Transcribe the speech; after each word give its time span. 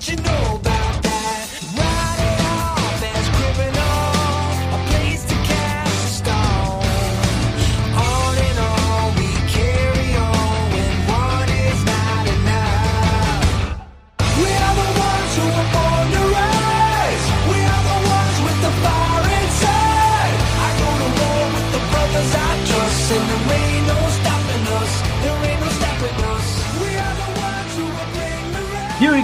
You 0.00 0.14
know 0.16 0.77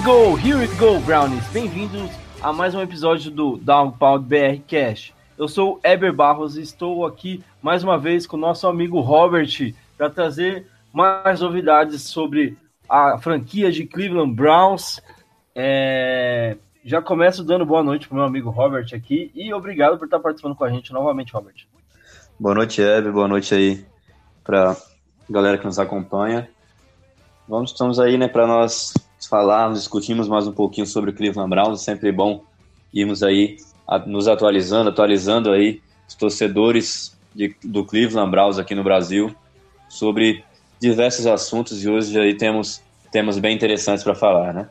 go, 0.04 0.34
here 0.34 0.58
we 0.58 0.66
go, 0.76 1.00
Brownies. 1.00 1.48
Bem-vindos 1.48 2.10
a 2.42 2.52
mais 2.52 2.74
um 2.74 2.82
episódio 2.82 3.30
do 3.30 3.56
Downpound 3.56 4.26
BR 4.26 4.60
Cash. 4.68 5.14
Eu 5.38 5.48
sou 5.48 5.80
Eber 5.82 6.12
Barros 6.12 6.58
e 6.58 6.60
estou 6.60 7.06
aqui 7.06 7.42
mais 7.62 7.82
uma 7.82 7.96
vez 7.96 8.26
com 8.26 8.36
o 8.36 8.40
nosso 8.40 8.66
amigo 8.66 9.00
Robert 9.00 9.48
para 9.96 10.10
trazer 10.10 10.66
mais 10.92 11.40
novidades 11.40 12.02
sobre 12.02 12.54
a 12.86 13.16
franquia 13.16 13.72
de 13.72 13.86
Cleveland 13.86 14.34
Browns. 14.34 15.00
É, 15.54 16.58
Já 16.84 17.00
começo 17.00 17.42
dando 17.42 17.64
boa 17.64 17.82
noite 17.82 18.06
pro 18.06 18.16
meu 18.16 18.26
amigo 18.26 18.50
Robert 18.50 18.88
aqui 18.92 19.32
e 19.34 19.54
obrigado 19.54 19.96
por 19.96 20.04
estar 20.04 20.20
participando 20.20 20.54
com 20.54 20.64
a 20.64 20.70
gente 20.70 20.92
novamente, 20.92 21.32
Robert. 21.32 21.66
Boa 22.38 22.54
noite, 22.54 22.82
Eve. 22.82 23.10
Boa 23.10 23.26
noite 23.26 23.54
aí 23.54 23.86
para 24.44 24.76
galera 25.30 25.56
que 25.56 25.64
nos 25.64 25.78
acompanha. 25.78 26.46
Vamos, 27.48 27.70
estamos 27.70 27.98
aí, 27.98 28.18
né, 28.18 28.28
para 28.28 28.46
nós 28.46 28.92
falarmos, 29.26 29.78
discutirmos 29.80 30.28
mais 30.28 30.46
um 30.46 30.52
pouquinho 30.52 30.86
sobre 30.86 31.10
o 31.10 31.14
Cleveland 31.14 31.50
Browns. 31.50 31.82
Sempre 31.82 32.10
bom 32.12 32.42
irmos 32.92 33.22
aí 33.22 33.56
a- 33.86 33.98
nos 33.98 34.28
atualizando, 34.28 34.90
atualizando 34.90 35.50
aí 35.50 35.80
os 36.08 36.14
torcedores 36.14 37.16
de- 37.34 37.56
do 37.64 37.84
Cleveland 37.84 38.30
Browns 38.30 38.58
aqui 38.58 38.74
no 38.74 38.84
Brasil 38.84 39.34
sobre 39.88 40.44
diversos 40.80 41.26
assuntos 41.26 41.82
e 41.84 41.88
hoje 41.88 42.18
aí 42.18 42.34
temos 42.34 42.82
temas 43.10 43.38
bem 43.38 43.54
interessantes 43.54 44.02
para 44.04 44.14
falar, 44.14 44.52
né? 44.52 44.68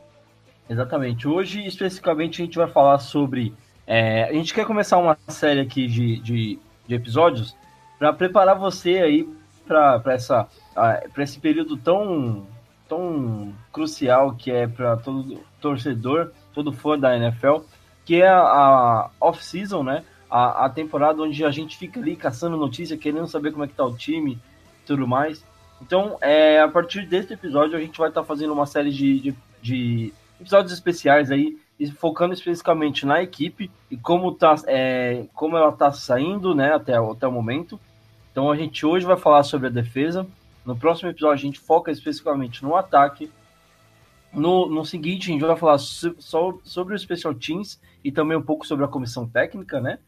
Exatamente. 0.69 1.27
Hoje, 1.27 1.65
especificamente, 1.65 2.41
a 2.41 2.45
gente 2.45 2.57
vai 2.57 2.67
falar 2.67 2.99
sobre. 2.99 3.53
é, 3.85 4.23
a 4.23 4.33
gente 4.33 4.53
quer 4.53 4.65
começar 4.65 4.97
uma 4.97 5.17
série 5.27 5.59
aqui 5.59 5.87
de, 5.87 6.17
de, 6.19 6.59
de 6.87 6.95
episódios 6.95 7.53
para 7.99 8.13
preparar 8.13 8.57
você 8.57 8.99
aí 8.99 9.27
para 9.67 10.01
esse 11.17 11.37
período 11.39 11.75
tão 11.75 12.45
tão 12.93 13.53
crucial 13.71 14.35
que 14.35 14.51
é 14.51 14.67
para 14.67 14.95
todo 14.97 15.39
torcedor, 15.59 16.31
todo 16.53 16.71
fã 16.71 16.97
da 16.97 17.17
NFL, 17.17 17.61
que 18.05 18.21
é 18.21 18.27
a, 18.27 19.09
off-season, 19.19 19.83
né? 19.83 20.03
A, 20.29 20.65
a 20.65 20.69
temporada 20.69 21.21
onde 21.21 21.43
a 21.43 21.51
gente 21.51 21.77
fica 21.77 21.99
ali 21.99 22.15
caçando 22.15 22.55
notícia, 22.57 22.97
querendo 22.97 23.27
saber 23.27 23.51
como 23.51 23.63
é 23.63 23.67
que 23.67 23.73
tá 23.73 23.85
o 23.85 23.95
time 23.95 24.39
tudo 24.85 25.07
mais. 25.07 25.43
Então, 25.81 26.17
é, 26.21 26.61
a 26.61 26.67
partir 26.67 27.05
desse 27.05 27.33
episódio, 27.33 27.77
a 27.77 27.81
gente 27.81 27.97
vai 27.97 28.09
estar 28.09 28.23
fazendo 28.23 28.53
uma 28.53 28.65
série 28.65 28.91
de, 28.91 29.19
de, 29.19 29.35
de 29.61 30.13
episódios 30.39 30.71
especiais 30.71 31.31
aí, 31.31 31.57
focando 31.97 32.33
especificamente 32.33 33.05
na 33.05 33.21
equipe 33.21 33.69
e 33.89 33.97
como, 33.97 34.31
tá, 34.33 34.55
é, 34.67 35.25
como 35.33 35.57
ela 35.57 35.69
está 35.69 35.91
saindo 35.91 36.53
né, 36.53 36.73
até, 36.73 36.95
até 36.95 37.27
o 37.27 37.31
momento. 37.31 37.79
Então, 38.31 38.51
a 38.51 38.55
gente 38.55 38.85
hoje 38.85 39.05
vai 39.05 39.17
falar 39.17 39.43
sobre 39.43 39.67
a 39.67 39.71
defesa. 39.71 40.25
No 40.65 40.75
próximo 40.75 41.09
episódio, 41.09 41.33
a 41.33 41.45
gente 41.45 41.59
foca 41.59 41.91
especificamente 41.91 42.63
no 42.63 42.75
ataque. 42.75 43.31
No, 44.31 44.67
no 44.67 44.83
seguinte, 44.83 45.29
a 45.29 45.33
gente 45.33 45.45
vai 45.45 45.55
falar 45.55 45.77
so- 45.77 46.59
sobre 46.63 46.95
o 46.95 46.99
Special 46.99 47.33
Teams 47.35 47.79
e 48.03 48.11
também 48.11 48.37
um 48.37 48.41
pouco 48.41 48.65
sobre 48.65 48.83
a 48.83 48.87
comissão 48.87 49.27
técnica, 49.27 49.79
né? 49.79 49.99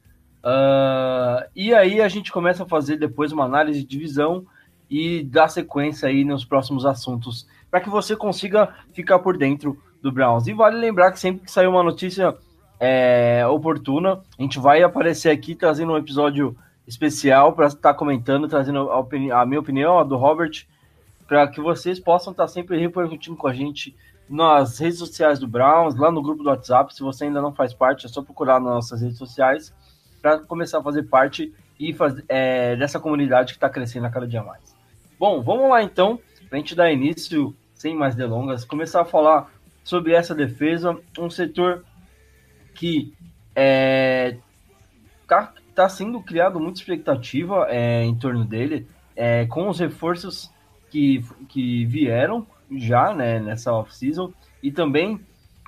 Ah, 0.43 1.47
e 1.55 1.73
aí 1.73 2.01
a 2.01 2.07
gente 2.07 2.31
começa 2.31 2.63
a 2.63 2.67
fazer 2.67 2.97
depois 2.97 3.31
uma 3.31 3.45
análise 3.45 3.79
de 3.81 3.87
divisão 3.87 4.45
e 4.89 5.23
dar 5.23 5.47
sequência 5.47 6.07
aí 6.07 6.23
nos 6.23 6.45
próximos 6.45 6.85
assuntos, 6.85 7.47
para 7.69 7.81
que 7.81 7.89
você 7.89 8.15
consiga 8.15 8.73
ficar 8.93 9.19
por 9.19 9.37
dentro 9.37 9.81
do 10.01 10.11
Browns. 10.11 10.45
E 10.47 10.53
vale 10.53 10.77
lembrar 10.77 11.11
que 11.11 11.19
sempre 11.19 11.45
que 11.45 11.51
sair 11.51 11.67
uma 11.67 11.81
notícia 11.81 12.35
é, 12.79 13.43
oportuna, 13.47 14.21
a 14.37 14.41
gente 14.41 14.59
vai 14.59 14.83
aparecer 14.83 15.31
aqui 15.31 15.55
trazendo 15.55 15.93
um 15.93 15.97
episódio 15.97 16.55
especial 16.87 17.53
para 17.53 17.67
estar 17.67 17.93
comentando, 17.93 18.47
trazendo 18.47 18.89
a, 18.91 18.99
a 19.41 19.45
minha 19.45 19.59
opinião, 19.59 19.99
a 19.99 20.03
do 20.03 20.15
Robert, 20.15 20.65
para 21.27 21.47
que 21.47 21.59
vocês 21.59 21.99
possam 21.99 22.31
estar 22.31 22.47
sempre 22.47 22.79
repercutindo 22.79 23.35
com 23.35 23.47
a 23.47 23.53
gente 23.53 23.95
nas 24.29 24.79
redes 24.79 24.99
sociais 24.99 25.39
do 25.39 25.47
Browns, 25.47 25.95
lá 25.95 26.11
no 26.11 26.21
grupo 26.21 26.43
do 26.43 26.49
WhatsApp. 26.49 26.93
Se 26.93 27.01
você 27.01 27.25
ainda 27.25 27.41
não 27.41 27.53
faz 27.53 27.73
parte, 27.73 28.05
é 28.05 28.09
só 28.09 28.21
procurar 28.21 28.59
nas 28.59 28.73
nossas 28.73 29.01
redes 29.01 29.17
sociais 29.17 29.73
para 30.21 30.39
começar 30.39 30.79
a 30.79 30.83
fazer 30.83 31.03
parte 31.03 31.53
e 31.79 31.93
fazer, 31.93 32.23
é, 32.27 32.75
dessa 32.75 32.99
comunidade 32.99 33.53
que 33.53 33.57
está 33.57 33.69
crescendo 33.69 34.07
a 34.07 34.09
cada 34.09 34.27
dia 34.27 34.41
mais. 34.41 34.75
Bom, 35.19 35.41
vamos 35.41 35.69
lá 35.69 35.83
então, 35.83 36.19
para 36.49 36.57
a 36.57 36.59
gente 36.59 36.75
dar 36.75 36.91
início, 36.91 37.55
sem 37.73 37.95
mais 37.95 38.15
delongas, 38.15 38.65
começar 38.65 39.01
a 39.01 39.05
falar 39.05 39.51
sobre 39.83 40.13
essa 40.13 40.33
defesa, 40.33 40.97
um 41.17 41.29
setor 41.29 41.85
que 42.73 43.13
é, 43.55 44.37
tá, 45.27 45.53
tá 45.75 45.89
sendo 45.89 46.21
criado 46.21 46.59
muita 46.59 46.79
expectativa 46.79 47.67
é, 47.69 48.03
em 48.03 48.15
torno 48.15 48.45
dele, 48.45 48.87
é, 49.15 49.45
com 49.45 49.67
os 49.67 49.79
reforços 49.79 50.49
que, 50.89 51.23
que 51.49 51.85
vieram 51.85 52.47
já 52.71 53.13
né, 53.13 53.39
nessa 53.39 53.73
off-season 53.73 54.31
e 54.63 54.71
também 54.71 55.19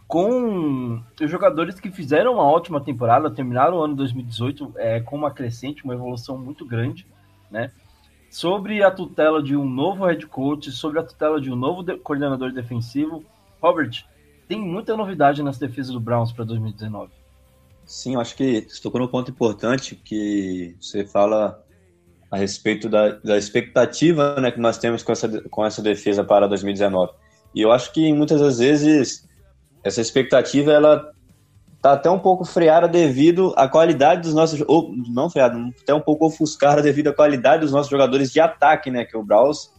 com 0.08 1.02
os 1.22 1.30
jogadores 1.30 1.80
que 1.80 1.92
fizeram 1.92 2.36
uma 2.36 2.44
ótima 2.44 2.80
temporada, 2.80 3.30
terminaram 3.30 3.78
o 3.78 3.84
ano 3.84 3.96
2018 3.96 4.74
é, 4.78 5.02
com 5.02 5.18
uma 5.18 5.32
crescente, 5.32 5.84
uma 5.84 5.94
evolução 5.94 6.38
muito 6.38 6.66
grande, 6.66 7.06
né? 7.52 7.72
Sobre 8.30 8.82
a 8.82 8.90
tutela 8.90 9.44
de 9.44 9.56
um 9.56 9.68
novo 9.68 10.06
head 10.06 10.26
coach, 10.28 10.72
sobre 10.72 11.00
a 11.00 11.04
tutela 11.04 11.42
de 11.42 11.52
um 11.52 11.56
novo 11.56 11.84
de- 11.84 11.98
coordenador 11.98 12.54
defensivo. 12.54 13.24
Robert, 13.62 14.06
tem 14.48 14.60
muita 14.60 14.96
novidade 14.96 15.44
nas 15.44 15.58
defesas 15.58 15.92
do 15.92 16.00
Browns 16.00 16.32
para 16.32 16.46
2019. 16.46 17.12
Sim, 17.88 18.16
eu 18.16 18.22
acho 18.22 18.36
que 18.36 18.68
você 18.68 18.82
tocou 18.82 19.00
num 19.00 19.08
ponto 19.08 19.32
importante 19.32 19.96
que 19.96 20.76
você 20.78 21.06
fala 21.06 21.64
a 22.30 22.36
respeito 22.36 22.90
da, 22.90 23.12
da 23.12 23.38
expectativa 23.38 24.36
né, 24.42 24.52
que 24.52 24.60
nós 24.60 24.78
temos 24.78 25.02
com 25.02 25.14
essa, 25.14 25.42
com 25.50 25.66
essa 25.66 25.82
defesa 25.82 26.22
para 26.22 26.48
2019. 26.48 27.14
E 27.56 27.62
eu 27.62 27.72
acho 27.72 27.94
que 27.94 28.12
muitas 28.12 28.42
das 28.42 28.60
vezes 28.60 29.26
essa 29.82 30.02
expectativa 30.02 30.74
ela 30.74 31.14
tá 31.82 31.94
até 31.94 32.10
um 32.10 32.20
pouco 32.20 32.44
freada 32.44 32.90
devido 32.90 33.54
à 33.56 33.70
qualidade 33.70 34.24
dos 34.24 34.34
nossos 34.34 34.62
ou 34.68 34.94
não 35.08 35.30
freada, 35.30 35.58
até 35.82 35.94
um 35.94 36.02
pouco 36.02 36.26
ofuscada 36.26 36.82
devido 36.82 37.08
à 37.08 37.14
qualidade 37.14 37.62
dos 37.62 37.72
nossos 37.72 37.90
jogadores 37.90 38.34
de 38.34 38.42
ataque, 38.42 38.92
né, 38.92 39.06
que 39.06 39.16
o 39.16 39.24
Browns 39.24 39.72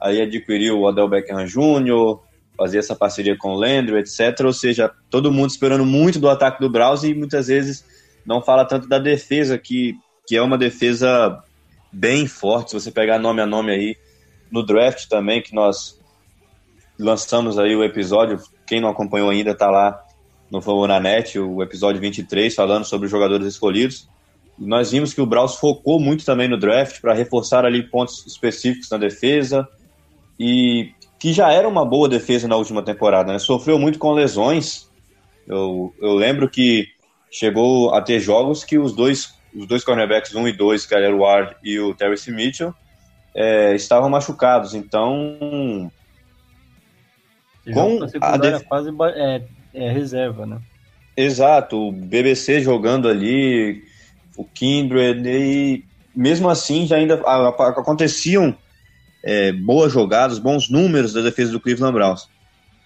aí 0.00 0.22
adquiriu 0.22 0.78
o 0.78 0.84
Odell 0.84 1.08
Beckham 1.08 1.44
Jr., 1.44 2.20
fazia 2.58 2.80
essa 2.80 2.96
parceria 2.96 3.38
com 3.38 3.52
o 3.52 3.54
Landry, 3.54 3.98
etc. 3.98 4.44
Ou 4.44 4.52
seja, 4.52 4.90
todo 5.08 5.32
mundo 5.32 5.50
esperando 5.50 5.86
muito 5.86 6.18
do 6.18 6.28
ataque 6.28 6.60
do 6.60 6.68
Browns 6.68 7.04
e 7.04 7.14
muitas 7.14 7.46
vezes 7.46 7.84
não 8.26 8.42
fala 8.42 8.64
tanto 8.64 8.88
da 8.88 8.98
defesa, 8.98 9.56
que, 9.56 9.94
que 10.26 10.36
é 10.36 10.42
uma 10.42 10.58
defesa 10.58 11.40
bem 11.92 12.26
forte. 12.26 12.70
Se 12.70 12.80
você 12.80 12.90
pegar 12.90 13.18
nome 13.20 13.40
a 13.40 13.46
nome 13.46 13.72
aí 13.72 13.96
no 14.50 14.64
draft 14.64 15.06
também, 15.08 15.40
que 15.40 15.54
nós 15.54 15.98
lançamos 16.98 17.58
aí 17.58 17.76
o 17.76 17.84
episódio, 17.84 18.42
quem 18.66 18.80
não 18.80 18.88
acompanhou 18.88 19.30
ainda 19.30 19.54
tá 19.54 19.70
lá 19.70 20.04
no 20.50 20.60
Favoranet, 20.60 21.38
o 21.38 21.62
episódio 21.62 22.00
23, 22.00 22.52
falando 22.54 22.84
sobre 22.84 23.06
os 23.06 23.10
jogadores 23.10 23.46
escolhidos. 23.46 24.08
Nós 24.58 24.90
vimos 24.90 25.14
que 25.14 25.20
o 25.20 25.26
Browns 25.26 25.54
focou 25.54 26.00
muito 26.00 26.24
também 26.24 26.48
no 26.48 26.58
draft 26.58 27.00
para 27.00 27.14
reforçar 27.14 27.64
ali 27.64 27.82
pontos 27.84 28.26
específicos 28.26 28.90
na 28.90 28.96
defesa 28.96 29.68
e 30.38 30.90
que 31.18 31.32
já 31.32 31.52
era 31.52 31.68
uma 31.68 31.84
boa 31.84 32.08
defesa 32.08 32.46
na 32.46 32.56
última 32.56 32.82
temporada, 32.82 33.32
né? 33.32 33.38
Sofreu 33.38 33.78
muito 33.78 33.98
com 33.98 34.12
lesões. 34.12 34.88
Eu, 35.46 35.92
eu 36.00 36.14
lembro 36.14 36.48
que 36.48 36.86
chegou 37.30 37.92
a 37.94 38.00
ter 38.00 38.20
jogos 38.20 38.64
que 38.64 38.78
os 38.78 38.94
dois, 38.94 39.28
os 39.54 39.66
dois 39.66 39.82
cornerbacks, 39.82 40.34
um 40.34 40.46
e 40.46 40.52
dois, 40.52 40.86
que 40.86 40.94
era 40.94 41.14
o 41.14 41.20
Ward 41.20 41.56
e 41.62 41.78
o 41.78 41.94
Terry 41.94 42.16
Mitchell, 42.28 42.72
é, 43.34 43.74
estavam 43.74 44.08
machucados. 44.08 44.74
Então, 44.74 45.90
Com 47.72 47.98
a 48.20 48.36
def- 48.36 48.64
quase 48.64 48.90
ba- 48.92 49.10
é, 49.10 49.42
é, 49.74 49.90
reserva, 49.90 50.46
né? 50.46 50.58
Exato, 51.16 51.76
o 51.76 51.92
BBC 51.92 52.60
jogando 52.60 53.08
ali, 53.08 53.82
o 54.36 54.44
Kindred, 54.44 55.28
e 55.28 55.84
mesmo 56.14 56.48
assim 56.48 56.86
já 56.86 56.96
ainda 56.96 57.14
aconteciam 57.14 58.56
é, 59.22 59.52
boas 59.52 59.92
jogadas, 59.92 60.38
bons 60.38 60.68
números 60.68 61.12
da 61.12 61.20
defesa 61.20 61.52
do 61.52 61.60
Cleveland 61.60 61.92
Browns. 61.92 62.28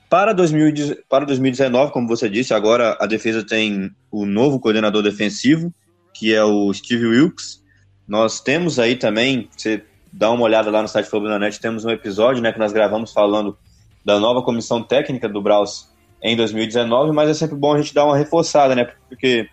Para, 0.08 0.32
2000, 0.32 1.04
para 1.08 1.24
2019, 1.24 1.92
como 1.92 2.06
você 2.06 2.28
disse, 2.28 2.52
agora 2.52 2.96
a 3.00 3.06
defesa 3.06 3.44
tem 3.44 3.90
o 4.10 4.26
novo 4.26 4.60
coordenador 4.60 5.02
defensivo, 5.02 5.72
que 6.12 6.34
é 6.34 6.44
o 6.44 6.72
Steve 6.72 7.06
Wilkes. 7.06 7.62
Nós 8.06 8.40
temos 8.40 8.78
aí 8.78 8.96
também, 8.96 9.48
você 9.56 9.82
dá 10.12 10.30
uma 10.30 10.44
olhada 10.44 10.70
lá 10.70 10.82
no 10.82 10.88
site 10.88 11.08
Net, 11.40 11.58
temos 11.60 11.84
um 11.84 11.90
episódio 11.90 12.42
né, 12.42 12.52
que 12.52 12.58
nós 12.58 12.72
gravamos 12.72 13.12
falando 13.12 13.56
da 14.04 14.20
nova 14.20 14.42
comissão 14.42 14.82
técnica 14.82 15.28
do 15.28 15.40
Browns 15.40 15.90
em 16.22 16.36
2019, 16.36 17.12
mas 17.12 17.30
é 17.30 17.34
sempre 17.34 17.56
bom 17.56 17.72
a 17.72 17.78
gente 17.80 17.94
dar 17.94 18.04
uma 18.04 18.16
reforçada, 18.16 18.74
né? 18.74 18.92
Porque 19.08 19.48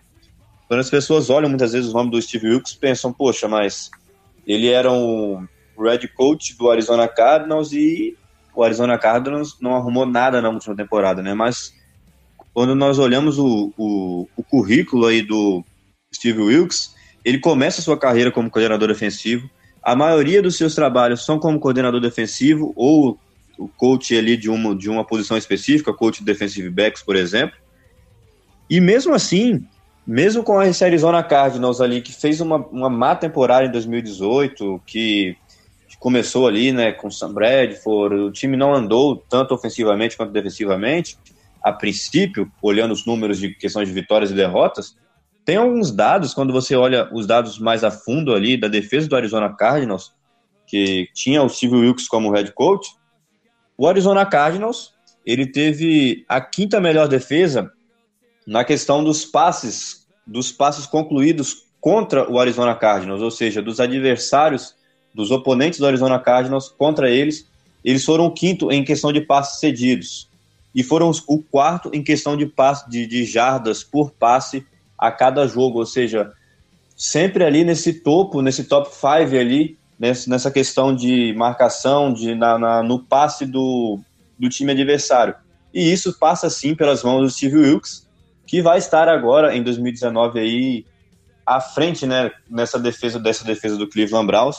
quando 0.67 0.81
as 0.81 0.89
pessoas 0.89 1.29
olham 1.29 1.49
muitas 1.49 1.71
vezes 1.71 1.89
o 1.89 1.93
nome 1.93 2.11
do 2.11 2.21
Steve 2.21 2.49
Wilkes, 2.49 2.73
pensam, 2.73 3.13
poxa, 3.13 3.47
mas 3.47 3.89
ele 4.45 4.67
era 4.67 4.91
um 4.91 5.47
Red 5.81 6.07
Coach 6.15 6.57
do 6.57 6.69
Arizona 6.69 7.07
Cardinals 7.07 7.71
e 7.71 8.17
o 8.53 8.63
Arizona 8.63 8.97
Cardinals 8.97 9.57
não 9.61 9.75
arrumou 9.75 10.05
nada 10.05 10.41
na 10.41 10.49
última 10.49 10.75
temporada, 10.75 11.21
né? 11.21 11.33
Mas 11.33 11.73
quando 12.53 12.75
nós 12.75 12.99
olhamos 12.99 13.39
o, 13.39 13.71
o, 13.77 14.27
o 14.35 14.43
currículo 14.43 15.05
aí 15.05 15.21
do 15.21 15.63
Steve 16.13 16.41
Wilkes, 16.41 16.95
ele 17.23 17.39
começa 17.39 17.81
sua 17.81 17.97
carreira 17.97 18.31
como 18.31 18.49
coordenador 18.49 18.87
defensivo. 18.87 19.49
A 19.81 19.95
maioria 19.95 20.41
dos 20.41 20.57
seus 20.57 20.75
trabalhos 20.75 21.25
são 21.25 21.39
como 21.39 21.59
coordenador 21.59 22.01
defensivo 22.01 22.73
ou 22.75 23.17
o 23.57 23.67
coach 23.67 24.17
ali 24.17 24.37
de 24.37 24.49
uma, 24.49 24.75
de 24.75 24.89
uma 24.89 25.05
posição 25.05 25.37
específica, 25.37 25.93
coach 25.93 26.19
de 26.19 26.25
defensive 26.25 26.69
backs, 26.69 27.03
por 27.03 27.15
exemplo. 27.15 27.57
E 28.69 28.79
mesmo 28.79 29.13
assim, 29.13 29.65
mesmo 30.05 30.43
com 30.43 30.59
a 30.59 30.63
Arizona 30.63 31.21
Cardinals 31.21 31.81
ali, 31.81 32.01
que 32.01 32.13
fez 32.13 32.39
uma, 32.41 32.57
uma 32.57 32.89
má 32.89 33.15
temporada 33.15 33.65
em 33.65 33.71
2018, 33.71 34.81
que 34.85 35.37
começou 35.99 36.47
ali, 36.47 36.71
né, 36.71 36.93
com 36.93 37.11
Sam 37.11 37.33
Bradford, 37.33 38.15
o 38.15 38.31
time 38.31 38.55
não 38.55 38.73
andou 38.73 39.17
tanto 39.17 39.53
ofensivamente 39.53 40.15
quanto 40.15 40.31
defensivamente, 40.31 41.17
a 41.61 41.73
princípio, 41.73 42.49
olhando 42.61 42.93
os 42.93 43.05
números 43.05 43.37
de 43.37 43.53
questões 43.53 43.87
de 43.87 43.93
vitórias 43.93 44.31
e 44.31 44.33
derrotas, 44.33 44.95
tem 45.43 45.57
alguns 45.57 45.91
dados, 45.91 46.33
quando 46.33 46.53
você 46.53 46.75
olha 46.75 47.09
os 47.13 47.27
dados 47.27 47.59
mais 47.59 47.83
a 47.83 47.91
fundo 47.91 48.33
ali 48.33 48.55
da 48.55 48.67
defesa 48.67 49.09
do 49.09 49.15
Arizona 49.15 49.53
Cardinals, 49.53 50.13
que 50.65 51.09
tinha 51.13 51.43
o 51.43 51.49
Steve 51.49 51.75
Wilkes 51.75 52.07
como 52.07 52.31
head 52.31 52.53
coach, 52.53 52.87
o 53.77 53.87
Arizona 53.87 54.25
Cardinals, 54.25 54.93
ele 55.25 55.47
teve 55.47 56.23
a 56.29 56.39
quinta 56.39 56.79
melhor 56.79 57.07
defesa 57.07 57.71
na 58.47 58.63
questão 58.63 59.03
dos 59.03 59.25
passes, 59.25 60.07
dos 60.25 60.51
passes 60.51 60.85
concluídos 60.85 61.65
contra 61.81 62.29
o 62.29 62.39
Arizona 62.39 62.75
Cardinals, 62.75 63.21
ou 63.21 63.31
seja, 63.31 63.61
dos 63.61 63.79
adversários 63.79 64.75
dos 65.13 65.31
oponentes 65.31 65.79
do 65.79 65.87
Arizona 65.87 66.19
Cardinals 66.19 66.69
contra 66.69 67.09
eles, 67.09 67.47
eles 67.83 68.03
foram 68.03 68.25
o 68.25 68.31
quinto 68.31 68.71
em 68.71 68.83
questão 68.83 69.11
de 69.11 69.21
passes 69.21 69.59
cedidos. 69.59 70.27
E 70.73 70.83
foram 70.83 71.11
o 71.27 71.41
quarto 71.41 71.89
em 71.93 72.03
questão 72.03 72.37
de 72.37 72.45
passe 72.45 72.89
de, 72.89 73.07
de 73.07 73.25
jardas 73.25 73.83
por 73.83 74.11
passe 74.11 74.65
a 74.97 75.11
cada 75.11 75.47
jogo, 75.47 75.79
ou 75.79 75.85
seja, 75.85 76.31
sempre 76.95 77.43
ali 77.43 77.63
nesse 77.63 77.93
topo, 77.93 78.41
nesse 78.41 78.65
top 78.65 78.89
5 78.93 79.35
ali, 79.35 79.77
nessa 79.97 80.51
questão 80.51 80.95
de 80.95 81.33
marcação, 81.35 82.13
de 82.13 82.35
na, 82.35 82.57
na, 82.59 82.83
no 82.83 82.99
passe 82.99 83.45
do, 83.45 83.99
do 84.37 84.49
time 84.49 84.71
adversário. 84.71 85.33
E 85.73 85.91
isso 85.91 86.17
passa 86.19 86.49
sim 86.49 86.75
pelas 86.75 87.03
mãos 87.03 87.21
do 87.21 87.29
Steve 87.29 87.57
Wilkes, 87.57 88.07
que 88.45 88.61
vai 88.61 88.77
estar 88.77 89.07
agora 89.07 89.55
em 89.55 89.63
2019 89.63 90.39
aí 90.39 90.85
à 91.45 91.59
frente, 91.59 92.05
né, 92.05 92.31
nessa 92.49 92.77
defesa 92.77 93.19
dessa 93.19 93.43
defesa 93.43 93.75
do 93.75 93.87
Cleveland 93.87 94.27
Browns 94.27 94.57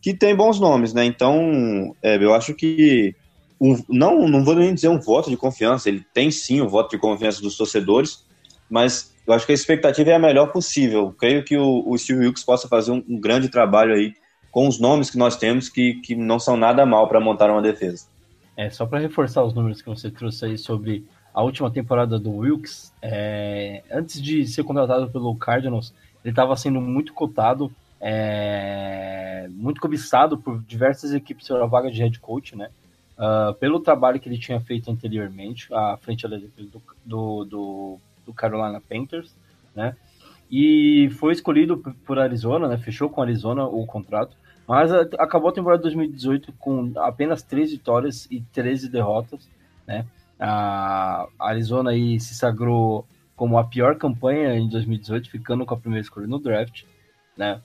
que 0.00 0.14
tem 0.14 0.34
bons 0.34 0.58
nomes, 0.58 0.94
né? 0.94 1.04
Então, 1.04 1.94
é, 2.02 2.16
eu 2.16 2.34
acho 2.34 2.54
que 2.54 3.14
um, 3.60 3.76
não, 3.88 4.26
não 4.26 4.42
vou 4.42 4.54
nem 4.54 4.74
dizer 4.74 4.88
um 4.88 4.98
voto 4.98 5.28
de 5.28 5.36
confiança, 5.36 5.88
ele 5.88 6.04
tem 6.14 6.30
sim 6.30 6.60
o 6.60 6.68
voto 6.68 6.90
de 6.90 6.98
confiança 6.98 7.42
dos 7.42 7.56
torcedores, 7.56 8.24
mas 8.68 9.14
eu 9.26 9.34
acho 9.34 9.44
que 9.44 9.52
a 9.52 9.54
expectativa 9.54 10.10
é 10.10 10.14
a 10.14 10.18
melhor 10.18 10.50
possível. 10.50 11.14
creio 11.18 11.44
que 11.44 11.56
o, 11.56 11.84
o 11.86 11.98
Steve 11.98 12.20
Wilkes 12.20 12.42
possa 12.42 12.66
fazer 12.66 12.92
um, 12.92 13.04
um, 13.08 13.20
grande 13.20 13.48
trabalho 13.48 13.94
aí 13.94 14.14
com 14.50 14.66
os 14.66 14.80
nomes 14.80 15.10
que 15.10 15.18
nós 15.18 15.36
temos, 15.36 15.68
que, 15.68 15.94
que 16.00 16.16
não 16.16 16.38
são 16.40 16.56
nada 16.56 16.86
mal 16.86 17.06
para 17.06 17.20
montar 17.20 17.50
uma 17.50 17.62
defesa. 17.62 18.06
É, 18.56 18.70
só 18.70 18.86
para 18.86 18.98
reforçar 18.98 19.44
os 19.44 19.54
números 19.54 19.82
que 19.82 19.88
você 19.88 20.10
trouxe 20.10 20.46
aí 20.46 20.58
sobre 20.58 21.04
a 21.32 21.42
última 21.42 21.70
temporada 21.70 22.18
do 22.18 22.30
Wilkes, 22.30 22.92
é, 23.00 23.82
antes 23.90 24.20
de 24.20 24.46
ser 24.46 24.64
contratado 24.64 25.08
pelo 25.10 25.34
Cardinals, 25.36 25.94
ele 26.24 26.32
estava 26.32 26.56
sendo 26.56 26.80
muito 26.80 27.12
cotado 27.12 27.72
é, 28.00 29.46
muito 29.50 29.80
cobiçado 29.80 30.38
por 30.38 30.62
diversas 30.62 31.12
equipes 31.12 31.46
pela 31.46 31.66
vaga 31.66 31.90
de 31.90 32.00
head 32.00 32.18
coach, 32.18 32.56
né? 32.56 32.70
Uh, 33.18 33.52
pelo 33.54 33.80
trabalho 33.80 34.18
que 34.18 34.28
ele 34.28 34.38
tinha 34.38 34.58
feito 34.58 34.90
anteriormente, 34.90 35.68
à 35.74 35.98
frente 35.98 36.26
do, 36.26 36.82
do, 37.04 37.44
do, 37.44 37.98
do 38.24 38.32
Carolina 38.32 38.80
Panthers, 38.80 39.36
né? 39.74 39.94
E 40.50 41.10
foi 41.18 41.32
escolhido 41.32 41.76
por 42.06 42.18
Arizona, 42.18 42.66
né? 42.66 42.78
Fechou 42.78 43.10
com 43.10 43.20
Arizona 43.20 43.66
o 43.66 43.84
contrato, 43.84 44.34
mas 44.66 44.90
acabou 44.90 45.50
a 45.50 45.52
temporada 45.52 45.78
de 45.78 45.94
2018 45.94 46.52
com 46.54 46.92
apenas 46.96 47.42
três 47.42 47.70
vitórias 47.70 48.26
e 48.30 48.40
13 48.40 48.88
derrotas, 48.88 49.46
né? 49.86 50.06
A 50.38 51.28
Arizona 51.38 51.90
aí 51.90 52.18
se 52.18 52.34
sagrou 52.34 53.06
como 53.36 53.58
a 53.58 53.64
pior 53.64 53.96
campanha 53.96 54.54
em 54.54 54.68
2018, 54.68 55.30
ficando 55.30 55.66
com 55.66 55.74
a 55.74 55.76
primeira 55.76 56.02
escolha 56.02 56.26
no 56.26 56.38
draft, 56.38 56.84
né? 57.36 57.60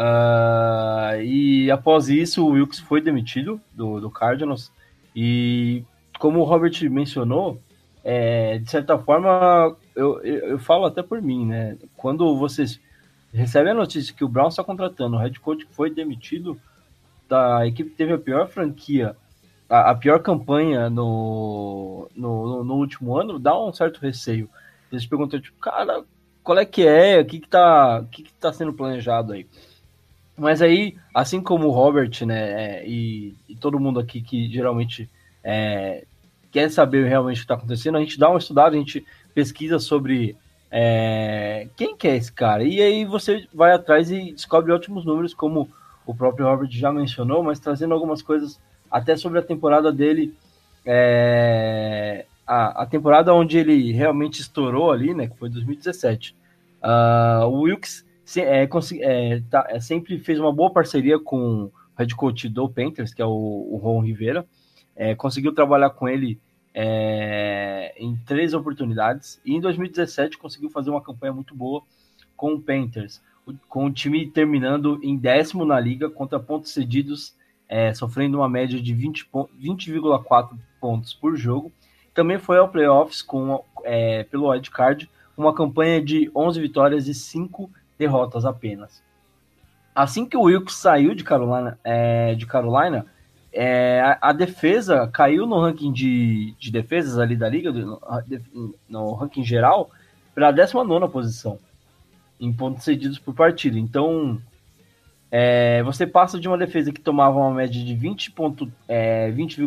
Uh, 0.00 1.20
e 1.22 1.70
após 1.70 2.08
isso, 2.08 2.42
o 2.42 2.52
Wilkes 2.52 2.78
foi 2.78 3.02
demitido 3.02 3.60
do, 3.70 4.00
do 4.00 4.10
Cardinals. 4.10 4.72
E 5.14 5.84
como 6.18 6.40
o 6.40 6.44
Robert 6.44 6.72
mencionou, 6.90 7.60
é, 8.02 8.58
de 8.58 8.70
certa 8.70 8.96
forma, 8.98 9.76
eu, 9.94 10.18
eu, 10.22 10.38
eu, 10.50 10.58
falo 10.58 10.86
até 10.86 11.02
por 11.02 11.20
mim, 11.20 11.44
né? 11.44 11.76
Quando 11.98 12.34
vocês 12.38 12.80
recebem 13.30 13.72
a 13.72 13.74
notícia 13.74 14.14
que 14.14 14.24
o 14.24 14.28
Brown 14.28 14.48
está 14.48 14.64
contratando 14.64 15.16
o 15.16 15.18
head 15.18 15.38
coach 15.38 15.66
foi 15.72 15.90
demitido, 15.90 16.58
a 17.30 17.66
equipe 17.66 17.90
teve 17.90 18.14
a 18.14 18.18
pior 18.18 18.48
franquia, 18.48 19.14
a, 19.68 19.90
a 19.90 19.94
pior 19.94 20.20
campanha 20.20 20.88
no, 20.88 22.08
no, 22.16 22.64
no, 22.64 22.74
último 22.74 23.18
ano, 23.18 23.38
dá 23.38 23.58
um 23.58 23.72
certo 23.72 24.00
receio. 24.00 24.48
Eles 24.90 25.04
perguntam, 25.04 25.38
tipo, 25.38 25.58
cara, 25.60 26.04
qual 26.42 26.58
é 26.58 26.64
que 26.64 26.86
é? 26.86 27.20
O 27.20 27.26
que, 27.26 27.38
que, 27.38 27.48
tá, 27.48 28.00
o 28.00 28.06
que, 28.06 28.22
que 28.22 28.32
tá 28.32 28.50
sendo 28.50 28.72
planejado 28.72 29.34
aí? 29.34 29.46
Mas 30.40 30.62
aí, 30.62 30.96
assim 31.14 31.38
como 31.38 31.68
o 31.68 31.70
Robert, 31.70 32.10
né, 32.24 32.78
é, 32.78 32.88
e, 32.88 33.36
e 33.46 33.54
todo 33.54 33.78
mundo 33.78 34.00
aqui 34.00 34.22
que 34.22 34.50
geralmente 34.50 35.06
é, 35.44 36.06
quer 36.50 36.70
saber 36.70 37.06
realmente 37.06 37.36
o 37.36 37.40
que 37.40 37.44
está 37.44 37.54
acontecendo, 37.56 37.98
a 37.98 38.00
gente 38.00 38.18
dá 38.18 38.30
uma 38.30 38.38
estudada, 38.38 38.74
a 38.74 38.78
gente 38.78 39.04
pesquisa 39.34 39.78
sobre 39.78 40.34
é, 40.70 41.68
quem 41.76 41.94
que 41.94 42.08
é 42.08 42.16
esse 42.16 42.32
cara. 42.32 42.64
E 42.64 42.80
aí 42.80 43.04
você 43.04 43.46
vai 43.52 43.72
atrás 43.72 44.10
e 44.10 44.32
descobre 44.32 44.72
ótimos 44.72 45.04
números, 45.04 45.34
como 45.34 45.68
o 46.06 46.14
próprio 46.14 46.46
Robert 46.46 46.70
já 46.70 46.90
mencionou, 46.90 47.42
mas 47.42 47.60
trazendo 47.60 47.92
algumas 47.92 48.22
coisas 48.22 48.58
até 48.90 49.18
sobre 49.18 49.40
a 49.40 49.42
temporada 49.42 49.92
dele. 49.92 50.34
É, 50.86 52.24
a, 52.46 52.84
a, 52.84 52.86
temporada 52.86 53.34
onde 53.34 53.58
ele 53.58 53.92
realmente 53.92 54.40
estourou 54.40 54.90
ali, 54.90 55.12
né, 55.12 55.26
que 55.26 55.36
foi 55.36 55.50
2017. 55.50 56.32
Uh, 56.32 56.34
ah, 56.82 57.46
o 57.46 57.60
Wilkes 57.60 58.08
é, 58.38 58.68
é, 59.00 59.42
tá, 59.50 59.66
é, 59.68 59.80
sempre 59.80 60.18
fez 60.18 60.38
uma 60.38 60.52
boa 60.52 60.72
parceria 60.72 61.18
com 61.18 61.64
o 61.64 61.72
head 61.96 62.14
coach 62.14 62.48
do 62.48 62.68
Panthers, 62.68 63.12
que 63.12 63.22
é 63.22 63.26
o, 63.26 63.30
o 63.30 63.76
Ron 63.76 64.00
Rivera. 64.00 64.46
É, 64.94 65.14
conseguiu 65.14 65.52
trabalhar 65.52 65.90
com 65.90 66.08
ele 66.08 66.38
é, 66.74 67.94
em 67.96 68.14
três 68.26 68.54
oportunidades 68.54 69.40
e 69.44 69.54
em 69.54 69.60
2017 69.60 70.38
conseguiu 70.38 70.70
fazer 70.70 70.90
uma 70.90 71.00
campanha 71.00 71.32
muito 71.32 71.54
boa 71.54 71.82
com 72.36 72.54
o 72.54 72.60
Panthers, 72.60 73.20
com 73.68 73.86
o 73.86 73.92
time 73.92 74.30
terminando 74.30 75.00
em 75.02 75.16
décimo 75.16 75.64
na 75.64 75.80
liga 75.80 76.08
contra 76.08 76.38
pontos 76.38 76.72
cedidos, 76.72 77.34
é, 77.68 77.92
sofrendo 77.92 78.38
uma 78.38 78.48
média 78.48 78.80
de 78.80 78.94
20,4 78.94 79.48
20, 79.58 80.60
pontos 80.80 81.14
por 81.14 81.36
jogo. 81.36 81.72
Também 82.14 82.38
foi 82.38 82.58
ao 82.58 82.68
playoffs 82.68 83.22
com, 83.22 83.64
pelo 84.30 84.50
wildcard, 84.50 85.08
uma 85.36 85.54
campanha 85.54 86.02
de 86.02 86.30
11 86.34 86.60
vitórias 86.60 87.08
e 87.08 87.14
5 87.14 87.70
derrotas 88.00 88.46
apenas. 88.46 89.02
Assim 89.94 90.24
que 90.24 90.36
o 90.36 90.44
Wilkes 90.44 90.76
saiu 90.76 91.14
de 91.14 91.22
Carolina, 91.22 91.78
é, 91.84 92.34
de 92.34 92.46
Carolina 92.46 93.04
é, 93.52 94.00
a, 94.00 94.30
a, 94.30 94.32
defesa 94.32 95.06
caiu 95.12 95.46
no 95.46 95.60
ranking 95.60 95.92
de, 95.92 96.54
de 96.58 96.72
defesas 96.72 97.18
ali 97.18 97.36
da 97.36 97.48
liga, 97.48 97.70
no, 97.70 98.00
no 98.88 99.12
ranking 99.12 99.44
geral, 99.44 99.90
para 100.34 100.48
a 100.48 100.52
19 100.52 101.08
posição 101.08 101.58
em 102.40 102.50
pontos 102.52 102.84
cedidos 102.84 103.18
por 103.18 103.34
partida. 103.34 103.78
Então, 103.78 104.40
é, 105.30 105.82
você 105.82 106.06
passa 106.06 106.40
de 106.40 106.48
uma 106.48 106.56
defesa 106.56 106.90
que 106.92 107.00
tomava 107.00 107.38
uma 107.38 107.52
média 107.52 107.84
de 107.84 107.94
20,4 107.94 108.70
é, 108.88 109.30
20 109.30 109.58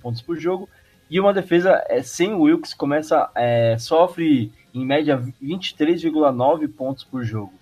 pontos 0.00 0.22
por 0.22 0.38
jogo 0.38 0.68
E 1.10 1.18
uma 1.18 1.34
defesa 1.34 1.82
é, 1.88 2.02
sem 2.02 2.32
o 2.32 2.42
Wilkes 2.42 2.72
começa, 2.72 3.28
é, 3.34 3.76
sofre 3.78 4.52
em 4.72 4.84
média 4.84 5.18
23,9 5.42 6.68
pontos 6.68 7.04
por 7.04 7.24
jogo. 7.24 7.52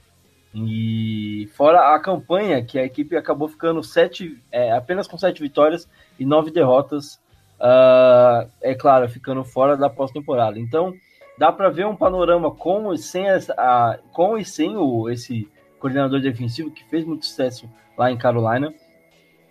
E 0.55 1.49
fora 1.55 1.95
a 1.95 1.99
campanha, 1.99 2.63
que 2.63 2.79
a 2.79 2.85
equipe 2.85 3.17
acabou 3.17 3.49
ficando 3.49 3.83
sete, 3.83 4.39
é, 4.51 4.73
apenas 4.73 5.09
com 5.09 5.17
sete 5.17 5.41
vitórias 5.41 5.89
e 6.19 6.27
nove 6.27 6.51
derrotas, 6.51 7.15
uh, 7.59 8.49
é 8.61 8.75
claro, 8.75 9.09
ficando 9.09 9.43
fora 9.45 9.77
da 9.77 9.89
pós-temporada. 9.89 10.59
Então, 10.59 10.93
dá 11.39 11.51
para 11.51 11.71
ver 11.71 11.87
um 11.87 11.97
panorama 11.97 12.51
com 12.51 12.93
e 12.93 12.99
sem, 12.99 13.29
essa, 13.29 13.55
a, 13.55 13.99
com 14.13 14.37
e 14.37 14.45
sem 14.45 14.77
o, 14.77 15.09
esse 15.09 15.49
coordenador 15.79 16.21
defensivo 16.21 16.71
que 16.71 16.85
fez 16.85 17.05
muito 17.05 17.25
sucesso 17.25 17.69
lá 17.97 18.11
em 18.11 18.19
Carolina. 18.19 18.75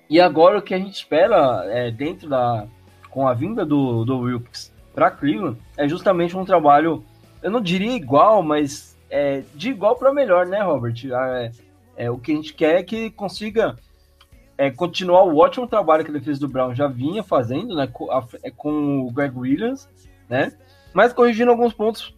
E 0.10 0.20
agora 0.20 0.60
o 0.60 0.62
que 0.62 0.74
a 0.74 0.78
gente 0.78 0.94
espera 0.94 1.66
é, 1.70 1.90
dentro 1.90 2.30
da. 2.30 2.68
com 3.10 3.28
a 3.28 3.34
vinda 3.34 3.66
do, 3.66 4.06
do 4.06 4.20
Wilkes 4.20 4.72
para 4.94 5.10
Cleveland 5.10 5.58
é 5.78 5.88
justamente 5.88 6.36
um 6.38 6.46
trabalho, 6.46 7.04
eu 7.42 7.50
não 7.50 7.62
diria 7.62 7.96
igual, 7.96 8.44
mas 8.44 8.91
é, 9.12 9.44
de 9.54 9.70
igual 9.70 9.96
para 9.96 10.14
melhor, 10.14 10.48
né, 10.48 10.62
Robert? 10.62 10.96
É, 11.06 11.52
é, 11.96 12.10
o 12.10 12.18
que 12.18 12.32
a 12.32 12.36
gente 12.36 12.54
quer 12.54 12.80
é 12.80 12.84
que 12.84 13.12
consiga 13.12 13.78
é, 14.58 14.72
continuar 14.72 15.24
o 15.24 15.38
ótimo 15.38 15.68
trabalho 15.68 16.04
que 16.04 16.10
a 16.10 16.14
defesa 16.14 16.40
do 16.40 16.48
Brown 16.48 16.74
já 16.74 16.88
vinha 16.88 17.22
fazendo, 17.22 17.76
né, 17.76 17.88
com, 17.88 18.12
a, 18.12 18.26
é, 18.44 18.50
com 18.50 19.02
o 19.02 19.12
Greg 19.12 19.38
Williams, 19.38 19.88
né? 20.28 20.54
Mas 20.94 21.14
corrigindo 21.14 21.52
alguns 21.52 21.74
pontos, 21.74 22.16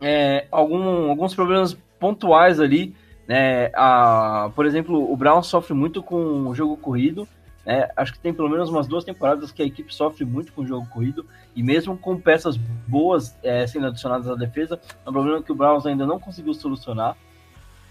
é, 0.00 0.46
algum, 0.50 1.08
alguns 1.08 1.34
problemas 1.34 1.74
pontuais 1.98 2.60
ali 2.60 2.94
né? 3.28 3.70
A, 3.74 4.50
por 4.56 4.64
exemplo, 4.64 5.12
o 5.12 5.14
Brown 5.14 5.42
sofre 5.42 5.74
muito 5.74 6.02
com 6.02 6.48
o 6.48 6.54
jogo 6.54 6.78
corrido. 6.78 7.28
Né? 7.68 7.86
Acho 7.94 8.14
que 8.14 8.18
tem 8.18 8.32
pelo 8.32 8.48
menos 8.48 8.70
umas 8.70 8.86
duas 8.86 9.04
temporadas 9.04 9.52
que 9.52 9.62
a 9.62 9.66
equipe 9.66 9.94
sofre 9.94 10.24
muito 10.24 10.54
com 10.54 10.62
o 10.62 10.66
jogo 10.66 10.88
corrido. 10.88 11.26
E 11.54 11.62
mesmo 11.62 11.98
com 11.98 12.18
peças 12.18 12.56
boas 12.56 13.36
é, 13.42 13.66
sendo 13.66 13.88
adicionadas 13.88 14.26
à 14.26 14.34
defesa, 14.34 14.80
é 15.04 15.10
um 15.10 15.12
problema 15.12 15.42
que 15.42 15.52
o 15.52 15.54
Browns 15.54 15.84
ainda 15.84 16.06
não 16.06 16.18
conseguiu 16.18 16.54
solucionar. 16.54 17.14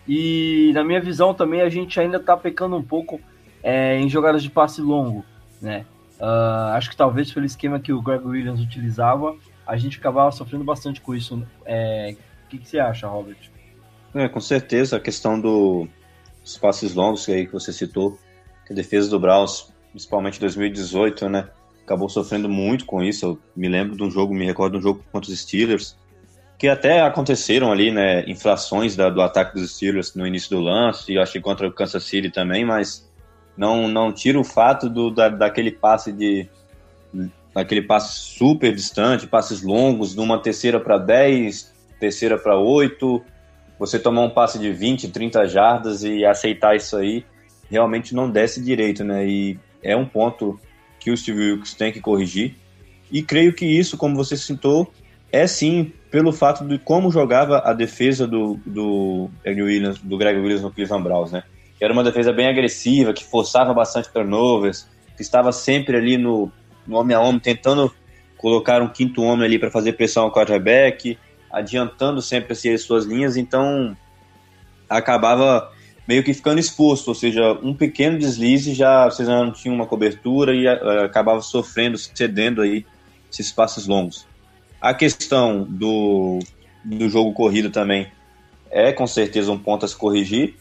E 0.07 0.71
na 0.73 0.83
minha 0.83 0.99
visão 0.99 1.31
também 1.31 1.61
a 1.61 1.69
gente 1.69 1.99
ainda 1.99 2.17
está 2.17 2.35
pecando 2.35 2.75
um 2.75 2.81
pouco 2.81 3.21
é, 3.61 3.99
em 3.99 4.09
jogadas 4.09 4.41
de 4.41 4.49
passe 4.49 4.81
longo. 4.81 5.23
Né? 5.61 5.85
Uh, 6.19 6.73
acho 6.73 6.89
que 6.89 6.97
talvez 6.97 7.31
pelo 7.31 7.45
esquema 7.45 7.79
que 7.79 7.93
o 7.93 8.01
Greg 8.01 8.25
Williams 8.25 8.59
utilizava, 8.59 9.37
a 9.67 9.77
gente 9.77 9.99
acabava 9.99 10.31
sofrendo 10.31 10.63
bastante 10.63 11.01
com 11.01 11.13
isso. 11.13 11.45
É, 11.63 12.15
o 12.45 12.49
que, 12.49 12.57
que 12.57 12.67
você 12.67 12.79
acha, 12.79 13.05
Robert? 13.05 13.51
É, 14.15 14.27
com 14.27 14.41
certeza, 14.41 14.97
a 14.97 14.99
questão 14.99 15.39
do, 15.39 15.87
dos 16.41 16.57
passes 16.57 16.95
longos 16.95 17.29
aí 17.29 17.45
que 17.45 17.53
você 17.53 17.71
citou, 17.71 18.17
que 18.67 18.73
a 18.73 18.75
defesa 18.75 19.09
do 19.09 19.19
Browns, 19.19 19.71
principalmente 19.91 20.37
em 20.37 20.41
2018, 20.41 21.29
né, 21.29 21.47
acabou 21.83 22.09
sofrendo 22.09 22.49
muito 22.49 22.85
com 22.85 23.01
isso. 23.01 23.25
Eu 23.25 23.39
me 23.55 23.69
lembro 23.69 23.95
de 23.95 24.03
um 24.03 24.11
jogo, 24.11 24.33
me 24.33 24.45
recordo 24.45 24.73
de 24.73 24.79
um 24.79 24.81
jogo 24.81 25.03
contra 25.11 25.31
os 25.31 25.39
Steelers, 25.39 25.97
que 26.57 26.67
até 26.67 27.01
aconteceram 27.01 27.71
ali, 27.71 27.91
né, 27.91 28.29
inflações 28.29 28.95
da, 28.95 29.09
do 29.09 29.21
ataque 29.21 29.55
dos 29.55 29.75
Steelers 29.75 30.13
no 30.13 30.27
início 30.27 30.49
do 30.49 30.59
lance, 30.59 31.13
e 31.13 31.17
acho 31.17 31.31
que 31.31 31.39
contra 31.39 31.67
o 31.67 31.71
Kansas 31.71 32.03
City 32.03 32.29
também, 32.29 32.65
mas 32.65 33.07
não, 33.55 33.87
não 33.87 34.11
tira 34.11 34.39
o 34.39 34.43
fato 34.43 34.89
do, 34.89 35.09
da, 35.09 35.29
daquele 35.29 35.71
passe 35.71 36.11
de 36.11 36.47
daquele 37.53 37.81
passe 37.81 38.19
super 38.19 38.71
distante, 38.75 39.25
passes 39.25 39.63
longos, 39.63 40.15
numa 40.15 40.39
terceira 40.39 40.79
para 40.79 40.99
10, 40.99 41.73
terceira 41.99 42.37
para 42.37 42.55
8, 42.55 43.23
você 43.79 43.97
tomar 43.97 44.21
um 44.21 44.29
passe 44.29 44.59
de 44.59 44.71
20, 44.71 45.09
30 45.09 45.47
jardas 45.47 46.03
e 46.03 46.23
aceitar 46.23 46.75
isso 46.75 46.95
aí, 46.95 47.25
realmente 47.69 48.15
não 48.15 48.29
desce 48.29 48.61
direito, 48.61 49.03
né? 49.03 49.27
E 49.27 49.59
é 49.83 49.95
um 49.95 50.05
ponto 50.05 50.59
que 50.99 51.11
o 51.11 51.17
Steve 51.17 51.51
Wilkes 51.51 51.73
tem 51.73 51.91
que 51.91 52.01
corrigir. 52.01 52.55
E 53.11 53.21
creio 53.21 53.53
que 53.53 53.65
isso, 53.65 53.97
como 53.97 54.15
você 54.15 54.35
citou, 54.35 54.91
é 55.31 55.47
sim 55.47 55.91
pelo 56.09 56.31
fato 56.31 56.65
de 56.65 56.77
como 56.77 57.11
jogava 57.11 57.59
a 57.59 57.73
defesa 57.73 58.25
do, 58.25 58.59
do, 58.65 59.29
Williams, 59.45 59.99
do 59.99 60.17
Greg 60.17 60.39
Williams 60.39 60.61
no 60.61 60.71
Cleveland 60.71 61.03
Browns, 61.03 61.31
né? 61.31 61.43
Que 61.77 61.83
era 61.83 61.93
uma 61.93 62.03
defesa 62.03 62.33
bem 62.33 62.47
agressiva, 62.47 63.13
que 63.13 63.23
forçava 63.23 63.73
bastante 63.73 64.11
turnovers, 64.11 64.87
que 65.15 65.21
estava 65.21 65.51
sempre 65.51 65.97
ali 65.97 66.17
no, 66.17 66.51
no 66.85 66.97
homem 66.97 67.15
a 67.15 67.19
homem, 67.19 67.39
tentando 67.39 67.93
colocar 68.37 68.81
um 68.81 68.87
quinto 68.87 69.21
homem 69.21 69.45
ali 69.45 69.59
para 69.59 69.71
fazer 69.71 69.93
pressão 69.93 70.23
ao 70.23 70.31
quarterback, 70.31 71.17
adiantando 71.51 72.21
sempre 72.21 72.53
assim, 72.53 72.71
as 72.71 72.81
suas 72.81 73.05
linhas, 73.05 73.35
então 73.35 73.95
acabava 74.89 75.71
meio 76.07 76.23
que 76.23 76.33
ficando 76.33 76.59
exposto, 76.59 77.09
ou 77.09 77.15
seja, 77.15 77.53
um 77.61 77.73
pequeno 77.73 78.17
deslize 78.17 78.73
já 78.73 79.05
vocês 79.05 79.27
não 79.27 79.51
tinham 79.51 79.75
uma 79.75 79.85
cobertura 79.85 80.55
e 80.55 80.65
uh, 80.67 81.05
acabava 81.05 81.41
sofrendo, 81.41 81.97
cedendo 81.97 82.61
aí 82.61 82.85
esses 83.31 83.51
passos 83.51 83.87
longos. 83.87 84.25
A 84.79 84.93
questão 84.93 85.63
do, 85.63 86.39
do 86.83 87.09
jogo 87.09 87.33
corrido 87.33 87.69
também 87.69 88.07
é 88.69 88.91
com 88.91 89.07
certeza 89.07 89.51
um 89.51 89.59
ponto 89.59 89.85
a 89.85 89.87
se 89.87 89.95
corrigir. 89.95 90.55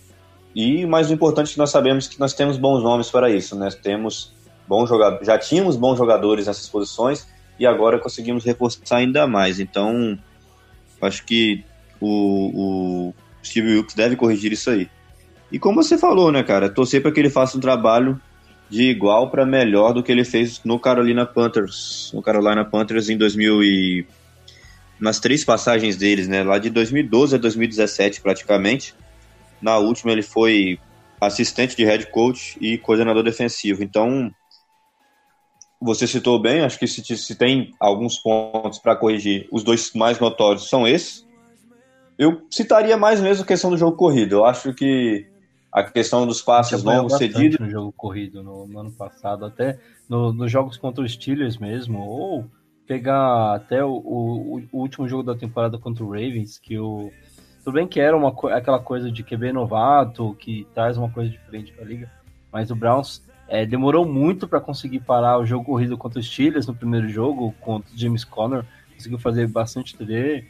E 0.54 0.86
mais 0.86 1.10
o 1.10 1.12
importante 1.12 1.50
é 1.50 1.52
que 1.52 1.58
nós 1.58 1.70
sabemos 1.70 2.08
que 2.08 2.18
nós 2.18 2.32
temos 2.32 2.56
bons 2.56 2.82
nomes 2.82 3.10
para 3.10 3.30
isso, 3.30 3.54
né? 3.54 3.68
Temos 3.82 4.32
bons 4.66 4.88
jogadores, 4.88 5.26
já 5.26 5.38
tínhamos 5.38 5.76
bons 5.76 5.98
jogadores 5.98 6.46
nessas 6.46 6.66
posições 6.68 7.28
e 7.58 7.66
agora 7.66 7.98
conseguimos 7.98 8.42
reforçar 8.42 8.96
ainda 8.96 9.26
mais. 9.26 9.60
Então, 9.60 10.18
Acho 11.00 11.24
que 11.24 11.64
o, 12.00 13.08
o 13.08 13.14
Steve 13.44 13.74
Wilkes 13.74 13.94
deve 13.94 14.16
corrigir 14.16 14.52
isso 14.52 14.70
aí. 14.70 14.88
E 15.50 15.58
como 15.58 15.82
você 15.82 15.96
falou, 15.96 16.32
né, 16.32 16.42
cara, 16.42 16.68
torcer 16.68 17.00
para 17.00 17.12
que 17.12 17.20
ele 17.20 17.30
faça 17.30 17.56
um 17.56 17.60
trabalho 17.60 18.20
de 18.68 18.82
igual 18.82 19.30
para 19.30 19.46
melhor 19.46 19.92
do 19.92 20.02
que 20.02 20.10
ele 20.10 20.24
fez 20.24 20.60
no 20.64 20.78
Carolina 20.78 21.24
Panthers, 21.24 22.10
no 22.12 22.20
Carolina 22.20 22.64
Panthers 22.64 23.08
em 23.08 23.16
2000 23.16 23.62
e 23.62 24.06
nas 24.98 25.20
três 25.20 25.44
passagens 25.44 25.96
deles, 25.96 26.26
né, 26.26 26.42
lá 26.42 26.58
de 26.58 26.70
2012 26.70 27.36
a 27.36 27.38
2017 27.38 28.20
praticamente. 28.20 28.94
Na 29.60 29.78
última 29.78 30.12
ele 30.12 30.22
foi 30.22 30.78
assistente 31.20 31.76
de 31.76 31.84
head 31.84 32.06
coach 32.10 32.56
e 32.60 32.76
coordenador 32.78 33.22
defensivo. 33.22 33.82
Então, 33.82 34.30
você 35.80 36.06
citou 36.06 36.40
bem, 36.40 36.60
acho 36.60 36.78
que 36.78 36.86
se, 36.86 37.02
se 37.16 37.34
tem 37.34 37.72
alguns 37.78 38.18
pontos 38.18 38.78
para 38.78 38.96
corrigir, 38.96 39.46
os 39.52 39.62
dois 39.62 39.92
mais 39.94 40.18
notórios 40.18 40.68
são 40.68 40.86
esses. 40.86 41.26
Eu 42.18 42.42
citaria 42.50 42.96
mais 42.96 43.20
mesmo 43.20 43.44
a 43.44 43.46
questão 43.46 43.70
do 43.70 43.76
jogo 43.76 43.96
corrido. 43.96 44.36
Eu 44.36 44.44
acho 44.46 44.72
que 44.72 45.26
a 45.76 45.82
questão 45.82 46.26
dos 46.26 46.40
passes 46.40 46.82
longos 46.82 47.18
cedidos. 47.18 47.58
no 47.58 47.68
jogo 47.68 47.92
corrido 47.92 48.42
no, 48.42 48.66
no 48.66 48.78
ano 48.80 48.92
passado, 48.92 49.44
até 49.44 49.78
no, 50.08 50.32
nos 50.32 50.50
jogos 50.50 50.78
contra 50.78 51.04
os 51.04 51.12
Steelers 51.12 51.58
mesmo, 51.58 52.00
ou 52.00 52.46
pegar 52.86 53.54
até 53.54 53.84
o, 53.84 53.90
o, 53.90 54.62
o, 54.72 54.80
último 54.80 55.06
jogo 55.06 55.22
da 55.22 55.34
temporada 55.34 55.76
contra 55.76 56.02
o 56.02 56.08
Ravens, 56.08 56.58
que 56.58 56.78
o. 56.78 57.12
Tudo 57.62 57.74
bem 57.74 57.86
que 57.86 58.00
era 58.00 58.16
uma, 58.16 58.34
aquela 58.56 58.78
coisa 58.78 59.12
de 59.12 59.22
QB 59.22 59.52
novato, 59.52 60.34
que 60.38 60.66
traz 60.72 60.96
uma 60.96 61.10
coisa 61.10 61.30
diferente 61.30 61.72
para 61.72 61.84
a 61.84 61.88
liga, 61.88 62.10
mas 62.50 62.70
o 62.70 62.76
Browns 62.76 63.22
é, 63.46 63.66
demorou 63.66 64.06
muito 64.06 64.48
para 64.48 64.60
conseguir 64.60 65.00
parar 65.00 65.38
o 65.38 65.44
jogo 65.44 65.66
corrido 65.66 65.98
contra 65.98 66.18
os 66.18 66.26
Steelers 66.26 66.66
no 66.66 66.74
primeiro 66.74 67.06
jogo, 67.06 67.54
contra 67.60 67.92
o 67.92 67.98
James 67.98 68.24
Conner. 68.24 68.64
Conseguiu 68.94 69.18
fazer 69.18 69.46
bastante 69.46 69.94
TD. 69.94 70.42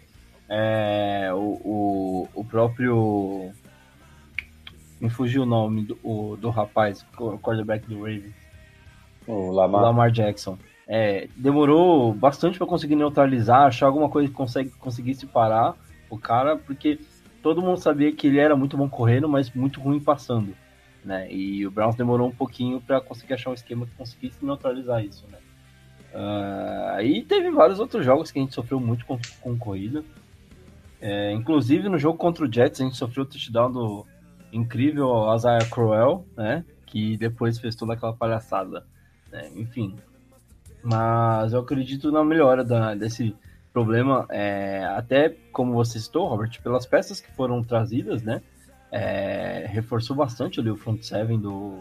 É, 0.49 1.30
o, 1.35 1.61
o, 1.64 2.28
o, 2.33 2.45
próprio. 2.45 3.50
Me 5.00 5.11
fugiu 5.11 5.43
o 5.43 5.47
nome 5.47 5.85
do, 5.85 5.99
o, 6.03 6.37
do 6.37 6.50
rapaz, 6.50 7.05
o 7.19 7.38
quarterback 7.38 7.87
do 7.87 7.99
Ravens. 7.99 8.35
O 9.26 9.50
Lamar, 9.50 9.83
o 9.83 9.85
Lamar 9.85 10.11
Jackson. 10.11 10.59
É, 10.88 11.29
demorou 11.37 12.15
bastante 12.15 12.59
para 12.59 12.67
conseguir 12.67 12.97
neutralizar, 12.97 13.62
achar 13.67 13.87
alguma 13.87 14.09
coisa 14.09 14.29
que 14.29 14.35
consegue, 14.35 14.71
conseguisse 14.71 15.26
parar 15.26 15.75
o 16.09 16.17
cara, 16.17 16.57
porque 16.57 16.99
todo 17.43 17.61
mundo 17.61 17.79
sabia 17.79 18.12
que 18.12 18.29
ele 18.29 18.38
era 18.38 18.57
muito 18.57 18.76
bom 18.76 18.88
correndo, 18.88 19.29
mas 19.29 19.50
muito 19.50 19.81
ruim 19.81 20.00
passando 20.00 20.55
né? 21.07 21.33
E 21.33 21.65
o 21.65 21.71
Browns 21.71 21.95
demorou 21.95 22.29
um 22.29 22.33
pouquinho 22.33 22.81
para 22.81 23.00
conseguir 23.00 23.35
achar 23.35 23.50
um 23.50 23.55
esquema 23.55 23.87
que 23.87 23.95
conseguisse 23.95 24.45
neutralizar 24.45 25.03
isso, 25.05 25.25
né? 25.31 25.38
Uh, 26.12 26.91
aí 26.95 27.23
teve 27.23 27.50
vários 27.50 27.79
outros 27.79 28.05
jogos 28.05 28.31
que 28.31 28.38
a 28.38 28.43
gente 28.43 28.55
sofreu 28.55 28.81
muito 28.81 29.07
com, 29.07 29.19
com 29.41 29.57
corrida. 29.57 30.05
É, 31.00 31.31
inclusive 31.33 31.88
no 31.88 31.99
jogo 31.99 32.19
contra 32.19 32.45
o 32.45 32.53
Jets 32.53 32.81
a 32.81 32.85
gente 32.85 32.97
sofreu 32.97 33.23
o 33.23 33.26
touchdown 33.26 33.71
do 33.71 34.07
incrível 34.53 35.35
Isaiah 35.35 35.65
Crowell, 35.71 36.26
né? 36.37 36.65
Que 36.87 37.17
depois 37.17 37.59
fez 37.59 37.75
toda 37.75 37.95
aquela 37.95 38.12
palhaçada. 38.12 38.87
Né? 39.31 39.50
Enfim. 39.57 39.97
Mas 40.83 41.53
eu 41.53 41.61
acredito 41.61 42.12
na 42.12 42.25
melhora 42.25 42.65
da, 42.65 42.95
desse 42.95 43.35
problema, 43.73 44.26
é, 44.31 44.85
até 44.97 45.35
como 45.53 45.75
você 45.75 45.99
citou, 45.99 46.29
Robert, 46.29 46.61
pelas 46.62 46.87
peças 46.87 47.21
que 47.21 47.31
foram 47.33 47.62
trazidas, 47.62 48.23
né? 48.23 48.41
é, 48.91 49.67
reforçou 49.69 50.17
bastante 50.17 50.61
ali 50.61 50.71
o 50.71 50.76
front 50.76 51.03
seven 51.03 51.38
do, 51.38 51.81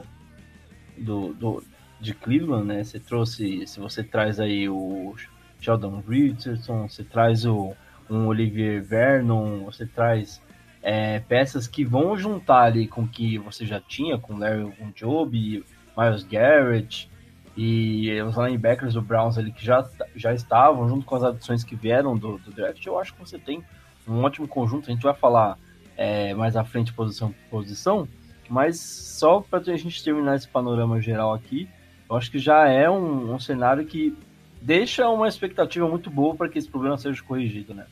do, 0.98 1.34
do, 1.34 1.64
de 2.00 2.14
Cleveland, 2.14 2.66
né? 2.66 2.84
Você 2.84 3.00
trouxe, 3.00 3.66
se 3.68 3.80
você 3.80 4.04
traz 4.04 4.40
aí 4.40 4.68
o 4.68 5.16
Sheldon 5.60 6.04
Richardson, 6.08 6.88
você 6.88 7.04
traz 7.04 7.46
o 7.46 7.74
um 8.10 8.28
Olivier 8.28 8.84
Vernon, 8.84 9.66
você 9.66 9.86
traz 9.86 10.42
é, 10.88 11.20
peças 11.20 11.68
que 11.68 11.84
vão 11.84 12.16
juntar 12.16 12.66
ali 12.66 12.88
com 12.88 13.02
o 13.02 13.08
que 13.08 13.40
você 13.40 13.66
já 13.66 13.82
tinha, 13.82 14.20
com 14.20 14.38
Larry 14.38 14.72
Job, 14.94 15.66
Miles 15.98 16.24
Garrett, 16.24 17.10
e 17.58 18.22
os 18.22 18.38
linebackers 18.38 18.94
do 18.94 19.02
Browns 19.02 19.36
ali 19.36 19.52
que 19.52 19.66
já, 19.66 19.84
já 20.16 20.32
estavam, 20.32 20.88
junto 20.88 21.04
com 21.04 21.16
as 21.16 21.24
adições 21.24 21.64
que 21.64 21.76
vieram 21.76 22.16
do, 22.16 22.38
do 22.38 22.52
draft, 22.52 22.86
eu 22.86 23.00
acho 23.00 23.16
que 23.16 23.20
você 23.20 23.40
tem 23.40 23.64
um 24.08 24.22
ótimo 24.22 24.48
conjunto. 24.48 24.88
A 24.88 24.94
gente 24.94 25.02
vai 25.02 25.16
falar 25.16 25.58
é, 25.98 26.36
mais 26.36 26.56
à 26.56 26.64
frente, 26.64 26.94
posição 26.94 27.32
por 27.32 27.62
posição, 27.62 28.08
mas 28.48 28.80
só 28.80 29.42
para 29.42 29.58
a 29.60 29.78
gente 29.78 30.04
terminar 30.04 30.36
esse 30.36 30.48
panorama 30.48 31.02
geral 31.02 31.34
aqui, 31.34 31.68
eu 32.08 32.16
acho 32.16 32.30
que 32.30 32.38
já 32.38 32.68
é 32.68 32.88
um, 32.88 33.34
um 33.34 33.40
cenário 33.40 33.88
que 33.88 34.16
deixa 34.62 35.10
uma 35.10 35.28
expectativa 35.28 35.88
muito 35.88 36.12
boa 36.12 36.36
para 36.36 36.48
que 36.48 36.60
esse 36.60 36.70
problema 36.70 36.96
seja 36.96 37.24
corrigido, 37.24 37.74
né? 37.74 37.88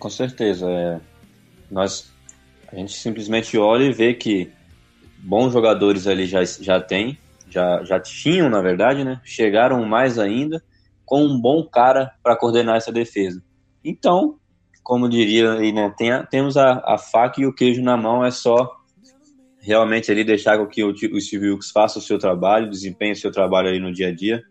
Com 0.00 0.10
certeza. 0.10 0.68
É. 0.68 1.00
Nós, 1.70 2.15
a 2.68 2.76
gente 2.76 2.92
simplesmente 2.92 3.56
olha 3.56 3.84
e 3.84 3.92
vê 3.92 4.14
que 4.14 4.50
bons 5.18 5.52
jogadores 5.52 6.06
ali 6.06 6.26
já, 6.26 6.44
já 6.44 6.80
tem, 6.80 7.18
já, 7.48 7.82
já 7.84 8.00
tinham, 8.00 8.48
na 8.48 8.60
verdade, 8.60 9.04
né? 9.04 9.20
Chegaram 9.24 9.84
mais 9.84 10.18
ainda 10.18 10.62
com 11.04 11.24
um 11.24 11.40
bom 11.40 11.64
cara 11.64 12.12
para 12.22 12.36
coordenar 12.36 12.76
essa 12.76 12.92
defesa. 12.92 13.42
Então, 13.84 14.38
como 14.82 15.08
diria 15.08 15.52
aí, 15.52 15.72
né? 15.72 15.92
Tem 15.96 16.12
a, 16.12 16.24
temos 16.24 16.56
a, 16.56 16.82
a 16.84 16.98
faca 16.98 17.40
e 17.40 17.46
o 17.46 17.54
queijo 17.54 17.82
na 17.82 17.96
mão, 17.96 18.24
é 18.24 18.30
só 18.30 18.76
realmente 19.60 20.12
ali 20.12 20.22
deixar 20.22 20.64
que 20.68 20.84
o, 20.84 20.90
o 20.90 21.20
Steve 21.20 21.50
Wilkes 21.50 21.70
faça 21.72 21.98
o 21.98 22.02
seu 22.02 22.18
trabalho, 22.18 22.70
desempenhe 22.70 23.12
o 23.12 23.16
seu 23.16 23.32
trabalho 23.32 23.68
aí 23.68 23.80
no 23.80 23.92
dia 23.92 24.08
a 24.08 24.14
dia. 24.14 24.42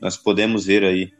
Nós 0.00 0.16
podemos 0.16 0.66
ver 0.66 0.84
aí, 0.84 1.10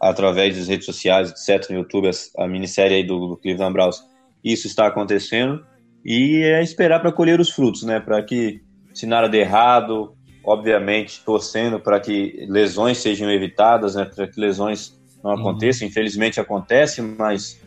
através 0.00 0.56
das 0.56 0.68
redes 0.68 0.86
sociais, 0.86 1.30
etc., 1.30 1.70
no 1.70 1.78
YouTube, 1.78 2.08
a, 2.08 2.44
a 2.44 2.46
minissérie 2.46 2.98
aí 2.98 3.04
do, 3.04 3.30
do 3.30 3.36
Cleveland 3.36 3.72
Browns, 3.72 4.00
isso 4.44 4.66
está 4.68 4.86
acontecendo, 4.86 5.66
e 6.04 6.42
é 6.42 6.62
esperar 6.62 7.00
para 7.00 7.12
colher 7.12 7.40
os 7.40 7.50
frutos, 7.50 7.82
né? 7.82 8.00
Para 8.00 8.22
que, 8.22 8.60
se 8.94 9.06
nada 9.06 9.28
der 9.28 9.40
errado, 9.40 10.14
obviamente 10.44 11.22
torcendo 11.24 11.78
para 11.78 12.00
que 12.00 12.46
lesões 12.48 12.98
sejam 12.98 13.30
evitadas, 13.30 13.94
né? 13.94 14.04
Para 14.04 14.26
que 14.26 14.40
lesões 14.40 14.98
não 15.22 15.32
uhum. 15.32 15.40
aconteçam. 15.40 15.86
Uhum. 15.86 15.90
Infelizmente 15.90 16.40
acontece, 16.40 17.02
mas 17.02 17.60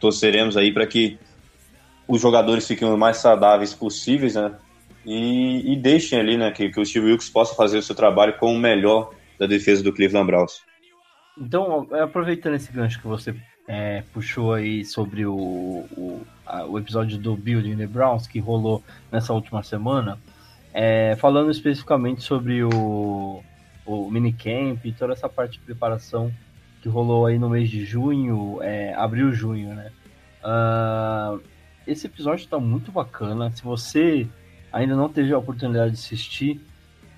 torceremos 0.00 0.56
aí 0.56 0.72
para 0.72 0.86
que 0.86 1.18
os 2.06 2.20
jogadores 2.20 2.66
fiquem 2.66 2.88
o 2.88 2.96
mais 2.96 3.18
saudáveis 3.18 3.74
possíveis, 3.74 4.34
né? 4.34 4.54
E, 5.04 5.72
e 5.72 5.76
deixem 5.76 6.18
ali, 6.18 6.36
né, 6.36 6.50
que, 6.50 6.68
que 6.70 6.80
o 6.80 6.84
Steve 6.84 7.06
Wilkes 7.06 7.30
possa 7.30 7.54
fazer 7.54 7.78
o 7.78 7.82
seu 7.82 7.94
trabalho 7.94 8.36
com 8.38 8.52
o 8.52 8.58
melhor 8.58 9.10
da 9.38 9.46
defesa 9.46 9.82
do 9.82 9.92
Cleveland 9.92 10.26
Browns. 10.26 10.60
Então, 11.40 11.86
aproveitando 11.92 12.54
esse 12.54 12.72
gancho 12.72 13.00
que 13.00 13.06
você 13.06 13.34
é, 13.68 14.02
puxou 14.14 14.54
aí 14.54 14.82
sobre 14.82 15.26
o, 15.26 15.36
o, 15.36 16.26
a, 16.46 16.64
o, 16.64 16.78
episódio 16.78 17.18
do 17.18 17.36
Building 17.36 17.76
the 17.76 17.86
Browns 17.86 18.26
que 18.26 18.40
rolou 18.40 18.82
nessa 19.12 19.34
última 19.34 19.62
semana, 19.62 20.18
é, 20.72 21.14
falando 21.16 21.50
especificamente 21.50 22.22
sobre 22.22 22.64
o, 22.64 23.42
o 23.84 24.10
minicamp 24.10 24.80
e 24.82 24.92
toda 24.92 25.12
essa 25.12 25.28
parte 25.28 25.58
de 25.58 25.58
preparação 25.60 26.32
que 26.80 26.88
rolou 26.88 27.26
aí 27.26 27.38
no 27.38 27.50
mês 27.50 27.68
de 27.68 27.84
junho, 27.84 28.58
é, 28.62 28.94
abril, 28.94 29.32
junho, 29.32 29.74
né? 29.74 29.90
Uh, 30.42 31.40
esse 31.86 32.06
episódio 32.06 32.44
está 32.44 32.58
muito 32.58 32.90
bacana. 32.90 33.50
Se 33.50 33.62
você 33.62 34.26
ainda 34.72 34.94
não 34.94 35.08
teve 35.08 35.32
a 35.32 35.38
oportunidade 35.38 35.92
de 35.92 35.98
assistir, 35.98 36.60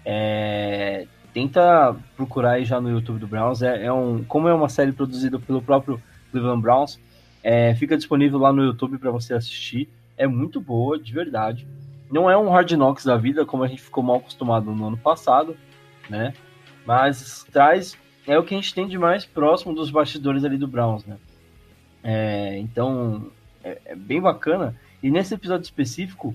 é, 0.04 1.06
tenta 1.32 1.94
procurar 2.16 2.52
aí 2.52 2.64
já 2.64 2.80
no 2.80 2.90
YouTube 2.90 3.18
do 3.18 3.26
Browns. 3.26 3.62
É, 3.62 3.84
é, 3.84 3.92
um, 3.92 4.24
como 4.24 4.48
é 4.48 4.54
uma 4.54 4.68
série 4.68 4.92
produzida 4.92 5.38
pelo 5.38 5.60
próprio 5.60 6.00
Cleveland 6.30 6.62
Browns, 6.62 6.98
é, 7.42 7.74
fica 7.74 7.96
disponível 7.96 8.38
lá 8.38 8.52
no 8.52 8.62
YouTube 8.64 8.98
para 8.98 9.10
você 9.10 9.34
assistir. 9.34 9.88
É 10.16 10.26
muito 10.26 10.60
boa, 10.60 10.98
de 10.98 11.12
verdade. 11.12 11.66
Não 12.10 12.30
é 12.30 12.36
um 12.36 12.50
Hard 12.50 12.70
Knocks 12.72 13.04
da 13.04 13.16
vida, 13.16 13.46
como 13.46 13.62
a 13.62 13.68
gente 13.68 13.82
ficou 13.82 14.02
mal 14.02 14.16
acostumado 14.16 14.70
no 14.72 14.86
ano 14.88 14.96
passado, 14.96 15.56
né? 16.08 16.34
Mas 16.84 17.46
traz 17.52 17.96
é 18.26 18.38
o 18.38 18.42
que 18.42 18.54
a 18.54 18.56
gente 18.56 18.74
tem 18.74 18.86
de 18.86 18.98
mais 18.98 19.24
próximo 19.24 19.74
dos 19.74 19.90
bastidores 19.90 20.44
ali 20.44 20.56
do 20.56 20.68
Browns, 20.68 21.04
né? 21.04 21.16
É, 22.02 22.58
então 22.58 23.30
é, 23.62 23.78
é, 23.84 23.94
bem 23.94 24.20
bacana. 24.20 24.74
E 25.02 25.10
nesse 25.10 25.34
episódio 25.34 25.64
específico, 25.64 26.34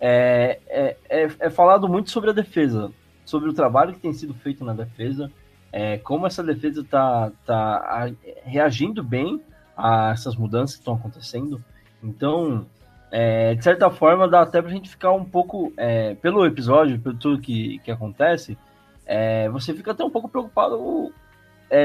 é, 0.00 0.58
é, 0.68 0.96
é, 1.08 1.30
é, 1.38 1.50
falado 1.50 1.88
muito 1.88 2.10
sobre 2.10 2.30
a 2.30 2.32
defesa, 2.32 2.90
sobre 3.24 3.48
o 3.48 3.52
trabalho 3.52 3.92
que 3.92 4.00
tem 4.00 4.12
sido 4.12 4.34
feito 4.34 4.64
na 4.64 4.72
defesa, 4.72 5.30
é, 5.72 5.98
como 5.98 6.26
essa 6.26 6.42
defesa 6.42 6.80
está 6.80 7.30
tá 7.44 8.10
reagindo 8.44 9.02
bem 9.02 9.40
a 9.76 10.10
essas 10.10 10.36
mudanças 10.36 10.76
que 10.76 10.82
estão 10.82 10.94
acontecendo. 10.94 11.62
Então, 12.02 12.66
é, 13.10 13.54
de 13.54 13.64
certa 13.64 13.90
forma, 13.90 14.28
dá 14.28 14.42
até 14.42 14.60
para 14.60 14.70
a 14.70 14.74
gente 14.74 14.90
ficar 14.90 15.12
um 15.12 15.24
pouco, 15.24 15.72
é, 15.76 16.14
pelo 16.16 16.44
episódio, 16.44 16.98
pelo 16.98 17.16
tudo 17.16 17.40
que, 17.40 17.78
que 17.80 17.90
acontece, 17.90 18.56
você 19.50 19.74
fica 19.74 19.90
até 19.90 20.04
um 20.04 20.10
pouco 20.10 20.28
preocupado 20.28 21.12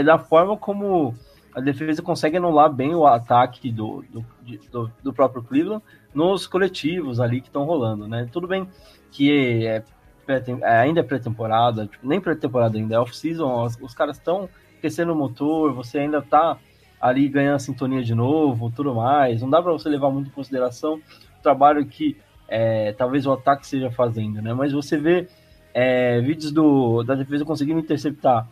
da 0.06 0.20
forma 0.20 0.56
como 0.56 1.16
a 1.56 1.62
defesa 1.62 2.02
consegue 2.02 2.36
anular 2.36 2.72
bem 2.72 2.94
o 2.94 3.08
ataque 3.08 3.72
do, 3.72 4.04
do, 4.12 4.26
do, 4.70 4.92
do 5.02 5.14
próprio 5.14 5.42
Cleveland 5.42 5.82
nos 6.14 6.46
coletivos 6.46 7.20
ali 7.20 7.40
que 7.40 7.48
estão 7.48 7.64
rolando, 7.64 8.08
né? 8.08 8.28
Tudo 8.32 8.46
bem 8.46 8.68
que 9.10 9.66
é, 9.66 9.82
é 10.28 10.80
ainda 10.80 11.00
é 11.00 11.04
pré-temporada, 11.04 11.88
tipo, 11.88 12.08
nem 12.08 12.20
pré-temporada 12.20 12.78
ainda, 12.78 12.96
é 12.96 13.00
off-season, 13.00 13.64
os, 13.64 13.78
os, 13.82 13.94
caras 13.94 14.18
estão 14.18 14.50
aquecendo 14.78 15.14
o 15.14 15.16
motor, 15.16 15.74
você 15.74 16.00
ainda 16.00 16.22
tá 16.22 16.58
ali 17.00 17.28
ganhando 17.28 17.56
a 17.56 17.60
sintonia 17.60 18.04
de 18.04 18.16
novo, 18.16 18.72
tudo 18.76 18.96
mais, 18.96 19.42
não 19.42 19.50
dá 19.50 19.62
para 19.62 19.72
você 19.72 19.90
levar 19.90 20.10
muito 20.10 20.28
em 20.28 20.32
consideração 20.32 20.96
o 20.96 21.44
trabalho 21.44 21.86
que 21.86 22.18
é, 22.48 22.94
talvez 22.94 23.26
o 23.26 23.34
ataque 23.34 23.66
seja 23.68 23.92
fazendo, 23.92 24.42
né? 24.42 24.54
Mas 24.54 24.72
você 24.72 24.98
vê 24.98 25.28
é, 25.74 26.22
vídeos 26.22 26.52
do, 26.52 27.04
da 27.04 27.16
defesa 27.16 27.44
conseguindo 27.44 27.80
interceptar 27.80 28.48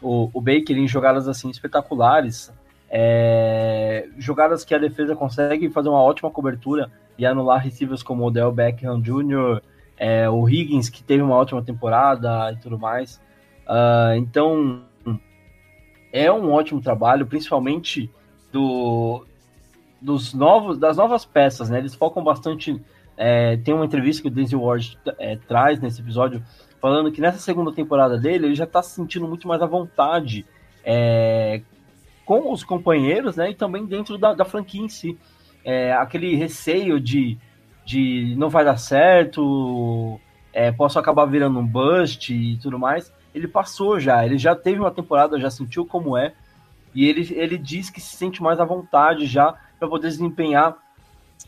o, 0.00 0.30
o 0.32 0.40
Baker 0.40 0.76
em 0.76 0.86
jogadas 0.86 1.28
assim 1.28 1.50
espetaculares, 1.50 2.52
é, 2.90 4.08
jogadas 4.16 4.64
que 4.64 4.74
a 4.74 4.78
defesa 4.78 5.14
consegue 5.14 5.68
fazer 5.70 5.88
uma 5.88 6.00
ótima 6.00 6.30
cobertura 6.30 6.90
e 7.18 7.26
anular 7.26 7.62
receivers 7.62 8.02
como 8.02 8.26
o 8.26 8.30
Del 8.30 8.52
Beckham 8.52 9.00
Jr., 9.00 9.60
é, 9.98 10.28
o 10.28 10.48
Higgins, 10.48 10.88
que 10.88 11.02
teve 11.02 11.22
uma 11.22 11.34
ótima 11.34 11.62
temporada 11.62 12.52
e 12.52 12.56
tudo 12.56 12.78
mais. 12.78 13.20
Uh, 13.66 14.16
então, 14.16 14.82
é 16.12 16.30
um 16.32 16.50
ótimo 16.52 16.80
trabalho, 16.80 17.26
principalmente 17.26 18.10
do, 18.52 19.24
dos 20.00 20.32
novos, 20.32 20.78
das 20.78 20.96
novas 20.96 21.24
peças, 21.24 21.68
né? 21.68 21.78
Eles 21.78 21.94
focam 21.94 22.22
bastante. 22.22 22.80
É, 23.16 23.56
tem 23.56 23.74
uma 23.74 23.84
entrevista 23.84 24.22
que 24.22 24.28
o 24.28 24.30
Denzel 24.30 24.62
Ward 24.62 24.96
é, 25.18 25.36
traz 25.36 25.80
nesse 25.80 26.00
episódio 26.00 26.42
falando 26.80 27.10
que 27.10 27.20
nessa 27.20 27.38
segunda 27.38 27.72
temporada 27.72 28.16
dele 28.16 28.46
ele 28.46 28.54
já 28.54 28.62
está 28.62 28.80
se 28.80 28.94
sentindo 28.94 29.26
muito 29.26 29.48
mais 29.48 29.60
à 29.60 29.66
vontade 29.66 30.46
é, 30.84 31.60
com 32.24 32.52
os 32.52 32.62
companheiros, 32.62 33.36
né? 33.36 33.50
E 33.50 33.54
também 33.54 33.84
dentro 33.84 34.16
da, 34.16 34.34
da 34.34 34.44
franquia 34.44 34.82
em 34.82 34.88
si. 34.88 35.18
É, 35.64 35.92
aquele 35.92 36.34
receio 36.36 37.00
de, 37.00 37.36
de 37.88 38.34
não 38.36 38.50
vai 38.50 38.66
dar 38.66 38.76
certo, 38.76 40.20
é, 40.52 40.70
posso 40.70 40.98
acabar 40.98 41.24
virando 41.24 41.58
um 41.58 41.66
bust 41.66 42.34
e 42.34 42.58
tudo 42.58 42.78
mais. 42.78 43.10
Ele 43.34 43.48
passou 43.48 43.98
já, 43.98 44.26
ele 44.26 44.36
já 44.36 44.54
teve 44.54 44.78
uma 44.78 44.90
temporada, 44.90 45.40
já 45.40 45.48
sentiu 45.48 45.86
como 45.86 46.14
é, 46.14 46.34
e 46.94 47.08
ele, 47.08 47.26
ele 47.34 47.56
diz 47.56 47.88
que 47.88 47.98
se 47.98 48.14
sente 48.14 48.42
mais 48.42 48.60
à 48.60 48.64
vontade 48.66 49.24
já 49.24 49.54
para 49.78 49.88
poder 49.88 50.08
desempenhar 50.08 50.76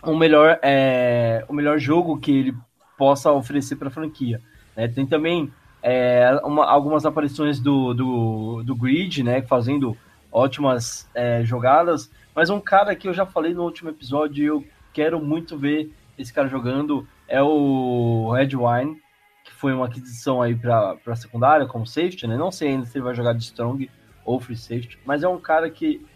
o 0.02 0.16
melhor, 0.16 0.58
é, 0.62 1.44
o 1.46 1.52
melhor 1.52 1.78
jogo 1.78 2.18
que 2.18 2.30
ele 2.32 2.56
possa 2.96 3.30
oferecer 3.30 3.76
para 3.76 3.88
a 3.88 3.90
franquia. 3.90 4.40
Né? 4.74 4.88
Tem 4.88 5.04
também 5.04 5.52
é, 5.82 6.40
uma, 6.42 6.64
algumas 6.64 7.04
aparições 7.04 7.60
do, 7.60 7.92
do, 7.92 8.62
do 8.62 8.74
Grid, 8.74 9.22
né, 9.22 9.42
fazendo 9.42 9.94
ótimas 10.32 11.06
é, 11.14 11.44
jogadas, 11.44 12.10
mas 12.34 12.48
um 12.48 12.60
cara 12.60 12.96
que 12.96 13.08
eu 13.08 13.12
já 13.12 13.26
falei 13.26 13.52
no 13.52 13.64
último 13.64 13.90
episódio 13.90 14.46
eu 14.46 14.64
quero 14.92 15.20
muito 15.20 15.58
ver 15.58 15.90
esse 16.20 16.32
cara 16.32 16.48
jogando 16.48 17.06
é 17.26 17.42
o 17.42 18.32
Red 18.32 18.50
Wine, 18.56 19.00
que 19.44 19.52
foi 19.52 19.72
uma 19.72 19.86
aquisição 19.86 20.42
aí 20.42 20.54
para 20.54 20.96
a 21.06 21.16
secundária 21.16 21.66
como 21.66 21.86
safety, 21.86 22.26
né? 22.26 22.36
Não 22.36 22.52
sei 22.52 22.68
ainda 22.68 22.86
se 22.86 22.96
ele 22.98 23.04
vai 23.04 23.14
jogar 23.14 23.32
de 23.32 23.42
strong 23.42 23.90
ou 24.24 24.38
free 24.38 24.56
safety, 24.56 24.98
mas 25.04 25.22
é 25.22 25.28
um 25.28 25.40
cara 25.40 25.70
que, 25.70 26.06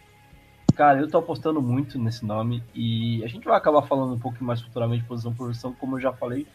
cara, 0.75 1.01
eu 1.01 1.09
tô 1.09 1.19
apostando 1.19 1.61
muito 1.63 1.99
nesse 1.99 2.25
nome 2.25 2.63
e 2.75 3.25
a 3.25 3.27
gente 3.27 3.45
vai 3.45 3.57
acabar 3.57 3.83
falando 3.83 4.15
um 4.15 4.19
pouco 4.19 4.43
mais 4.45 4.61
futuramente 4.61 5.05
posição 5.05 5.33
por 5.33 5.47
posição, 5.47 5.73
como 5.73 5.97
eu 5.97 6.01
já 6.01 6.13
falei, 6.13 6.47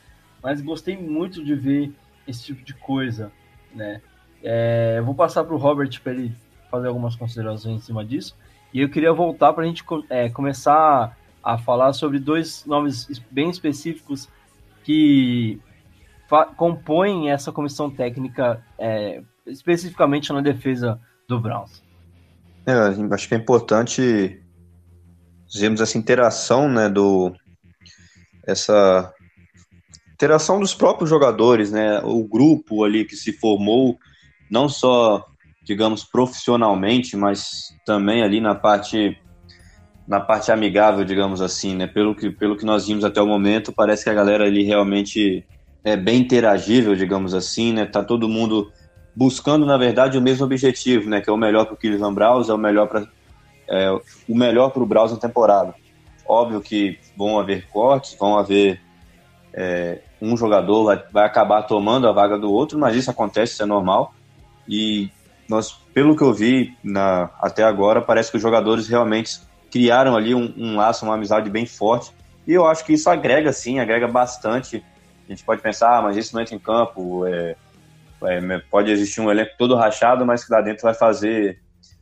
mas 0.43 0.61
gostei 0.61 0.95
muito 0.95 1.43
de 1.43 1.55
ver 1.55 1.91
esse 2.27 2.43
tipo 2.43 2.63
de 2.63 2.73
coisa, 2.75 3.31
né? 3.73 4.01
É, 4.43 4.95
eu 4.97 5.05
vou 5.05 5.15
passar 5.15 5.43
para 5.43 5.53
o 5.53 5.57
Robert 5.57 6.01
para 6.01 6.13
ele 6.13 6.33
fazer 6.69 6.87
algumas 6.87 7.15
considerações 7.15 7.75
em 7.75 7.81
cima 7.81 8.05
disso. 8.05 8.37
E 8.73 8.79
eu 8.79 8.89
queria 8.89 9.11
voltar 9.11 9.51
para 9.51 9.63
a 9.63 9.67
gente 9.67 9.83
é, 10.09 10.29
começar 10.29 11.17
a 11.43 11.57
falar 11.57 11.93
sobre 11.93 12.19
dois 12.19 12.65
nomes 12.65 13.07
bem 13.31 13.49
específicos 13.49 14.27
que 14.83 15.59
compõem 16.55 17.31
essa 17.31 17.51
comissão 17.51 17.89
técnica, 17.89 18.63
é, 18.77 19.21
especificamente 19.47 20.31
na 20.31 20.41
defesa 20.41 20.99
do 21.27 21.39
Browns. 21.39 21.83
É, 22.65 22.73
acho 23.13 23.27
que 23.27 23.33
é 23.33 23.37
importante 23.37 24.41
dizermos 25.47 25.81
essa 25.81 25.97
interação, 25.97 26.69
né, 26.69 26.87
do 26.87 27.33
essa 28.45 29.13
interação 30.13 30.59
dos 30.59 30.73
próprios 30.73 31.09
jogadores, 31.09 31.71
né? 31.71 32.01
O 32.03 32.27
grupo 32.27 32.83
ali 32.83 33.05
que 33.05 33.15
se 33.15 33.31
formou 33.31 33.97
não 34.49 34.67
só, 34.67 35.25
digamos, 35.63 36.03
profissionalmente, 36.03 37.15
mas 37.15 37.73
também 37.85 38.21
ali 38.21 38.41
na 38.41 38.53
parte 38.53 39.17
na 40.09 40.19
parte 40.19 40.51
amigável, 40.51 41.05
digamos 41.05 41.39
assim, 41.39 41.75
né? 41.75 41.85
Pelo 41.85 42.15
que, 42.15 42.31
pelo 42.31 42.57
que 42.57 42.65
nós 42.65 42.87
vimos 42.87 43.05
até 43.05 43.21
o 43.21 43.27
momento, 43.27 43.71
parece 43.71 44.03
que 44.03 44.09
a 44.09 44.13
galera 44.13 44.43
ali 44.43 44.63
realmente 44.63 45.45
é 45.83 45.95
bem 45.95 46.21
interagível, 46.21 46.95
digamos 46.95 47.35
assim, 47.35 47.71
né? 47.73 47.85
Tá 47.85 48.03
todo 48.03 48.27
mundo 48.27 48.71
buscando, 49.15 49.67
na 49.67 49.77
verdade, 49.77 50.17
o 50.17 50.21
mesmo 50.21 50.45
objetivo, 50.45 51.07
né? 51.07 51.21
Que 51.21 51.29
é 51.29 51.33
o 51.33 51.37
melhor 51.37 51.65
para 51.65 51.75
o 51.75 51.77
Cleveland 51.77 52.15
Browns, 52.15 52.49
é 52.49 52.53
o 52.55 52.57
melhor 52.57 52.87
para 52.87 53.07
é, 53.69 53.91
o 54.27 54.35
melhor 54.35 54.71
para 54.71 54.81
o 54.81 54.85
Browns 54.87 55.11
na 55.11 55.19
temporada. 55.19 55.75
Óbvio 56.27 56.59
que 56.59 56.97
vão 57.15 57.37
haver 57.37 57.67
cortes, 57.67 58.17
vão 58.19 58.35
haver 58.35 58.81
é, 59.53 59.99
um 60.19 60.35
jogador 60.35 60.85
vai, 60.85 61.03
vai 61.11 61.25
acabar 61.27 61.61
tomando 61.61 62.07
a 62.07 62.11
vaga 62.11 62.35
do 62.35 62.51
outro, 62.51 62.79
mas 62.79 62.95
isso 62.95 63.11
acontece, 63.11 63.53
isso 63.53 63.61
é 63.61 63.67
normal. 63.67 64.11
E 64.67 65.11
nós, 65.47 65.71
pelo 65.93 66.15
que 66.15 66.23
eu 66.23 66.33
vi 66.33 66.75
na, 66.83 67.29
até 67.39 67.63
agora, 67.63 68.01
parece 68.01 68.31
que 68.31 68.37
os 68.37 68.41
jogadores 68.41 68.87
realmente 68.87 69.47
criaram 69.71 70.15
ali 70.15 70.33
um, 70.33 70.53
um 70.57 70.75
laço, 70.75 71.05
uma 71.05 71.15
amizade 71.15 71.49
bem 71.49 71.65
forte. 71.65 72.11
E 72.47 72.53
eu 72.53 72.65
acho 72.65 72.83
que 72.85 72.93
isso 72.93 73.09
agrega, 73.09 73.53
sim, 73.53 73.79
agrega 73.79 74.07
bastante. 74.07 74.83
A 75.27 75.31
gente 75.31 75.43
pode 75.43 75.61
pensar, 75.61 75.97
ah, 75.97 76.01
mas 76.01 76.17
isso 76.17 76.35
não 76.35 76.41
entra 76.41 76.55
em 76.55 76.59
campo, 76.59 77.25
é, 77.27 77.55
é, 78.23 78.57
pode 78.71 78.91
existir 78.91 79.21
um 79.21 79.29
elenco 79.29 79.51
todo 79.57 79.75
rachado, 79.75 80.25
mas 80.25 80.43
que 80.43 80.51
lá 80.51 80.61
dentro 80.61 80.83
vai 80.83 80.93
fazer, 80.93 81.59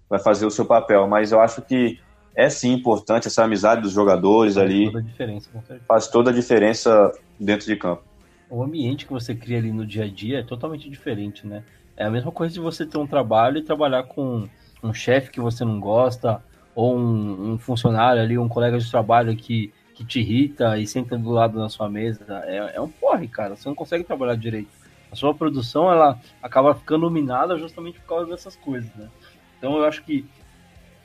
vai 0.09 0.19
fazer 0.19 0.45
o 0.45 0.51
seu 0.51 0.65
papel. 0.65 1.07
Mas 1.07 1.31
eu 1.31 1.41
acho 1.41 1.61
que 1.61 1.99
é 2.35 2.49
sim 2.49 2.71
importante 2.71 3.27
essa 3.27 3.43
amizade 3.43 3.81
dos 3.81 3.91
jogadores 3.91 4.55
faz 4.55 4.65
ali. 4.65 4.85
Toda 4.85 4.99
a 4.99 5.01
diferença, 5.01 5.49
faz 5.87 6.07
toda 6.07 6.29
a 6.29 6.33
diferença 6.33 7.11
dentro 7.39 7.65
de 7.65 7.75
campo. 7.75 8.03
O 8.49 8.63
ambiente 8.63 9.05
que 9.05 9.11
você 9.11 9.35
cria 9.35 9.57
ali 9.57 9.71
no 9.71 9.85
dia 9.85 10.05
a 10.05 10.07
dia 10.07 10.39
é 10.39 10.43
totalmente 10.43 10.89
diferente, 10.89 11.45
né? 11.45 11.63
É 11.97 12.05
a 12.05 12.09
mesma 12.09 12.31
coisa 12.31 12.53
de 12.53 12.59
você 12.59 12.85
ter 12.85 12.97
um 12.97 13.07
trabalho 13.07 13.57
e 13.57 13.63
trabalhar 13.63 14.03
com 14.03 14.47
um 14.81 14.93
chefe 14.93 15.31
que 15.31 15.41
você 15.41 15.65
não 15.65 15.79
gosta, 15.79 16.41
ou 16.77 16.95
um, 16.95 17.53
um, 17.53 17.57
funcionário 17.57 18.21
ali, 18.21 18.37
um 18.37 18.47
colega 18.47 18.77
de 18.77 18.87
trabalho 18.87 19.35
que, 19.35 19.73
que 19.95 20.05
te 20.05 20.19
irrita 20.19 20.77
e 20.77 20.85
senta 20.85 21.17
do 21.17 21.31
lado 21.31 21.57
da 21.57 21.67
sua 21.69 21.89
mesa. 21.89 22.23
É, 22.45 22.75
é 22.75 22.79
um 22.79 22.87
porre, 22.87 23.27
cara. 23.27 23.55
Você 23.55 23.67
não 23.67 23.73
consegue 23.73 24.03
trabalhar 24.03 24.35
direito. 24.35 24.69
A 25.11 25.15
sua 25.15 25.33
produção, 25.33 25.91
ela 25.91 26.19
acaba 26.39 26.75
ficando 26.75 27.09
minada 27.09 27.57
justamente 27.57 27.99
por 27.99 28.05
causa 28.05 28.29
dessas 28.29 28.55
coisas, 28.55 28.93
né? 28.93 29.09
Então 29.57 29.75
eu 29.75 29.85
acho 29.85 30.03
que 30.03 30.23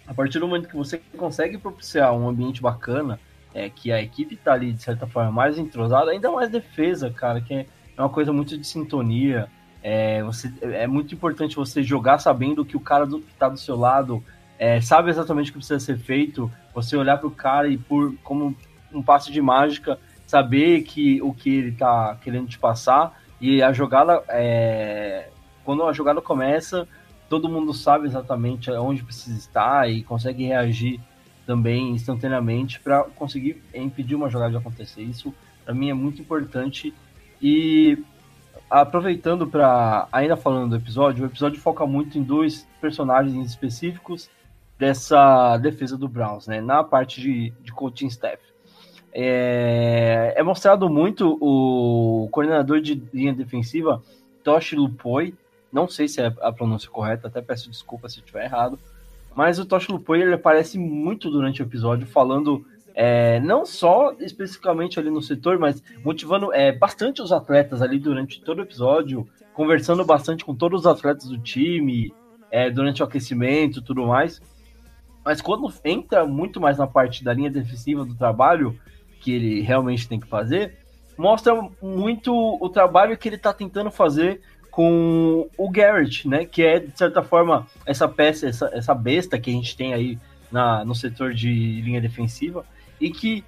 a 0.07 0.13
partir 0.13 0.41
do 0.41 0.47
momento 0.47 0.69
que 0.69 0.77
você 0.77 1.01
consegue 1.17 1.57
propiciar 1.57 2.13
um 2.13 2.29
ambiente 2.29 2.61
bacana, 2.61 3.19
é, 3.55 3.71
que 3.71 3.91
a 3.91 4.03
equipe 4.03 4.37
tá 4.37 4.53
ali, 4.53 4.75
de 4.75 4.83
certa 4.83 5.07
forma, 5.07 5.33
mais 5.33 5.57
entrosada, 5.59 6.11
ainda 6.11 6.31
mais 6.31 6.51
defesa, 6.51 7.11
cara, 7.11 7.41
que 7.41 7.55
é 7.55 7.67
uma 7.97 8.11
coisa 8.11 8.31
muito 8.31 8.59
de 8.59 8.67
sintonia. 8.67 9.49
É, 9.83 10.23
você, 10.23 10.53
é 10.61 10.87
muito 10.87 11.15
importante 11.15 11.57
você 11.57 11.83
jogar 11.83 12.19
sabendo 12.19 12.63
que 12.63 12.77
o 12.77 12.81
cara 12.81 13.07
do, 13.07 13.23
que 13.23 13.33
tá 13.37 13.49
do 13.49 13.57
seu 13.57 13.75
lado 13.75 14.23
é, 14.59 14.81
sabe 14.81 15.11
exatamente 15.11 15.51
o 15.51 15.53
que 15.53 15.59
precisa 15.59 15.81
ser 15.81 15.99
feito, 15.99 16.51
você 16.75 16.97
olhar 16.97 17.19
para 17.19 17.27
o 17.27 17.31
cara 17.31 17.69
e 17.69 17.77
por 17.77 18.15
como 18.23 18.57
um 18.93 19.03
passe 19.03 19.33
de 19.33 19.41
mágica 19.41 19.99
saber 20.27 20.83
que 20.83 21.21
o 21.21 21.33
que 21.33 21.51
ele 21.51 21.69
está 21.71 22.17
querendo 22.23 22.49
te 22.49 22.59
passar. 22.59 23.21
E 23.41 23.63
a 23.63 23.73
jogada 23.73 24.23
é, 24.29 25.29
quando 25.65 25.83
a 25.85 25.93
jogada 25.93 26.21
começa 26.21 26.87
todo 27.33 27.49
mundo 27.49 27.73
sabe 27.73 28.07
exatamente 28.07 28.71
onde 28.73 29.03
precisa 29.03 29.39
estar 29.39 29.91
e 29.91 30.03
consegue 30.03 30.45
reagir 30.45 31.01
também 31.47 31.89
instantaneamente 31.89 32.79
para 32.79 33.05
conseguir 33.05 33.63
impedir 33.73 34.15
uma 34.15 34.29
jogada 34.29 34.51
de 34.51 34.59
acontecer. 34.59 35.01
Isso 35.01 35.33
para 35.65 35.73
mim 35.73 35.89
é 35.89 35.95
muito 35.95 36.21
importante. 36.21 36.93
E 37.41 37.97
aproveitando 38.71 39.47
para 39.47 40.07
ainda 40.13 40.37
falando 40.37 40.69
do 40.69 40.77
episódio 40.77 41.25
o 41.25 41.27
episódio 41.27 41.59
foca 41.59 41.87
muito 41.87 42.19
em 42.19 42.23
dois 42.23 42.69
personagens 42.83 43.49
específicos 43.49 44.29
dessa 44.83 45.57
defesa 45.59 45.97
do 45.97 46.09
Browns, 46.09 46.49
né? 46.49 46.61
Na 46.61 46.83
parte 46.83 47.21
de, 47.21 47.51
de 47.61 47.71
coaching 47.71 48.09
staff. 48.09 48.43
É, 49.13 50.35
é 50.37 50.43
mostrado 50.43 50.91
muito 50.91 51.39
o 51.41 52.29
coordenador 52.33 52.81
de 52.81 53.01
linha 53.15 53.33
defensiva, 53.33 54.03
Toshi 54.43 54.75
Lupoi. 54.75 55.37
Não 55.73 55.87
sei 55.87 56.09
se 56.09 56.21
é 56.21 56.35
a 56.41 56.51
pronúncia 56.51 56.91
correta, 56.91 57.29
até 57.29 57.41
peço 57.41 57.71
desculpa 57.71 58.09
se 58.09 58.19
estiver 58.19 58.45
errado. 58.45 58.77
Mas 59.37 59.61
o 59.61 59.65
Toshi 59.65 59.93
Lupoi 59.93 60.21
ele 60.21 60.35
aparece 60.35 60.77
muito 60.81 61.31
durante 61.31 61.63
o 61.63 61.65
episódio, 61.65 62.05
falando 62.05 62.67
é, 62.93 63.39
não 63.39 63.65
só 63.65 64.13
especificamente 64.19 64.99
ali 64.99 65.11
no 65.11 65.23
setor, 65.23 65.61
mas 65.61 65.81
motivando 66.05 66.53
é, 66.53 66.73
bastante 66.73 67.23
os 67.23 67.31
atletas 67.31 67.81
ali 67.81 68.01
durante 68.01 68.43
todo 68.43 68.59
o 68.59 68.63
episódio, 68.63 69.29
conversando 69.55 70.05
bastante 70.05 70.45
com 70.45 70.57
todos 70.57 70.81
os 70.81 70.87
atletas 70.89 71.29
do 71.29 71.39
time, 71.39 72.13
é, 72.51 72.69
durante 72.69 73.01
o 73.01 73.07
aquecimento 73.07 73.79
e 73.79 73.83
tudo 73.83 74.05
mais. 74.09 74.43
Mas 75.25 75.41
quando 75.41 75.73
entra 75.85 76.27
muito 76.27 76.61
mais 76.61 76.79
na 76.79 76.87
parte 76.87 77.23
da 77.23 77.33
linha 77.33 77.51
defensiva 77.51 78.05
do 78.05 78.15
trabalho, 78.15 78.79
que 79.21 79.33
ele 79.33 79.61
realmente 79.61 80.09
tem 80.09 80.19
que 80.19 80.27
fazer, 80.27 80.79
mostra 81.17 81.55
muito 81.81 82.35
o 82.35 82.69
trabalho 82.69 83.17
que 83.17 83.29
ele 83.29 83.37
está 83.37 83.53
tentando 83.53 83.91
fazer 83.91 84.41
com 84.71 85.49
o 85.57 85.71
Garrett, 85.71 86.27
né? 86.27 86.45
Que 86.45 86.63
é, 86.63 86.81
de 86.81 86.97
certa 86.97 87.23
forma, 87.23 87.67
essa 87.87 88.09
peça, 88.09 88.49
essa, 88.49 88.71
essa 88.73 88.95
besta 88.95 89.39
que 89.39 89.51
a 89.51 89.53
gente 89.53 89.77
tem 89.77 89.93
aí 89.95 90.19
na, 90.51 90.85
no 90.85 90.95
setor 90.95 91.33
de 91.35 91.81
linha 91.83 92.01
defensiva, 92.01 92.65
e 93.01 93.11
que 93.11 93.45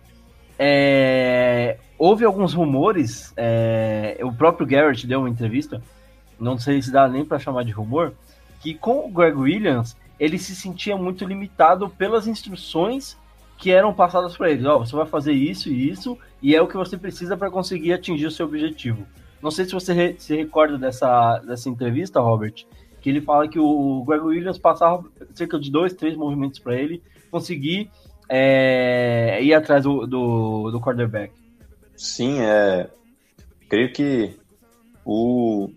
é, 0.58 1.78
houve 1.98 2.24
alguns 2.24 2.54
rumores, 2.54 3.32
é, 3.37 4.18
o 4.22 4.32
próprio 4.32 4.66
Garrett 4.66 5.06
deu 5.06 5.20
uma 5.20 5.28
entrevista, 5.28 5.82
não 6.38 6.58
sei 6.58 6.80
se 6.80 6.92
dá 6.92 7.08
nem 7.08 7.24
para 7.24 7.38
chamar 7.38 7.64
de 7.64 7.72
rumor, 7.72 8.12
que 8.60 8.74
com 8.74 9.06
o 9.06 9.10
Greg 9.10 9.37
Williams 9.37 9.96
ele 10.18 10.38
se 10.38 10.55
sentia 10.55 10.96
muito 10.96 11.24
limitado 11.24 11.88
pelas 11.88 12.27
instruções 12.27 13.16
que 13.59 13.70
eram 13.70 13.94
passadas 13.94 14.37
para 14.37 14.50
ele. 14.50 14.66
Ó, 14.66 14.77
oh, 14.77 14.87
você 14.87 14.94
vai 14.94 15.07
fazer 15.07 15.33
isso 15.33 15.68
e 15.68 15.90
isso, 15.90 16.18
e 16.42 16.55
é 16.55 16.61
o 16.61 16.68
que 16.68 16.77
você 16.77 16.96
precisa 16.96 17.37
para 17.37 17.50
conseguir 17.50 17.92
atingir 17.92 18.27
o 18.27 18.31
seu 18.31 18.46
objetivo. 18.46 19.07
Não 19.42 19.50
sei 19.50 19.64
se 19.64 19.72
você 19.72 19.92
re 19.92 20.14
se 20.18 20.35
recorda 20.35 20.79
dessa, 20.79 21.38
dessa 21.40 21.68
entrevista, 21.68 22.20
Robert, 22.20 22.64
que 23.00 23.11
ele 23.11 23.20
fala 23.20 23.46
que 23.46 23.59
o 23.59 24.03
Greg 24.07 24.24
Williams 24.24 24.59
passava 24.59 25.05
cerca 25.35 25.59
de 25.59 25.70
dois, 25.70 25.92
três 25.92 26.16
movimentos 26.16 26.59
para 26.59 26.74
ele 26.74 27.03
conseguir 27.31 27.90
é, 28.29 29.38
ir 29.42 29.53
atrás 29.53 29.85
do, 29.85 30.07
do, 30.07 30.70
do 30.70 30.81
quarterback. 30.81 31.33
Sim, 31.96 32.40
é. 32.40 32.88
Creio 33.68 33.92
que 33.92 34.35
o 35.05 35.70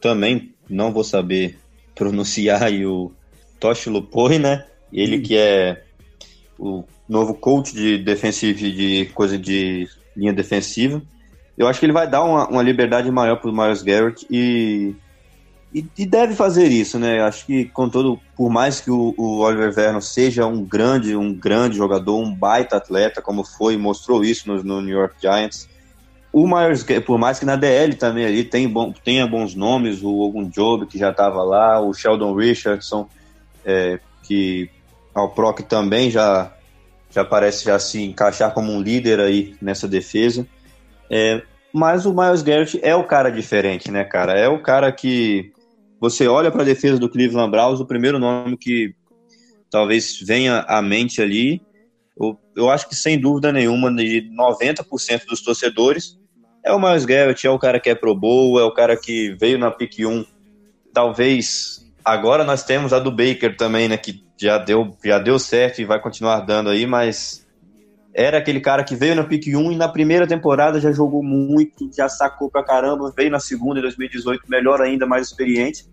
também 0.00 0.54
não 0.68 0.92
vou 0.92 1.02
saber 1.02 1.58
pronunciar 1.94 2.70
o 2.84 3.12
Toshi 3.58 3.90
Lupoi, 3.90 4.38
né? 4.38 4.64
Ele 4.92 5.20
que 5.20 5.36
é 5.36 5.82
o 6.58 6.84
novo 7.08 7.34
coach 7.34 7.74
de 7.74 7.98
defensivo 7.98 8.58
de 8.58 9.10
coisa 9.14 9.38
de 9.38 9.88
linha 10.16 10.32
defensiva. 10.32 11.02
Eu 11.56 11.68
acho 11.68 11.80
que 11.80 11.86
ele 11.86 11.92
vai 11.92 12.08
dar 12.08 12.22
uma, 12.22 12.48
uma 12.48 12.62
liberdade 12.62 13.10
maior 13.10 13.36
para 13.36 13.50
o 13.50 13.56
Miles 13.56 13.82
Garrett 13.82 14.26
e, 14.30 14.94
e, 15.72 15.86
e, 15.96 16.06
deve 16.06 16.34
fazer 16.34 16.66
isso, 16.66 16.98
né? 16.98 17.20
Acho 17.22 17.46
que 17.46 17.64
com 17.66 17.88
todo, 17.88 18.20
por 18.36 18.50
mais 18.50 18.80
que 18.80 18.90
o, 18.90 19.14
o, 19.16 19.38
Oliver 19.38 19.72
Vernon 19.72 20.00
seja 20.00 20.46
um 20.46 20.62
grande, 20.62 21.16
um 21.16 21.32
grande 21.32 21.76
jogador, 21.76 22.18
um 22.18 22.34
baita 22.34 22.76
atleta, 22.76 23.22
como 23.22 23.42
foi, 23.42 23.76
mostrou 23.76 24.22
isso 24.22 24.48
no, 24.48 24.62
no 24.62 24.82
New 24.82 24.98
York 24.98 25.16
Giants. 25.20 25.68
O 26.30 26.46
Myers, 26.46 26.84
por 27.06 27.16
mais 27.16 27.38
que 27.38 27.46
na 27.46 27.56
DL 27.56 27.94
também 27.94 28.26
ali 28.26 28.44
tem 28.44 28.68
bom, 28.68 28.92
tenha 28.92 29.26
bons 29.26 29.54
nomes, 29.54 30.02
o 30.02 30.20
Ogun 30.20 30.50
Job 30.50 30.84
que 30.84 30.98
já 30.98 31.10
estava 31.10 31.42
lá, 31.42 31.80
o 31.80 31.94
Sheldon 31.94 32.34
Richardson, 32.34 33.08
é, 33.66 33.98
que 34.22 34.70
ao 35.12 35.30
Proc 35.30 35.60
também 35.62 36.10
já, 36.10 36.54
já 37.10 37.24
parece 37.24 37.64
já 37.64 37.78
se 37.78 38.02
encaixar 38.02 38.54
como 38.54 38.72
um 38.72 38.80
líder 38.80 39.18
aí 39.20 39.56
nessa 39.60 39.88
defesa. 39.88 40.46
É, 41.10 41.42
mas 41.72 42.06
o 42.06 42.14
Miles 42.14 42.42
Garrett 42.42 42.78
é 42.82 42.94
o 42.94 43.04
cara 43.04 43.30
diferente, 43.30 43.90
né, 43.90 44.04
cara? 44.04 44.38
É 44.38 44.48
o 44.48 44.62
cara 44.62 44.90
que 44.92 45.52
você 46.00 46.28
olha 46.28 46.50
para 46.50 46.62
a 46.62 46.66
defesa 46.66 46.98
do 46.98 47.08
Cleveland 47.08 47.50
Browns, 47.50 47.80
o 47.80 47.86
primeiro 47.86 48.18
nome 48.18 48.56
que 48.56 48.94
talvez 49.70 50.20
venha 50.20 50.60
à 50.60 50.80
mente 50.80 51.20
ali, 51.20 51.60
eu, 52.18 52.38
eu 52.54 52.70
acho 52.70 52.88
que 52.88 52.94
sem 52.94 53.18
dúvida 53.18 53.52
nenhuma, 53.52 53.94
de 53.94 54.30
90% 54.38 55.26
dos 55.26 55.42
torcedores, 55.42 56.18
é 56.64 56.72
o 56.72 56.80
Miles 56.80 57.04
Garrett, 57.04 57.46
é 57.46 57.50
o 57.50 57.58
cara 57.58 57.78
que 57.78 57.90
é 57.90 57.94
pro 57.94 58.14
bowl, 58.14 58.58
é 58.58 58.64
o 58.64 58.72
cara 58.72 58.96
que 58.96 59.36
veio 59.38 59.58
na 59.58 59.70
pick 59.70 60.00
1, 60.00 60.24
talvez 60.92 61.85
Agora 62.06 62.44
nós 62.44 62.62
temos 62.62 62.92
a 62.92 63.00
do 63.00 63.10
Baker 63.10 63.56
também, 63.56 63.88
né? 63.88 63.96
Que 63.96 64.24
já 64.40 64.58
deu, 64.58 64.96
já 65.04 65.18
deu 65.18 65.40
certo 65.40 65.80
e 65.80 65.84
vai 65.84 66.00
continuar 66.00 66.38
dando 66.38 66.70
aí, 66.70 66.86
mas 66.86 67.44
era 68.14 68.38
aquele 68.38 68.60
cara 68.60 68.84
que 68.84 68.94
veio 68.94 69.16
na 69.16 69.24
pick 69.24 69.48
1 69.48 69.72
e 69.72 69.76
na 69.76 69.88
primeira 69.88 70.24
temporada 70.24 70.80
já 70.80 70.92
jogou 70.92 71.20
muito, 71.20 71.90
já 71.92 72.08
sacou 72.08 72.48
pra 72.48 72.62
caramba, 72.62 73.12
veio 73.16 73.28
na 73.28 73.40
segunda 73.40 73.80
em 73.80 73.82
2018, 73.82 74.44
melhor 74.48 74.80
ainda, 74.80 75.04
mais 75.04 75.26
experiente. 75.26 75.84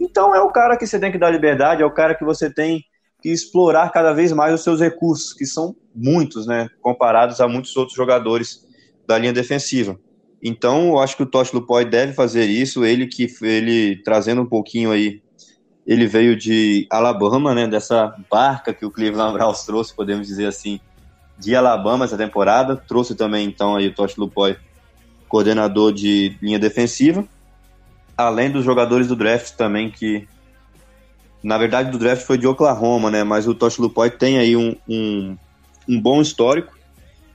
Então 0.00 0.34
é 0.34 0.40
o 0.40 0.50
cara 0.50 0.74
que 0.74 0.86
você 0.86 0.98
tem 0.98 1.12
que 1.12 1.18
dar 1.18 1.28
liberdade, 1.28 1.82
é 1.82 1.84
o 1.86 1.90
cara 1.90 2.14
que 2.14 2.24
você 2.24 2.48
tem 2.48 2.82
que 3.20 3.28
explorar 3.28 3.90
cada 3.90 4.14
vez 4.14 4.32
mais 4.32 4.54
os 4.54 4.62
seus 4.62 4.80
recursos, 4.80 5.34
que 5.34 5.44
são 5.44 5.76
muitos, 5.94 6.46
né, 6.46 6.70
comparados 6.80 7.42
a 7.42 7.46
muitos 7.46 7.76
outros 7.76 7.94
jogadores 7.94 8.66
da 9.06 9.18
linha 9.18 9.34
defensiva. 9.34 9.98
Então, 10.42 10.88
eu 10.88 10.98
acho 10.98 11.16
que 11.16 11.24
o 11.24 11.26
Tosh 11.26 11.52
Lupoy 11.52 11.84
deve 11.84 12.12
fazer 12.12 12.44
isso. 12.44 12.84
Ele 12.84 13.06
que 13.06 13.26
ele 13.42 14.00
trazendo 14.04 14.42
um 14.42 14.46
pouquinho 14.46 14.92
aí, 14.92 15.20
ele 15.88 16.06
veio 16.06 16.36
de 16.36 16.86
Alabama, 16.90 17.54
né? 17.54 17.66
Dessa 17.66 18.14
barca 18.30 18.74
que 18.74 18.84
o 18.84 18.90
Cleveland 18.90 19.32
Browns 19.32 19.64
trouxe, 19.64 19.96
podemos 19.96 20.26
dizer 20.26 20.44
assim, 20.44 20.78
de 21.38 21.56
Alabama 21.56 22.04
essa 22.04 22.18
temporada. 22.18 22.76
Trouxe 22.76 23.14
também 23.14 23.46
então 23.46 23.74
aí 23.74 23.88
o 23.88 23.94
Tosh 23.94 24.16
Lupoy, 24.16 24.54
coordenador 25.30 25.94
de 25.94 26.36
linha 26.42 26.58
defensiva, 26.58 27.24
além 28.14 28.50
dos 28.50 28.66
jogadores 28.66 29.08
do 29.08 29.16
draft 29.16 29.56
também 29.56 29.90
que 29.90 30.28
na 31.42 31.56
verdade 31.56 31.90
do 31.90 31.98
draft 31.98 32.26
foi 32.26 32.36
de 32.36 32.46
Oklahoma, 32.46 33.10
né? 33.10 33.24
Mas 33.24 33.48
o 33.48 33.54
Tosh 33.54 33.78
Lupoy 33.78 34.10
tem 34.10 34.38
aí 34.38 34.56
um, 34.56 34.76
um, 34.86 35.38
um 35.88 35.98
bom 35.98 36.20
histórico 36.20 36.76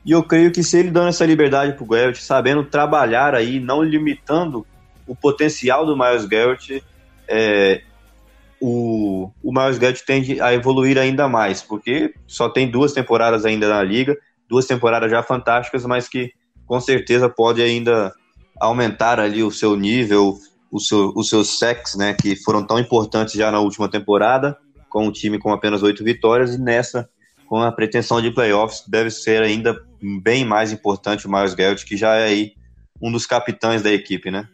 e 0.06 0.12
eu 0.12 0.22
creio 0.22 0.52
que 0.52 0.62
se 0.62 0.78
ele 0.78 0.92
dando 0.92 1.08
essa 1.08 1.26
liberdade 1.26 1.74
para 1.74 1.84
o 1.84 1.88
Garrett, 1.88 2.22
sabendo 2.22 2.64
trabalhar 2.64 3.34
aí, 3.34 3.60
não 3.60 3.82
limitando 3.82 4.64
o 5.08 5.16
potencial 5.16 5.88
do 5.88 5.98
Miles 5.98 6.26
Garrett, 6.26 6.84
é, 7.28 7.82
o, 8.66 9.30
o 9.44 9.52
Miles 9.52 9.78
Garrett 9.78 10.06
tende 10.06 10.40
a 10.40 10.54
evoluir 10.54 10.98
ainda 10.98 11.28
mais, 11.28 11.62
porque 11.62 12.14
só 12.26 12.48
tem 12.48 12.72
duas 12.72 12.94
temporadas 12.94 13.44
ainda 13.44 13.68
na 13.68 13.84
liga, 13.84 14.18
duas 14.48 14.66
temporadas 14.66 15.12
já 15.12 15.22
fantásticas, 15.22 15.86
mas 15.86 16.08
que 16.08 16.32
com 16.66 16.80
certeza 16.80 17.28
pode 17.28 17.62
ainda 17.62 18.14
aumentar 18.62 19.20
ali 19.20 19.44
o 19.44 19.52
seu 19.52 19.76
nível, 19.76 20.38
o 20.72 20.80
seu, 20.80 21.12
os 21.14 21.28
seus 21.28 21.60
sacks, 21.60 21.96
né, 21.96 22.14
que 22.14 22.38
foram 22.38 22.66
tão 22.66 22.80
importantes 22.80 23.34
já 23.34 23.52
na 23.52 23.60
última 23.60 23.90
temporada, 23.90 24.58
com 24.90 25.08
um 25.08 25.12
time 25.12 25.38
com 25.38 25.52
apenas 25.52 25.84
oito 25.84 26.02
vitórias, 26.02 26.56
e 26.56 26.58
nessa 26.58 27.10
com 27.46 27.60
a 27.62 27.70
pretensão 27.70 28.22
de 28.22 28.32
playoffs, 28.32 28.86
deve 28.88 29.12
ser 29.12 29.42
ainda 29.42 29.78
bem 30.22 30.46
mais 30.46 30.72
importante 30.72 31.28
o 31.28 31.30
Miles 31.30 31.54
Garrett, 31.54 31.86
que 31.86 31.98
já 31.98 32.16
é 32.16 32.28
aí 32.28 32.54
um 33.02 33.12
dos 33.12 33.26
capitães 33.26 33.82
da 33.82 33.92
equipe, 33.92 34.32
né? 34.32 34.48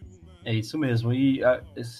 É 0.50 0.54
isso 0.56 0.80
mesmo. 0.80 1.14
E, 1.14 1.42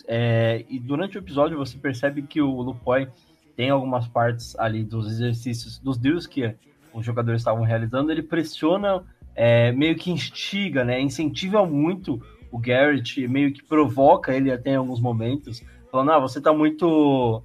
é, 0.08 0.66
e 0.68 0.80
durante 0.80 1.16
o 1.16 1.20
episódio 1.20 1.56
você 1.56 1.78
percebe 1.78 2.24
que 2.24 2.42
o 2.42 2.50
Lupoy 2.64 3.08
tem 3.56 3.70
algumas 3.70 4.08
partes 4.08 4.58
ali 4.58 4.84
dos 4.84 5.06
exercícios, 5.06 5.78
dos 5.78 6.00
drills 6.00 6.28
que 6.28 6.56
os 6.92 7.06
jogadores 7.06 7.42
estavam 7.42 7.62
realizando, 7.62 8.12
ele 8.12 8.24
pressiona, 8.24 9.04
é, 9.36 9.72
meio 9.72 9.96
que 9.96 10.10
instiga, 10.10 10.84
né? 10.84 11.00
Incentiva 11.00 11.64
muito 11.64 12.20
o 12.52 12.58
Garrett, 12.58 13.28
meio 13.28 13.54
que 13.54 13.64
provoca 13.64 14.34
ele 14.34 14.52
até 14.52 14.72
em 14.72 14.78
alguns 14.78 15.00
momentos, 15.00 15.62
falando, 15.92 16.14
ah, 16.14 16.20
você 16.20 16.42
tá 16.42 16.52
muito 16.52 17.44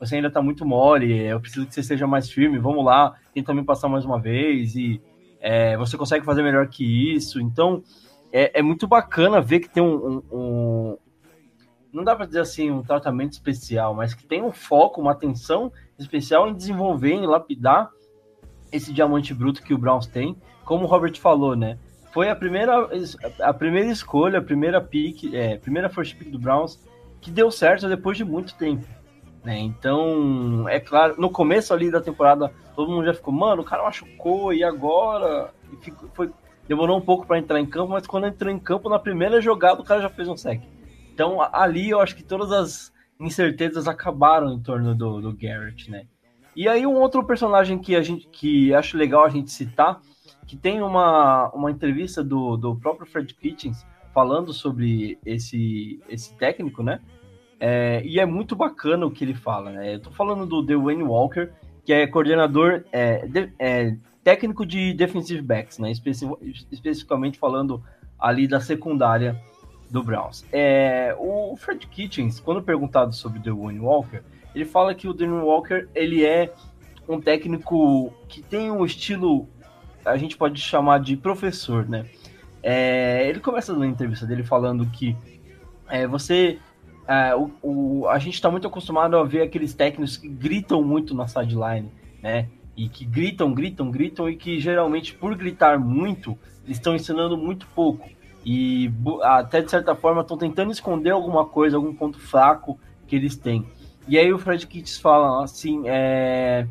você 0.00 0.16
ainda 0.16 0.32
tá 0.32 0.42
muito 0.42 0.66
mole, 0.66 1.12
eu 1.12 1.38
preciso 1.38 1.64
que 1.64 1.74
você 1.74 1.82
seja 1.84 2.08
mais 2.08 2.28
firme, 2.28 2.58
vamos 2.58 2.84
lá, 2.84 3.14
tenta 3.32 3.54
me 3.54 3.62
passar 3.62 3.88
mais 3.88 4.04
uma 4.04 4.18
vez, 4.18 4.74
e 4.74 5.00
é, 5.40 5.76
você 5.76 5.96
consegue 5.96 6.24
fazer 6.24 6.42
melhor 6.42 6.66
que 6.66 7.14
isso. 7.14 7.40
Então, 7.40 7.84
é, 8.32 8.58
é 8.60 8.62
muito 8.62 8.86
bacana 8.86 9.40
ver 9.40 9.60
que 9.60 9.68
tem 9.68 9.82
um, 9.82 9.96
um, 9.96 10.22
um 10.32 10.98
não 11.92 12.04
dá 12.04 12.14
para 12.14 12.26
dizer 12.26 12.40
assim, 12.40 12.70
um 12.70 12.82
tratamento 12.82 13.32
especial, 13.32 13.94
mas 13.94 14.14
que 14.14 14.24
tem 14.24 14.42
um 14.42 14.52
foco, 14.52 15.00
uma 15.00 15.12
atenção 15.12 15.72
especial 15.98 16.48
em 16.48 16.54
desenvolver, 16.54 17.12
em 17.12 17.26
lapidar 17.26 17.90
esse 18.70 18.92
diamante 18.92 19.34
bruto 19.34 19.62
que 19.62 19.74
o 19.74 19.78
Browns 19.78 20.06
tem, 20.06 20.36
como 20.64 20.84
o 20.84 20.86
Robert 20.86 21.18
falou, 21.18 21.56
né? 21.56 21.78
Foi 22.12 22.28
a 22.28 22.36
primeira, 22.36 22.88
a 23.40 23.52
primeira 23.52 23.90
escolha, 23.90 24.38
a 24.38 24.42
primeira 24.42 24.80
pick, 24.80 25.32
é, 25.32 25.56
primeira 25.58 25.88
first 25.88 26.16
pick 26.16 26.30
do 26.30 26.38
Browns 26.38 26.78
que 27.20 27.30
deu 27.30 27.50
certo 27.50 27.88
depois 27.88 28.16
de 28.16 28.24
muito 28.24 28.54
tempo. 28.54 28.86
Né? 29.44 29.58
Então, 29.58 30.68
é 30.68 30.80
claro, 30.80 31.14
no 31.18 31.30
começo 31.30 31.72
ali 31.72 31.90
da 31.90 32.00
temporada, 32.00 32.52
todo 32.74 32.90
mundo 32.90 33.06
já 33.06 33.14
ficou, 33.14 33.32
mano, 33.32 33.62
o 33.62 33.64
cara 33.64 33.82
machucou, 33.82 34.52
e 34.52 34.62
agora? 34.62 35.52
E 35.72 35.76
ficou, 35.76 36.08
foi, 36.14 36.30
demorou 36.70 36.96
um 36.96 37.00
pouco 37.00 37.26
para 37.26 37.36
entrar 37.36 37.58
em 37.58 37.66
campo, 37.66 37.90
mas 37.90 38.06
quando 38.06 38.28
entrou 38.28 38.48
em 38.48 38.58
campo, 38.58 38.88
na 38.88 38.96
primeira 38.96 39.40
jogada, 39.40 39.80
o 39.80 39.84
cara 39.84 40.02
já 40.02 40.08
fez 40.08 40.28
um 40.28 40.36
sec. 40.36 40.62
Então, 41.12 41.38
ali 41.52 41.90
eu 41.90 41.98
acho 41.98 42.14
que 42.14 42.22
todas 42.22 42.52
as 42.52 42.92
incertezas 43.18 43.88
acabaram 43.88 44.52
em 44.52 44.60
torno 44.60 44.94
do, 44.94 45.20
do 45.20 45.32
Garrett, 45.36 45.90
né? 45.90 46.04
E 46.54 46.68
aí 46.68 46.86
um 46.86 46.94
outro 46.94 47.24
personagem 47.24 47.76
que 47.76 47.96
a 47.96 48.02
gente 48.02 48.28
que 48.28 48.72
acho 48.72 48.96
legal 48.96 49.24
a 49.24 49.28
gente 49.28 49.50
citar, 49.50 50.00
que 50.46 50.56
tem 50.56 50.80
uma, 50.80 51.50
uma 51.52 51.72
entrevista 51.72 52.22
do, 52.22 52.56
do 52.56 52.76
próprio 52.76 53.04
Fred 53.04 53.34
Kitchens 53.34 53.84
falando 54.14 54.52
sobre 54.52 55.18
esse, 55.26 56.00
esse 56.08 56.32
técnico, 56.36 56.84
né? 56.84 57.00
É, 57.58 58.00
e 58.04 58.20
é 58.20 58.24
muito 58.24 58.54
bacana 58.54 59.04
o 59.04 59.10
que 59.10 59.24
ele 59.24 59.34
fala, 59.34 59.72
né? 59.72 59.96
Eu 59.96 60.00
tô 60.00 60.12
falando 60.12 60.46
do 60.46 60.62
Dwayne 60.62 61.02
Walker, 61.02 61.50
que 61.84 61.92
é 61.92 62.06
coordenador 62.06 62.84
é, 62.92 63.26
de, 63.26 63.52
é, 63.58 63.96
técnico 64.22 64.66
de 64.66 64.92
defensive 64.92 65.42
backs, 65.42 65.78
né? 65.78 65.90
Especi 65.90 66.28
especificamente 66.70 67.38
falando 67.38 67.82
ali 68.18 68.46
da 68.46 68.60
secundária 68.60 69.40
do 69.90 70.02
Browns. 70.02 70.44
É, 70.52 71.14
o 71.18 71.56
Fred 71.56 71.86
Kitchens, 71.86 72.38
quando 72.38 72.62
perguntado 72.62 73.14
sobre 73.14 73.38
Dwayne 73.38 73.80
Walker, 73.80 74.22
ele 74.54 74.64
fala 74.64 74.94
que 74.94 75.08
o 75.08 75.12
Dwayne 75.12 75.42
Walker 75.42 75.88
ele 75.94 76.24
é 76.24 76.52
um 77.08 77.20
técnico 77.20 78.12
que 78.28 78.42
tem 78.42 78.70
um 78.70 78.84
estilo, 78.84 79.48
a 80.04 80.16
gente 80.16 80.36
pode 80.36 80.60
chamar 80.60 81.00
de 81.00 81.16
professor, 81.16 81.88
né? 81.88 82.06
É, 82.62 83.26
ele 83.28 83.40
começa 83.40 83.74
na 83.74 83.86
entrevista 83.86 84.26
dele 84.26 84.44
falando 84.44 84.86
que 84.86 85.16
é, 85.88 86.06
você 86.06 86.58
é, 87.08 87.34
o, 87.34 87.50
o, 87.62 88.08
a 88.08 88.18
gente 88.18 88.34
está 88.34 88.50
muito 88.50 88.66
acostumado 88.68 89.16
a 89.16 89.24
ver 89.24 89.42
aqueles 89.42 89.74
técnicos 89.74 90.16
que 90.16 90.28
gritam 90.28 90.84
muito 90.84 91.14
na 91.14 91.26
sideline, 91.26 91.90
né? 92.22 92.48
E 92.76 92.88
que 92.88 93.04
gritam, 93.04 93.52
gritam, 93.52 93.90
gritam, 93.90 94.28
e 94.28 94.36
que 94.36 94.58
geralmente, 94.60 95.14
por 95.14 95.34
gritar 95.36 95.78
muito, 95.78 96.38
estão 96.66 96.94
ensinando 96.94 97.36
muito 97.36 97.66
pouco. 97.68 98.08
E 98.44 98.90
até 99.22 99.60
de 99.60 99.70
certa 99.70 99.94
forma 99.94 100.22
estão 100.22 100.38
tentando 100.38 100.72
esconder 100.72 101.10
alguma 101.10 101.44
coisa, 101.44 101.76
algum 101.76 101.94
ponto 101.94 102.18
fraco 102.18 102.78
que 103.06 103.16
eles 103.16 103.36
têm. 103.36 103.66
E 104.08 104.18
aí 104.18 104.32
o 104.32 104.38
Fred 104.38 104.66
Kitts 104.66 104.98
fala 104.98 105.44
assim: 105.44 105.82
é, 105.86 106.66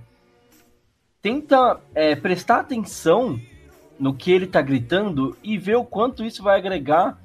tenta 1.22 1.80
é, 1.94 2.16
prestar 2.16 2.62
atenção 2.62 3.40
no 4.00 4.14
que 4.14 4.32
ele 4.32 4.46
está 4.46 4.62
gritando 4.62 5.38
e 5.44 5.58
ver 5.58 5.76
o 5.76 5.86
quanto 5.86 6.24
isso 6.24 6.42
vai 6.42 6.58
agregar 6.58 7.20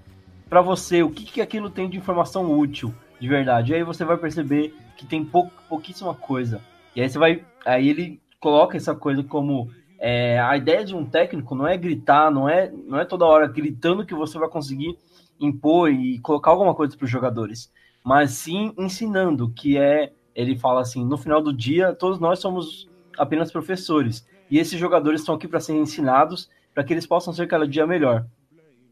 para 0.49 0.61
você, 0.61 1.03
o 1.03 1.11
que, 1.11 1.25
que 1.25 1.41
aquilo 1.41 1.71
tem 1.71 1.89
de 1.89 1.97
informação 1.97 2.53
útil 2.53 2.93
de 3.21 3.29
verdade. 3.29 3.73
E 3.73 3.77
aí 3.77 3.83
você 3.83 4.05
vai 4.05 4.17
perceber 4.17 4.75
que 4.97 5.07
tem 5.07 5.25
pou, 5.25 5.51
pouquíssima 5.69 6.15
coisa. 6.15 6.61
E 6.95 7.01
aí 7.01 7.09
você 7.09 7.19
vai. 7.19 7.45
Aí 7.65 7.89
ele 7.89 8.21
coloca 8.45 8.77
essa 8.77 8.95
coisa 8.95 9.25
como. 9.25 9.71
É, 9.99 10.39
a 10.39 10.55
ideia 10.55 10.85
de 10.85 10.95
um 10.95 11.07
técnico 11.07 11.55
não 11.55 11.67
é 11.67 11.79
gritar, 11.79 12.31
não 12.31 12.47
é, 12.47 12.71
não 12.71 13.01
é 13.01 13.07
toda 13.07 13.25
hora 13.25 13.47
gritando 13.47 14.05
que 14.05 14.15
você 14.15 14.39
vai 14.39 14.51
conseguir 14.51 14.99
impor 15.41 15.91
e 15.91 16.19
colocar 16.19 16.51
alguma 16.51 16.75
coisa 16.75 16.95
para 16.95 17.07
os 17.07 17.11
jogadores, 17.11 17.73
mas 18.05 18.33
sim 18.33 18.75
ensinando, 18.77 19.49
que 19.49 19.79
é, 19.79 20.13
ele 20.35 20.59
fala 20.59 20.83
assim, 20.83 21.03
no 21.07 21.17
final 21.17 21.41
do 21.41 21.55
dia, 21.55 21.95
todos 21.95 22.19
nós 22.19 22.39
somos 22.39 22.87
apenas 23.17 23.51
professores, 23.51 24.27
e 24.51 24.59
esses 24.59 24.79
jogadores 24.79 25.23
estão 25.23 25.37
aqui 25.37 25.49
para 25.49 25.61
serem 25.61 25.81
ensinados, 25.81 26.51
para 26.75 26.85
que 26.85 26.93
eles 26.93 27.07
possam 27.07 27.33
ser 27.33 27.49
cada 27.49 27.67
dia 27.67 27.87
melhor. 27.87 28.27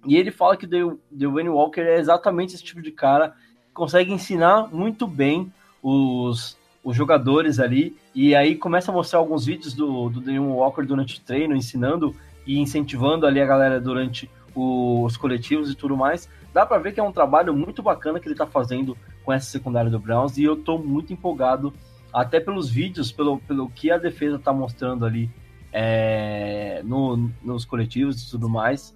E 0.06 0.16
ele 0.16 0.30
fala 0.30 0.56
que 0.56 0.66
o 0.82 0.98
Dwayne 1.10 1.50
Walker 1.50 1.82
é 1.82 1.98
exatamente 1.98 2.54
esse 2.54 2.64
tipo 2.64 2.80
de 2.80 2.90
cara 2.90 3.34
consegue 3.74 4.12
ensinar 4.12 4.72
muito 4.72 5.06
bem 5.06 5.52
os, 5.82 6.56
os 6.82 6.96
jogadores 6.96 7.58
ali. 7.58 7.96
E 8.14 8.34
aí 8.34 8.56
começa 8.56 8.90
a 8.90 8.94
mostrar 8.94 9.18
alguns 9.18 9.46
vídeos 9.46 9.74
do, 9.74 10.08
do 10.08 10.20
Daniel 10.20 10.44
Walker 10.44 10.82
durante 10.82 11.18
o 11.18 11.20
treino, 11.20 11.54
ensinando 11.54 12.14
e 12.46 12.58
incentivando 12.58 13.26
ali 13.26 13.40
a 13.40 13.46
galera 13.46 13.80
durante 13.80 14.28
os 14.54 15.16
coletivos 15.16 15.70
e 15.70 15.74
tudo 15.74 15.96
mais. 15.96 16.28
Dá 16.52 16.66
para 16.66 16.78
ver 16.78 16.92
que 16.92 17.00
é 17.00 17.02
um 17.02 17.12
trabalho 17.12 17.54
muito 17.54 17.82
bacana 17.82 18.20
que 18.20 18.26
ele 18.26 18.34
está 18.34 18.46
fazendo 18.46 18.96
com 19.24 19.32
essa 19.32 19.46
secundária 19.46 19.90
do 19.90 19.98
Browns 19.98 20.36
e 20.36 20.44
eu 20.44 20.54
estou 20.54 20.78
muito 20.78 21.12
empolgado, 21.12 21.72
até 22.12 22.38
pelos 22.40 22.68
vídeos, 22.68 23.10
pelo, 23.10 23.38
pelo 23.38 23.70
que 23.70 23.90
a 23.90 23.96
defesa 23.96 24.36
está 24.36 24.52
mostrando 24.52 25.06
ali 25.06 25.30
é, 25.72 26.82
no, 26.84 27.30
nos 27.42 27.64
coletivos 27.64 28.22
e 28.22 28.30
tudo 28.30 28.48
mais, 28.50 28.94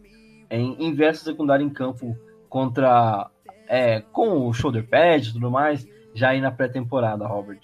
em, 0.51 0.77
em 0.79 0.93
versus 0.93 1.27
em 1.29 1.71
campo 1.71 2.17
contra 2.49 3.31
é, 3.67 4.01
com 4.01 4.47
o 4.47 4.53
shoulder 4.53 4.87
pad 4.87 5.29
e 5.29 5.33
tudo 5.33 5.51
mais, 5.51 5.89
já 6.17 6.31
aí 6.31 6.41
na 6.41 6.51
pré-temporada, 6.51 7.27
Robert. 7.27 7.61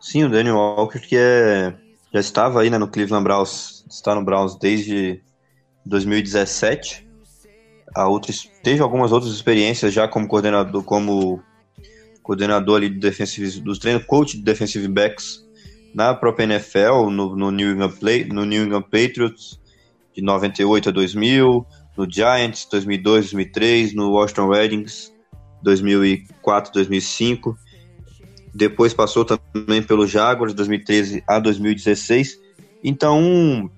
Sim, 0.00 0.24
o 0.24 0.30
Daniel 0.30 0.56
Walker, 0.56 1.00
que 1.00 1.16
é, 1.16 1.74
já 2.12 2.20
estava 2.20 2.62
aí 2.62 2.70
né, 2.70 2.78
no 2.78 2.88
Cleveland 2.88 3.24
Browns, 3.24 3.84
está 3.90 4.14
no 4.14 4.24
Browns 4.24 4.56
desde 4.56 5.20
2017. 5.84 7.06
A 7.94 8.08
outras, 8.08 8.48
teve 8.62 8.80
algumas 8.80 9.10
outras 9.10 9.32
experiências 9.32 9.92
já 9.92 10.06
como 10.06 10.28
coordenador, 10.28 10.82
como 10.84 11.42
coordenador 12.22 12.76
ali 12.76 12.88
de 12.88 12.98
defensive, 12.98 13.60
dos 13.60 13.78
treinos, 13.78 14.04
coach 14.04 14.36
de 14.36 14.42
defensive 14.42 14.86
backs 14.88 15.44
na 15.94 16.14
própria 16.14 16.44
NFL, 16.44 17.10
no, 17.10 17.34
no, 17.34 17.50
New 17.50 17.72
England 17.72 17.92
Play, 17.98 18.24
no 18.26 18.44
New 18.44 18.64
England 18.64 18.82
Patriots, 18.82 19.58
de 20.14 20.22
98 20.22 20.90
a 20.90 20.92
2000, 20.92 21.66
no 21.96 22.10
Giants, 22.10 22.68
2002, 22.70 23.24
2003, 23.32 23.94
no 23.94 24.10
Washington 24.10 24.48
Redskins, 24.48 25.12
2004, 25.62 26.72
2005. 26.72 27.56
Depois 28.56 28.94
passou 28.94 29.22
também 29.22 29.82
pelo 29.82 30.06
Jaguars, 30.06 30.54
2013 30.54 31.22
a 31.28 31.38
2016. 31.38 32.40
Então, 32.82 33.70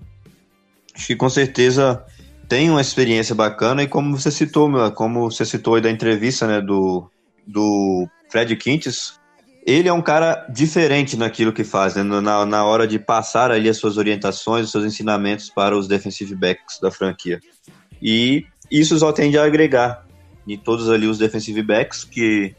acho 0.95 1.09
que 1.09 1.17
com 1.17 1.29
certeza 1.29 2.05
tem 2.49 2.71
uma 2.71 2.81
experiência 2.81 3.35
bacana 3.35 3.83
e 3.83 3.89
como 3.89 4.17
você 4.17 4.31
citou, 4.31 4.71
como 4.93 5.29
você 5.29 5.45
citou 5.45 5.75
aí 5.75 5.83
da 5.83 5.91
entrevista, 5.91 6.47
né, 6.47 6.61
do, 6.61 7.11
do 7.45 8.09
Fred 8.31 8.55
Quintes, 8.55 9.19
ele 9.67 9.89
é 9.89 9.93
um 9.93 10.01
cara 10.01 10.47
diferente 10.49 11.17
naquilo 11.17 11.53
que 11.53 11.65
faz, 11.65 11.97
né, 11.97 12.05
na, 12.05 12.47
na 12.47 12.65
hora 12.65 12.87
de 12.87 13.01
passar 13.01 13.51
ali 13.51 13.69
as 13.69 13.79
suas 13.79 13.97
orientações, 13.97 14.67
os 14.67 14.71
seus 14.71 14.85
ensinamentos 14.85 15.51
para 15.51 15.77
os 15.77 15.89
defensive 15.89 16.37
backs 16.37 16.79
da 16.81 16.93
franquia. 16.93 17.41
E 18.01 18.47
isso 18.71 18.97
só 18.97 19.11
tende 19.11 19.37
a 19.37 19.45
agregar 19.45 20.07
em 20.47 20.57
todos 20.57 20.89
ali 20.89 21.09
os 21.09 21.19
defensive 21.19 21.63
backs, 21.65 22.05
que 22.05 22.55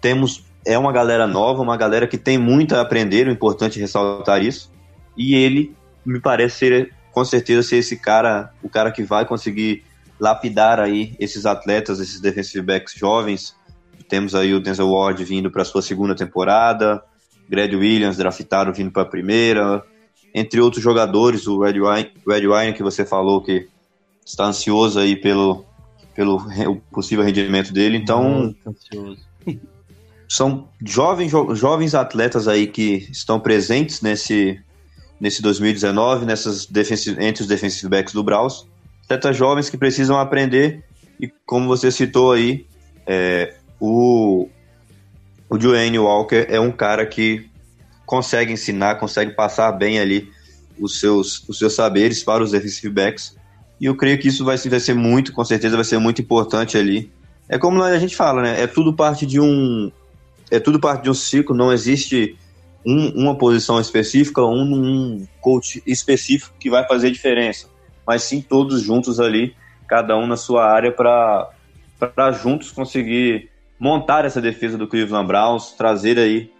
temos 0.00 0.47
é 0.64 0.78
uma 0.78 0.92
galera 0.92 1.26
nova, 1.26 1.62
uma 1.62 1.76
galera 1.76 2.06
que 2.06 2.18
tem 2.18 2.38
muito 2.38 2.74
a 2.74 2.80
aprender, 2.80 3.28
é 3.28 3.30
importante 3.30 3.80
ressaltar 3.80 4.42
isso. 4.42 4.70
E 5.16 5.34
ele 5.34 5.74
me 6.04 6.20
parece 6.20 6.58
ser 6.58 6.94
com 7.12 7.24
certeza 7.24 7.62
ser 7.62 7.76
esse 7.78 7.96
cara, 7.96 8.52
o 8.62 8.68
cara 8.68 8.92
que 8.92 9.02
vai 9.02 9.24
conseguir 9.24 9.82
lapidar 10.20 10.78
aí 10.78 11.16
esses 11.18 11.46
atletas, 11.46 12.00
esses 12.00 12.20
defensive 12.20 12.64
backs 12.64 12.94
jovens. 12.94 13.56
Temos 14.08 14.34
aí 14.34 14.54
o 14.54 14.60
Denzel 14.60 14.90
Ward 14.90 15.22
vindo 15.24 15.50
para 15.50 15.64
sua 15.64 15.82
segunda 15.82 16.14
temporada, 16.14 17.02
Greg 17.48 17.74
Williams 17.74 18.16
draftado 18.16 18.72
vindo 18.72 18.90
para 18.90 19.02
a 19.02 19.06
primeira, 19.06 19.82
entre 20.34 20.60
outros 20.60 20.82
jogadores, 20.82 21.46
o 21.46 21.60
Red 21.60 21.80
Wine, 21.80 22.12
Red 22.26 22.46
Wine 22.46 22.72
que 22.72 22.82
você 22.82 23.04
falou 23.04 23.42
que 23.42 23.68
está 24.24 24.44
ansioso 24.44 24.98
aí 24.98 25.16
pelo, 25.16 25.64
pelo 26.14 26.40
possível 26.92 27.24
rendimento 27.24 27.72
dele. 27.72 27.96
Então, 27.96 28.54
são 30.28 30.68
jovens, 30.84 31.32
jovens 31.54 31.94
atletas 31.94 32.46
aí 32.46 32.66
que 32.66 33.08
estão 33.10 33.40
presentes 33.40 34.02
nesse, 34.02 34.60
nesse 35.20 35.40
2019, 35.40 36.26
nessas 36.26 36.68
entre 37.18 37.42
os 37.42 37.48
defensive 37.48 37.88
backs 37.88 38.12
do 38.12 38.22
Braus. 38.22 38.66
Atletas 39.04 39.36
jovens 39.36 39.70
que 39.70 39.78
precisam 39.78 40.18
aprender 40.18 40.84
e, 41.18 41.28
como 41.46 41.66
você 41.66 41.90
citou 41.90 42.32
aí, 42.32 42.66
é, 43.06 43.54
o, 43.80 44.48
o 45.48 45.56
Dwayne 45.56 45.98
Walker 45.98 46.46
é 46.48 46.60
um 46.60 46.70
cara 46.70 47.06
que 47.06 47.48
consegue 48.04 48.52
ensinar, 48.52 48.96
consegue 48.96 49.32
passar 49.32 49.72
bem 49.72 49.98
ali 49.98 50.30
os 50.78 51.00
seus, 51.00 51.46
os 51.48 51.58
seus 51.58 51.74
saberes 51.74 52.22
para 52.22 52.42
os 52.42 52.52
defensive 52.52 52.92
backs. 52.92 53.36
E 53.80 53.86
eu 53.86 53.96
creio 53.96 54.18
que 54.18 54.28
isso 54.28 54.44
vai, 54.44 54.56
vai 54.56 54.80
ser 54.80 54.94
muito, 54.94 55.32
com 55.32 55.44
certeza 55.44 55.76
vai 55.76 55.84
ser 55.84 55.98
muito 55.98 56.20
importante 56.20 56.76
ali. 56.76 57.10
É 57.48 57.58
como 57.58 57.82
a 57.82 57.98
gente 57.98 58.14
fala, 58.16 58.42
né? 58.42 58.62
É 58.62 58.66
tudo 58.66 58.94
parte 58.94 59.24
de 59.24 59.40
um. 59.40 59.90
É 60.50 60.58
tudo 60.58 60.80
parte 60.80 61.02
de 61.02 61.10
um 61.10 61.14
ciclo, 61.14 61.54
não 61.54 61.72
existe 61.72 62.36
um, 62.86 63.08
uma 63.22 63.34
posição 63.34 63.80
específica, 63.80 64.42
um, 64.42 64.62
um 64.62 65.26
coach 65.40 65.82
específico 65.86 66.54
que 66.58 66.70
vai 66.70 66.86
fazer 66.86 67.10
diferença. 67.10 67.68
Mas 68.06 68.22
sim 68.22 68.40
todos 68.40 68.82
juntos 68.82 69.20
ali, 69.20 69.54
cada 69.86 70.16
um 70.16 70.26
na 70.26 70.36
sua 70.36 70.64
área, 70.64 70.90
para 70.90 72.32
juntos 72.32 72.70
conseguir 72.70 73.50
montar 73.78 74.24
essa 74.24 74.40
defesa 74.40 74.78
do 74.78 74.88
Cleveland 74.88 75.26
Browns, 75.26 75.72
trazer 75.72 76.18
aí 76.18 76.50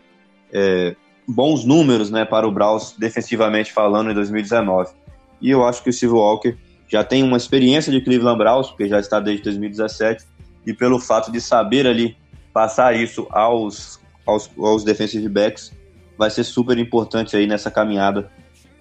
é, 0.53 0.94
bons 1.27 1.64
números 1.64 2.11
né, 2.11 2.24
para 2.24 2.46
o 2.46 2.53
Browns 2.53 2.94
defensivamente 2.98 3.72
falando 3.72 4.11
em 4.11 4.14
2019. 4.14 4.92
E 5.40 5.51
eu 5.51 5.64
acho 5.64 5.83
que 5.83 5.90
o 5.90 5.92
Steve 5.92 6.12
Walker 6.12 6.57
já 6.88 7.05
tem 7.05 7.22
uma 7.22 7.37
experiência 7.37 7.92
de 7.92 8.01
Cleveland 8.01 8.38
Browns, 8.38 8.68
porque 8.68 8.88
já 8.88 8.98
está 8.98 9.20
desde 9.20 9.44
2017, 9.44 10.24
e 10.66 10.72
pelo 10.72 10.98
fato 10.98 11.31
de 11.31 11.40
saber 11.40 11.87
ali 11.87 12.16
passar 12.59 12.97
isso 12.97 13.25
aos, 13.31 14.01
aos, 14.27 14.51
aos 14.59 14.83
defensive 14.83 15.29
backs, 15.29 15.73
vai 16.16 16.29
ser 16.29 16.42
super 16.42 16.77
importante 16.77 17.37
aí 17.37 17.47
nessa 17.47 17.71
caminhada 17.71 18.33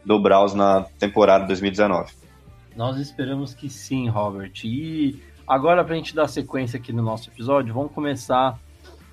do 0.03 0.19
Browns 0.19 0.55
na 0.55 0.87
temporada 0.97 1.45
2019. 1.45 2.11
Nós 2.75 2.97
esperamos 2.97 3.53
que 3.53 3.69
sim, 3.69 4.09
Robert. 4.09 4.53
E 4.63 5.21
agora, 5.47 5.83
para 5.83 5.93
a 5.93 5.95
gente 5.95 6.15
dar 6.15 6.27
sequência 6.27 6.79
aqui 6.79 6.91
no 6.91 7.03
nosso 7.03 7.29
episódio, 7.29 7.71
vamos 7.71 7.91
começar 7.91 8.59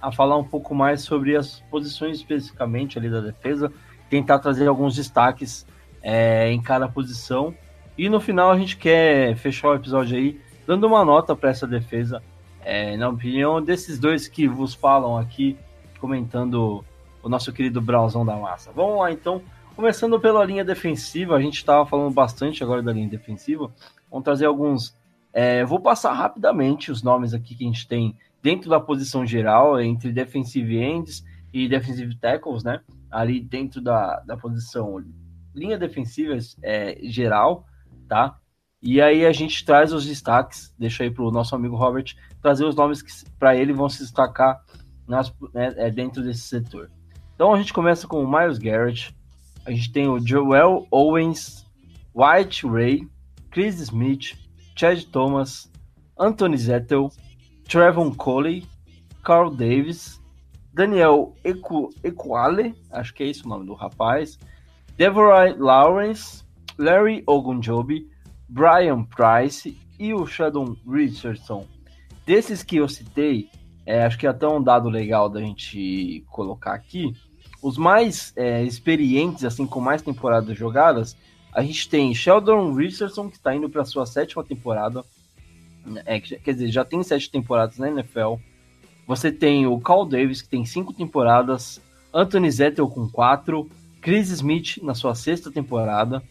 a 0.00 0.10
falar 0.10 0.38
um 0.38 0.44
pouco 0.44 0.74
mais 0.74 1.02
sobre 1.02 1.36
as 1.36 1.60
posições 1.70 2.16
especificamente 2.16 2.96
ali 2.98 3.10
da 3.10 3.20
defesa, 3.20 3.70
tentar 4.08 4.38
trazer 4.38 4.66
alguns 4.66 4.96
destaques 4.96 5.66
é, 6.02 6.50
em 6.50 6.62
cada 6.62 6.88
posição 6.88 7.54
e 7.98 8.08
no 8.08 8.18
final 8.18 8.50
a 8.50 8.58
gente 8.58 8.78
quer 8.78 9.36
fechar 9.36 9.68
o 9.68 9.74
episódio 9.74 10.16
aí 10.16 10.40
dando 10.66 10.86
uma 10.86 11.04
nota 11.04 11.36
para 11.36 11.50
essa 11.50 11.66
defesa. 11.66 12.22
É, 12.64 12.96
na 12.96 13.08
opinião 13.08 13.62
desses 13.62 13.98
dois 13.98 14.26
que 14.26 14.48
vos 14.48 14.74
falam 14.74 15.16
aqui, 15.16 15.56
comentando 16.00 16.84
o 17.22 17.28
nosso 17.28 17.52
querido 17.52 17.80
Brauzão 17.80 18.24
da 18.24 18.36
Massa. 18.36 18.72
Vamos 18.72 18.98
lá 19.00 19.12
então, 19.12 19.42
começando 19.76 20.18
pela 20.18 20.44
linha 20.44 20.64
defensiva, 20.64 21.36
a 21.36 21.40
gente 21.40 21.58
estava 21.58 21.84
falando 21.86 22.12
bastante 22.12 22.62
agora 22.62 22.82
da 22.82 22.92
linha 22.92 23.08
defensiva. 23.08 23.70
Vamos 24.10 24.24
trazer 24.24 24.46
alguns. 24.46 24.96
É, 25.32 25.64
vou 25.64 25.80
passar 25.80 26.12
rapidamente 26.12 26.90
os 26.90 27.02
nomes 27.02 27.34
aqui 27.34 27.54
que 27.54 27.64
a 27.64 27.66
gente 27.66 27.86
tem 27.86 28.16
dentro 28.42 28.70
da 28.70 28.80
posição 28.80 29.26
geral, 29.26 29.80
entre 29.80 30.12
defensive 30.12 30.76
ends 30.76 31.24
e 31.52 31.68
defensive 31.68 32.16
tackles, 32.16 32.62
né? 32.62 32.80
Ali 33.10 33.40
dentro 33.40 33.80
da, 33.80 34.20
da 34.20 34.36
posição 34.36 35.02
linha 35.54 35.78
defensiva 35.78 36.36
é, 36.62 36.98
geral 37.04 37.64
tá? 38.08 38.36
E 38.86 39.00
aí 39.00 39.24
a 39.24 39.32
gente 39.32 39.64
traz 39.64 39.94
os 39.94 40.04
destaques, 40.04 40.74
deixa 40.78 41.04
aí 41.04 41.10
para 41.10 41.24
o 41.24 41.30
nosso 41.30 41.54
amigo 41.54 41.74
Robert 41.74 42.14
trazer 42.42 42.66
os 42.66 42.76
nomes 42.76 43.00
que 43.00 43.10
para 43.38 43.56
ele 43.56 43.72
vão 43.72 43.88
se 43.88 44.00
destacar 44.00 44.62
nas, 45.08 45.32
né, 45.54 45.72
é, 45.78 45.90
dentro 45.90 46.22
desse 46.22 46.42
setor. 46.42 46.90
Então 47.34 47.54
a 47.54 47.56
gente 47.56 47.72
começa 47.72 48.06
com 48.06 48.22
o 48.22 48.30
Miles 48.30 48.58
Garrett, 48.58 49.16
a 49.64 49.70
gente 49.70 49.90
tem 49.90 50.06
o 50.06 50.18
Joel 50.18 50.86
Owens, 50.90 51.64
White 52.14 52.66
Ray, 52.66 53.08
Chris 53.50 53.80
Smith, 53.80 54.36
Chad 54.76 55.02
Thomas, 55.04 55.72
Anthony 56.18 56.58
Zettel, 56.58 57.10
Trevon 57.66 58.14
Coley, 58.14 58.66
Carl 59.22 59.50
Davis, 59.50 60.20
Daniel 60.74 61.34
Eku, 61.42 61.88
Equale, 62.04 62.74
acho 62.92 63.14
que 63.14 63.22
é 63.22 63.28
esse 63.28 63.46
o 63.46 63.48
nome 63.48 63.64
do 63.64 63.72
rapaz, 63.72 64.38
Devorah 64.98 65.56
Lawrence, 65.56 66.44
Larry 66.76 67.24
Ogunjobi, 67.26 68.12
Brian 68.54 69.02
Price 69.02 69.76
e 69.98 70.14
o 70.14 70.24
Sheldon 70.24 70.76
Richardson. 70.88 71.66
Desses 72.24 72.62
que 72.62 72.76
eu 72.76 72.88
citei, 72.88 73.50
é, 73.84 74.04
acho 74.04 74.16
que 74.16 74.28
é 74.28 74.30
até 74.30 74.46
um 74.46 74.62
dado 74.62 74.88
legal 74.88 75.28
da 75.28 75.40
gente 75.40 76.24
colocar 76.30 76.72
aqui. 76.72 77.12
Os 77.60 77.76
mais 77.76 78.32
é, 78.36 78.62
experientes, 78.62 79.44
assim, 79.44 79.66
com 79.66 79.80
mais 79.80 80.02
temporadas 80.02 80.56
jogadas, 80.56 81.16
a 81.52 81.62
gente 81.62 81.88
tem 81.88 82.14
Sheldon 82.14 82.72
Richardson, 82.72 83.28
que 83.28 83.36
está 83.36 83.52
indo 83.52 83.68
para 83.68 83.84
sua 83.84 84.06
sétima 84.06 84.44
temporada. 84.44 85.04
É, 86.06 86.20
quer 86.20 86.52
dizer, 86.52 86.68
já 86.68 86.84
tem 86.84 87.02
sete 87.02 87.28
temporadas 87.32 87.76
na 87.76 87.88
NFL. 87.88 88.36
Você 89.04 89.32
tem 89.32 89.66
o 89.66 89.80
Carl 89.80 90.06
Davis, 90.06 90.40
que 90.40 90.48
tem 90.48 90.64
cinco 90.64 90.92
temporadas. 90.92 91.82
Anthony 92.12 92.50
Zettel 92.52 92.88
com 92.88 93.08
quatro. 93.08 93.68
Chris 94.00 94.30
Smith 94.30 94.78
na 94.80 94.94
sua 94.94 95.16
sexta 95.16 95.50
temporada. 95.50 96.22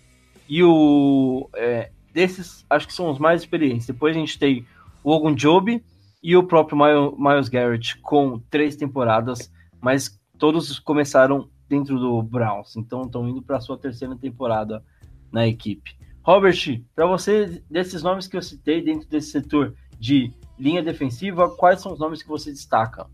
E 0.47 0.63
o. 0.63 1.49
É, 1.55 1.91
desses, 2.13 2.65
acho 2.69 2.87
que 2.87 2.93
são 2.93 3.09
os 3.09 3.19
mais 3.19 3.41
experientes. 3.41 3.87
Depois 3.87 4.15
a 4.15 4.19
gente 4.19 4.37
tem 4.37 4.65
o 5.03 5.11
Ogun 5.11 5.35
Job 5.35 5.83
e 6.21 6.37
o 6.37 6.43
próprio 6.43 6.77
Miles 7.17 7.49
Garrett 7.49 7.97
com 7.99 8.39
três 8.49 8.75
temporadas, 8.75 9.51
mas 9.81 10.19
todos 10.37 10.79
começaram 10.79 11.49
dentro 11.67 11.99
do 11.99 12.21
Browns, 12.21 12.75
então 12.75 13.03
estão 13.03 13.27
indo 13.27 13.41
para 13.41 13.59
sua 13.59 13.77
terceira 13.77 14.15
temporada 14.15 14.83
na 15.31 15.47
equipe. 15.47 15.97
Robert, 16.21 16.81
para 16.95 17.05
você, 17.05 17.61
desses 17.69 18.03
nomes 18.03 18.27
que 18.27 18.37
eu 18.37 18.41
citei 18.41 18.81
dentro 18.81 19.09
desse 19.09 19.31
setor 19.31 19.75
de 19.99 20.31
linha 20.57 20.81
defensiva, 20.81 21.49
quais 21.49 21.81
são 21.81 21.91
os 21.91 21.99
nomes 21.99 22.21
que 22.21 22.29
você 22.29 22.51
destaca? 22.51 23.07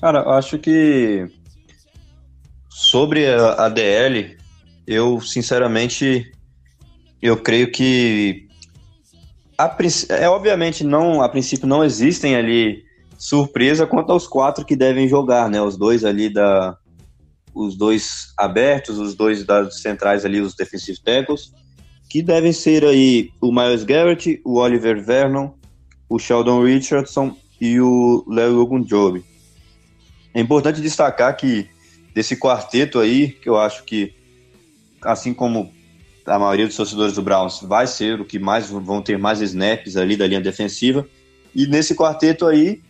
Cara, 0.00 0.36
acho 0.36 0.58
que 0.58 1.28
sobre 2.68 3.26
a 3.26 3.68
DL, 3.68 4.38
eu 4.86 5.20
sinceramente 5.20 6.32
eu 7.24 7.38
creio 7.38 7.72
que 7.72 8.46
a, 9.56 9.74
é 10.10 10.28
obviamente 10.28 10.84
não 10.84 11.22
a 11.22 11.28
princípio 11.28 11.66
não 11.66 11.82
existem 11.82 12.36
ali 12.36 12.84
surpresa 13.16 13.86
quanto 13.86 14.12
aos 14.12 14.26
quatro 14.26 14.62
que 14.62 14.76
devem 14.76 15.08
jogar, 15.08 15.48
né? 15.48 15.62
Os 15.62 15.78
dois 15.78 16.04
ali 16.04 16.28
da 16.28 16.76
os 17.54 17.76
dois 17.76 18.34
abertos, 18.36 18.98
os 18.98 19.14
dois 19.14 19.42
dados 19.42 19.80
centrais 19.80 20.26
ali, 20.26 20.38
os 20.38 20.54
defensive 20.54 21.00
tackles, 21.00 21.50
que 22.10 22.20
devem 22.20 22.52
ser 22.52 22.84
aí 22.84 23.30
o 23.40 23.50
Miles 23.50 23.84
Garrett, 23.84 24.42
o 24.44 24.58
Oliver 24.58 25.02
Vernon, 25.02 25.52
o 26.10 26.18
Sheldon 26.18 26.62
Richardson 26.62 27.34
e 27.58 27.80
o 27.80 28.22
Leo 28.28 28.60
Ogunjobi. 28.60 29.24
É 30.34 30.40
importante 30.40 30.82
destacar 30.82 31.34
que 31.38 31.70
desse 32.12 32.36
quarteto 32.36 32.98
aí, 32.98 33.28
que 33.30 33.48
eu 33.48 33.56
acho 33.56 33.84
que 33.84 34.12
assim 35.00 35.32
como 35.32 35.72
a 36.26 36.38
maioria 36.38 36.66
dos 36.66 36.76
torcedores 36.76 37.14
do 37.14 37.22
Browns, 37.22 37.60
vai 37.62 37.86
ser 37.86 38.20
o 38.20 38.24
que 38.24 38.38
mais 38.38 38.70
vão 38.70 39.02
ter 39.02 39.18
mais 39.18 39.40
snaps 39.40 39.96
ali 39.96 40.16
da 40.16 40.26
linha 40.26 40.40
defensiva. 40.40 41.06
E 41.54 41.66
nesse 41.66 41.94
quarteto 41.94 42.46
aí, 42.46 42.80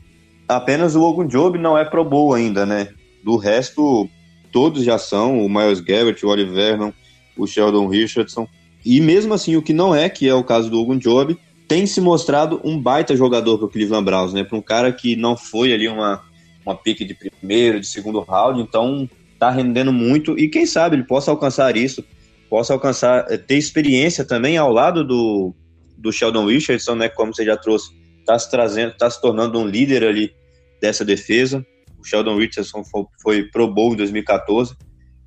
apenas 0.48 0.94
o 0.94 1.02
Ogunjobi 1.02 1.58
não 1.58 1.76
é 1.76 1.84
pro 1.84 2.04
bowl 2.04 2.32
ainda, 2.32 2.64
né? 2.64 2.88
Do 3.24 3.36
resto, 3.36 4.08
todos 4.52 4.84
já 4.84 4.98
são, 4.98 5.44
o 5.44 5.48
Miles 5.48 5.80
Garrett, 5.80 6.24
o 6.24 6.28
Oliver 6.28 6.54
Vernon, 6.54 6.92
o 7.36 7.46
Sheldon 7.46 7.88
Richardson. 7.88 8.46
E 8.84 9.00
mesmo 9.00 9.34
assim, 9.34 9.56
o 9.56 9.62
que 9.62 9.72
não 9.72 9.94
é, 9.94 10.08
que 10.08 10.28
é 10.28 10.34
o 10.34 10.44
caso 10.44 10.70
do 10.70 10.78
Ogun 10.78 10.98
Job, 10.98 11.36
tem 11.66 11.86
se 11.86 12.00
mostrado 12.00 12.60
um 12.62 12.80
baita 12.80 13.16
jogador 13.16 13.58
para 13.58 13.66
o 13.66 13.70
Cleveland 13.70 14.04
Browns, 14.04 14.32
né? 14.32 14.44
Para 14.44 14.58
um 14.58 14.62
cara 14.62 14.92
que 14.92 15.16
não 15.16 15.36
foi 15.36 15.72
ali 15.72 15.88
uma, 15.88 16.22
uma 16.64 16.74
pique 16.74 17.04
de 17.04 17.14
primeiro, 17.14 17.80
de 17.80 17.86
segundo 17.86 18.20
round, 18.20 18.60
então 18.60 19.08
tá 19.38 19.50
rendendo 19.50 19.92
muito 19.92 20.38
e 20.38 20.48
quem 20.48 20.64
sabe 20.64 20.96
ele 20.96 21.04
possa 21.04 21.30
alcançar 21.30 21.76
isso, 21.76 22.04
possa 22.48 22.72
alcançar, 22.72 23.26
eh, 23.30 23.36
ter 23.36 23.56
experiência 23.56 24.24
também 24.24 24.56
ao 24.56 24.72
lado 24.72 25.04
do, 25.04 25.54
do 25.96 26.12
Sheldon 26.12 26.46
Richardson, 26.46 26.94
né? 26.94 27.08
Como 27.08 27.34
você 27.34 27.44
já 27.44 27.56
trouxe, 27.56 27.90
tá 28.26 28.38
se 28.38 28.50
trazendo, 28.50 28.94
tá 28.96 29.08
se 29.08 29.20
tornando 29.20 29.58
um 29.58 29.66
líder 29.66 30.04
ali 30.04 30.32
dessa 30.80 31.04
defesa. 31.04 31.64
O 31.98 32.04
Sheldon 32.04 32.36
Richardson 32.36 32.84
foi, 32.84 33.04
foi 33.22 33.42
Pro 33.44 33.72
Bowl 33.72 33.94
em 33.94 33.96
2014. 33.96 34.74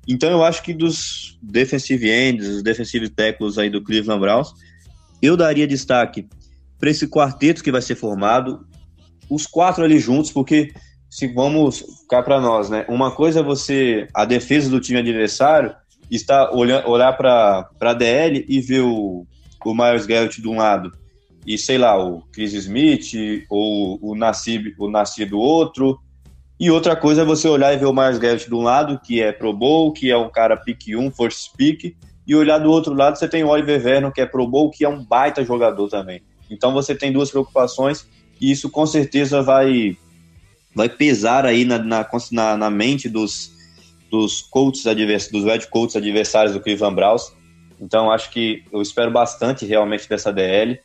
Então 0.06 0.30
eu 0.30 0.42
acho 0.42 0.62
que 0.62 0.72
dos 0.72 1.38
defensive 1.42 2.08
ends, 2.10 2.46
os 2.46 2.62
defensive 2.62 3.08
tackles 3.10 3.58
aí 3.58 3.68
do 3.68 3.82
Cleveland 3.82 4.20
Browns, 4.20 4.48
eu 5.20 5.36
daria 5.36 5.66
destaque 5.66 6.26
para 6.78 6.90
esse 6.90 7.06
quarteto 7.08 7.62
que 7.62 7.72
vai 7.72 7.82
ser 7.82 7.94
formado, 7.94 8.66
os 9.28 9.46
quatro 9.46 9.84
ali 9.84 9.98
juntos, 9.98 10.30
porque 10.30 10.72
se 11.10 11.26
vamos 11.26 11.84
cá 12.08 12.22
para 12.22 12.40
nós, 12.40 12.70
né? 12.70 12.86
Uma 12.88 13.10
coisa 13.10 13.40
é 13.40 13.42
você, 13.42 14.06
a 14.14 14.24
defesa 14.24 14.70
do 14.70 14.80
time 14.80 14.98
adversário, 14.98 15.74
está 16.16 16.50
olhando, 16.52 16.88
olhar 16.88 17.12
para 17.12 17.68
a 17.80 17.94
DL 17.94 18.44
e 18.48 18.60
ver 18.60 18.80
o, 18.80 19.26
o 19.64 19.74
Myers 19.74 20.06
Garrett 20.06 20.40
de 20.40 20.48
um 20.48 20.56
lado 20.56 20.92
e 21.48 21.56
sei 21.56 21.78
lá, 21.78 21.98
o 21.98 22.20
Chris 22.30 22.52
Smith 22.52 23.14
ou 23.48 23.98
o 24.02 24.14
Nassib, 24.14 24.74
o 24.78 24.90
Nassib 24.90 25.30
do 25.30 25.38
outro. 25.38 25.98
E 26.60 26.70
outra 26.70 26.94
coisa 26.94 27.22
é 27.22 27.24
você 27.24 27.48
olhar 27.48 27.72
e 27.72 27.78
ver 27.78 27.86
o 27.86 27.92
Myers 27.92 28.18
Garrett 28.18 28.46
de 28.46 28.54
um 28.54 28.60
lado, 28.60 29.00
que 29.02 29.22
é 29.22 29.32
Pro 29.32 29.50
Bowl, 29.54 29.90
que 29.90 30.10
é 30.10 30.18
um 30.18 30.28
cara 30.28 30.58
pick 30.58 30.88
1, 30.88 31.10
first 31.12 31.56
pick, 31.56 31.96
e 32.26 32.36
olhar 32.36 32.58
do 32.58 32.70
outro 32.70 32.92
lado, 32.92 33.16
você 33.16 33.26
tem 33.26 33.44
o 33.44 33.48
Oliver 33.48 33.80
Vernon, 33.80 34.10
que 34.10 34.20
é 34.20 34.26
Pro 34.26 34.46
Bowl, 34.46 34.70
que 34.70 34.84
é 34.84 34.88
um 34.90 35.02
baita 35.02 35.42
jogador 35.42 35.88
também. 35.88 36.20
Então 36.50 36.74
você 36.74 36.94
tem 36.94 37.10
duas 37.10 37.30
preocupações 37.30 38.06
e 38.38 38.50
isso 38.50 38.68
com 38.68 38.84
certeza 38.84 39.40
vai, 39.40 39.96
vai 40.74 40.90
pesar 40.90 41.46
aí 41.46 41.64
na, 41.64 41.78
na, 41.78 42.56
na 42.58 42.68
mente 42.68 43.08
dos, 43.08 43.52
dos 44.10 44.40
coaches 44.42 44.86
adversários, 44.86 45.42
dos 45.42 45.44
red 45.44 45.66
coaches 45.70 45.96
adversários 45.96 46.54
do 46.54 46.60
Cleveland 46.60 46.94
Browns. 46.94 47.32
Então 47.80 48.10
acho 48.10 48.30
que 48.30 48.64
eu 48.72 48.82
espero 48.82 49.10
bastante 49.10 49.66
realmente 49.66 50.08
dessa 50.08 50.32
DL. 50.32 50.78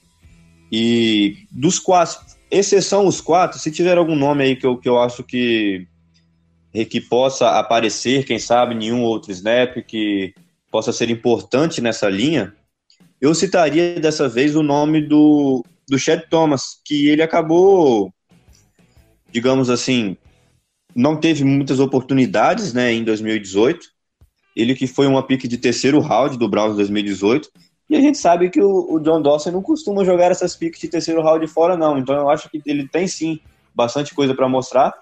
E 0.72 1.46
dos 1.52 1.80
quatro, 1.80 2.20
exceção 2.50 3.06
os 3.06 3.22
quatro, 3.22 3.60
se 3.60 3.72
tiver 3.72 3.98
algum 3.98 4.16
nome 4.16 4.44
aí 4.44 4.56
que 4.56 4.66
eu, 4.66 4.78
que 4.78 4.90
eu 4.90 5.00
acho 5.00 5.24
que, 5.24 5.88
que 6.90 7.02
possa 7.02 7.60
aparecer, 7.60 8.26
quem 8.26 8.40
sabe, 8.40 8.76
nenhum 8.76 9.04
outro 9.04 9.32
snap, 9.32 9.78
que 9.88 10.34
possa 10.72 10.92
ser 10.92 11.10
importante 11.10 11.82
nessa 11.82 12.10
linha, 12.10 12.54
eu 13.22 13.34
citaria 13.34 14.00
dessa 14.00 14.28
vez 14.28 14.56
o 14.56 14.64
nome 14.64 15.02
do, 15.02 15.64
do 15.88 15.98
Chad 15.98 16.22
Thomas, 16.30 16.82
que 16.84 17.08
ele 17.08 17.22
acabou, 17.22 18.12
digamos 19.32 19.70
assim, 19.70 20.18
não 20.96 21.16
teve 21.16 21.44
muitas 21.44 21.80
oportunidades 21.80 22.74
né, 22.74 22.92
em 22.92 23.04
2018. 23.04 23.88
Ele 24.56 24.76
que 24.76 24.88
foi 24.88 25.08
uma 25.08 25.26
pique 25.26 25.48
de 25.48 25.58
terceiro 25.58 26.00
round 26.00 26.38
do 26.38 26.48
Browns 26.48 26.76
2018. 26.76 27.50
E 27.90 27.96
a 27.96 28.02
gente 28.02 28.18
sabe 28.18 28.50
que 28.50 28.62
o, 28.62 28.94
o 28.94 29.00
John 29.00 29.22
Dawson 29.22 29.52
não 29.52 29.62
costuma 29.62 30.06
jogar 30.06 30.32
essas 30.32 30.56
piques 30.56 30.80
de 30.80 30.88
terceiro 30.88 31.22
round 31.22 31.46
fora, 31.48 31.76
não. 31.76 31.98
Então 31.98 32.16
eu 32.16 32.30
acho 32.30 32.50
que 32.50 32.62
ele 32.66 32.88
tem 32.88 33.08
sim 33.08 33.40
bastante 33.74 34.14
coisa 34.14 34.34
para 34.36 34.48
mostrar. 34.48 34.94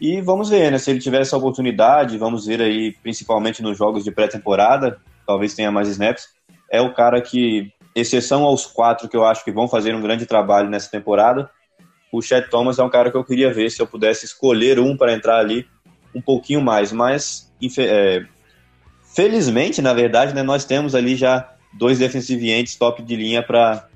E 0.00 0.20
vamos 0.20 0.48
ver, 0.48 0.70
né? 0.70 0.78
Se 0.78 0.90
ele 0.90 1.00
tiver 1.00 1.20
essa 1.20 1.36
oportunidade, 1.36 2.18
vamos 2.18 2.46
ver 2.46 2.60
aí, 2.60 2.92
principalmente 3.02 3.62
nos 3.62 3.76
jogos 3.76 4.02
de 4.02 4.10
pré-temporada, 4.10 5.00
talvez 5.26 5.54
tenha 5.54 5.70
mais 5.70 5.88
snaps, 5.88 6.24
é 6.70 6.80
o 6.80 6.92
cara 6.92 7.20
que, 7.20 7.70
exceção 7.94 8.44
aos 8.44 8.66
quatro 8.66 9.08
que 9.08 9.16
eu 9.16 9.24
acho 9.24 9.44
que 9.44 9.52
vão 9.52 9.68
fazer 9.68 9.94
um 9.94 10.00
grande 10.00 10.26
trabalho 10.26 10.68
nessa 10.68 10.90
temporada, 10.90 11.48
o 12.12 12.20
Chet 12.20 12.50
Thomas 12.50 12.78
é 12.78 12.84
um 12.84 12.90
cara 12.90 13.10
que 13.10 13.16
eu 13.16 13.24
queria 13.24 13.52
ver 13.52 13.70
se 13.70 13.80
eu 13.80 13.86
pudesse 13.86 14.26
escolher 14.26 14.78
um 14.78 14.94
para 14.94 15.14
entrar 15.14 15.38
ali 15.38 15.66
um 16.14 16.20
pouquinho 16.20 16.60
mais, 16.60 16.92
mas 16.92 17.50
é, 17.78 18.26
felizmente, 19.14 19.80
na 19.80 19.94
verdade, 19.94 20.34
né, 20.34 20.42
nós 20.42 20.66
temos 20.66 20.94
ali 20.94 21.16
já 21.16 21.54
dois 21.72 21.98
defensivientes 21.98 22.76
top 22.76 23.02
de 23.02 23.16
linha 23.16 23.42
para 23.42 23.88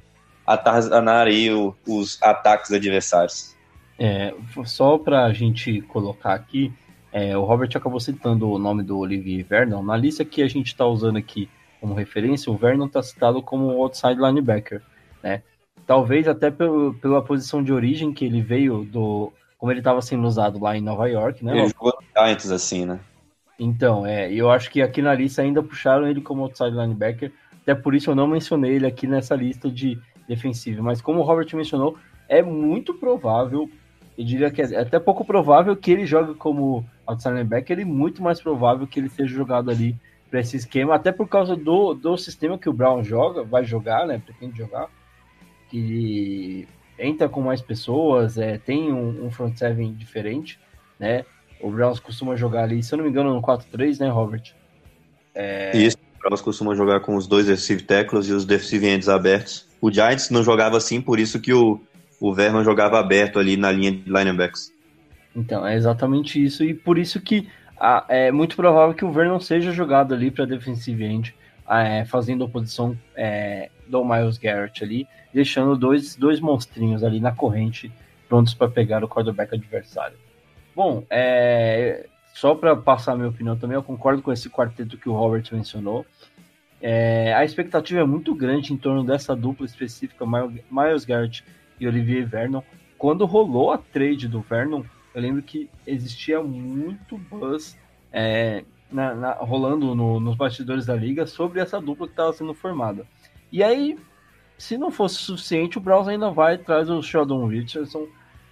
atazanar 0.47 1.27
aí 1.27 1.53
o, 1.53 1.75
os 1.87 2.21
ataques 2.23 2.73
adversários. 2.73 3.55
É, 3.99 4.35
só 4.64 4.97
para 4.97 5.25
a 5.25 5.33
gente 5.33 5.83
colocar 5.83 6.33
aqui, 6.33 6.73
é, 7.12 7.37
o 7.37 7.45
Robert 7.45 7.71
acabou 7.75 8.01
citando 8.01 8.49
o 8.49 8.59
nome 8.59 8.83
do 8.83 8.99
Olivier 8.99 9.45
Vernon. 9.45 9.83
Na 9.83 9.97
lista 9.97 10.25
que 10.25 10.43
a 10.43 10.49
gente 10.49 10.69
está 10.69 10.87
usando 10.87 11.19
aqui 11.19 11.51
como 11.81 11.93
referência, 11.93 12.51
o 12.51 12.57
Vernon 12.57 12.87
está 12.87 13.03
citado 13.03 13.43
como 13.43 13.71
outside 13.71 14.21
linebacker, 14.21 14.81
né? 15.23 15.43
Talvez 15.87 16.26
até 16.26 16.51
pelo, 16.51 16.95
pela 16.95 17.22
posição 17.22 17.62
de 17.62 17.72
origem 17.72 18.12
que 18.12 18.24
ele 18.24 18.43
veio 18.43 18.84
do, 18.84 19.32
como 19.57 19.72
ele 19.72 19.80
estava 19.80 20.03
sendo 20.03 20.26
usado 20.26 20.59
lá 20.59 20.76
em 20.76 20.80
Nova 20.80 21.09
York, 21.09 21.45
né? 21.45 21.57
Ele 21.57 21.68
jogou 21.68 21.95
antes 22.16 22.51
assim, 22.51 22.84
né? 22.84 22.99
Então, 23.59 24.07
é, 24.07 24.30
eu 24.30 24.51
acho 24.51 24.70
que 24.70 24.82
aqui 24.82 25.01
na 25.01 25.14
lista 25.14 25.43
ainda 25.43 25.62
puxaram 25.62 26.07
ele 26.07 26.20
como 26.20 26.43
outside 26.43 26.76
linebacker, 26.76 27.32
até 27.62 27.74
por 27.74 27.95
isso 27.95 28.11
eu 28.11 28.14
não 28.14 28.26
mencionei 28.26 28.74
ele 28.74 28.87
aqui 28.87 29.07
nessa 29.07 29.34
lista 29.34 29.70
de 29.70 29.99
defensivo, 30.28 30.82
mas 30.82 31.01
como 31.01 31.20
o 31.20 31.22
Robert 31.22 31.49
mencionou, 31.55 31.97
é 32.28 32.43
muito 32.43 32.93
provável, 32.93 33.70
eu 34.18 34.24
diria 34.24 34.51
que 34.51 34.61
é 34.61 34.80
até 34.80 34.99
pouco 34.99 35.24
provável 35.24 35.76
que 35.76 35.91
ele 35.91 36.05
jogue 36.05 36.34
como 36.34 36.84
outside 37.07 37.34
linebacker 37.34 37.78
e 37.78 37.84
muito 37.84 38.22
mais 38.22 38.41
provável 38.41 38.87
que 38.87 39.01
ele 39.01 39.09
seja 39.09 39.34
jogado 39.34 39.70
ali 39.70 39.97
para 40.30 40.41
esse 40.41 40.57
esquema, 40.57 40.95
até 40.95 41.12
por 41.12 41.28
causa 41.28 41.57
do, 41.57 41.95
do 41.95 42.16
sistema 42.16 42.59
que 42.59 42.68
o 42.68 42.72
Brown 42.72 43.03
joga, 43.03 43.43
vai 43.43 43.64
jogar, 43.64 44.07
né? 44.07 44.20
Pretende 44.24 44.59
jogar, 44.59 44.89
que 45.71 46.69
entra 46.99 47.29
com 47.29 47.41
mais 47.41 47.61
pessoas, 47.61 48.39
é, 48.39 48.59
tem 48.59 48.93
um, 48.93 49.27
um 49.27 49.31
front 49.31 49.57
seven 49.57 49.93
diferente, 49.93 50.59
né? 50.99 51.25
O 51.61 51.71
Browns 51.71 52.01
costuma 52.01 52.37
jogar 52.37 52.64
ali, 52.64 52.83
se 52.83 52.93
eu 52.93 52.99
não 52.99 53.05
me 53.05 53.11
engano, 53.11 53.35
no 53.35 53.43
4-3, 53.43 53.99
né, 54.01 54.09
Robert? 54.09 54.55
É... 55.35 55.77
Isso, 55.77 55.97
o 55.97 56.19
Browns 56.19 56.41
costuma 56.41 56.75
jogar 56.75 57.01
com 57.01 57.17
os 57.17 57.27
dois 57.27 57.47
defensive 57.47 57.83
tackles 57.83 58.27
e 58.29 58.33
os 58.33 58.45
defensive 58.45 58.87
ends 58.87 59.09
abertos. 59.09 59.67
O 59.81 59.91
Giants 59.91 60.31
não 60.31 60.43
jogava 60.43 60.77
assim, 60.77 61.01
por 61.01 61.19
isso 61.19 61.41
que 61.41 61.53
o, 61.53 61.81
o 62.21 62.33
Vernon 62.33 62.64
jogava 62.64 62.99
aberto 62.99 63.39
ali 63.39 63.57
na 63.57 63.71
linha 63.71 63.93
de 63.93 64.05
linebacks. 64.07 64.73
Então, 65.35 65.67
é 65.67 65.77
exatamente 65.77 66.43
isso. 66.43 66.64
E 66.64 66.73
por 66.73 66.99
isso 66.99 67.21
que 67.21 67.49
ah, 67.79 68.05
é 68.09 68.33
muito 68.33 68.57
provável 68.57 68.95
que 68.95 69.05
o 69.05 69.12
Vernon 69.12 69.39
seja 69.39 69.71
jogado 69.71 70.14
ali 70.14 70.31
para 70.31 70.47
defensive 70.47 71.05
end, 71.05 71.35
é, 71.69 72.05
fazendo 72.05 72.45
oposição 72.45 72.97
é, 73.14 73.71
do 73.87 74.05
Miles 74.05 74.39
Garrett 74.39 74.83
ali, 74.83 75.07
deixando 75.33 75.77
dois, 75.77 76.17
dois 76.17 76.41
monstrinhos 76.41 77.03
ali 77.03 77.21
na 77.21 77.33
corrente, 77.33 77.93
prontos 78.29 78.55
para 78.55 78.69
pegar 78.69 79.05
o 79.05 79.09
quarterback 79.09 79.55
adversário. 79.55 80.17
Bom, 80.75 81.05
é, 81.09 82.07
só 82.35 82.55
para 82.55 82.77
passar 82.77 83.12
a 83.12 83.17
minha 83.17 83.29
opinião 83.29 83.57
também, 83.57 83.75
eu 83.77 83.83
concordo 83.83 84.23
com 84.23 84.33
esse 84.33 84.51
quarteto 84.51 84.99
que 84.99 85.09
o 85.09 85.14
Robert 85.14 85.45
mencionou. 85.53 86.05
É, 86.81 87.33
a 87.35 87.45
expectativa 87.45 88.01
é 88.01 88.05
muito 88.05 88.35
grande 88.35 88.73
em 88.73 88.77
torno 88.77 89.03
dessa 89.03 89.35
dupla 89.35 89.64
específica, 89.64 90.25
Miles 90.27 91.05
Garrett 91.05 91.43
e 91.81 91.87
Olivier 91.87 92.27
Vernon. 92.27 92.62
Quando 92.99 93.25
rolou 93.25 93.73
a 93.73 93.79
trade 93.79 94.29
do 94.29 94.41
Vernon, 94.41 94.83
eu 95.14 95.21
lembro 95.23 95.43
que 95.43 95.71
existia 95.87 96.43
muito 96.43 97.17
buzz 97.17 97.77
é, 98.12 98.64
na, 98.91 99.14
na, 99.14 99.32
rolando 99.32 99.95
no, 99.95 100.20
nos 100.20 100.37
bastidores 100.37 100.87
da 100.87 100.95
liga 100.95 101.26
sobre 101.26 101.61
essa 101.61 101.80
dupla 101.80 102.07
que 102.07 102.12
estava 102.12 102.32
sendo 102.32 102.55
formada. 102.55 103.07
E 103.51 103.62
aí, 103.62 103.99
se 104.59 104.78
não 104.78 104.91
fosse 104.91 105.16
suficiente, 105.16 105.78
o 105.78 105.80
Browns 105.80 106.09
ainda 106.09 106.30
vai 106.30 106.55
atrás 106.55 106.89
do 106.89 107.03
Sheldon 107.03 107.47
Richardson, 107.47 108.07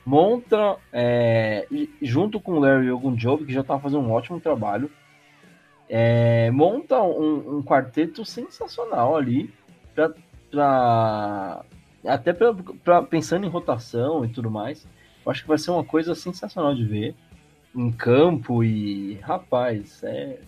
monta 0.04 0.76
é, 0.92 1.66
junto 2.02 2.40
com 2.40 2.52
o 2.52 2.60
Larry 2.60 2.90
Ogunjobi, 2.90 3.46
que 3.46 3.52
já 3.52 3.62
estava 3.62 3.80
fazendo 3.80 4.02
um 4.02 4.12
ótimo 4.12 4.40
trabalho, 4.40 4.90
é, 5.88 6.50
monta 6.50 7.00
um, 7.02 7.58
um, 7.58 7.62
quarteto 7.62 8.24
sensacional 8.24 9.16
ali, 9.16 9.52
pra, 9.94 10.12
pra 10.50 11.64
até 12.06 12.32
pra, 12.32 12.54
pra, 12.82 13.02
pensando 13.02 13.46
em 13.46 13.50
rotação 13.50 14.24
e 14.24 14.28
tudo 14.28 14.50
mais. 14.50 14.86
Eu 15.24 15.32
acho 15.32 15.42
que 15.42 15.48
vai 15.48 15.58
ser 15.58 15.70
uma 15.70 15.84
coisa 15.84 16.14
sensacional 16.14 16.74
de 16.74 16.84
ver 16.84 17.14
em 17.74 17.90
campo 17.90 18.62
e, 18.62 19.14
rapaz, 19.22 20.02
é, 20.02 20.38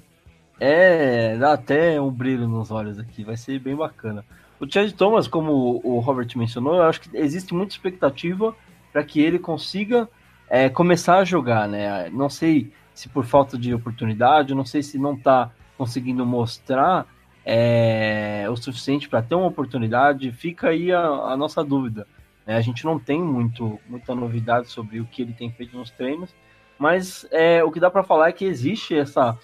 é 0.61 1.37
dá 1.37 1.53
até 1.53 2.01
um 2.01 2.11
brilho 2.11 2.47
nos 2.47 2.71
olhos 2.71 2.99
aqui, 2.99 3.25
vai 3.25 3.37
ser 3.37 3.59
bem 3.59 3.75
bacana. 3.75 4.25
O 4.59 4.71
Chad 4.71 4.91
Thomas, 4.93 5.29
como 5.29 5.81
o 5.85 5.99
Robert 5.99 6.29
mencionou, 6.37 6.77
eu 6.77 6.85
acho 6.85 7.01
que 7.01 7.17
existe 7.17 7.53
muita 7.53 7.75
expectativa 7.75 8.55
para 8.93 9.05
que 9.05 9.21
ele 9.21 9.39
consiga 9.39 10.09
é, 10.49 10.69
começar 10.69 11.19
a 11.19 11.25
jogar, 11.25 11.69
né? 11.69 12.09
Não 12.11 12.31
sei 12.31 12.73
se 12.95 13.09
por 13.09 13.27
falta 13.27 13.59
de 13.59 13.75
oportunidade, 13.75 14.55
não 14.55 14.65
sei 14.65 14.83
se 14.83 14.99
não 14.99 15.15
está 15.15 15.51
conseguindo 15.77 16.25
mostrar 16.25 17.07
é, 17.45 18.47
o 18.51 18.57
suficiente 18.57 19.09
para 19.09 19.21
ter 19.21 19.35
uma 19.35 19.47
oportunidade, 19.47 20.33
fica 20.33 20.69
aí 20.69 20.91
a, 20.91 21.01
a 21.01 21.37
nossa 21.37 21.63
dúvida. 21.63 22.07
Né? 22.47 22.57
A 22.57 22.61
gente 22.61 22.85
não 22.85 22.99
tem 22.99 23.23
muito, 23.23 23.79
muita 23.87 24.15
novidade 24.15 24.69
sobre 24.69 24.99
o 25.01 25.05
que 25.05 25.21
ele 25.21 25.35
tem 25.35 25.51
feito 25.53 25.77
nos 25.77 25.91
treinos, 25.91 26.35
mas 26.79 27.27
é, 27.31 27.63
o 27.65 27.71
que 27.71 27.81
dá 27.81 27.91
para 27.91 28.03
falar 28.03 28.29
é 28.29 28.33
que 28.33 28.45
existe 28.45 28.97
essa, 28.97 29.39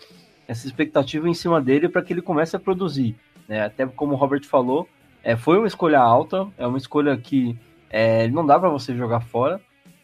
essa 0.47 0.66
expectativa 0.66 1.28
em 1.28 1.35
cima 1.35 1.61
dele 1.61 1.89
para 1.89 2.03
que 2.03 2.12
ele 2.12 2.22
comece 2.22 2.57
a 2.57 2.61
produzir. 2.61 3.16
Né? 3.49 3.64
Até 3.64 3.87
como 3.87 4.14
o 4.14 4.16
Robert 4.16 4.45
falou, 4.47 4.89
é, 5.22 5.37
foi 5.37 5.59
uma 5.59 5.66
escolha 5.66 6.01
alta, 6.01 6.49
é 6.59 6.66
uma 6.66 6.78
escolha 6.78 7.16
que 7.16 7.57
é, 7.91 8.28
não 8.28 8.45
dá 8.45 8.59
para 8.59 8.68
você 8.68 8.95
jogar 8.97 9.20
fora. 9.20 9.61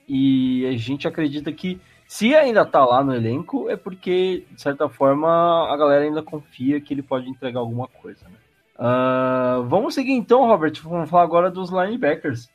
E 0.08 0.66
a 0.66 0.76
gente 0.76 1.06
acredita 1.06 1.52
que 1.52 1.80
se 2.06 2.34
ainda 2.34 2.64
tá 2.64 2.84
lá 2.84 3.04
no 3.04 3.14
elenco, 3.14 3.68
é 3.68 3.76
porque, 3.76 4.46
de 4.50 4.62
certa 4.62 4.88
forma, 4.88 5.28
a 5.70 5.76
galera 5.76 6.04
ainda 6.04 6.22
confia 6.22 6.80
que 6.80 6.94
ele 6.94 7.02
pode 7.02 7.28
entregar 7.28 7.60
alguma 7.60 7.86
coisa. 7.86 8.24
Né? 8.26 8.38
Uh, 8.78 9.64
vamos 9.64 9.92
seguir 9.94 10.12
então, 10.12 10.46
Robert. 10.46 10.72
Vamos 10.82 11.10
falar 11.10 11.24
agora 11.24 11.50
dos 11.50 11.70
linebackers. 11.70 12.48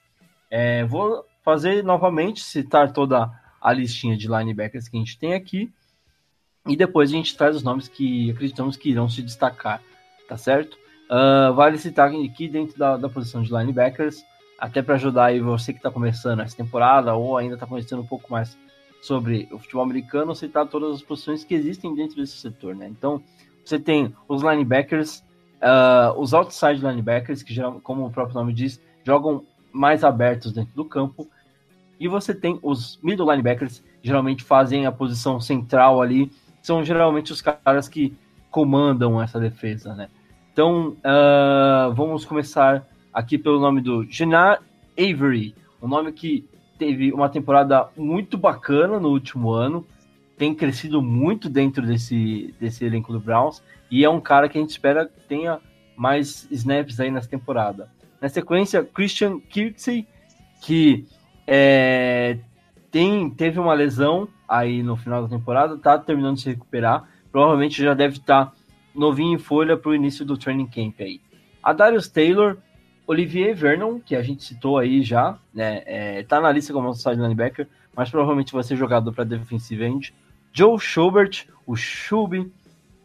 É, 0.49 0.84
vou 0.86 1.24
fazer 1.43 1.84
novamente, 1.84 2.41
citar 2.41 2.91
toda 2.91 3.30
a 3.64 3.72
listinha 3.72 4.18
de 4.18 4.28
linebackers 4.28 4.89
que 4.89 4.97
a 4.97 4.99
gente 4.99 5.18
tem 5.18 5.34
aqui. 5.34 5.72
E 6.68 6.76
depois 6.76 7.09
a 7.09 7.14
gente 7.14 7.36
traz 7.38 7.55
os 7.55 7.64
nomes 7.64 7.88
que 7.88 8.30
acreditamos 8.32 8.76
que 8.76 8.89
irão 8.89 9.09
se 9.09 9.22
destacar, 9.22 9.82
tá 10.28 10.38
certo? 10.38 10.78
Uh, 11.09 11.53
vale 11.53 11.78
citar 11.78 12.09
aqui 12.09 12.47
dentro 12.47 12.78
da, 12.78 12.97
da 12.97 13.07
posição 13.07 13.41
de 13.41 13.51
linebackers, 13.51 14.24
até 14.59 14.82
para 14.82 14.95
ajudar 14.95 15.26
aí 15.26 15.39
você 15.39 15.72
que 15.72 15.80
está 15.80 15.89
começando 15.89 16.41
essa 16.41 16.55
temporada 16.55 17.14
ou 17.16 17.38
ainda 17.38 17.55
está 17.55 17.66
conhecendo 17.66 18.01
um 18.01 18.07
pouco 18.07 18.32
mais 18.32 18.57
sobre 19.01 19.47
o 19.51 19.59
futebol 19.59 19.84
americano, 19.84 20.34
citar 20.34 20.66
todas 20.68 20.95
as 20.95 21.01
posições 21.01 21.43
que 21.43 21.53
existem 21.53 21.93
dentro 21.93 22.16
desse 22.16 22.38
setor, 22.38 22.74
né? 22.74 22.88
Então, 22.88 23.22
você 23.64 23.78
tem 23.78 24.14
os 24.28 24.41
linebackers, 24.41 25.20
uh, 25.61 26.18
os 26.18 26.34
outside 26.34 26.82
linebackers, 26.82 27.43
que, 27.43 27.53
como 27.82 28.05
o 28.05 28.11
próprio 28.11 28.36
nome 28.36 28.53
diz, 28.53 28.82
jogam 29.03 29.45
mais 29.74 30.03
abertos 30.03 30.53
dentro 30.53 30.74
do 30.74 30.86
campo, 30.86 31.28
e 31.99 32.07
você 32.07 32.33
tem 32.33 32.59
os 32.61 32.99
middle 33.01 33.29
linebackers, 33.29 33.83
geralmente 34.01 34.43
fazem 34.43 34.85
a 34.85 34.91
posição 34.91 35.39
central 35.39 36.01
ali, 36.01 36.31
são 36.61 36.83
geralmente 36.83 37.31
os 37.31 37.41
caras 37.41 37.87
que 37.87 38.15
comandam 38.49 39.21
essa 39.21 39.39
defesa, 39.39 39.93
né? 39.95 40.09
Então, 40.51 40.89
uh, 40.99 41.93
vamos 41.93 42.25
começar 42.25 42.87
aqui 43.11 43.37
pelo 43.37 43.59
nome 43.59 43.81
do 43.81 44.03
Genar 44.03 44.61
Avery, 44.97 45.55
um 45.81 45.87
nome 45.87 46.11
que 46.11 46.47
teve 46.77 47.11
uma 47.11 47.29
temporada 47.29 47.87
muito 47.97 48.37
bacana 48.37 48.99
no 48.99 49.09
último 49.09 49.51
ano, 49.51 49.85
tem 50.37 50.53
crescido 50.53 51.01
muito 51.01 51.49
dentro 51.49 51.85
desse, 51.85 52.53
desse 52.59 52.85
elenco 52.85 53.11
do 53.11 53.19
Browns, 53.19 53.63
e 53.89 54.03
é 54.03 54.09
um 54.09 54.19
cara 54.19 54.47
que 54.47 54.57
a 54.57 54.61
gente 54.61 54.71
espera 54.71 55.05
que 55.05 55.21
tenha 55.27 55.59
mais 55.95 56.47
snaps 56.51 56.99
aí 56.99 57.11
nessa 57.11 57.29
temporada. 57.29 57.89
Na 58.21 58.29
sequência, 58.29 58.83
Christian 58.83 59.39
Kirksey, 59.39 60.07
que 60.61 61.05
é, 61.47 62.37
tem, 62.91 63.29
teve 63.29 63.59
uma 63.59 63.73
lesão 63.73 64.27
aí 64.47 64.83
no 64.83 64.95
final 64.95 65.23
da 65.23 65.29
temporada, 65.29 65.77
tá 65.77 65.97
terminando 65.97 66.35
de 66.35 66.41
se 66.41 66.49
recuperar. 66.49 67.07
Provavelmente 67.31 67.81
já 67.81 67.93
deve 67.93 68.17
estar 68.17 68.45
tá 68.45 68.53
novinho 68.93 69.35
em 69.35 69.39
folha 69.39 69.75
para 69.75 69.89
o 69.89 69.95
início 69.95 70.23
do 70.23 70.37
training 70.37 70.67
camp 70.67 70.99
aí. 70.99 71.19
A 71.61 71.73
Darius 71.73 72.07
Taylor, 72.07 72.57
Olivier 73.07 73.55
Vernon, 73.55 73.99
que 73.99 74.15
a 74.15 74.21
gente 74.21 74.43
citou 74.43 74.77
aí 74.77 75.01
já, 75.01 75.37
né, 75.53 75.81
é, 75.85 76.23
tá 76.23 76.39
na 76.39 76.51
lista 76.51 76.71
como 76.71 76.87
outside 76.87 77.19
linebacker, 77.19 77.67
mas 77.95 78.09
provavelmente 78.09 78.53
vai 78.53 78.63
ser 78.63 78.75
jogador 78.75 79.11
para 79.11 79.23
defensive 79.23 79.83
end. 79.83 80.13
Joe 80.51 80.79
Schubert, 80.79 81.47
o 81.65 81.75
Schub, 81.75 82.51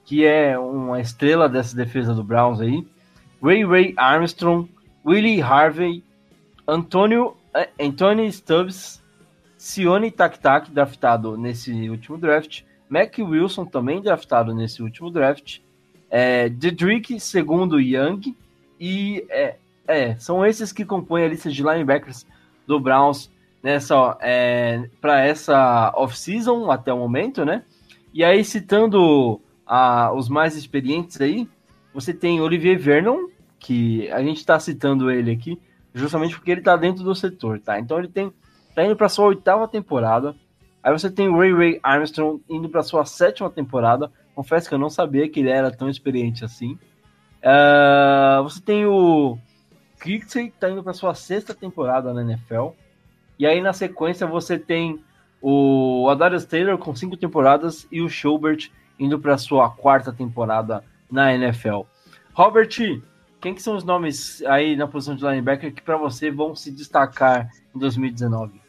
que 0.04 0.24
é 0.24 0.58
uma 0.58 1.00
estrela 1.00 1.48
dessa 1.48 1.74
defesa 1.74 2.14
do 2.14 2.22
Browns 2.22 2.60
aí. 2.60 2.86
Ray 3.42 3.64
Ray 3.64 3.94
Armstrong, 3.96 4.68
Willie 5.04 5.40
Harvey, 5.40 6.04
Antônio 6.66 7.37
Anthony 7.80 8.30
Stubbs, 8.32 9.02
Sione 9.56 10.10
Tak, 10.10 10.70
draftado 10.70 11.36
nesse 11.36 11.90
último 11.90 12.16
draft. 12.16 12.62
Mac 12.88 13.16
Wilson, 13.18 13.66
também 13.66 14.00
draftado 14.00 14.54
nesse 14.54 14.82
último 14.82 15.10
draft. 15.10 15.58
É, 16.10 16.48
Dedrick, 16.48 17.18
segundo 17.20 17.80
Young. 17.80 18.34
E 18.80 19.26
é, 19.28 19.56
é, 19.86 20.16
são 20.16 20.46
esses 20.46 20.72
que 20.72 20.84
compõem 20.84 21.24
a 21.24 21.28
lista 21.28 21.50
de 21.50 21.62
linebackers 21.62 22.26
do 22.66 22.78
Browns 22.78 23.30
nessa 23.62 24.16
é, 24.20 24.88
para 25.00 25.24
essa 25.24 25.92
off-season 25.96 26.70
até 26.70 26.92
o 26.92 26.98
momento, 26.98 27.44
né? 27.44 27.64
E 28.14 28.24
aí, 28.24 28.44
citando 28.44 29.40
a, 29.66 30.12
os 30.12 30.28
mais 30.28 30.56
experientes 30.56 31.20
aí, 31.20 31.48
você 31.92 32.14
tem 32.14 32.40
Olivier 32.40 32.78
Vernon, 32.78 33.28
que 33.58 34.10
a 34.10 34.22
gente 34.22 34.38
está 34.38 34.58
citando 34.58 35.10
ele 35.10 35.30
aqui, 35.30 35.58
justamente 35.94 36.34
porque 36.34 36.50
ele 36.50 36.60
está 36.60 36.76
dentro 36.76 37.02
do 37.02 37.14
setor, 37.14 37.60
tá? 37.60 37.78
Então 37.78 37.98
ele 37.98 38.08
tem 38.08 38.32
tá 38.74 38.84
indo 38.84 38.96
para 38.96 39.08
sua 39.08 39.26
oitava 39.26 39.66
temporada. 39.66 40.34
Aí 40.82 40.92
você 40.92 41.10
tem 41.10 41.28
o 41.28 41.36
Ray 41.38 41.52
Ray 41.52 41.80
Armstrong 41.82 42.40
indo 42.48 42.68
para 42.68 42.82
sua 42.82 43.04
sétima 43.04 43.50
temporada. 43.50 44.10
Confesso 44.34 44.68
que 44.68 44.74
eu 44.74 44.78
não 44.78 44.88
sabia 44.88 45.28
que 45.28 45.40
ele 45.40 45.50
era 45.50 45.70
tão 45.70 45.88
experiente 45.88 46.44
assim. 46.44 46.78
Uh, 47.42 48.42
você 48.44 48.60
tem 48.60 48.86
o 48.86 49.36
Kirksey, 50.00 50.50
que 50.50 50.54
está 50.54 50.70
indo 50.70 50.82
para 50.82 50.92
sua 50.92 51.14
sexta 51.14 51.54
temporada 51.54 52.12
na 52.14 52.22
NFL. 52.22 52.68
E 53.38 53.46
aí 53.46 53.60
na 53.60 53.72
sequência 53.72 54.26
você 54.26 54.58
tem 54.58 55.02
o 55.40 56.08
Adarius 56.10 56.44
Taylor 56.44 56.78
com 56.78 56.94
cinco 56.94 57.16
temporadas 57.16 57.86
e 57.90 58.00
o 58.00 58.08
Schubert 58.08 58.70
indo 58.98 59.18
para 59.18 59.38
sua 59.38 59.70
quarta 59.70 60.12
temporada 60.12 60.82
na 61.10 61.32
NFL. 61.34 61.82
Robert, 62.32 62.68
quem 63.40 63.54
que 63.54 63.62
são 63.62 63.76
os 63.76 63.84
nomes 63.84 64.42
aí 64.42 64.76
na 64.76 64.86
posição 64.86 65.14
de 65.14 65.24
linebacker 65.24 65.72
que 65.72 65.82
para 65.82 65.96
você 65.96 66.30
vão 66.30 66.54
se 66.54 66.70
destacar 66.70 67.48
em 67.74 67.78
2019? 67.78 68.60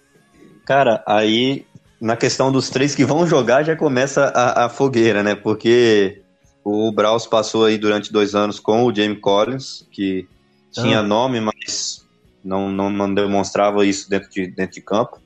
Cara, 0.66 1.04
aí 1.08 1.66
na 2.00 2.16
questão 2.16 2.52
dos 2.52 2.70
três 2.70 2.96
que 2.96 3.04
vão 3.04 3.28
jogar 3.28 3.64
já 3.64 3.76
começa 3.76 4.26
a, 4.26 4.66
a 4.66 4.70
fogueira, 4.70 5.24
né? 5.24 5.36
Porque 5.36 6.22
o 6.64 6.92
Braus 6.92 7.26
passou 7.26 7.66
aí 7.66 7.78
durante 7.78 8.14
dois 8.14 8.36
anos 8.36 8.60
com 8.60 8.84
o 8.84 8.94
Jamie 8.94 9.20
Collins, 9.20 9.88
que 9.92 10.28
ah. 10.78 10.82
tinha 10.82 11.04
nome, 11.04 11.42
mas 11.42 12.08
não, 12.44 12.70
não, 12.70 12.90
não, 12.90 13.14
demonstrava 13.14 13.86
isso 13.86 14.10
dentro 14.10 14.30
de, 14.30 14.48
dentro 14.48 14.76
de 14.76 14.82
campo. 14.82 15.20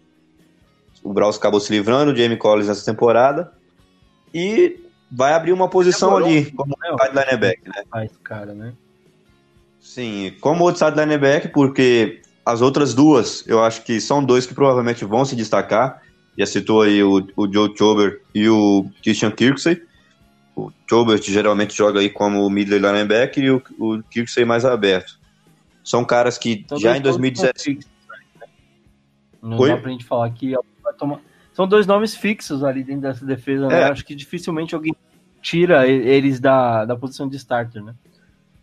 O 1.04 1.14
Braus 1.14 1.38
acabou 1.38 1.60
se 1.60 1.72
livrando, 1.72 2.14
o 2.14 2.16
Jamie 2.16 2.38
Collins 2.38 2.68
nessa 2.68 2.86
temporada. 2.86 3.52
E 4.34 4.80
vai 5.12 5.34
abrir 5.34 5.52
uma 5.52 5.70
posição 5.70 6.10
Demorou. 6.10 6.28
ali, 6.30 6.52
como 6.52 6.76
é, 6.84 7.08
linebacker, 7.10 7.68
né? 7.68 7.84
Faz 7.92 8.12
cara, 8.24 8.54
né? 8.54 8.74
Sim, 9.84 10.34
como 10.40 10.66
outside 10.66 10.98
linebacker, 10.98 11.52
porque 11.52 12.22
as 12.46 12.62
outras 12.62 12.94
duas, 12.94 13.46
eu 13.46 13.62
acho 13.62 13.84
que 13.84 14.00
são 14.00 14.24
dois 14.24 14.46
que 14.46 14.54
provavelmente 14.54 15.04
vão 15.04 15.26
se 15.26 15.36
destacar. 15.36 16.02
Já 16.38 16.46
citou 16.46 16.82
aí 16.82 17.04
o, 17.04 17.28
o 17.36 17.52
Joe 17.52 17.78
Chober 17.78 18.22
e 18.34 18.48
o 18.48 18.90
Christian 19.04 19.30
Kirksey. 19.30 19.84
O 20.56 20.72
Chober 20.90 21.22
geralmente 21.22 21.76
joga 21.76 22.00
aí 22.00 22.10
como 22.10 22.50
middle 22.50 22.80
linebacker 22.80 23.44
e 23.44 23.52
o, 23.52 23.62
o 23.78 24.02
Kirksey 24.04 24.46
mais 24.46 24.64
aberto. 24.64 25.20
São 25.84 26.06
caras 26.06 26.38
que 26.38 26.64
então, 26.66 26.80
já 26.80 26.98
em 26.98 27.02
2017... 27.02 27.76
Né? 27.76 28.48
Não 29.42 29.60
Oi? 29.60 29.70
dá 29.70 29.78
pra 29.78 29.92
gente 29.92 30.06
falar 30.06 30.30
que 30.32 30.56
tomar... 30.98 31.20
São 31.52 31.68
dois 31.68 31.86
nomes 31.86 32.16
fixos 32.16 32.64
ali 32.64 32.86
dentro 32.86 33.02
dessa 33.02 33.26
defesa, 33.26 33.68
né? 33.68 33.82
é. 33.82 33.84
Acho 33.84 34.06
que 34.06 34.16
dificilmente 34.16 34.74
alguém 34.74 34.96
tira 35.42 35.86
eles 35.86 36.40
da, 36.40 36.86
da 36.86 36.96
posição 36.96 37.28
de 37.28 37.36
starter, 37.36 37.84
né? 37.84 37.94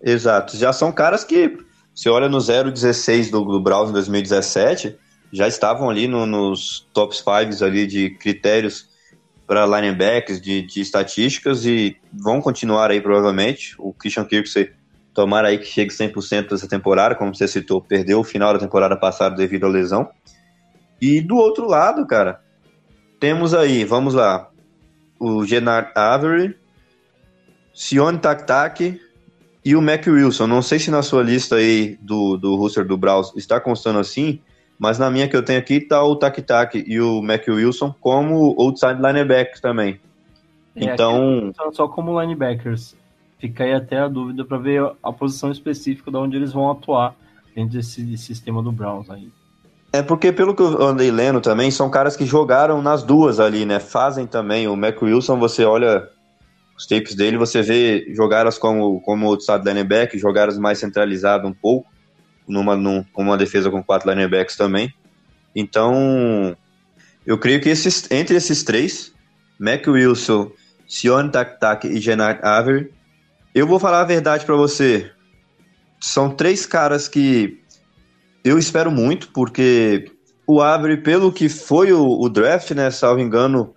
Exato. 0.02 0.56
Já 0.56 0.72
são 0.72 0.90
caras 0.90 1.24
que 1.24 1.58
você 1.94 2.08
olha 2.08 2.28
no 2.28 2.38
0,16 2.38 3.30
do, 3.30 3.44
do 3.44 3.60
Browns 3.60 3.90
em 3.90 3.92
2017, 3.92 4.96
já 5.32 5.46
estavam 5.46 5.90
ali 5.90 6.08
no, 6.08 6.26
nos 6.26 6.88
top 6.92 7.14
5 7.14 7.64
ali 7.64 7.86
de 7.86 8.10
critérios 8.10 8.88
para 9.46 9.66
linebackers, 9.66 10.40
de, 10.40 10.62
de, 10.62 10.80
estatísticas 10.80 11.66
e 11.66 11.96
vão 12.12 12.40
continuar 12.40 12.90
aí 12.90 13.00
provavelmente. 13.00 13.74
O 13.78 13.92
Christian 13.92 14.24
Kirksey 14.24 14.72
tomara 15.12 15.48
aí 15.48 15.58
que 15.58 15.66
chegue 15.66 15.92
100% 15.92 16.50
dessa 16.50 16.68
temporada, 16.68 17.14
como 17.14 17.34
você 17.34 17.48
citou, 17.48 17.82
perdeu 17.82 18.20
o 18.20 18.24
final 18.24 18.52
da 18.52 18.60
temporada 18.60 18.96
passada 18.96 19.34
devido 19.34 19.66
à 19.66 19.68
lesão. 19.68 20.08
E 21.00 21.20
do 21.20 21.36
outro 21.36 21.66
lado, 21.66 22.06
cara, 22.06 22.40
temos 23.18 23.52
aí, 23.52 23.84
vamos 23.84 24.14
lá, 24.14 24.50
o 25.18 25.44
Genard 25.44 25.90
Avery, 25.94 26.56
Sione 27.74 28.18
Tak, 28.18 29.00
e 29.64 29.76
o 29.76 29.82
Mac 29.82 30.06
Wilson, 30.06 30.46
não 30.46 30.62
sei 30.62 30.78
se 30.78 30.90
na 30.90 31.02
sua 31.02 31.22
lista 31.22 31.56
aí 31.56 31.98
do, 32.00 32.36
do 32.36 32.56
roster 32.56 32.84
do 32.84 32.96
Browns 32.96 33.32
está 33.36 33.60
constando 33.60 33.98
assim, 33.98 34.40
mas 34.78 34.98
na 34.98 35.10
minha 35.10 35.28
que 35.28 35.36
eu 35.36 35.42
tenho 35.42 35.58
aqui 35.58 35.80
tá 35.80 36.02
o 36.02 36.16
Tak 36.16 36.40
Tak 36.42 36.82
e 36.86 37.00
o 37.00 37.20
Mac 37.20 37.46
Wilson 37.46 37.94
como 38.00 38.54
outside 38.58 39.00
linebackers 39.00 39.60
também. 39.60 40.00
É, 40.74 40.84
então. 40.84 41.52
Só 41.72 41.86
como 41.86 42.18
linebackers. 42.18 42.96
Fica 43.38 43.64
aí 43.64 43.72
até 43.72 43.98
a 43.98 44.08
dúvida 44.08 44.44
para 44.44 44.58
ver 44.58 44.90
a 45.02 45.12
posição 45.12 45.50
específica 45.50 46.10
de 46.10 46.16
onde 46.16 46.36
eles 46.36 46.52
vão 46.52 46.70
atuar 46.70 47.14
dentro 47.54 47.72
desse 47.72 48.16
sistema 48.16 48.62
do 48.62 48.72
Browns 48.72 49.10
aí. 49.10 49.30
É 49.92 50.02
porque, 50.02 50.30
pelo 50.30 50.54
que 50.54 50.62
eu 50.62 50.82
andei 50.82 51.10
lendo 51.10 51.40
também, 51.40 51.70
são 51.70 51.90
caras 51.90 52.16
que 52.16 52.24
jogaram 52.24 52.80
nas 52.80 53.02
duas 53.02 53.40
ali, 53.40 53.66
né? 53.66 53.80
Fazem 53.80 54.26
também. 54.26 54.68
O 54.68 54.76
Mac 54.76 55.02
Wilson, 55.02 55.38
você 55.38 55.64
olha 55.64 56.08
os 56.80 56.86
tapes 56.86 57.14
dele, 57.14 57.36
você 57.36 57.60
vê 57.60 58.06
jogadas 58.14 58.56
como, 58.56 59.02
como 59.02 59.26
outside 59.26 59.62
linebacker, 59.62 60.18
jogadas 60.18 60.56
mais 60.56 60.78
centralizadas 60.78 61.46
um 61.46 61.52
pouco, 61.52 61.86
numa, 62.48 62.74
num, 62.74 63.04
uma 63.14 63.36
defesa 63.36 63.70
com 63.70 63.82
quatro 63.82 64.10
linebacks 64.10 64.56
também. 64.56 64.90
Então, 65.54 66.56
eu 67.26 67.36
creio 67.36 67.60
que 67.60 67.68
esses, 67.68 68.10
entre 68.10 68.34
esses 68.34 68.62
três, 68.62 69.12
Mac 69.58 69.86
Wilson, 69.86 70.50
Sion 70.88 71.28
Tak 71.28 71.86
e 71.86 72.00
Genard 72.00 72.40
Avery, 72.42 72.90
Eu 73.54 73.66
vou 73.66 73.78
falar 73.78 74.00
a 74.00 74.04
verdade 74.04 74.46
para 74.46 74.56
você. 74.56 75.10
São 76.00 76.30
três 76.30 76.64
caras 76.64 77.08
que 77.08 77.60
eu 78.42 78.58
espero 78.58 78.90
muito, 78.90 79.28
porque 79.34 80.10
o 80.46 80.62
Avery, 80.62 80.96
pelo 80.96 81.30
que 81.30 81.50
foi 81.50 81.92
o, 81.92 82.22
o 82.22 82.28
draft, 82.30 82.70
né, 82.70 82.90
salvo 82.90 83.20
engano, 83.20 83.74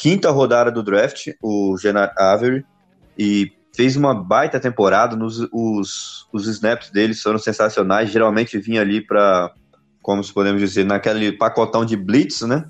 quinta 0.00 0.30
rodada 0.30 0.72
do 0.72 0.82
draft, 0.82 1.28
o 1.42 1.76
Genard 1.76 2.14
Avery, 2.16 2.64
e 3.18 3.52
fez 3.76 3.96
uma 3.96 4.14
baita 4.14 4.58
temporada, 4.58 5.14
nos, 5.14 5.46
os, 5.52 6.26
os 6.32 6.46
snaps 6.46 6.88
dele 6.88 7.12
foram 7.12 7.38
sensacionais, 7.38 8.10
geralmente 8.10 8.58
vinha 8.58 8.80
ali 8.80 9.02
para, 9.02 9.52
como 10.02 10.26
podemos 10.32 10.58
dizer, 10.62 10.86
naquele 10.86 11.32
pacotão 11.32 11.84
de 11.84 11.98
blitz, 11.98 12.40
né, 12.40 12.64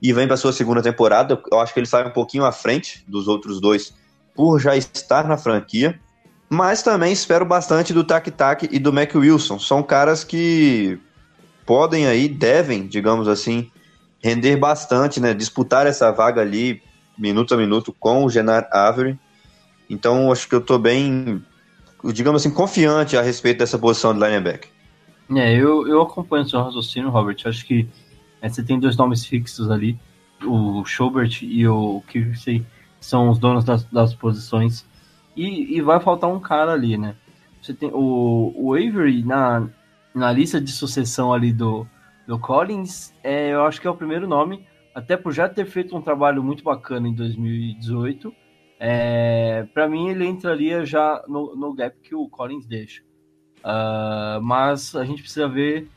e 0.00 0.12
vem 0.12 0.28
para 0.28 0.36
sua 0.36 0.52
segunda 0.52 0.80
temporada, 0.80 1.42
eu 1.50 1.58
acho 1.58 1.74
que 1.74 1.80
ele 1.80 1.88
sai 1.88 2.06
um 2.06 2.12
pouquinho 2.12 2.44
à 2.44 2.52
frente 2.52 3.04
dos 3.08 3.26
outros 3.26 3.60
dois, 3.60 3.92
por 4.32 4.60
já 4.60 4.76
estar 4.76 5.26
na 5.26 5.36
franquia, 5.36 5.98
mas 6.48 6.84
também 6.84 7.12
espero 7.12 7.44
bastante 7.44 7.92
do 7.92 8.04
Tac 8.04 8.30
Tac 8.30 8.68
e 8.70 8.78
do 8.78 8.92
Mac 8.92 9.12
Wilson. 9.12 9.58
São 9.58 9.82
caras 9.82 10.22
que 10.22 11.00
podem 11.64 12.06
aí, 12.06 12.28
devem, 12.28 12.86
digamos 12.86 13.26
assim, 13.26 13.72
render 14.26 14.56
bastante, 14.56 15.20
né? 15.20 15.32
Disputar 15.32 15.86
essa 15.86 16.10
vaga 16.10 16.40
ali, 16.40 16.82
minuto 17.16 17.54
a 17.54 17.56
minuto, 17.56 17.94
com 17.98 18.24
o 18.24 18.28
Genar 18.28 18.68
Avery. 18.72 19.16
Então, 19.88 20.32
acho 20.32 20.48
que 20.48 20.54
eu 20.56 20.58
estou 20.58 20.80
bem, 20.80 21.40
digamos 22.12 22.42
assim, 22.42 22.52
confiante 22.52 23.16
a 23.16 23.22
respeito 23.22 23.58
dessa 23.58 23.78
posição 23.78 24.12
de 24.12 24.18
linebacker. 24.18 24.68
É, 25.32 25.54
eu, 25.54 25.86
eu 25.86 26.02
acompanho 26.02 26.44
o 26.44 26.48
seu 26.48 26.60
raciocínio, 26.60 27.08
Robert. 27.08 27.36
Acho 27.44 27.64
que 27.64 27.88
é, 28.42 28.48
você 28.48 28.64
tem 28.64 28.80
dois 28.80 28.96
nomes 28.96 29.24
fixos 29.24 29.70
ali, 29.70 29.96
o 30.44 30.84
Schubert 30.84 31.38
e 31.42 31.66
o 31.68 32.02
Kirsey, 32.08 32.66
são 33.00 33.30
os 33.30 33.38
donos 33.38 33.64
das, 33.64 33.84
das 33.84 34.12
posições. 34.12 34.84
E, 35.36 35.76
e 35.76 35.80
vai 35.80 36.00
faltar 36.00 36.28
um 36.28 36.40
cara 36.40 36.72
ali, 36.72 36.98
né? 36.98 37.14
Você 37.62 37.72
tem 37.72 37.90
o, 37.92 38.52
o 38.56 38.74
Avery 38.74 39.22
na, 39.22 39.68
na 40.12 40.32
lista 40.32 40.60
de 40.60 40.72
sucessão 40.72 41.32
ali 41.32 41.52
do, 41.52 41.86
do 42.26 42.38
Collins, 42.38 43.14
é, 43.22 43.52
eu 43.52 43.64
acho 43.64 43.80
que 43.80 43.86
é 43.86 43.90
o 43.90 43.96
primeiro 43.96 44.26
nome, 44.26 44.66
até 44.94 45.16
por 45.16 45.32
já 45.32 45.48
ter 45.48 45.66
feito 45.66 45.96
um 45.96 46.02
trabalho 46.02 46.42
muito 46.42 46.64
bacana 46.64 47.08
em 47.08 47.14
2018. 47.14 48.34
É, 48.78 49.66
para 49.72 49.88
mim, 49.88 50.08
ele 50.08 50.26
entraria 50.26 50.84
já 50.84 51.22
no, 51.28 51.54
no 51.54 51.72
gap 51.72 51.96
que 52.00 52.14
o 52.14 52.28
Collins 52.28 52.66
deixa. 52.66 53.02
Uh, 53.58 54.40
mas 54.42 54.94
a 54.94 55.04
gente 55.04 55.22
precisa 55.22 55.48
ver 55.48 55.88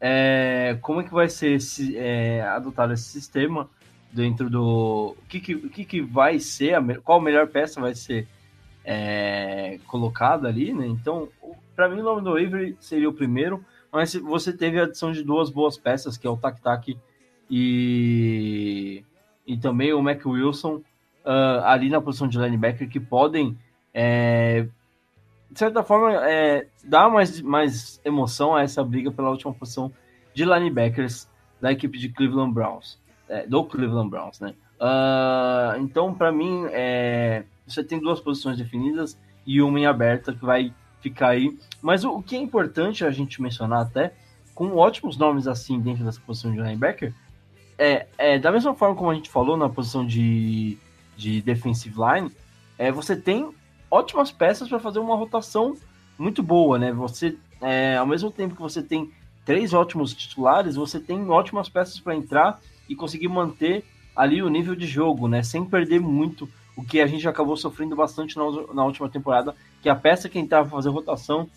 é, 0.00 0.78
como 0.82 1.00
é 1.00 1.04
que 1.04 1.12
vai 1.12 1.28
ser 1.28 1.52
esse, 1.52 1.96
é, 1.96 2.42
adotado 2.42 2.92
esse 2.92 3.04
sistema 3.04 3.68
dentro 4.12 4.50
do. 4.50 5.16
O 5.18 5.26
que, 5.28 5.40
que, 5.40 5.68
que, 5.68 5.84
que 5.84 6.00
vai 6.00 6.38
ser, 6.38 6.74
a, 6.74 7.00
qual 7.00 7.18
a 7.18 7.22
melhor 7.22 7.48
peça 7.48 7.80
vai 7.80 7.94
ser 7.94 8.28
é, 8.84 9.78
colocada 9.86 10.48
ali, 10.48 10.72
né? 10.72 10.86
Então, 10.86 11.28
para 11.74 11.88
mim, 11.88 12.00
o 12.00 12.04
nome 12.04 12.22
do 12.22 12.30
Avery 12.30 12.76
seria 12.80 13.08
o 13.08 13.14
primeiro, 13.14 13.64
mas 13.92 14.14
você 14.14 14.52
teve 14.52 14.78
a 14.80 14.84
adição 14.84 15.12
de 15.12 15.22
duas 15.22 15.50
boas 15.50 15.76
peças, 15.78 16.16
que 16.16 16.26
é 16.26 16.30
o 16.30 16.36
Tac 16.36 16.60
Tac 16.60 16.96
e, 17.50 19.04
e 19.46 19.56
também 19.56 19.92
o 19.92 20.02
Mac 20.02 20.24
Wilson, 20.24 20.76
uh, 21.24 21.64
ali 21.64 21.88
na 21.88 22.00
posição 22.00 22.28
de 22.28 22.38
linebacker, 22.38 22.88
que 22.88 23.00
podem, 23.00 23.56
é, 23.94 24.66
de 25.50 25.58
certa 25.58 25.82
forma, 25.82 26.12
é, 26.28 26.66
dar 26.84 27.08
mais, 27.08 27.40
mais 27.40 28.00
emoção 28.04 28.54
a 28.54 28.62
essa 28.62 28.82
briga 28.84 29.10
pela 29.10 29.30
última 29.30 29.54
posição 29.54 29.92
de 30.34 30.44
linebackers 30.44 31.28
da 31.60 31.72
equipe 31.72 31.98
de 31.98 32.08
Cleveland 32.10 32.52
Browns, 32.52 33.00
é, 33.28 33.46
do 33.46 33.64
Cleveland 33.64 34.10
Browns, 34.10 34.40
né? 34.40 34.54
Uh, 34.78 35.80
então, 35.80 36.12
para 36.12 36.30
mim, 36.30 36.66
é, 36.70 37.44
você 37.66 37.82
tem 37.82 37.98
duas 37.98 38.20
posições 38.20 38.58
definidas 38.58 39.18
e 39.46 39.62
uma 39.62 39.80
em 39.80 39.86
aberta 39.86 40.34
que 40.34 40.44
vai 40.44 40.72
ficar 41.00 41.28
aí. 41.28 41.56
Mas 41.82 42.04
o, 42.04 42.10
o 42.10 42.22
que 42.22 42.36
é 42.36 42.38
importante 42.38 43.04
a 43.04 43.10
gente 43.10 43.40
mencionar 43.40 43.82
até, 43.82 44.14
com 44.54 44.76
ótimos 44.76 45.16
nomes 45.16 45.46
assim 45.46 45.78
dentro 45.80 46.04
dessa 46.04 46.20
posição 46.20 46.52
de 46.52 46.58
linebacker, 46.58 47.14
é, 47.78 48.06
é 48.16 48.38
da 48.38 48.50
mesma 48.50 48.74
forma 48.74 48.94
como 48.94 49.10
a 49.10 49.14
gente 49.14 49.28
falou 49.28 49.56
na 49.56 49.68
posição 49.68 50.06
de, 50.06 50.78
de 51.16 51.42
defensive 51.42 51.94
line, 51.96 52.30
é, 52.78 52.90
você 52.90 53.16
tem 53.16 53.50
ótimas 53.90 54.30
peças 54.30 54.68
para 54.68 54.78
fazer 54.78 54.98
uma 54.98 55.16
rotação 55.16 55.76
muito 56.18 56.42
boa, 56.42 56.78
né? 56.78 56.92
Você, 56.92 57.36
é, 57.60 57.96
ao 57.96 58.06
mesmo 58.06 58.30
tempo 58.30 58.54
que 58.54 58.62
você 58.62 58.82
tem 58.82 59.12
três 59.44 59.72
ótimos 59.72 60.12
titulares, 60.14 60.76
você 60.76 60.98
tem 60.98 61.28
ótimas 61.28 61.68
peças 61.68 62.00
para 62.00 62.14
entrar 62.14 62.60
e 62.88 62.96
conseguir 62.96 63.28
manter 63.28 63.84
ali 64.14 64.42
o 64.42 64.48
nível 64.48 64.74
de 64.74 64.86
jogo, 64.86 65.28
né? 65.28 65.42
Sem 65.42 65.64
perder 65.64 66.00
muito 66.00 66.48
o 66.76 66.84
que 66.84 67.00
a 67.00 67.06
gente 67.06 67.26
acabou 67.26 67.56
sofrendo 67.56 67.96
bastante 67.96 68.36
na, 68.36 68.44
na 68.74 68.84
última 68.84 69.08
temporada, 69.08 69.54
que 69.80 69.88
a 69.88 69.96
peça 69.96 70.28
que 70.28 70.38
entrava 70.38 70.68
fazer 70.68 70.90
rotação 70.90 71.48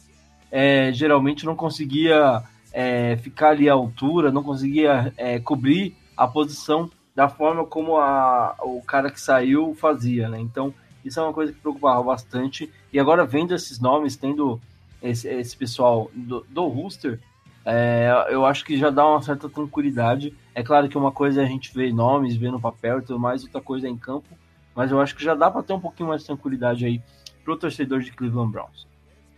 é, 0.49 0.91
geralmente 0.93 1.45
não 1.45 1.55
conseguia 1.55 2.41
é, 2.72 3.17
ficar 3.17 3.49
ali 3.49 3.70
à 3.70 3.74
altura, 3.74 4.32
não 4.32 4.41
conseguia 4.41 5.13
é, 5.17 5.39
cobrir 5.39 5.95
a 6.15 6.28
posição 6.28 6.89
da 7.13 7.28
forma 7.28 7.65
como 7.65 7.97
a, 7.97 8.55
o 8.63 8.82
cara 8.82 9.11
que 9.11 9.20
saiu 9.20 9.76
fazia, 9.76 10.30
né? 10.30 10.39
Então, 10.39 10.74
isso 11.03 11.20
é 11.20 11.24
uma 11.24 11.34
coisa 11.34 11.51
que 11.51 11.59
preocupava 11.59 12.01
bastante. 12.01 12.72
E 12.93 12.99
agora, 12.99 13.26
vendo 13.26 13.53
esses 13.53 13.80
nomes, 13.80 14.15
tendo 14.15 14.59
esse, 15.01 15.28
esse 15.28 15.55
pessoal 15.55 16.09
do, 16.13 16.45
do 16.49 16.67
Rooster, 16.67 17.20
é, 17.65 18.28
eu 18.30 18.45
acho 18.45 18.63
que 18.63 18.78
já 18.78 18.89
dá 18.89 19.05
uma 19.05 19.22
certa 19.22 19.49
tranquilidade. 19.49 20.34
É 20.55 20.63
claro 20.63 20.88
que 20.88 20.97
uma 20.97 21.11
coisa 21.11 21.41
é 21.41 21.45
a 21.45 21.47
gente 21.47 21.74
ver 21.74 21.93
nomes, 21.93 22.38
ver 22.38 22.51
no 22.51 22.59
papel 22.59 22.99
e 22.99 23.01
tudo 23.01 23.20
mais, 23.20 23.43
outra 23.43 23.61
coisa 23.61 23.88
é 23.88 23.89
em 23.89 23.97
campo 23.97 24.39
mas 24.76 24.91
eu 24.91 25.01
acho 25.01 25.15
que 25.15 25.24
já 25.24 25.36
dá 25.36 25.49
para 25.49 25.63
ter 25.63 25.74
um 25.74 25.80
pouquinho 25.80 26.09
mais 26.09 26.22
de 26.22 26.28
tranquilidade 26.28 26.86
aí 26.86 27.01
pro 27.43 27.57
torcedor 27.57 27.99
de 28.01 28.11
Cleveland 28.11 28.51
Browns. 28.51 28.88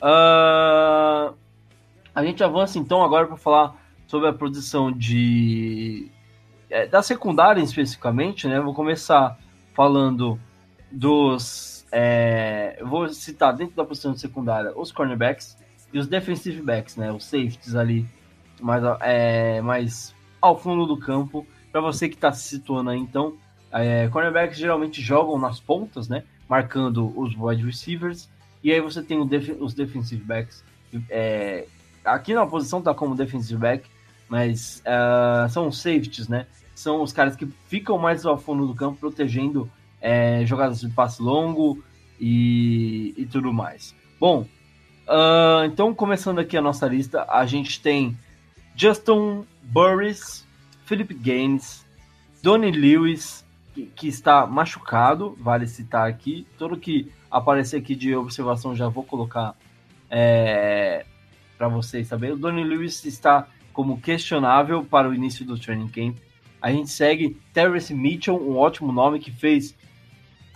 Uh, 0.01 1.33
a 2.13 2.23
gente 2.23 2.43
avança 2.43 2.77
então 2.77 3.03
agora 3.03 3.27
para 3.27 3.37
falar 3.37 3.75
sobre 4.07 4.27
a 4.27 4.33
posição 4.33 4.91
de 4.91 6.11
é, 6.69 6.87
da 6.87 7.01
secundária 7.01 7.61
especificamente, 7.61 8.47
né? 8.47 8.59
Vou 8.59 8.73
começar 8.73 9.37
falando 9.73 10.39
dos 10.91 11.85
é, 11.91 12.81
vou 12.83 13.07
citar 13.09 13.53
dentro 13.53 13.75
da 13.75 13.85
posição 13.85 14.13
de 14.13 14.19
secundária 14.19 14.73
os 14.75 14.91
cornerbacks 14.91 15.57
e 15.93 15.99
os 15.99 16.07
defensive 16.07 16.61
backs, 16.61 16.95
né? 16.95 17.11
Os 17.11 17.25
safeties 17.25 17.75
ali 17.75 18.05
mais, 18.61 18.83
é, 19.01 19.61
mais 19.61 20.15
ao 20.41 20.57
fundo 20.57 20.85
do 20.85 20.97
campo 20.97 21.45
para 21.71 21.81
você 21.81 22.09
que 22.09 22.15
está 22.15 22.31
se 22.31 22.47
situando 22.47 22.89
aí 22.89 22.99
então 22.99 23.37
é, 23.71 24.07
cornerbacks 24.09 24.57
geralmente 24.57 25.01
jogam 25.01 25.37
nas 25.39 25.59
pontas, 25.59 26.09
né? 26.09 26.23
Marcando 26.47 27.17
os 27.17 27.35
wide 27.37 27.63
receivers. 27.63 28.29
E 28.63 28.71
aí 28.71 28.81
você 28.81 29.01
tem 29.01 29.25
def 29.25 29.49
os 29.59 29.73
defensive 29.73 30.23
backs. 30.23 30.63
É, 31.09 31.65
aqui 32.03 32.33
na 32.33 32.45
posição 32.45 32.81
tá 32.81 32.93
como 32.93 33.15
defensive 33.15 33.59
back, 33.59 33.89
mas 34.29 34.83
uh, 34.85 35.49
são 35.49 35.67
os 35.67 35.81
safeties, 35.81 36.27
né? 36.27 36.45
São 36.75 37.01
os 37.01 37.13
caras 37.13 37.35
que 37.35 37.47
ficam 37.67 37.97
mais 37.97 38.25
ao 38.25 38.37
fundo 38.37 38.67
do 38.67 38.75
campo, 38.75 38.99
protegendo 38.99 39.69
é, 39.99 40.45
jogadas 40.45 40.81
de 40.81 40.89
passe 40.89 41.21
longo 41.21 41.81
e, 42.19 43.13
e 43.17 43.25
tudo 43.25 43.53
mais. 43.53 43.95
Bom, 44.19 44.41
uh, 45.07 45.65
então 45.65 45.93
começando 45.93 46.39
aqui 46.39 46.57
a 46.57 46.61
nossa 46.61 46.87
lista, 46.87 47.25
a 47.29 47.45
gente 47.45 47.81
tem 47.81 48.17
Justin 48.75 49.45
Burris, 49.63 50.45
Philip 50.85 51.13
Gaines, 51.13 51.85
Donnie 52.41 52.71
Lewis, 52.71 53.40
que, 53.73 54.07
está 54.07 54.45
machucado, 54.45 55.37
vale 55.39 55.67
citar 55.67 56.07
aqui. 56.07 56.45
Tudo 56.57 56.77
que 56.77 57.11
aparecer 57.29 57.77
aqui 57.77 57.95
de 57.95 58.15
observação 58.15 58.75
já 58.75 58.87
vou 58.89 59.03
colocar 59.03 59.55
é, 60.09 61.05
para 61.57 61.67
vocês 61.67 62.07
saberem. 62.07 62.35
O 62.35 62.39
Donnie 62.39 62.63
Lewis 62.63 63.05
está 63.05 63.47
como 63.73 63.99
questionável 63.99 64.83
para 64.83 65.09
o 65.09 65.13
início 65.13 65.45
do 65.45 65.57
training 65.57 65.87
camp. 65.87 66.17
A 66.61 66.71
gente 66.71 66.89
segue 66.89 67.39
Terrence 67.53 67.93
Mitchell, 67.93 68.35
um 68.35 68.57
ótimo 68.57 68.91
nome 68.91 69.19
que 69.19 69.31
fez 69.31 69.75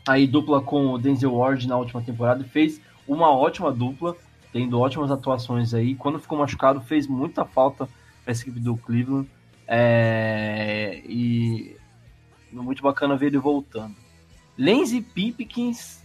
aí 0.08 0.28
dupla 0.28 0.62
com 0.62 0.92
o 0.92 0.98
Denzel 0.98 1.34
Ward 1.34 1.68
na 1.68 1.78
última 1.78 2.02
temporada 2.02 2.44
fez 2.44 2.80
uma 3.08 3.32
ótima 3.32 3.72
dupla, 3.72 4.16
tendo 4.52 4.80
ótimas 4.80 5.10
atuações 5.10 5.74
aí. 5.74 5.96
Quando 5.96 6.20
ficou 6.20 6.38
machucado, 6.38 6.82
fez 6.82 7.08
muita 7.08 7.46
falta 7.46 7.88
para 8.24 8.32
essa 8.32 8.44
equipe 8.44 8.60
do 8.60 8.78
Cleveland. 8.78 9.30
É, 9.68 11.02
e 11.06 11.76
muito 12.64 12.82
bacana 12.82 13.16
ver 13.16 13.28
ele 13.28 13.38
voltando. 13.38 13.96
Lindsey 14.58 15.02
Pipkins, 15.02 16.02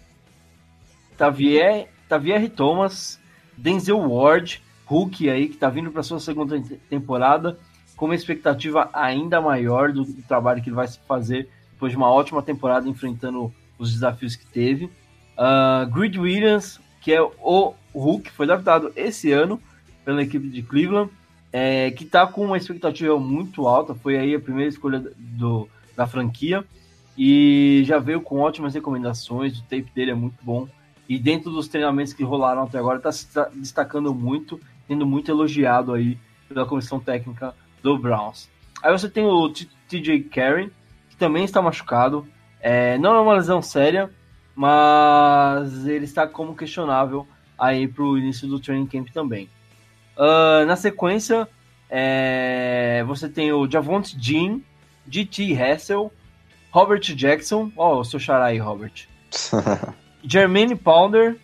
Tavier, 1.17 1.89
Tavier 2.09 2.51
Thomas, 2.51 3.21
Denzel 3.57 3.99
Ward, 3.99 4.63
Hulk 4.87 5.31
aí, 5.31 5.49
que 5.49 5.57
tá 5.57 5.69
vindo 5.69 5.91
para 5.93 6.03
sua 6.03 6.19
segunda 6.19 6.61
temporada, 6.89 7.59
com 7.97 8.07
uma 8.07 8.15
expectativa 8.15 8.91
ainda 8.93 9.41
maior 9.41 9.93
do, 9.93 10.05
do, 10.05 10.23
trabalho 10.23 10.63
que 10.63 10.69
ele 10.69 10.77
vai 10.77 10.89
fazer 11.07 11.49
depois 11.73 11.93
de 11.93 11.97
uma 11.97 12.11
ótima 12.11 12.43
temporada 12.43 12.89
enfrentando 12.89 13.53
os 13.79 13.93
desafios 13.93 14.35
que 14.35 14.47
teve. 14.47 14.87
Uh, 15.37 15.87
Grid 15.93 16.19
Williams, 16.19 16.81
que 17.01 17.13
é 17.13 17.23
o 17.23 17.75
Hulk, 17.95 18.31
foi 18.31 18.47
adaptado 18.47 18.93
esse 18.97 19.31
ano 19.31 19.61
pela 20.05 20.23
equipe 20.23 20.49
de 20.49 20.63
Cleveland, 20.63 21.11
é, 21.53 21.91
que 21.91 22.05
está 22.05 22.27
com 22.27 22.45
uma 22.45 22.57
expectativa 22.57 23.19
muito 23.19 23.67
alta, 23.67 23.95
foi 23.95 24.17
aí 24.17 24.35
a 24.35 24.41
primeira 24.41 24.69
escolha 24.69 25.03
do, 25.17 25.69
da 26.01 26.07
franquia 26.07 26.65
e 27.17 27.83
já 27.85 27.99
veio 27.99 28.23
com 28.23 28.39
ótimas 28.39 28.73
recomendações. 28.73 29.59
O 29.59 29.63
tape 29.65 29.91
dele 29.95 30.13
é 30.13 30.15
muito 30.15 30.43
bom 30.43 30.67
e 31.07 31.19
dentro 31.19 31.51
dos 31.51 31.69
treinamentos 31.69 32.15
que 32.15 32.25
rolaram 32.25 32.63
até 32.63 32.79
agora 32.79 32.97
está 32.97 33.13
se 33.13 33.27
destacando 33.55 34.15
muito, 34.15 34.59
sendo 34.89 35.05
muito 35.05 35.31
elogiado 35.31 35.93
aí 35.93 36.17
pela 36.49 36.65
comissão 36.65 36.99
técnica 36.99 37.55
do 37.83 37.99
Browns. 37.99 38.49
Aí 38.83 38.91
você 38.91 39.11
tem 39.11 39.27
o 39.27 39.53
TJ 39.89 40.23
Carey, 40.31 40.71
que 41.11 41.17
também 41.17 41.45
está 41.45 41.61
machucado. 41.61 42.27
É, 42.61 42.97
não 42.97 43.15
é 43.15 43.21
uma 43.21 43.35
lesão 43.35 43.61
séria, 43.61 44.11
mas 44.55 45.87
ele 45.87 46.07
está 46.07 46.27
como 46.27 46.57
questionável 46.57 47.27
aí 47.59 47.87
para 47.87 48.05
o 48.05 48.17
início 48.17 48.49
do 48.49 48.59
training 48.59 48.87
camp 48.87 49.09
também. 49.09 49.51
Uh, 50.17 50.65
na 50.65 50.77
sequência, 50.77 51.47
é, 51.91 53.05
você 53.07 53.29
tem 53.29 53.53
o 53.53 53.71
Javonte 53.71 54.17
Jean, 54.19 54.61
GT 55.09 55.55
Hassel, 55.55 56.13
Robert 56.71 57.01
Jackson, 57.01 57.73
ó, 57.77 57.97
oh, 57.97 58.01
o 58.01 58.05
seu 58.05 58.21
xará 58.21 58.47
aí, 58.47 58.59
Robert. 58.59 59.09
Jermaine 60.23 60.77
Pounder, 60.77 61.37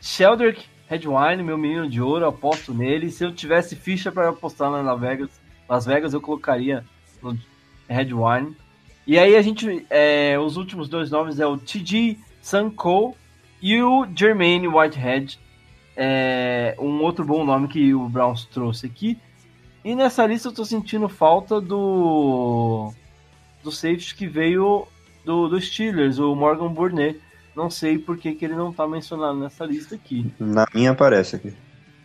Sheldrick 0.00 0.64
Redwine, 0.88 1.42
meu 1.42 1.58
menino 1.58 1.88
de 1.88 2.00
ouro, 2.00 2.26
aposto 2.26 2.72
nele. 2.72 3.10
Se 3.10 3.24
eu 3.24 3.34
tivesse 3.34 3.74
ficha 3.74 4.12
para 4.12 4.28
apostar 4.28 4.70
na 4.70 4.80
Las 4.80 5.00
Vegas, 5.00 5.30
Las 5.68 5.86
Vegas, 5.86 6.14
eu 6.14 6.20
colocaria 6.20 6.84
no 7.22 7.36
Redwine. 7.88 8.56
E 9.06 9.18
aí 9.18 9.36
a 9.36 9.42
gente, 9.42 9.84
é, 9.90 10.38
os 10.38 10.56
últimos 10.56 10.88
dois 10.88 11.10
nomes 11.10 11.40
é 11.40 11.46
o 11.46 11.58
TG 11.58 12.18
Sunco 12.40 13.16
e 13.60 13.82
o 13.82 14.06
Jermaine 14.14 14.68
Whitehead, 14.68 15.38
é, 15.96 16.76
um 16.78 17.02
outro 17.02 17.24
bom 17.24 17.44
nome 17.44 17.68
que 17.68 17.94
o 17.94 18.08
Browns 18.08 18.44
trouxe 18.44 18.86
aqui. 18.86 19.18
E 19.86 19.94
nessa 19.94 20.26
lista 20.26 20.48
eu 20.48 20.52
tô 20.52 20.64
sentindo 20.64 21.08
falta 21.08 21.60
do 21.60 22.92
do 23.62 23.70
safety 23.70 24.16
que 24.16 24.26
veio 24.26 24.84
do, 25.24 25.46
do 25.46 25.60
Steelers, 25.60 26.18
o 26.18 26.34
Morgan 26.34 26.72
Burnett. 26.72 27.20
Não 27.54 27.70
sei 27.70 27.96
por 27.96 28.18
que, 28.18 28.34
que 28.34 28.44
ele 28.44 28.56
não 28.56 28.72
tá 28.72 28.84
mencionado 28.84 29.38
nessa 29.38 29.64
lista 29.64 29.94
aqui. 29.94 30.34
Na 30.40 30.66
minha 30.74 30.90
aparece 30.90 31.36
aqui. 31.36 31.54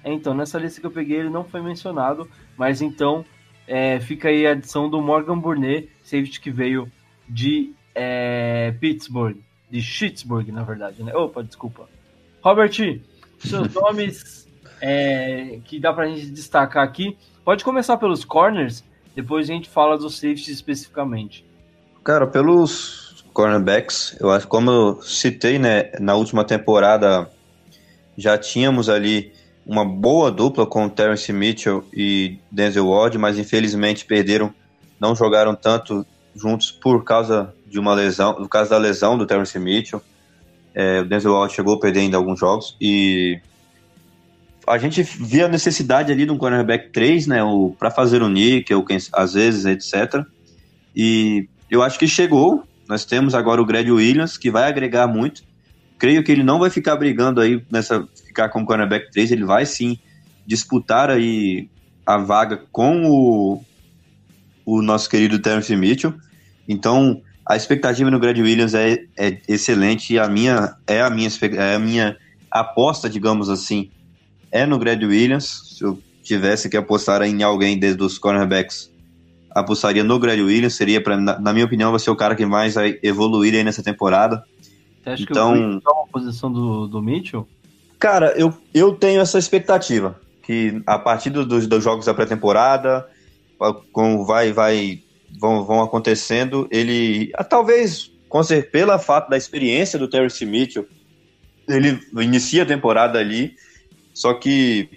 É, 0.03 0.13
então, 0.13 0.35
nessa 0.35 0.59
lista 0.59 0.79
que 0.79 0.85
eu 0.85 0.91
peguei 0.91 1.21
ele 1.21 1.31
não 1.31 1.43
foi 1.43 1.59
mencionado, 1.59 2.29
mas 2.55 2.83
então 2.83 3.25
é, 3.67 3.99
fica 3.99 4.29
aí 4.29 4.45
a 4.45 4.51
adição 4.51 4.87
do 4.87 5.01
Morgan 5.01 5.39
Burnett, 5.39 5.89
safety 6.03 6.39
que 6.39 6.51
veio 6.51 6.87
de 7.27 7.73
é, 7.95 8.75
Pittsburgh, 8.79 9.37
de 9.71 9.81
Pittsburgh, 9.81 10.49
na 10.49 10.61
verdade, 10.61 11.01
né? 11.01 11.15
Opa, 11.15 11.43
desculpa. 11.43 11.89
Robert, 12.43 13.01
seus 13.39 13.73
nomes 13.73 14.40
é, 14.81 15.59
que 15.65 15.79
dá 15.79 15.93
pra 15.93 16.07
gente 16.07 16.25
destacar 16.27 16.83
aqui. 16.83 17.15
Pode 17.45 17.63
começar 17.63 17.97
pelos 17.97 18.25
corners, 18.25 18.83
depois 19.15 19.49
a 19.49 19.53
gente 19.53 19.69
fala 19.69 19.97
dos 19.97 20.15
safeties 20.15 20.47
especificamente. 20.49 21.45
Cara, 22.03 22.25
pelos 22.25 23.23
cornerbacks, 23.33 24.17
eu 24.19 24.31
acho 24.31 24.47
como 24.47 24.71
eu 24.71 25.01
citei, 25.01 25.59
né, 25.59 25.91
na 25.99 26.15
última 26.15 26.43
temporada 26.43 27.29
já 28.17 28.37
tínhamos 28.37 28.89
ali 28.89 29.31
uma 29.65 29.85
boa 29.85 30.31
dupla 30.31 30.65
com 30.65 30.89
Terence 30.89 31.31
Mitchell 31.31 31.83
e 31.93 32.37
Denzel 32.51 32.87
Ward, 32.87 33.17
mas 33.17 33.37
infelizmente 33.37 34.05
perderam, 34.05 34.53
não 34.99 35.15
jogaram 35.15 35.55
tanto 35.55 36.05
juntos 36.35 36.71
por 36.71 37.03
causa 37.03 37.53
de 37.67 37.79
uma 37.79 37.93
lesão, 37.93 38.33
por 38.33 38.49
causa 38.49 38.71
da 38.71 38.77
lesão 38.77 39.17
do 39.17 39.25
Terence 39.25 39.57
Mitchell. 39.57 40.01
É, 40.73 41.01
o 41.01 41.05
Denzel 41.05 41.33
Ward 41.33 41.53
chegou 41.53 41.75
a 41.75 41.79
perder 41.79 42.01
ainda 42.01 42.17
alguns 42.17 42.39
jogos 42.39 42.75
e 42.81 43.39
a 44.71 44.77
gente 44.77 45.03
via 45.03 45.45
a 45.45 45.49
necessidade 45.49 46.13
ali 46.13 46.25
de 46.25 46.31
um 46.31 46.37
cornerback 46.37 46.91
3, 46.91 47.27
né, 47.27 47.39
para 47.77 47.91
fazer 47.91 48.21
o 48.21 48.29
níquel, 48.29 48.85
às 49.11 49.33
vezes, 49.33 49.65
etc. 49.65 50.25
E 50.95 51.49
eu 51.69 51.83
acho 51.83 51.99
que 51.99 52.07
chegou. 52.07 52.63
Nós 52.87 53.03
temos 53.03 53.35
agora 53.35 53.61
o 53.61 53.65
Greg 53.65 53.91
Williams, 53.91 54.37
que 54.37 54.49
vai 54.49 54.69
agregar 54.69 55.07
muito. 55.07 55.43
Creio 55.97 56.23
que 56.23 56.31
ele 56.31 56.43
não 56.43 56.57
vai 56.57 56.69
ficar 56.69 56.95
brigando 56.95 57.41
aí 57.41 57.63
nessa 57.69 58.07
ficar 58.25 58.47
como 58.47 58.65
cornerback 58.65 59.11
3, 59.11 59.31
ele 59.31 59.43
vai 59.43 59.65
sim 59.65 59.99
disputar 60.47 61.09
aí 61.09 61.69
a 62.05 62.17
vaga 62.17 62.61
com 62.71 63.05
o, 63.05 63.63
o 64.65 64.81
nosso 64.81 65.09
querido 65.09 65.37
Terence 65.39 65.75
Mitchell. 65.75 66.13
Então, 66.67 67.21
a 67.45 67.57
expectativa 67.57 68.09
no 68.09 68.19
Greg 68.19 68.41
Williams 68.41 68.73
é, 68.73 69.03
é 69.17 69.41
excelente 69.49 70.13
e 70.13 70.19
a 70.19 70.29
minha 70.29 70.75
é 70.87 71.01
a 71.01 71.09
minha 71.09 71.29
é 71.57 71.75
a 71.75 71.79
minha 71.79 72.17
aposta, 72.49 73.09
digamos 73.09 73.49
assim, 73.49 73.89
é 74.51 74.65
no 74.65 74.77
Greg 74.77 75.05
Williams. 75.05 75.75
Se 75.77 75.83
eu 75.83 75.97
tivesse 76.23 76.69
que 76.69 76.77
apostar 76.77 77.21
em 77.23 77.41
alguém 77.43 77.77
desde 77.77 78.03
os 78.03 78.17
cornerbacks, 78.17 78.91
apostaria 79.49 80.03
no 80.03 80.19
Greg 80.19 80.41
Williams. 80.41 80.75
Seria, 80.75 81.01
pra, 81.01 81.17
na, 81.17 81.39
na 81.39 81.53
minha 81.53 81.65
opinião, 81.65 81.91
vai 81.91 81.99
ser 81.99 82.11
o 82.11 82.15
cara 82.15 82.35
que 82.35 82.45
mais 82.45 82.75
vai 82.75 82.99
evoluir 83.01 83.53
aí 83.53 83.63
nessa 83.63 83.81
temporada. 83.81 84.43
Você 85.03 85.09
acha 85.09 85.23
então, 85.23 85.53
que 85.53 85.87
o 85.87 85.91
uma 85.93 86.07
posição 86.07 86.51
do, 86.51 86.87
do 86.87 87.01
Mitchell? 87.01 87.47
Cara, 87.97 88.33
eu, 88.35 88.53
eu 88.73 88.93
tenho 88.93 89.21
essa 89.21 89.39
expectativa. 89.39 90.19
Que 90.43 90.81
a 90.85 90.97
partir 90.97 91.29
do, 91.29 91.45
dos, 91.45 91.67
dos 91.67 91.83
jogos 91.83 92.05
da 92.05 92.13
pré-temporada, 92.13 93.07
como 93.91 94.25
vai, 94.25 94.51
vai, 94.51 95.01
vão, 95.39 95.63
vão 95.63 95.81
acontecendo, 95.81 96.67
ele. 96.71 97.31
Talvez, 97.49 98.11
com 98.27 98.43
certeza, 98.43 98.71
pela 98.71 98.99
fato 98.99 99.29
da 99.29 99.37
experiência 99.37 99.99
do 99.99 100.07
Terry 100.07 100.27
Mitchell, 100.45 100.87
ele 101.67 101.99
inicia 102.19 102.63
a 102.63 102.65
temporada 102.65 103.19
ali 103.19 103.55
só 104.13 104.33
que 104.33 104.89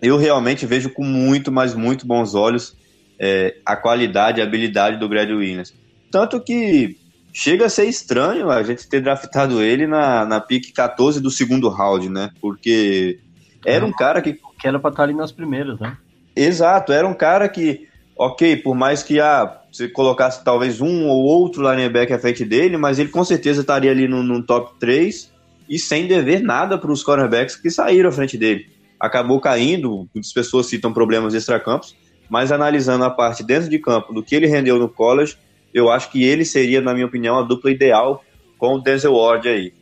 eu 0.00 0.16
realmente 0.16 0.66
vejo 0.66 0.90
com 0.90 1.04
muito, 1.04 1.52
mas 1.52 1.74
muito 1.74 2.06
bons 2.06 2.34
olhos 2.34 2.76
é, 3.18 3.56
a 3.66 3.76
qualidade 3.76 4.40
e 4.40 4.42
a 4.42 4.46
habilidade 4.46 4.96
do 4.96 5.08
Greg 5.08 5.32
Williams. 5.32 5.74
Tanto 6.10 6.40
que 6.40 6.96
chega 7.32 7.66
a 7.66 7.68
ser 7.68 7.84
estranho 7.84 8.50
a 8.50 8.62
gente 8.62 8.88
ter 8.88 9.02
draftado 9.02 9.62
ele 9.62 9.86
na, 9.86 10.24
na 10.24 10.40
pick 10.40 10.72
14 10.72 11.20
do 11.20 11.30
segundo 11.30 11.68
round, 11.68 12.08
né? 12.08 12.30
Porque 12.40 13.20
era 13.64 13.84
um 13.84 13.92
cara 13.92 14.22
que. 14.22 14.38
Que 14.58 14.66
era 14.66 14.78
pra 14.78 14.90
estar 14.90 15.02
ali 15.04 15.14
nas 15.14 15.30
primeiras, 15.30 15.78
né? 15.78 15.96
Exato, 16.34 16.92
era 16.92 17.06
um 17.06 17.14
cara 17.14 17.48
que, 17.48 17.88
ok, 18.16 18.56
por 18.56 18.74
mais 18.74 19.02
que 19.02 19.20
ah, 19.20 19.60
você 19.70 19.88
colocasse 19.88 20.42
talvez 20.42 20.80
um 20.80 21.06
ou 21.06 21.22
outro 21.24 21.62
linebacker 21.70 22.16
à 22.16 22.18
frente 22.18 22.44
dele, 22.44 22.76
mas 22.76 22.98
ele 22.98 23.10
com 23.10 23.24
certeza 23.24 23.60
estaria 23.60 23.90
ali 23.90 24.08
no, 24.08 24.22
no 24.22 24.42
top 24.42 24.78
3 24.78 25.29
e 25.70 25.78
sem 25.78 26.08
dever 26.08 26.42
nada 26.42 26.76
para 26.76 26.90
os 26.90 27.04
cornerbacks 27.04 27.54
que 27.54 27.70
saíram 27.70 28.08
à 28.08 28.12
frente 28.12 28.36
dele. 28.36 28.68
Acabou 28.98 29.40
caindo, 29.40 30.08
muitas 30.12 30.32
pessoas 30.32 30.66
citam 30.66 30.92
problemas 30.92 31.32
extracampos, 31.32 31.94
mas 32.28 32.50
analisando 32.50 33.04
a 33.04 33.10
parte 33.10 33.44
dentro 33.44 33.70
de 33.70 33.78
campo 33.78 34.12
do 34.12 34.20
que 34.20 34.34
ele 34.34 34.48
rendeu 34.48 34.80
no 34.80 34.88
college, 34.88 35.38
eu 35.72 35.88
acho 35.88 36.10
que 36.10 36.24
ele 36.24 36.44
seria, 36.44 36.80
na 36.80 36.92
minha 36.92 37.06
opinião, 37.06 37.38
a 37.38 37.42
dupla 37.42 37.70
ideal 37.70 38.24
com 38.58 38.74
o 38.74 38.80
Denzel 38.80 39.14
Ward 39.14 39.48
aí. 39.48 39.72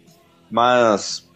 Mas 0.50 1.26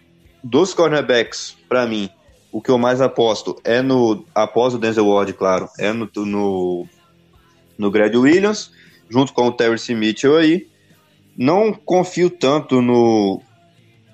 dos 0.45 0.75
cornerbacks, 0.75 1.57
para 1.67 1.87
mim, 1.87 2.11
o 2.53 2.61
que 2.61 2.71
eu 2.71 2.77
mais 2.77 3.01
aposto 3.01 3.59
é 3.65 3.81
no, 3.81 4.23
após 4.35 4.75
o 4.75 4.79
Denzel 4.79 5.09
Ward, 5.09 5.33
claro, 5.33 5.67
é 5.79 5.93
no, 5.95 6.11
no, 6.15 6.87
no 7.79 7.91
Greg 7.91 8.15
Williams, 8.19 8.71
junto 9.09 9.33
com 9.33 9.47
o 9.47 9.53
Terry 9.53 9.95
Mitchell 9.95 10.37
aí. 10.37 10.69
Não 11.35 11.73
confio 11.73 12.29
tanto 12.29 12.83
no 12.83 13.41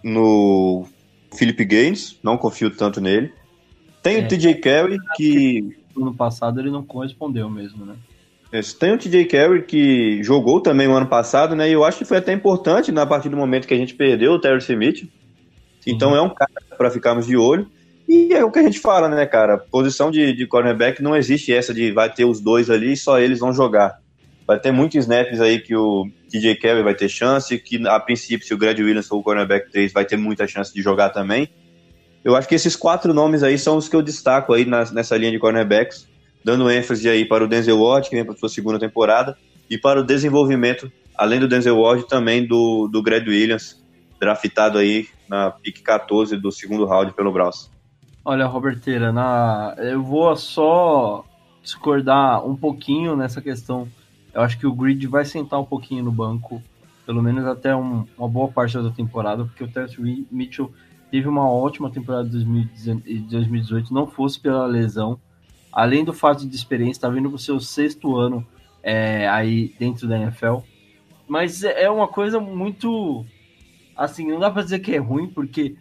no 0.02 0.86
Philip 1.34 1.64
Gaines, 1.64 2.18
não 2.22 2.36
confio 2.36 2.70
tanto 2.70 3.00
nele. 3.00 3.32
Tem 4.02 4.16
é, 4.16 4.20
o 4.20 4.28
TJ 4.28 4.54
Carey 4.56 4.98
que. 5.16 5.76
No 5.96 6.14
passado 6.14 6.60
ele 6.60 6.70
não 6.70 6.82
correspondeu 6.82 7.50
mesmo, 7.50 7.84
né? 7.84 7.96
Tem 8.78 8.92
o 8.92 8.98
TJ 8.98 9.26
Carey 9.26 9.62
que 9.62 10.22
jogou 10.22 10.60
também 10.60 10.88
o 10.88 10.94
ano 10.94 11.06
passado, 11.06 11.54
né? 11.54 11.68
E 11.68 11.72
eu 11.72 11.84
acho 11.84 11.98
que 11.98 12.04
foi 12.04 12.16
até 12.16 12.32
importante 12.32 12.90
na 12.90 13.04
partir 13.04 13.28
do 13.28 13.36
momento 13.36 13.66
que 13.66 13.74
a 13.74 13.78
gente 13.78 13.94
perdeu 13.94 14.32
o 14.32 14.40
Terry 14.40 14.58
Smith. 14.58 15.08
Então 15.86 16.14
é 16.16 16.20
um 16.20 16.30
cara 16.30 16.50
para 16.76 16.90
ficarmos 16.90 17.26
de 17.26 17.36
olho. 17.36 17.66
E 18.08 18.32
é 18.32 18.42
o 18.42 18.50
que 18.50 18.58
a 18.58 18.62
gente 18.62 18.78
fala, 18.78 19.08
né, 19.08 19.26
cara? 19.26 19.58
Posição 19.58 20.10
de, 20.10 20.32
de 20.32 20.46
cornerback 20.46 21.02
não 21.02 21.14
existe 21.14 21.52
essa 21.52 21.74
de 21.74 21.92
vai 21.92 22.10
ter 22.10 22.24
os 22.24 22.40
dois 22.40 22.70
ali 22.70 22.92
e 22.92 22.96
só 22.96 23.18
eles 23.20 23.38
vão 23.38 23.52
jogar. 23.52 24.00
Vai 24.48 24.58
ter 24.58 24.72
muitos 24.72 24.96
snaps 25.00 25.42
aí 25.42 25.60
que 25.60 25.76
o 25.76 26.08
TJ 26.30 26.54
Kevin 26.54 26.82
vai 26.82 26.94
ter 26.94 27.06
chance, 27.06 27.58
que 27.58 27.86
a 27.86 28.00
princípio, 28.00 28.46
se 28.46 28.54
o 28.54 28.56
Greg 28.56 28.82
Williams 28.82 29.06
for 29.06 29.18
o 29.18 29.22
cornerback 29.22 29.70
3, 29.70 29.92
vai 29.92 30.06
ter 30.06 30.16
muita 30.16 30.46
chance 30.46 30.72
de 30.72 30.80
jogar 30.80 31.10
também. 31.10 31.50
Eu 32.24 32.34
acho 32.34 32.48
que 32.48 32.54
esses 32.54 32.74
quatro 32.74 33.12
nomes 33.12 33.42
aí 33.42 33.58
são 33.58 33.76
os 33.76 33.90
que 33.90 33.94
eu 33.94 34.00
destaco 34.00 34.54
aí 34.54 34.64
na, 34.64 34.90
nessa 34.90 35.18
linha 35.18 35.30
de 35.30 35.38
cornerbacks, 35.38 36.08
dando 36.42 36.70
ênfase 36.70 37.10
aí 37.10 37.26
para 37.26 37.44
o 37.44 37.46
Denzel 37.46 37.78
Ward, 37.78 38.08
que 38.08 38.16
vem 38.16 38.24
para 38.24 38.34
sua 38.36 38.48
segunda 38.48 38.78
temporada, 38.78 39.36
e 39.68 39.76
para 39.76 40.00
o 40.00 40.02
desenvolvimento, 40.02 40.90
além 41.14 41.38
do 41.38 41.46
Denzel 41.46 41.78
Ward, 41.78 42.08
também 42.08 42.46
do, 42.46 42.88
do 42.88 43.02
Greg 43.02 43.28
Williams, 43.28 43.84
draftado 44.18 44.78
aí 44.78 45.08
na 45.28 45.50
pick 45.50 45.82
14 45.82 46.38
do 46.38 46.50
segundo 46.50 46.86
round 46.86 47.12
pelo 47.12 47.30
Browns. 47.30 47.70
Olha, 48.24 48.46
Roberteira, 48.46 49.12
na... 49.12 49.74
eu 49.76 50.02
vou 50.02 50.34
só 50.36 51.22
discordar 51.62 52.46
um 52.46 52.56
pouquinho 52.56 53.14
nessa 53.14 53.42
questão 53.42 53.86
eu 54.32 54.42
acho 54.42 54.58
que 54.58 54.66
o 54.66 54.74
Grid 54.74 55.06
vai 55.06 55.24
sentar 55.24 55.60
um 55.60 55.64
pouquinho 55.64 56.04
no 56.04 56.12
banco, 56.12 56.62
pelo 57.06 57.22
menos 57.22 57.46
até 57.46 57.74
um, 57.74 58.06
uma 58.16 58.28
boa 58.28 58.48
parte 58.48 58.76
da 58.76 58.90
temporada, 58.90 59.44
porque 59.44 59.64
o 59.64 59.68
Terence 59.68 60.26
Mitchell 60.30 60.72
teve 61.10 61.26
uma 61.26 61.50
ótima 61.50 61.90
temporada 61.90 62.28
de 62.28 62.44
2018, 62.44 63.92
não 63.92 64.06
fosse 64.06 64.38
pela 64.38 64.66
lesão, 64.66 65.18
além 65.72 66.04
do 66.04 66.12
fato 66.12 66.46
de 66.46 66.54
experiência, 66.54 66.98
está 66.98 67.08
vindo 67.08 67.28
para 67.28 67.36
o 67.36 67.38
seu 67.38 67.58
sexto 67.60 68.16
ano 68.16 68.46
é, 68.82 69.28
aí 69.28 69.74
dentro 69.78 70.06
da 70.06 70.18
NFL, 70.18 70.58
mas 71.26 71.62
é, 71.62 71.84
é 71.84 71.90
uma 71.90 72.08
coisa 72.08 72.38
muito 72.38 73.24
assim, 73.96 74.30
não 74.30 74.38
dá 74.38 74.50
pra 74.50 74.62
dizer 74.62 74.78
que 74.78 74.94
é 74.94 74.98
ruim, 74.98 75.28
porque 75.28 75.76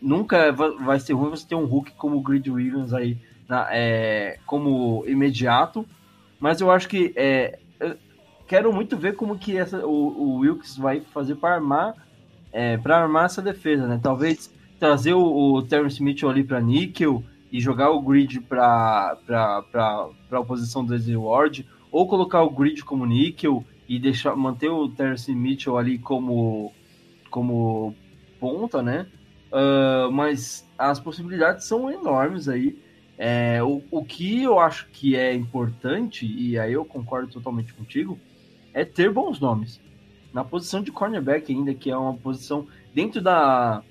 nunca 0.00 0.52
vai 0.52 1.00
ser 1.00 1.14
ruim 1.14 1.30
você 1.30 1.46
ter 1.46 1.56
um 1.56 1.64
Hulk 1.64 1.92
como 1.92 2.16
o 2.16 2.22
Grid 2.22 2.48
Williams 2.48 2.92
aí 2.92 3.18
na, 3.48 3.66
é, 3.72 4.38
como 4.46 5.04
imediato, 5.06 5.84
mas 6.38 6.60
eu 6.60 6.70
acho 6.70 6.88
que 6.88 7.12
é, 7.16 7.58
quero 8.48 8.72
muito 8.72 8.96
ver 8.96 9.14
como 9.14 9.38
que 9.38 9.56
essa, 9.56 9.86
o, 9.86 9.90
o 9.90 10.38
Wilkes 10.38 10.76
vai 10.76 11.00
fazer 11.00 11.36
para 11.36 11.54
armar 11.54 11.94
é, 12.52 12.76
para 12.78 13.02
armar 13.02 13.26
essa 13.26 13.42
defesa, 13.42 13.86
né? 13.86 14.00
Talvez 14.02 14.52
trazer 14.78 15.12
o, 15.12 15.54
o 15.54 15.62
Terrence 15.62 16.02
Mitchell 16.02 16.30
ali 16.30 16.42
para 16.42 16.60
níquel 16.60 17.22
e 17.52 17.60
jogar 17.60 17.90
o 17.90 18.00
grid 18.00 18.40
para 18.40 19.16
a 19.28 20.44
posição 20.46 20.84
do 20.84 20.94
Ezra 20.94 21.18
Ward, 21.18 21.66
ou 21.90 22.06
colocar 22.06 22.42
o 22.42 22.50
grid 22.50 22.84
como 22.84 23.06
níquel 23.06 23.64
e 23.88 23.98
deixar 23.98 24.36
manter 24.36 24.68
o 24.68 24.88
Terrence 24.88 25.32
Mitchell 25.32 25.78
ali 25.78 25.98
como 25.98 26.72
como 27.30 27.94
ponta, 28.40 28.82
né? 28.82 29.06
Uh, 29.50 30.10
mas 30.12 30.66
as 30.78 31.00
possibilidades 31.00 31.66
são 31.66 31.90
enormes 31.90 32.48
aí. 32.48 32.78
É, 33.20 33.60
o, 33.62 33.82
o 33.90 34.04
que 34.04 34.44
eu 34.44 34.60
acho 34.60 34.86
que 34.90 35.16
é 35.16 35.34
importante, 35.34 36.24
e 36.24 36.58
aí 36.58 36.72
eu 36.72 36.84
concordo 36.84 37.32
totalmente 37.32 37.74
contigo, 37.74 38.18
é 38.72 38.84
ter 38.84 39.12
bons 39.12 39.40
nomes. 39.40 39.80
Na 40.32 40.44
posição 40.44 40.82
de 40.82 40.92
cornerback 40.92 41.52
ainda, 41.52 41.74
que 41.74 41.90
é 41.90 41.96
uma 41.96 42.14
posição 42.14 42.66
dentro 42.94 43.20
da... 43.20 43.82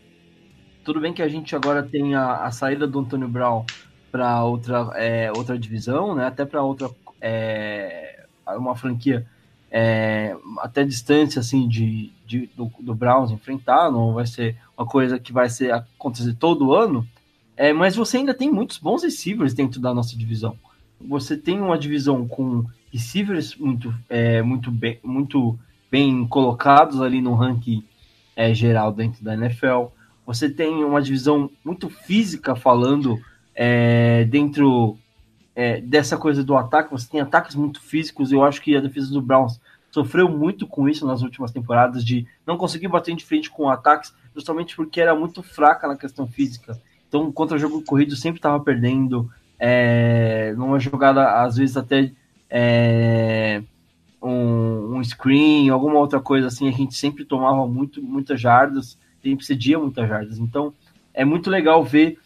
Tudo 0.83 1.01
bem 1.01 1.13
que 1.13 1.21
a 1.21 1.27
gente 1.27 1.55
agora 1.55 1.83
tem 1.83 2.15
a, 2.15 2.43
a 2.43 2.51
saída 2.51 2.87
do 2.87 2.99
Antônio 2.99 3.27
Brown 3.27 3.65
para 4.11 4.43
outra, 4.43 4.91
é, 4.95 5.31
outra 5.35 5.57
divisão, 5.57 6.15
né? 6.15 6.25
até 6.25 6.45
para 6.45 6.63
outra... 6.63 6.89
É, 7.19 8.25
uma 8.55 8.75
franquia 8.75 9.25
é, 9.69 10.35
até 10.59 10.83
distância 10.83 11.39
assim 11.39 11.67
de, 11.67 12.11
de 12.25 12.49
do, 12.55 12.71
do, 12.79 12.95
Browns 12.95 13.31
enfrentar, 13.31 13.91
não 13.91 14.13
vai 14.13 14.25
ser 14.25 14.55
uma 14.77 14.87
coisa 14.87 15.19
que 15.19 15.33
vai 15.33 15.49
ser 15.49 15.71
acontecer 15.73 16.33
todo 16.33 16.73
ano, 16.73 17.07
é, 17.55 17.73
mas 17.73 17.95
você 17.95 18.17
ainda 18.17 18.33
tem 18.33 18.51
muitos 18.51 18.77
bons 18.77 19.03
receivers 19.03 19.53
dentro 19.53 19.81
da 19.81 19.93
nossa 19.93 20.15
divisão. 20.15 20.57
Você 21.01 21.35
tem 21.35 21.59
uma 21.59 21.77
divisão 21.77 22.27
com 22.27 22.65
receivers 22.91 23.55
muito, 23.55 23.93
é, 24.09 24.41
muito, 24.41 24.71
bem, 24.71 24.99
muito 25.03 25.57
bem 25.91 26.25
colocados 26.27 27.01
ali 27.01 27.21
no 27.21 27.33
ranking 27.33 27.83
é, 28.35 28.53
geral 28.53 28.91
dentro 28.91 29.23
da 29.23 29.33
NFL. 29.33 29.85
Você 30.25 30.49
tem 30.49 30.83
uma 30.83 31.01
divisão 31.01 31.49
muito 31.63 31.89
física 31.89 32.55
falando 32.55 33.19
é, 33.55 34.25
dentro 34.25 34.97
é, 35.55 35.81
dessa 35.81 36.17
coisa 36.17 36.43
do 36.43 36.55
ataque, 36.55 36.91
você 36.91 37.09
tem 37.09 37.19
ataques 37.19 37.55
muito 37.55 37.81
físicos. 37.81 38.31
Eu 38.31 38.43
acho 38.43 38.61
que 38.61 38.75
a 38.75 38.81
defesa 38.81 39.11
do 39.11 39.21
Browns 39.21 39.59
sofreu 39.89 40.29
muito 40.29 40.67
com 40.67 40.87
isso 40.87 41.07
nas 41.07 41.23
últimas 41.23 41.51
temporadas, 41.51 42.05
de 42.05 42.27
não 42.45 42.57
conseguir 42.57 42.87
bater 42.87 43.15
de 43.15 43.25
frente 43.25 43.49
com 43.49 43.67
ataques, 43.67 44.13
justamente 44.35 44.75
porque 44.75 45.01
era 45.01 45.15
muito 45.15 45.41
fraca 45.41 45.87
na 45.87 45.97
questão 45.97 46.27
física. 46.27 46.79
Então, 47.07 47.31
contra 47.31 47.57
jogo 47.57 47.81
corrido, 47.81 48.15
sempre 48.15 48.37
estava 48.37 48.59
perdendo. 48.59 49.31
É, 49.59 50.53
numa 50.55 50.79
jogada, 50.79 51.41
às 51.41 51.55
vezes, 51.55 51.75
até 51.75 52.11
é, 52.49 53.61
um, 54.21 54.97
um, 54.97 55.03
screen, 55.03 55.69
alguma 55.69 55.99
outra 55.99 56.19
coisa 56.19 56.47
assim, 56.47 56.67
a 56.67 56.71
gente 56.71 56.95
sempre 56.95 57.25
tomava 57.25 57.67
muito, 57.67 58.01
muitas 58.01 58.39
jardas, 58.39 58.97
sempre 59.21 59.45
cedia 59.45 59.79
muitas 59.79 60.07
jardas. 60.07 60.37
Então, 60.37 60.73
é 61.13 61.25
muito 61.25 61.49
legal 61.49 61.83
ver 61.83 62.19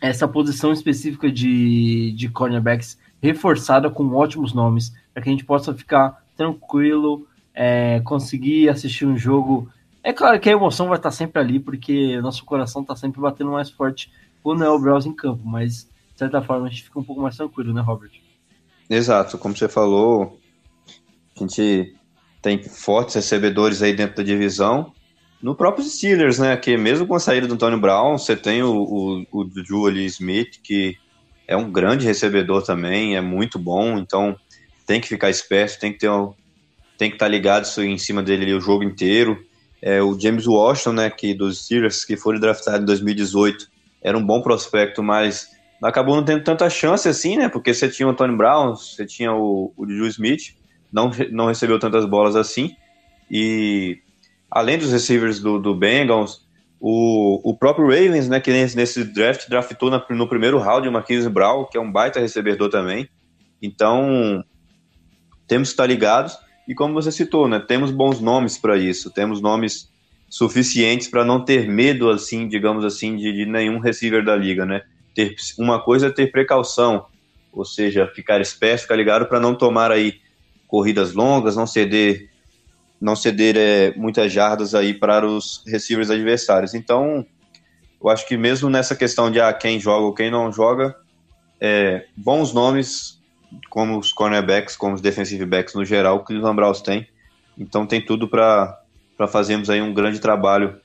essa 0.00 0.28
posição 0.28 0.72
específica 0.72 1.30
de, 1.30 2.12
de 2.12 2.28
cornerbacks 2.28 2.98
reforçada 3.22 3.88
com 3.88 4.14
ótimos 4.14 4.52
nomes, 4.52 4.92
para 5.12 5.22
que 5.22 5.28
a 5.28 5.32
gente 5.32 5.44
possa 5.44 5.72
ficar 5.72 6.22
tranquilo, 6.36 7.26
é, 7.54 8.00
conseguir 8.00 8.68
assistir 8.68 9.06
um 9.06 9.16
jogo. 9.16 9.70
É 10.02 10.12
claro 10.12 10.38
que 10.38 10.48
a 10.48 10.52
emoção 10.52 10.88
vai 10.88 10.98
estar 10.98 11.10
sempre 11.10 11.40
ali, 11.40 11.58
porque 11.58 12.20
nosso 12.20 12.44
coração 12.44 12.82
está 12.82 12.94
sempre 12.94 13.20
batendo 13.20 13.52
mais 13.52 13.70
forte 13.70 14.12
quando 14.42 14.62
é 14.62 14.68
o 14.68 14.78
Browns 14.78 15.06
em 15.06 15.14
campo, 15.14 15.42
mas 15.44 15.88
de 16.12 16.18
certa 16.18 16.42
forma 16.42 16.66
a 16.66 16.68
gente 16.68 16.82
fica 16.82 16.98
um 16.98 17.04
pouco 17.04 17.22
mais 17.22 17.36
tranquilo, 17.36 17.72
né, 17.72 17.80
Robert? 17.80 18.10
Exato, 18.88 19.38
como 19.38 19.56
você 19.56 19.68
falou, 19.68 20.38
a 21.36 21.40
gente 21.40 21.94
tem 22.42 22.62
fortes 22.62 23.14
recebedores 23.14 23.82
aí 23.82 23.94
dentro 23.94 24.16
da 24.16 24.22
divisão, 24.22 24.92
no 25.42 25.54
próprio 25.54 25.84
Steelers, 25.84 26.38
né? 26.38 26.56
Que 26.56 26.76
mesmo 26.76 27.06
com 27.06 27.14
a 27.14 27.20
saída 27.20 27.46
do 27.46 27.54
Antônio 27.54 27.80
Brown, 27.80 28.16
você 28.16 28.34
tem 28.34 28.62
o, 28.62 28.72
o, 28.72 29.26
o 29.30 29.50
Julie 29.64 30.06
Smith, 30.06 30.60
que 30.62 30.96
é 31.46 31.56
um 31.56 31.70
grande 31.70 32.06
recebedor 32.06 32.62
também, 32.62 33.16
é 33.16 33.20
muito 33.20 33.58
bom, 33.58 33.98
então 33.98 34.36
tem 34.86 35.00
que 35.00 35.08
ficar 35.08 35.28
esperto, 35.28 35.80
tem 35.80 35.92
que 35.92 35.98
ter 35.98 36.10
um, 36.10 36.32
tem 36.96 37.10
que 37.10 37.16
estar 37.16 37.26
tá 37.26 37.30
ligado 37.30 37.66
em 37.82 37.98
cima 37.98 38.22
dele 38.22 38.54
o 38.54 38.60
jogo 38.60 38.84
inteiro. 38.84 39.44
É, 39.82 40.02
o 40.02 40.18
James 40.18 40.46
Washington, 40.46 40.92
né, 40.92 41.10
que 41.10 41.34
dos 41.34 41.64
Steelers, 41.64 42.04
que 42.04 42.16
foi 42.16 42.38
draftado 42.38 42.82
em 42.82 42.86
2018, 42.86 43.68
era 44.02 44.16
um 44.16 44.24
bom 44.24 44.40
prospecto, 44.40 45.02
mas 45.02 45.50
acabou 45.84 46.16
não 46.16 46.24
tendo 46.24 46.42
tanta 46.42 46.68
chance 46.70 47.08
assim, 47.08 47.36
né? 47.36 47.48
Porque 47.48 47.72
você 47.72 47.88
tinha 47.88 48.06
o 48.06 48.10
Antônio 48.10 48.36
Brown, 48.36 48.74
você 48.74 49.04
tinha 49.04 49.32
o, 49.32 49.72
o 49.76 49.86
Juju 49.86 50.06
Smith, 50.06 50.54
não, 50.92 51.10
não 51.30 51.46
recebeu 51.46 51.78
tantas 51.78 52.06
bolas 52.06 52.36
assim. 52.36 52.74
E 53.30 53.98
além 54.50 54.78
dos 54.78 54.92
receivers 54.92 55.40
do, 55.40 55.58
do 55.58 55.74
Bengals, 55.74 56.44
o, 56.80 57.50
o 57.50 57.56
próprio 57.56 57.86
Ravens, 57.86 58.28
né, 58.28 58.40
que 58.40 58.50
nesse, 58.50 58.76
nesse 58.76 59.04
draft 59.04 59.48
draftou 59.48 59.90
na, 59.90 60.04
no 60.10 60.28
primeiro 60.28 60.58
round 60.58 60.88
o 60.88 60.92
Marquise 60.92 61.28
Brown, 61.28 61.64
que 61.64 61.76
é 61.76 61.80
um 61.80 61.90
baita 61.90 62.20
recebedor 62.20 62.68
também. 62.68 63.08
Então, 63.60 64.44
temos 65.46 65.68
que 65.68 65.72
estar 65.72 65.86
ligados. 65.86 66.36
E 66.68 66.74
como 66.74 66.94
você 66.94 67.10
citou, 67.10 67.48
né, 67.48 67.58
temos 67.58 67.90
bons 67.90 68.20
nomes 68.20 68.58
para 68.58 68.76
isso, 68.76 69.10
temos 69.10 69.40
nomes 69.40 69.92
suficientes 70.28 71.08
para 71.08 71.24
não 71.24 71.44
ter 71.44 71.68
medo, 71.68 72.10
assim, 72.10 72.48
digamos 72.48 72.84
assim, 72.84 73.16
de, 73.16 73.32
de, 73.32 73.46
nenhum 73.46 73.78
receiver 73.78 74.24
da 74.24 74.34
liga, 74.34 74.66
né? 74.66 74.82
Ter, 75.14 75.34
uma 75.58 75.80
coisa 75.80 76.08
é 76.08 76.10
ter 76.10 76.30
precaução, 76.30 77.06
ou 77.52 77.64
seja, 77.64 78.06
ficar 78.14 78.40
esperto, 78.40 78.82
ficar 78.82 78.96
ligado 78.96 79.26
para 79.26 79.38
não 79.40 79.54
tomar 79.54 79.90
aí 79.90 80.20
corridas 80.66 81.12
longas, 81.12 81.56
não 81.56 81.66
ceder 81.66 82.30
não 83.00 83.14
ceder 83.14 83.54
é, 83.56 83.92
muitas 83.96 84.32
jardas 84.32 84.74
aí 84.74 84.94
para 84.94 85.26
os 85.26 85.62
receivers 85.66 86.10
adversários. 86.10 86.72
Então, 86.72 87.26
eu 88.02 88.08
acho 88.08 88.26
que 88.26 88.36
mesmo 88.36 88.70
nessa 88.70 88.96
questão 88.96 89.30
de 89.30 89.40
ah, 89.40 89.52
quem 89.52 89.78
joga 89.78 90.06
ou 90.06 90.14
quem 90.14 90.30
não 90.30 90.50
joga, 90.50 90.96
é, 91.60 92.06
bons 92.16 92.54
nomes, 92.54 93.20
como 93.68 93.98
os 93.98 94.12
cornerbacks, 94.12 94.76
como 94.76 94.94
os 94.94 95.00
defensive 95.00 95.44
backs 95.44 95.74
no 95.74 95.84
geral, 95.84 96.16
o 96.16 96.20
Cleveland 96.20 96.82
tem. 96.82 97.06
Então 97.58 97.86
tem 97.86 98.04
tudo 98.04 98.26
para 98.26 98.78
fazermos 99.28 99.68
aí 99.70 99.80
um 99.80 99.94
grande 99.94 100.18
trabalho, 100.18 100.80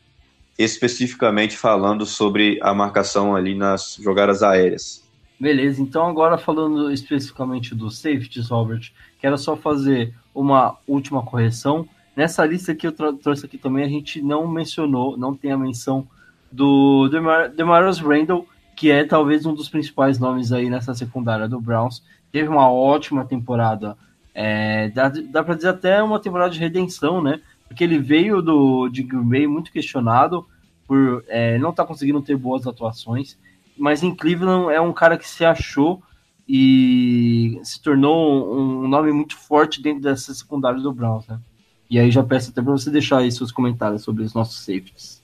especificamente 0.60 1.56
falando 1.56 2.06
sobre 2.06 2.60
a 2.62 2.74
marcação 2.74 3.34
ali 3.34 3.56
nas 3.56 3.96
jogadas 3.96 4.44
aéreas. 4.44 5.02
Beleza, 5.40 5.82
então 5.82 6.06
agora 6.06 6.38
falando 6.38 6.92
especificamente 6.92 7.74
dos 7.74 7.98
safeties, 7.98 8.50
Robert, 8.50 8.92
quero 9.22 9.38
só 9.38 9.56
fazer 9.56 10.14
uma 10.36 10.76
última 10.86 11.24
correção. 11.24 11.88
Nessa 12.14 12.46
lista 12.46 12.76
que 12.76 12.86
eu 12.86 12.92
trouxe 12.92 13.46
aqui 13.46 13.58
também, 13.58 13.86
a 13.86 13.88
gente 13.88 14.22
não 14.22 14.46
mencionou, 14.46 15.18
não 15.18 15.34
tem 15.34 15.54
a 15.54 15.58
menção 15.58 16.06
do 16.52 17.08
Demar 17.08 17.48
Demarius 17.48 18.00
Randall, 18.00 18.46
que 18.76 18.92
é 18.92 19.06
talvez 19.06 19.46
um 19.46 19.54
dos 19.54 19.70
principais 19.70 20.20
nomes 20.20 20.52
aí 20.52 20.70
nessa 20.70 20.94
secundária 20.94 21.48
do 21.48 21.62
Browns. 21.62 22.04
Teve 22.34 22.50
uma 22.50 22.70
ótima 22.70 23.24
temporada, 23.24 23.96
é, 24.36 24.90
dá, 24.90 25.08
dá 25.08 25.42
para 25.42 25.56
dizer 25.56 25.70
até 25.70 26.04
uma 26.04 26.20
temporada 26.20 26.52
de 26.52 26.60
redenção, 26.60 27.22
né? 27.22 27.40
Porque 27.70 27.84
ele 27.84 28.00
veio 28.00 28.42
do, 28.42 28.90
de 28.90 29.04
Green 29.04 29.24
Bay 29.24 29.48
muito 29.48 29.72
questionado 29.72 30.46
por 30.86 31.24
é, 31.30 31.58
não 31.60 31.70
estar 31.70 31.84
tá 31.84 31.88
conseguindo 31.88 32.22
ter 32.22 32.36
boas 32.36 32.68
atuações, 32.68 33.38
mas 33.78 34.04
em 34.04 34.14
Cleveland 34.14 34.74
é 34.74 34.82
um 34.82 34.92
cara 34.92 35.18
que 35.18 35.30
se 35.30 35.46
achou 35.46 36.02
e 36.48 37.62
se 37.64 37.80
tornou 37.82 38.60
um 38.60 38.88
nome 38.88 39.12
muito 39.14 39.38
forte 39.38 39.82
dentro 39.82 40.02
dessa 40.02 40.34
secundária 40.34 40.82
do 40.82 40.92
Browns, 40.92 41.28
né? 41.28 41.40
E 41.88 42.00
aí 42.00 42.10
já 42.10 42.24
peço 42.24 42.50
até 42.50 42.62
para 42.62 42.72
você 42.72 42.90
deixar 42.90 43.20
aí 43.20 43.32
seus 43.32 43.52
comentários 43.52 44.02
sobre 44.02 44.24
os 44.24 44.34
nossos 44.34 44.60
safeties. 44.66 45.22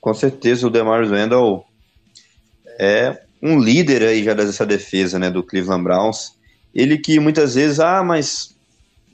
Com 0.00 0.12
certeza 0.14 0.66
o 0.66 0.70
Demar 0.70 1.06
Randall 1.06 1.66
é 2.78 3.22
um 3.42 3.58
líder 3.58 4.02
aí 4.02 4.24
já 4.24 4.32
dessa 4.32 4.64
defesa, 4.64 5.18
né, 5.18 5.30
do 5.30 5.42
Cleveland 5.42 5.84
Browns. 5.84 6.34
Ele 6.74 6.96
que 6.96 7.20
muitas 7.20 7.54
vezes, 7.54 7.78
ah, 7.78 8.02
mas 8.02 8.53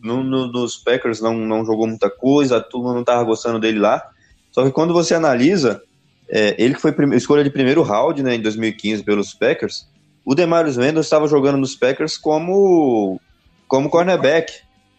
no, 0.03 0.23
no, 0.23 0.47
nos 0.47 0.77
Packers 0.77 1.21
não, 1.21 1.35
não 1.35 1.65
jogou 1.65 1.87
muita 1.87 2.11
coisa, 2.11 2.57
a 2.57 2.61
turma 2.61 2.93
não 2.93 3.01
estava 3.01 3.23
gostando 3.25 3.59
dele 3.59 3.79
lá. 3.79 4.03
Só 4.51 4.65
que 4.65 4.71
quando 4.71 4.93
você 4.93 5.15
analisa, 5.15 5.83
é, 6.29 6.55
ele 6.59 6.75
que 6.75 6.81
foi 6.81 6.95
escolha 7.15 7.45
de 7.45 7.51
primeiro 7.51 7.83
round, 7.83 8.23
né, 8.23 8.35
em 8.35 8.43
2015 8.43 9.03
pelos 9.03 9.35
Packers, 9.35 9.89
o 10.25 10.35
Demarius 10.35 10.77
Randall 10.77 11.01
estava 11.01 11.27
jogando 11.27 11.59
nos 11.59 11.75
Packers 11.75 12.17
como 12.17 13.21
como 13.67 13.89
cornerback. 13.89 14.53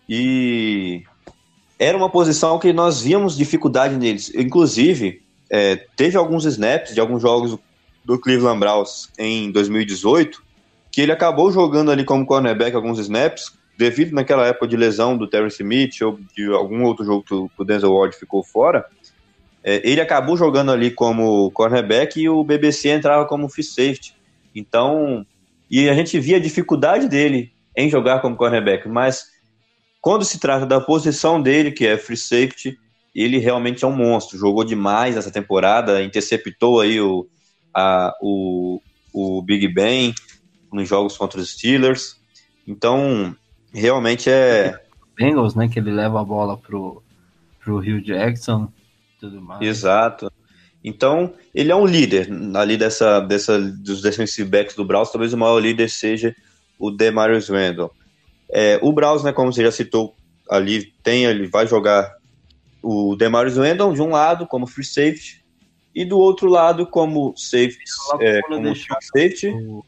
E 0.08 1.04
era 1.78 1.98
uma 1.98 2.10
posição 2.10 2.58
que 2.58 2.72
nós 2.72 3.02
víamos 3.02 3.36
dificuldade 3.38 3.96
neles. 3.96 4.34
Inclusive, 4.34 5.22
é, 5.50 5.76
teve 5.96 6.18
alguns 6.18 6.46
snaps 6.46 6.94
de 6.94 7.00
alguns 7.00 7.22
jogos 7.22 7.58
do 8.04 8.20
Cleveland 8.20 8.60
Browns 8.60 9.10
em 9.18 9.52
2018 9.52 10.42
que 10.92 11.02
ele 11.02 11.12
acabou 11.12 11.52
jogando 11.52 11.90
ali 11.90 12.04
como 12.04 12.26
cornerback 12.26 12.76
alguns 12.76 13.00
snaps, 13.00 13.54
devido 13.82 14.14
naquela 14.14 14.46
época 14.46 14.68
de 14.68 14.78
lesão 14.78 15.18
do 15.18 15.28
Terrence 15.28 15.64
Mitchell, 15.64 16.20
de 16.38 16.46
algum 16.54 16.84
outro 16.84 17.04
jogo 17.04 17.24
que 17.24 17.34
o 17.34 17.66
Denzel 17.66 17.92
Ward 17.92 18.16
ficou 18.16 18.44
fora. 18.44 18.86
é, 19.64 19.82
ele 19.84 20.00
acabou 20.00 20.38
jogando 20.38 20.72
ali 20.72 20.92
como 20.92 21.50
cornerback 21.50 22.22
e 22.22 22.30
o 22.30 22.44
BBC 22.44 22.90
entrava 22.90 23.26
como 23.26 23.50
free 23.50 23.64
safety. 23.64 24.16
Então, 24.54 25.26
e 25.70 25.90
a 25.90 25.96
gente 25.96 26.20
via 26.20 26.38
a 26.38 26.40
dificuldade 26.40 27.08
dele 27.10 27.52
em 27.76 27.90
jogar 27.90 28.22
como 28.22 28.36
cornerback, 28.36 28.88
mas 28.88 29.32
quando 30.00 30.24
se 30.24 30.40
trata 30.40 30.66
da 30.66 30.80
posição 30.80 31.42
dele, 31.42 31.72
que 31.72 31.88
é 31.88 31.98
free 31.98 32.18
safety, 32.18 32.78
ele 33.16 33.40
realmente 33.40 33.84
é 33.84 33.88
um 33.88 33.96
monstro. 33.96 34.38
Jogou 34.38 34.64
demais 34.64 35.18
essa 35.18 35.32
temporada, 35.32 36.04
interceptou 36.04 36.82
aí 36.82 37.02
o, 37.02 37.28
a, 37.74 38.14
o, 38.22 38.80
o 39.12 39.42
Big 39.42 39.68
Ben 39.68 40.14
nos 40.72 40.88
jogos 40.88 41.18
contra 41.18 41.40
os 41.40 41.52
Steelers. 41.52 42.22
Então, 42.68 43.36
realmente 43.74 44.30
é. 44.30 44.80
Bengals, 45.16 45.56
né? 45.56 45.68
Que 45.68 45.80
ele 45.80 45.92
leva 45.92 46.22
a 46.22 46.24
bola 46.24 46.58
pro, 46.58 47.02
pro 47.64 47.80
Rio 47.80 48.02
Jackson 48.02 48.72
tudo 49.22 49.40
mais. 49.40 49.62
Exato. 49.62 50.32
Então, 50.84 51.34
ele 51.54 51.72
é 51.72 51.76
um 51.76 51.86
líder 51.86 52.28
ali 52.56 52.76
dessa, 52.76 53.20
dessa, 53.20 53.62
dos 53.62 54.02
defensive 54.02 54.50
backs 54.50 54.76
do 54.76 54.84
Browns. 54.84 55.12
Talvez 55.12 55.32
o 55.32 55.38
maior 55.38 55.60
líder 55.60 55.90
seja 55.90 56.36
o 56.80 56.90
Demarius 56.90 57.48
Randall. 57.48 57.94
É, 58.50 58.80
o 58.82 58.92
Browns, 58.92 59.24
né, 59.24 59.32
como 59.32 59.54
você 59.54 59.64
já 59.64 59.72
citou 59.72 60.16
ali, 60.50 60.92
tem, 61.04 61.26
ele 61.26 61.48
vai 61.48 61.68
jogar 61.68 62.12
o 62.82 63.16
Demarius 63.16 63.58
Randall 63.58 63.94
de 63.94 64.02
um 64.02 64.10
lado 64.10 64.48
como 64.48 64.66
free 64.66 64.84
safety 64.84 65.46
e 65.94 66.04
do 66.04 66.18
outro 66.18 66.50
lado 66.50 66.88
como 66.88 67.34
safety. 67.38 67.84
É, 68.20 68.42
como 68.42 68.76
safety. 68.76 69.50
O, 69.50 69.86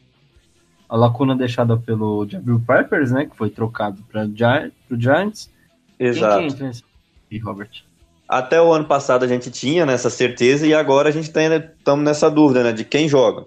a 0.94 0.96
lacuna 0.96 1.34
deixada 1.34 1.76
pelo 1.76 2.24
Jabril 2.24 2.62
Peppers, 2.64 3.10
né, 3.10 3.26
que 3.26 3.36
foi 3.36 3.50
trocado 3.50 4.00
para 4.12 4.24
o 4.24 4.96
Giants. 4.96 5.50
Exato. 5.98 6.38
Quem 6.38 6.54
que 6.54 6.62
nesse... 6.62 6.84
E 7.32 7.38
Robert? 7.38 7.82
Até 8.28 8.62
o 8.62 8.72
ano 8.72 8.84
passado 8.84 9.24
a 9.24 9.26
gente 9.28 9.50
tinha 9.50 9.84
nessa 9.84 10.08
certeza 10.08 10.64
e 10.64 10.72
agora 10.72 11.08
a 11.08 11.12
gente 11.12 11.24
estamos 11.24 11.72
tá 11.82 11.96
nessa 11.96 12.30
dúvida 12.30 12.62
né, 12.62 12.72
de 12.72 12.84
quem 12.84 13.08
joga. 13.08 13.44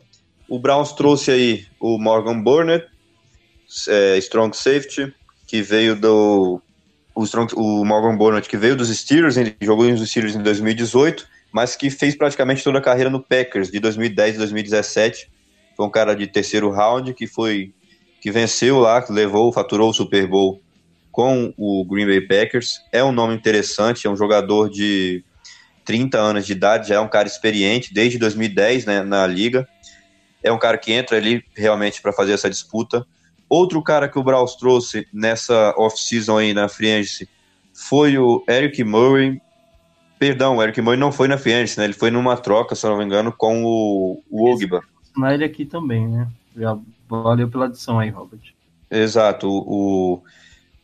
O 0.50 0.60
Browns 0.60 0.92
trouxe 0.92 1.32
aí 1.32 1.66
o 1.80 1.98
Morgan 1.98 2.44
Burnett, 2.44 2.86
é, 3.88 4.18
strong 4.18 4.54
safety, 4.54 5.14
que 5.48 5.62
veio 5.62 5.96
do 5.96 6.62
o, 7.16 7.24
strong, 7.24 7.54
o 7.56 7.86
Morgan 7.86 8.18
Burnett, 8.18 8.50
que 8.50 8.58
veio 8.58 8.76
dos 8.76 8.90
Steelers, 8.90 9.38
ele 9.38 9.56
jogou 9.62 9.88
nos 9.88 10.06
Steelers 10.10 10.36
em 10.36 10.44
2018, 10.44 11.26
mas 11.54 11.78
que 11.78 11.90
fez 11.90 12.14
praticamente 12.14 12.62
toda 12.62 12.80
a 12.80 12.82
carreira 12.82 13.10
no 13.10 13.24
Packers 13.24 13.72
de 13.72 13.80
2010 13.80 14.36
e 14.36 14.38
2017. 14.38 15.37
Foi 15.78 15.86
um 15.86 15.92
cara 15.92 16.16
de 16.16 16.26
terceiro 16.26 16.72
round 16.72 17.14
que 17.14 17.28
foi 17.28 17.72
que 18.20 18.32
venceu 18.32 18.80
lá, 18.80 19.00
que 19.00 19.14
levou, 19.14 19.54
faturou 19.54 19.92
o 19.92 19.94
Super 19.94 20.26
Bowl 20.28 20.60
com 21.12 21.54
o 21.56 21.86
Green 21.86 22.08
Bay 22.08 22.22
Packers. 22.22 22.82
É 22.92 23.04
um 23.04 23.12
nome 23.12 23.36
interessante, 23.36 24.08
é 24.08 24.10
um 24.10 24.16
jogador 24.16 24.72
de 24.72 25.24
30 25.86 26.18
anos 26.18 26.48
de 26.48 26.52
idade, 26.52 26.90
já 26.90 26.96
é 26.96 27.00
um 27.00 27.08
cara 27.08 27.28
experiente 27.28 27.94
desde 27.94 28.18
2010 28.18 28.86
né, 28.86 29.04
na 29.04 29.28
liga. 29.28 29.68
É 30.44 30.52
um 30.52 30.58
cara 30.58 30.80
que 30.80 30.92
entra 30.92 31.18
ali 31.18 31.44
realmente 31.56 32.02
para 32.02 32.12
fazer 32.12 32.34
essa 32.34 32.50
disputa. 32.50 33.06
Outro 33.48 33.82
cara 33.84 34.10
que 34.10 34.18
o 34.18 34.24
Browns 34.24 34.56
trouxe 34.56 35.08
nessa 35.14 35.76
off-season 35.78 36.40
aí 36.40 36.54
na 36.56 36.68
Free 36.68 36.92
Agency 36.92 37.30
foi 37.72 38.18
o 38.18 38.44
Eric 38.50 38.84
Murray. 38.84 39.40
Perdão, 40.18 40.58
o 40.58 40.64
Eric 40.64 40.82
Murray 40.82 41.00
não 41.00 41.12
foi 41.12 41.28
na 41.28 41.38
Free 41.38 41.54
Agency, 41.54 41.78
né? 41.78 41.86
Ele 41.86 41.94
foi 41.94 42.10
numa 42.10 42.36
troca, 42.36 42.74
se 42.74 42.84
não 42.88 42.98
me 42.98 43.06
engano, 43.06 43.32
com 43.32 43.64
o, 43.64 44.24
o 44.30 44.52
Ogba. 44.52 44.82
Na 45.18 45.34
ele 45.34 45.44
aqui 45.44 45.66
também, 45.66 46.08
né? 46.08 46.28
Já 46.56 46.78
valeu 47.10 47.50
pela 47.50 47.66
adição 47.66 48.00
aí, 48.00 48.10
Robert. 48.10 48.54
Exato. 48.90 49.48
O, 49.50 50.22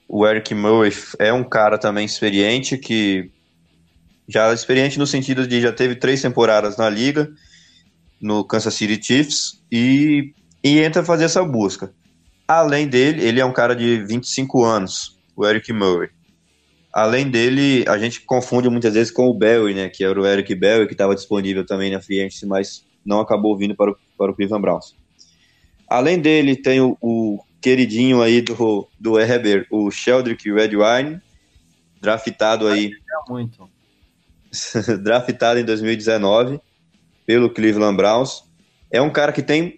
o 0.07 0.27
Eric 0.27 0.53
Murray 0.53 0.91
é 1.19 1.31
um 1.31 1.43
cara 1.43 1.77
também 1.77 2.05
experiente, 2.05 2.77
que 2.77 3.31
já 4.27 4.53
experiente 4.53 4.97
no 4.97 5.07
sentido 5.07 5.47
de 5.47 5.61
já 5.61 5.71
teve 5.71 5.95
três 5.95 6.21
temporadas 6.21 6.77
na 6.77 6.89
liga, 6.89 7.31
no 8.21 8.43
Kansas 8.43 8.73
City 8.73 9.03
Chiefs, 9.03 9.61
e, 9.71 10.33
e 10.63 10.79
entra 10.79 11.03
fazer 11.03 11.25
essa 11.25 11.43
busca. 11.43 11.93
Além 12.47 12.87
dele, 12.87 13.23
ele 13.23 13.39
é 13.39 13.45
um 13.45 13.53
cara 13.53 13.75
de 13.75 14.03
25 14.05 14.63
anos, 14.63 15.17
o 15.35 15.45
Eric 15.45 15.71
Murray. 15.71 16.09
Além 16.93 17.29
dele, 17.29 17.83
a 17.87 17.97
gente 17.97 18.21
confunde 18.21 18.69
muitas 18.69 18.93
vezes 18.93 19.11
com 19.11 19.27
o 19.27 19.33
Barry, 19.33 19.73
né, 19.73 19.89
que 19.89 20.03
era 20.03 20.19
o 20.19 20.25
Eric 20.25 20.53
Barry, 20.53 20.85
que 20.85 20.93
estava 20.93 21.15
disponível 21.15 21.65
também 21.65 21.91
na 21.91 21.99
Free 21.99 22.19
Agency, 22.19 22.45
mas 22.45 22.85
não 23.03 23.19
acabou 23.19 23.57
vindo 23.57 23.75
para 23.75 23.91
o, 23.91 23.97
para 24.17 24.31
o 24.31 24.35
Cleveland 24.35 24.61
Browns. 24.61 24.95
Além 25.87 26.19
dele, 26.19 26.55
tem 26.55 26.81
o, 26.81 26.97
o 27.01 27.39
queridinho 27.61 28.21
aí 28.21 28.41
do, 28.41 28.87
do 28.99 29.19
Heber, 29.19 29.67
o 29.71 29.89
Sheldrick 29.89 30.51
Redwine, 30.51 31.21
draftado 32.01 32.67
aí. 32.67 32.91
Muito. 33.29 33.69
draftado 35.01 35.59
em 35.59 35.63
2019 35.63 36.59
pelo 37.25 37.49
Cleveland 37.49 37.95
Browns. 37.95 38.43
É 38.91 39.01
um 39.01 39.09
cara 39.09 39.31
que 39.31 39.41
tem 39.41 39.77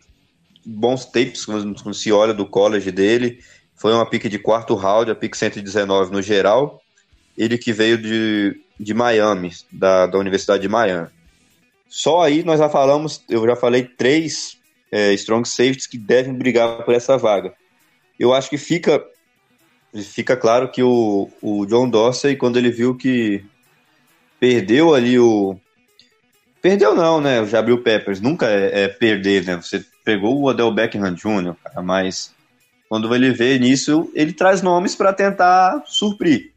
bons 0.66 1.06
tapes, 1.06 1.46
quando 1.46 1.94
se 1.94 2.12
olha 2.12 2.34
do 2.34 2.46
college 2.46 2.92
dele. 2.92 3.40
Foi 3.76 3.94
uma 3.94 4.10
pique 4.10 4.28
de 4.28 4.40
quarto 4.40 4.74
round, 4.74 5.12
a 5.12 5.16
pique 5.16 5.38
119 5.38 6.12
no 6.12 6.22
geral. 6.22 6.82
Ele 7.38 7.58
que 7.58 7.72
veio 7.72 7.98
de, 7.98 8.60
de 8.80 8.94
Miami, 8.94 9.52
da, 9.72 10.08
da 10.08 10.18
Universidade 10.18 10.62
de 10.62 10.70
Miami. 10.70 11.10
Só 11.88 12.22
aí 12.22 12.44
nós 12.44 12.60
já 12.60 12.70
falamos, 12.70 13.24
eu 13.30 13.46
já 13.46 13.56
falei 13.56 13.84
três 13.84 14.58
é, 14.92 15.14
strong 15.14 15.48
safeties 15.48 15.88
que 15.88 15.98
devem 15.98 16.34
brigar 16.34 16.84
por 16.84 16.94
essa 16.94 17.18
vaga 17.18 17.54
eu 18.20 18.34
acho 18.34 18.50
que 18.50 18.58
fica 18.58 19.04
fica 20.14 20.36
claro 20.36 20.70
que 20.70 20.84
o, 20.84 21.30
o 21.42 21.66
John 21.66 21.90
Dorsey, 21.90 22.36
quando 22.36 22.58
ele 22.58 22.70
viu 22.70 22.96
que 22.96 23.44
perdeu 24.40 24.94
ali 24.94 25.20
o. 25.20 25.58
Perdeu 26.62 26.96
não, 26.96 27.22
né? 27.22 27.42
O 27.42 27.46
Jabril 27.46 27.82
Peppers 27.84 28.20
nunca 28.20 28.50
é, 28.50 28.84
é, 28.84 28.88
perder, 28.88 29.46
né? 29.46 29.56
Você 29.58 29.86
pegou 30.04 30.38
o 30.38 30.46
Odell 30.46 30.74
Beckham 30.74 31.14
Jr., 31.14 31.56
cara, 31.64 31.82
mas 31.82 32.34
quando 32.90 33.14
ele 33.14 33.32
vê 33.32 33.60
nisso, 33.60 34.10
ele 34.14 34.34
traz 34.34 34.62
nomes 34.62 34.96
para 34.96 35.14
tentar 35.14 35.84
suprir. 35.86 36.52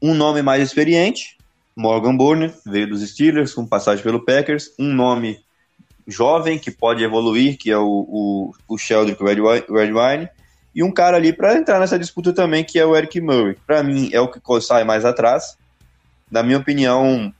Um 0.00 0.14
nome 0.14 0.42
mais 0.42 0.62
experiente, 0.62 1.36
Morgan 1.78 2.16
Bourne, 2.16 2.52
veio 2.66 2.88
dos 2.88 3.08
Steelers, 3.08 3.54
com 3.54 3.64
passagem 3.64 4.02
pelo 4.02 4.24
Packers. 4.24 4.74
Um 4.76 4.92
nome 4.92 5.38
jovem, 6.08 6.58
que 6.58 6.72
pode 6.72 7.04
evoluir, 7.04 7.56
que 7.56 7.70
é 7.70 7.78
o, 7.78 7.86
o, 7.86 8.52
o 8.66 8.76
Sheldrick 8.76 9.22
Redwine 9.22 10.28
e 10.74 10.82
um 10.82 10.92
cara 10.92 11.16
ali 11.16 11.32
para 11.32 11.56
entrar 11.56 11.78
nessa 11.78 11.98
disputa 11.98 12.32
também, 12.32 12.64
que 12.64 12.78
é 12.78 12.84
o 12.84 12.96
Eric 12.96 13.20
Murray. 13.20 13.56
Para 13.66 13.82
mim, 13.82 14.10
é 14.12 14.20
o 14.20 14.28
que 14.28 14.40
sai 14.60 14.84
mais 14.84 15.04
atrás. 15.04 15.56
Na 16.30 16.42
minha 16.42 16.58
opinião, 16.58 17.32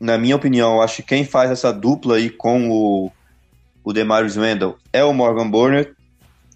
na 0.00 0.18
minha 0.18 0.36
opinião, 0.36 0.82
acho 0.82 0.96
que 0.96 1.02
quem 1.02 1.24
faz 1.24 1.50
essa 1.50 1.72
dupla 1.72 2.16
aí 2.16 2.30
com 2.30 2.68
o, 2.70 3.12
o 3.84 3.92
Demarius 3.92 4.36
Randall 4.36 4.76
é 4.92 5.04
o 5.04 5.12
Morgan 5.12 5.48
Burnett. 5.48 5.92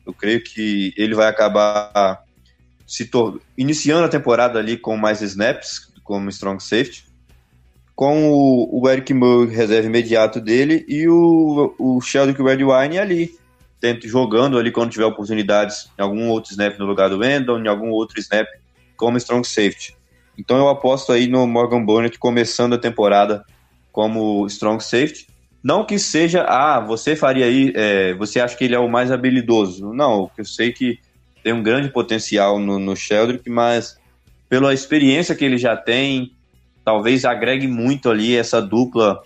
Eu 0.04 0.12
creio 0.12 0.42
que 0.42 0.92
ele 0.96 1.14
vai 1.14 1.28
acabar 1.28 2.22
se 2.86 3.08
iniciando 3.56 4.04
a 4.04 4.08
temporada 4.08 4.58
ali 4.58 4.76
com 4.76 4.96
mais 4.96 5.22
snaps, 5.22 5.92
como 6.06 6.30
strong 6.30 6.62
safety, 6.62 7.04
com 7.94 8.30
o, 8.30 8.80
o 8.80 8.88
Eric 8.88 9.12
Murray, 9.12 9.54
reserva 9.54 9.88
imediato 9.88 10.40
dele, 10.40 10.84
e 10.88 11.08
o, 11.08 11.74
o 11.78 12.00
Sheldon 12.00 12.42
Redwine 12.42 12.98
ali, 12.98 13.34
tento 13.80 14.08
jogando 14.08 14.58
ali 14.58 14.70
quando 14.70 14.90
tiver 14.90 15.04
oportunidades 15.04 15.90
em 15.98 16.02
algum 16.02 16.28
outro 16.28 16.52
snap 16.52 16.78
no 16.78 16.86
lugar 16.86 17.10
do 17.10 17.18
Wendell, 17.18 17.58
em 17.58 17.68
algum 17.68 17.90
outro 17.90 18.18
snap 18.20 18.46
como 18.96 19.18
strong 19.18 19.46
safety. 19.46 19.96
Então 20.38 20.56
eu 20.56 20.68
aposto 20.68 21.12
aí 21.12 21.26
no 21.26 21.46
Morgan 21.46 21.84
Burnett 21.84 22.18
começando 22.18 22.74
a 22.74 22.78
temporada 22.78 23.44
como 23.90 24.46
strong 24.46 24.82
safety. 24.82 25.26
Não 25.62 25.84
que 25.84 25.98
seja, 25.98 26.42
ah, 26.42 26.78
você 26.80 27.16
faria 27.16 27.46
aí, 27.46 27.72
é, 27.74 28.14
você 28.14 28.38
acha 28.38 28.56
que 28.56 28.64
ele 28.64 28.74
é 28.74 28.78
o 28.78 28.88
mais 28.88 29.10
habilidoso. 29.10 29.92
Não, 29.92 30.30
eu 30.36 30.44
sei 30.44 30.72
que 30.72 31.00
tem 31.42 31.52
um 31.52 31.62
grande 31.62 31.88
potencial 31.88 32.58
no, 32.58 32.78
no 32.78 32.94
Sheldrick, 32.94 33.48
mas 33.48 33.98
pela 34.48 34.72
experiência 34.72 35.34
que 35.34 35.44
ele 35.44 35.58
já 35.58 35.76
tem, 35.76 36.32
talvez 36.84 37.24
agregue 37.24 37.66
muito 37.66 38.10
ali 38.10 38.36
essa 38.36 38.60
dupla 38.62 39.22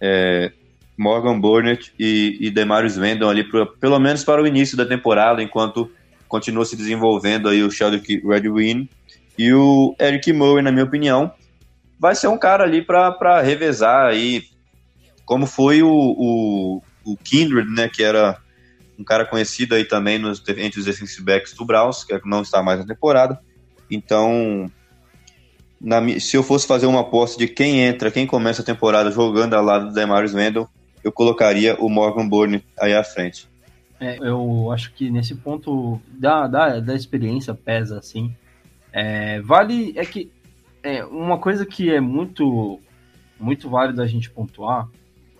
é, 0.00 0.52
Morgan 0.96 1.40
Burnett 1.40 1.92
e, 1.98 2.36
e 2.40 2.50
Demarius 2.50 2.96
Vendon 2.96 3.28
ali, 3.28 3.44
pelo 3.80 3.98
menos 3.98 4.22
para 4.22 4.42
o 4.42 4.46
início 4.46 4.76
da 4.76 4.86
temporada, 4.86 5.42
enquanto 5.42 5.90
continua 6.28 6.64
se 6.64 6.76
desenvolvendo 6.76 7.48
aí 7.48 7.62
o 7.62 7.70
Sheldrick 7.70 8.22
Redwin 8.24 8.88
e 9.36 9.52
o 9.52 9.96
Eric 9.98 10.32
Murray, 10.32 10.62
na 10.62 10.70
minha 10.70 10.84
opinião, 10.84 11.32
vai 11.98 12.14
ser 12.14 12.28
um 12.28 12.38
cara 12.38 12.64
ali 12.64 12.82
para 12.82 13.40
revezar 13.40 14.06
aí, 14.06 14.44
como 15.24 15.46
foi 15.46 15.82
o, 15.82 15.90
o, 15.90 16.82
o, 17.04 17.16
Kindred, 17.16 17.68
né, 17.70 17.88
que 17.88 18.02
era 18.02 18.38
um 18.98 19.04
cara 19.04 19.24
conhecido 19.24 19.74
aí 19.74 19.84
também 19.84 20.18
nos, 20.18 20.42
entre 20.48 20.80
os 20.80 20.86
defensive 20.86 21.24
backs 21.24 21.54
do 21.54 21.64
Browns, 21.64 22.04
que 22.04 22.20
não 22.24 22.42
está 22.42 22.62
mais 22.62 22.78
na 22.78 22.86
temporada. 22.86 23.40
Então, 23.90 24.70
na, 25.80 26.00
se 26.20 26.36
eu 26.36 26.42
fosse 26.42 26.66
fazer 26.66 26.86
uma 26.86 27.00
aposta 27.00 27.38
de 27.38 27.48
quem 27.48 27.80
entra, 27.80 28.10
quem 28.10 28.26
começa 28.26 28.62
a 28.62 28.64
temporada 28.64 29.10
jogando 29.10 29.54
ao 29.54 29.64
lado 29.64 29.88
do 29.88 29.94
Demarius 29.94 30.32
Vendel, 30.32 30.68
eu 31.02 31.10
colocaria 31.10 31.76
o 31.80 31.88
Morgan 31.88 32.28
Bourne 32.28 32.64
aí 32.78 32.94
à 32.94 33.02
frente. 33.02 33.48
É, 33.98 34.18
eu 34.18 34.70
acho 34.72 34.92
que 34.94 35.10
nesse 35.10 35.34
ponto 35.34 36.00
da, 36.08 36.46
da, 36.46 36.80
da 36.80 36.94
experiência 36.94 37.54
pesa, 37.54 37.98
assim. 37.98 38.34
É, 38.92 39.40
vale, 39.40 39.92
é 39.96 40.04
que 40.04 40.30
é, 40.82 41.04
uma 41.04 41.38
coisa 41.38 41.64
que 41.66 41.92
é 41.92 42.00
muito 42.00 42.80
muito 43.38 43.70
válido 43.70 44.02
a 44.02 44.06
gente 44.06 44.28
pontuar 44.30 44.88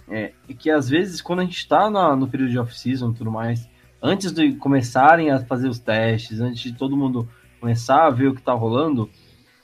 é, 0.08 0.32
é 0.48 0.54
que 0.54 0.70
às 0.70 0.88
vezes 0.88 1.20
quando 1.20 1.40
a 1.40 1.44
gente 1.44 1.58
está 1.58 1.90
no 2.16 2.28
período 2.28 2.50
de 2.50 2.58
off-season 2.58 3.10
e 3.10 3.14
tudo 3.14 3.30
mais, 3.30 3.68
antes 4.02 4.32
de 4.32 4.52
começarem 4.54 5.30
a 5.30 5.38
fazer 5.40 5.68
os 5.68 5.78
testes, 5.78 6.40
antes 6.40 6.62
de 6.62 6.72
todo 6.72 6.96
mundo 6.96 7.28
começar 7.60 8.06
a 8.06 8.10
ver 8.10 8.28
o 8.28 8.34
que 8.34 8.40
está 8.40 8.52
rolando, 8.52 9.10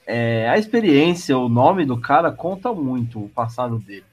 é, 0.06 0.48
a 0.48 0.58
experiência, 0.58 1.36
o 1.36 1.48
nome 1.48 1.84
do 1.84 2.00
cara 2.00 2.30
conta 2.30 2.72
muito, 2.72 3.24
o 3.24 3.28
passado 3.28 3.78
dele. 3.78 4.04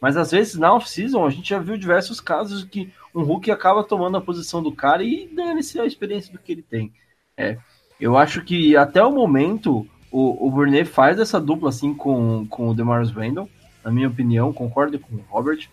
Mas 0.00 0.16
às 0.16 0.30
vezes 0.30 0.54
na 0.56 0.74
off-season 0.74 1.24
a 1.26 1.30
gente 1.30 1.48
já 1.48 1.58
viu 1.58 1.76
diversos 1.76 2.20
casos 2.20 2.62
que 2.62 2.92
um 3.14 3.22
Hulk 3.22 3.50
acaba 3.50 3.82
tomando 3.82 4.16
a 4.16 4.20
posição 4.20 4.62
do 4.62 4.70
cara 4.70 5.02
e 5.02 5.28
dando-se 5.34 5.80
a 5.80 5.86
experiência 5.86 6.32
do 6.32 6.38
que 6.38 6.52
ele 6.52 6.62
tem. 6.62 6.92
É, 7.36 7.58
eu 7.98 8.16
acho 8.16 8.42
que 8.42 8.76
até 8.76 9.02
o 9.02 9.10
momento 9.10 9.86
o, 10.12 10.46
o 10.46 10.50
Burnet 10.50 10.84
faz 10.84 11.18
essa 11.18 11.40
dupla 11.40 11.70
assim 11.70 11.94
com, 11.94 12.46
com 12.48 12.68
o 12.68 12.74
Demarius 12.74 13.10
Randall, 13.10 13.48
na 13.84 13.90
minha 13.90 14.08
opinião, 14.08 14.52
concordo 14.52 14.98
com 14.98 15.16
o 15.16 15.24
Robert, 15.28 15.68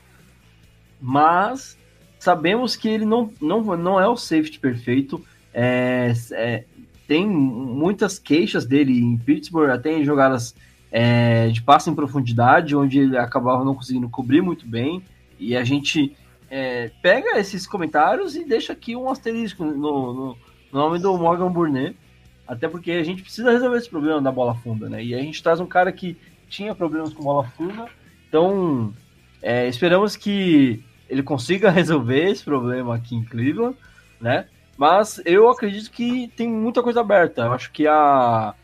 mas 0.99 1.78
sabemos 2.20 2.76
que 2.76 2.88
ele 2.88 3.06
não, 3.06 3.32
não, 3.41 3.62
não 3.76 3.99
é 3.99 4.08
o 4.08 4.16
safety 4.16 4.60
perfeito. 4.60 5.24
É, 5.54 6.14
é, 6.32 6.66
tem 7.12 7.28
muitas 7.28 8.18
queixas 8.18 8.66
dele 8.66 8.97
em 8.97 9.18
Pittsburgh, 9.18 9.70
até 9.70 9.91
em 9.91 10.05
jogadas 10.05 10.55
é, 10.89 11.49
de 11.49 11.62
passe 11.62 11.89
em 11.89 11.93
profundidade, 11.93 12.74
onde 12.74 12.99
ele 12.99 13.18
acabava 13.18 13.66
não 13.66 13.76
conseguindo 13.76 14.07
cobrir 14.07 14.39
muito 14.41 14.66
bem. 14.66 15.03
E 15.38 15.53
a 15.57 15.62
gente 15.66 16.16
é, 16.49 16.89
pega 17.01 17.38
esses 17.38 17.68
comentários 17.68 18.38
e 18.38 18.45
deixa 18.45 18.72
aqui 18.72 18.95
um 18.95 19.09
asterisco 19.09 19.66
no, 19.66 19.76
no, 19.76 20.14
no 20.14 20.38
nome 20.72 20.99
do 20.99 21.18
Morgan 21.18 21.51
Burnett, 21.51 21.97
até 22.47 22.70
porque 22.70 22.91
a 22.91 23.03
gente 23.03 23.24
precisa 23.24 23.51
resolver 23.51 23.80
esse 23.80 23.89
problema 23.89 24.22
da 24.22 24.32
bola 24.32 24.55
funda, 24.55 24.88
né? 24.88 25.03
E 25.03 25.14
a 25.14 25.20
gente 25.20 25.43
traz 25.43 25.59
um 25.59 25.68
cara 25.68 25.91
que 25.91 26.16
tinha 26.47 26.74
problemas 26.74 27.12
com 27.12 27.26
bola 27.26 27.43
funda, 27.43 27.88
então 28.30 28.93
é, 29.41 29.68
esperamos 29.68 30.16
que 30.16 30.82
ele 31.09 31.24
consiga 31.24 31.72
resolver 31.76 32.30
esse 32.30 32.45
problema 32.45 32.95
aqui 32.95 33.18
em 33.18 33.24
Cleveland, 33.26 33.76
né? 34.22 34.45
Mas 34.82 35.22
eu 35.28 35.48
acredito 35.48 35.92
que 35.92 36.28
tem 36.30 36.50
muita 36.50 36.82
coisa 36.82 37.02
aberta. 37.02 37.44
Eu 37.44 37.54
acho 37.54 37.72
que 37.72 37.86
a, 37.86 38.56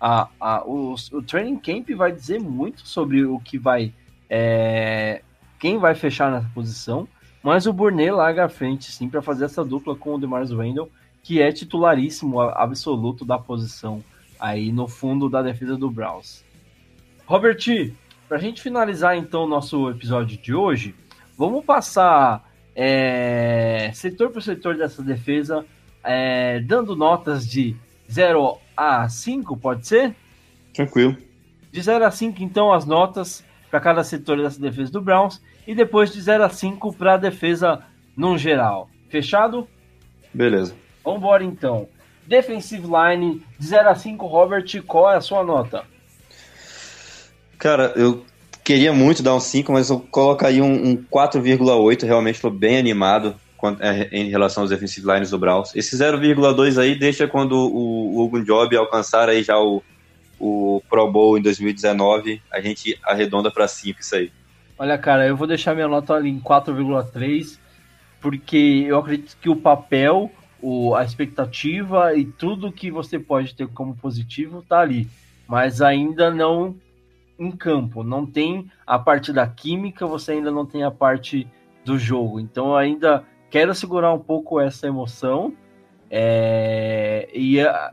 a, 0.00 0.28
a 0.40 0.64
o, 0.66 0.96
o 1.12 1.22
training 1.22 1.56
camp 1.58 1.88
vai 1.90 2.10
dizer 2.10 2.40
muito 2.40 2.88
sobre 2.88 3.24
o 3.24 3.38
que 3.38 3.56
vai. 3.56 3.94
É, 4.28 5.22
quem 5.60 5.78
vai 5.78 5.94
fechar 5.94 6.28
nessa 6.32 6.50
posição. 6.52 7.06
Mas 7.40 7.68
o 7.68 7.72
Burnet 7.72 8.10
larga 8.10 8.46
à 8.46 8.48
frente, 8.48 8.90
sim, 8.90 9.08
para 9.08 9.22
fazer 9.22 9.44
essa 9.44 9.64
dupla 9.64 9.94
com 9.94 10.16
o 10.16 10.18
Demars 10.18 10.50
Wendell, 10.50 10.90
que 11.22 11.40
é 11.40 11.52
titularíssimo 11.52 12.40
absoluto 12.40 13.24
da 13.24 13.38
posição 13.38 14.02
aí 14.40 14.72
no 14.72 14.88
fundo 14.88 15.28
da 15.28 15.40
defesa 15.40 15.76
do 15.76 15.88
Browns. 15.88 16.44
Robert, 17.26 17.64
para 18.26 18.38
a 18.38 18.40
gente 18.40 18.60
finalizar 18.60 19.16
então 19.16 19.44
o 19.44 19.48
nosso 19.48 19.88
episódio 19.88 20.36
de 20.36 20.52
hoje, 20.52 20.96
vamos 21.38 21.64
passar 21.64 22.49
é, 22.74 23.90
setor 23.94 24.30
por 24.30 24.42
setor 24.42 24.76
dessa 24.76 25.02
defesa, 25.02 25.64
é, 26.04 26.60
dando 26.60 26.96
notas 26.96 27.46
de 27.46 27.76
0 28.10 28.58
a 28.76 29.08
5, 29.08 29.56
pode 29.56 29.86
ser? 29.86 30.14
Tranquilo. 30.72 31.16
De 31.70 31.82
0 31.82 32.04
a 32.04 32.10
5, 32.10 32.42
então, 32.42 32.72
as 32.72 32.84
notas 32.84 33.44
para 33.70 33.80
cada 33.80 34.02
setor 34.02 34.38
dessa 34.38 34.60
defesa 34.60 34.90
do 34.90 35.00
Browns, 35.00 35.40
e 35.66 35.74
depois 35.74 36.12
de 36.12 36.20
0 36.20 36.44
a 36.44 36.48
5 36.48 36.92
para 36.94 37.14
a 37.14 37.16
defesa 37.16 37.84
no 38.16 38.36
geral. 38.36 38.90
Fechado? 39.08 39.68
Beleza. 40.34 40.74
Vamos 41.04 41.20
embora 41.20 41.44
então. 41.44 41.88
Defensive 42.26 42.86
line, 42.86 43.44
de 43.58 43.66
0 43.66 43.88
a 43.88 43.94
5, 43.94 44.26
Robert, 44.26 44.82
qual 44.86 45.12
é 45.12 45.16
a 45.16 45.20
sua 45.20 45.44
nota? 45.44 45.84
Cara, 47.58 47.92
eu 47.96 48.24
queria 48.70 48.92
muito 48.92 49.20
dar 49.20 49.34
um 49.34 49.40
5, 49.40 49.72
mas 49.72 49.90
eu 49.90 49.98
colocaria 49.98 50.62
um, 50.62 50.90
um 50.90 50.96
4,8. 50.96 52.06
Realmente 52.06 52.36
estou 52.36 52.52
bem 52.52 52.78
animado 52.78 53.34
é, 53.80 54.08
em 54.12 54.30
relação 54.30 54.62
aos 54.62 54.70
defensive 54.70 55.04
lines 55.04 55.30
do 55.30 55.38
Browns. 55.38 55.74
Esse 55.74 55.96
0,2 55.96 56.80
aí 56.80 56.94
deixa 56.94 57.26
quando 57.26 57.54
o, 57.54 58.30
o 58.32 58.44
Job 58.44 58.76
alcançar 58.76 59.28
aí 59.28 59.42
já 59.42 59.58
o, 59.58 59.82
o 60.38 60.80
Pro 60.88 61.10
Bowl 61.10 61.36
em 61.36 61.42
2019, 61.42 62.40
a 62.48 62.60
gente 62.60 62.96
arredonda 63.02 63.50
para 63.50 63.66
5 63.66 64.00
isso 64.00 64.14
aí. 64.14 64.30
Olha, 64.78 64.96
cara, 64.96 65.26
eu 65.26 65.36
vou 65.36 65.48
deixar 65.48 65.74
minha 65.74 65.88
nota 65.88 66.14
ali 66.14 66.30
em 66.30 66.38
4,3, 66.38 67.58
porque 68.20 68.84
eu 68.86 69.00
acredito 69.00 69.36
que 69.40 69.50
o 69.50 69.56
papel, 69.56 70.30
o, 70.62 70.94
a 70.94 71.02
expectativa 71.02 72.14
e 72.14 72.24
tudo 72.24 72.70
que 72.70 72.88
você 72.88 73.18
pode 73.18 73.52
ter 73.52 73.66
como 73.66 73.96
positivo 73.96 74.64
tá 74.68 74.78
ali. 74.78 75.08
Mas 75.48 75.82
ainda 75.82 76.30
não 76.30 76.76
em 77.40 77.50
campo. 77.50 78.04
Não 78.04 78.26
tem 78.26 78.70
a 78.86 78.98
parte 78.98 79.32
da 79.32 79.46
química, 79.46 80.06
você 80.06 80.32
ainda 80.32 80.50
não 80.50 80.66
tem 80.66 80.84
a 80.84 80.90
parte 80.90 81.48
do 81.84 81.98
jogo. 81.98 82.38
Então 82.38 82.76
ainda 82.76 83.24
quero 83.50 83.74
segurar 83.74 84.12
um 84.12 84.18
pouco 84.18 84.60
essa 84.60 84.86
emoção. 84.86 85.54
É... 86.10 87.28
E 87.34 87.60
a... 87.60 87.92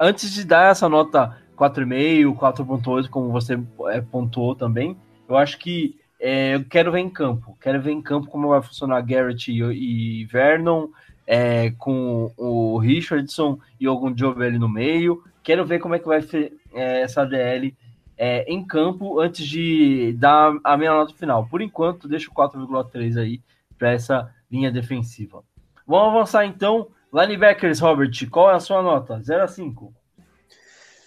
antes 0.00 0.32
de 0.32 0.44
dar 0.44 0.70
essa 0.70 0.88
nota 0.88 1.36
4,5, 1.56 2.36
4,8, 2.36 3.08
como 3.08 3.30
você 3.30 3.58
é, 3.88 4.00
pontuou 4.00 4.54
também, 4.54 4.96
eu 5.28 5.36
acho 5.36 5.58
que 5.58 5.98
é, 6.18 6.54
eu 6.54 6.64
quero 6.64 6.90
ver 6.90 7.00
em 7.00 7.10
campo. 7.10 7.56
Quero 7.60 7.80
ver 7.80 7.92
em 7.92 8.02
campo 8.02 8.28
como 8.28 8.48
vai 8.48 8.62
funcionar 8.62 9.02
Garrett 9.02 9.52
e, 9.52 9.60
e 9.60 10.24
Vernon, 10.24 10.88
é, 11.26 11.70
com 11.72 12.32
o 12.36 12.78
Richardson 12.78 13.58
e 13.78 13.86
algum 13.86 14.12
job 14.12 14.42
ali 14.42 14.58
no 14.58 14.68
meio. 14.68 15.22
Quero 15.42 15.66
ver 15.66 15.78
como 15.78 15.94
é 15.94 15.98
que 15.98 16.06
vai 16.06 16.22
ser 16.22 16.54
é, 16.72 17.02
essa 17.02 17.24
DL 17.24 17.74
é, 18.16 18.44
em 18.50 18.64
campo 18.64 19.20
antes 19.20 19.46
de 19.46 20.14
dar 20.18 20.56
a 20.64 20.76
minha 20.76 20.92
nota 20.92 21.14
final. 21.14 21.46
Por 21.46 21.60
enquanto, 21.60 22.08
deixo 22.08 22.32
4,3 22.32 23.18
aí 23.20 23.40
para 23.78 23.92
essa 23.92 24.32
linha 24.50 24.70
defensiva. 24.70 25.42
Vamos 25.86 26.14
avançar 26.14 26.46
então. 26.46 26.88
Linebackers, 27.12 27.80
Robert, 27.80 28.10
qual 28.30 28.50
é 28.50 28.54
a 28.54 28.60
sua 28.60 28.82
nota? 28.82 29.20
0 29.22 29.44
a 29.44 29.48
5. 29.48 29.92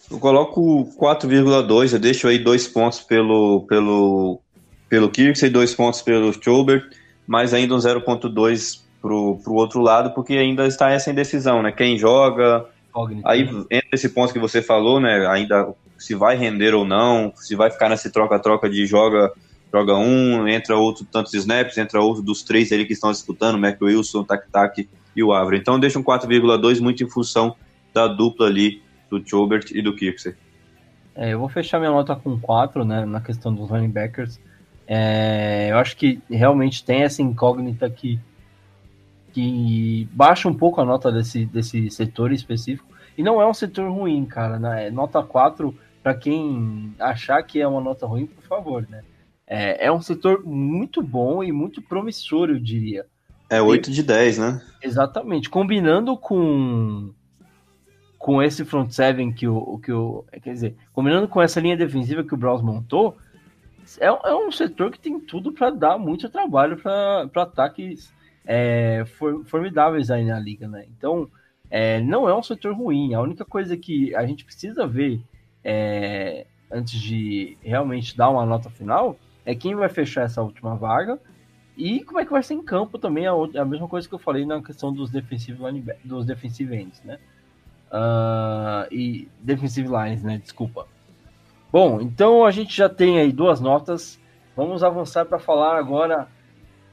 Eu 0.10 0.20
coloco 0.20 0.86
4,2, 1.00 1.94
eu 1.94 2.00
deixo 2.00 2.28
aí 2.28 2.40
dois 2.40 2.68
pontos 2.68 3.00
pelo, 3.02 3.62
pelo, 3.68 4.40
pelo 4.88 5.10
Kirksey, 5.10 5.50
dois 5.50 5.76
pontos 5.76 6.02
pelo 6.02 6.34
Schobert, 6.34 6.90
mas 7.28 7.54
ainda 7.54 7.76
um 7.76 7.78
0,2 7.78 8.82
pro, 9.00 9.38
pro 9.44 9.54
outro 9.54 9.82
lado, 9.82 10.12
porque 10.16 10.34
ainda 10.34 10.66
está 10.66 10.90
essa 10.90 11.12
indecisão, 11.12 11.62
né? 11.62 11.72
Quem 11.72 11.98
joga. 11.98 12.66
Aí 13.24 13.44
entra 13.70 13.90
esse 13.94 14.10
ponto 14.10 14.34
que 14.34 14.40
você 14.40 14.64
falou, 14.64 15.00
né? 15.00 15.28
Ainda 15.28 15.76
se 16.00 16.16
vai 16.16 16.36
render 16.36 16.74
ou 16.74 16.86
não, 16.86 17.32
se 17.36 17.56
vai 17.56 17.70
ficar 17.70 17.90
nesse 17.90 18.12
troca-troca 18.12 18.70
de 18.70 18.86
joga 18.86 19.32
joga 19.72 19.96
um, 19.96 20.48
entra 20.48 20.76
outro 20.76 21.06
tantos 21.06 21.34
snaps, 21.34 21.78
entra 21.78 22.02
outro 22.02 22.24
dos 22.24 22.42
três 22.44 22.72
ali 22.72 22.86
que 22.86 22.94
estão 22.94 23.12
disputando, 23.12 23.60
Mac 23.60 23.80
Wilson, 23.82 24.24
Tac 24.24 24.50
Tac 24.50 24.90
e 25.16 25.24
o 25.24 25.32
Avre. 25.32 25.58
Então 25.58 25.80
deixa 25.80 26.00
um 26.00 26.04
4,2 26.04 26.80
muito 26.80 27.04
em 27.04 27.10
função 27.10 27.56
da 27.94 28.08
dupla 28.08 28.48
ali 28.48 28.82
do 29.10 29.24
Chobert 29.28 29.72
e 29.72 29.82
do 29.82 29.96
Kirksey. 29.96 30.34
É, 31.16 31.34
eu 31.34 31.40
vou 31.40 31.50
fechar 31.50 31.80
minha 31.80 31.92
nota 31.92 32.16
com 32.16 32.40
4, 32.40 32.86
né, 32.86 33.06
na 33.06 33.22
questão 33.22 33.54
dos 33.54 33.70
linebackers. 33.70 34.40
É, 34.88 35.68
eu 35.72 35.78
acho 35.78 35.96
que 35.98 36.20
realmente 36.30 36.84
tem 36.84 37.04
essa 37.04 37.22
incógnita 37.22 37.90
que, 37.90 38.20
que 39.34 40.08
baixa 40.12 40.48
um 40.48 40.54
pouco 40.54 40.82
a 40.82 40.86
nota 40.86 41.12
desse, 41.12 41.46
desse 41.46 41.92
setor 41.92 42.32
específico. 42.32 42.90
E 43.18 43.22
não 43.22 43.42
é 43.42 43.46
um 43.46 43.54
setor 43.54 43.92
ruim, 43.92 44.26
cara. 44.26 44.58
Né? 44.58 44.90
Nota 44.90 45.22
4 45.22 45.76
para 46.10 46.16
quem 46.16 46.96
achar 46.98 47.44
que 47.44 47.62
é 47.62 47.68
uma 47.68 47.80
nota 47.80 48.08
ruim, 48.08 48.26
por 48.26 48.44
favor, 48.46 48.88
né? 48.90 49.04
É, 49.46 49.86
é 49.86 49.92
um 49.92 50.02
setor 50.02 50.44
muito 50.44 51.04
bom 51.04 51.44
e 51.44 51.52
muito 51.52 51.84
promissor, 51.84 52.50
eu 52.50 52.60
diria. 52.60 53.06
É 53.48 53.62
8 53.62 53.92
de 53.92 54.02
10, 54.02 54.40
né? 54.40 54.62
Exatamente. 54.82 55.52
Combinando 55.52 56.18
com 56.18 57.12
com 58.18 58.44
esse 58.44 58.66
front 58.66 58.92
seven 58.92 59.32
que 59.32 59.48
o, 59.48 59.78
que 59.78 59.92
o 59.92 60.26
quer 60.42 60.54
dizer, 60.54 60.76
combinando 60.92 61.28
com 61.28 61.42
essa 61.42 61.60
linha 61.60 61.78
defensiva 61.78 62.24
que 62.24 62.34
o 62.34 62.38
Browns 62.38 62.62
montou, 62.62 63.16
é, 64.00 64.08
é 64.08 64.36
um 64.36 64.52
setor 64.52 64.92
que 64.92 65.00
tem 65.00 65.20
tudo 65.20 65.54
para 65.54 65.70
dar 65.70 65.98
muito 66.00 66.28
trabalho 66.28 66.76
para 66.76 67.30
ataques 67.36 68.12
é, 68.46 69.06
for, 69.18 69.46
formidáveis 69.46 70.10
aí 70.10 70.26
na 70.26 70.40
liga, 70.40 70.68
né? 70.68 70.86
Então, 70.98 71.30
é, 71.70 72.02
não 72.02 72.28
é 72.28 72.36
um 72.36 72.44
setor 72.44 72.74
ruim. 72.74 73.14
A 73.14 73.22
única 73.22 73.46
coisa 73.46 73.78
que 73.78 74.14
a 74.16 74.26
gente 74.26 74.44
precisa 74.44 74.88
ver 74.88 75.22
é, 75.64 76.46
antes 76.72 77.00
de 77.00 77.58
realmente 77.62 78.16
dar 78.16 78.30
uma 78.30 78.46
nota 78.46 78.70
final, 78.70 79.18
é 79.46 79.56
quem 79.56 79.76
vai 79.76 79.90
fechar 79.90 80.24
essa 80.24 80.42
última 80.42 80.76
vaga 80.76 81.20
e 81.76 82.04
como 82.04 82.20
é 82.20 82.26
que 82.26 82.32
vai 82.32 82.44
ser 82.44 82.56
em 82.56 82.62
campo 82.62 83.00
também, 83.00 83.26
a, 83.26 83.32
a 83.32 83.66
mesma 83.66 83.88
coisa 83.88 84.08
que 84.08 84.14
eu 84.14 84.20
falei 84.20 84.46
na 84.46 84.62
questão 84.62 84.92
dos 84.92 85.10
defensive, 85.10 85.58
dos 86.04 86.26
defensive 86.26 86.76
ends, 86.76 87.02
né? 87.04 87.18
Uh, 87.90 88.94
e 88.94 89.30
defensive 89.40 89.88
lines, 89.88 90.22
né? 90.22 90.38
Desculpa. 90.38 90.88
Bom, 91.72 92.02
então 92.02 92.46
a 92.46 92.52
gente 92.52 92.76
já 92.76 92.90
tem 92.90 93.20
aí 93.20 93.32
duas 93.32 93.62
notas. 93.62 94.20
Vamos 94.56 94.84
avançar 94.84 95.26
para 95.26 95.40
falar 95.40 95.78
agora 95.78 96.28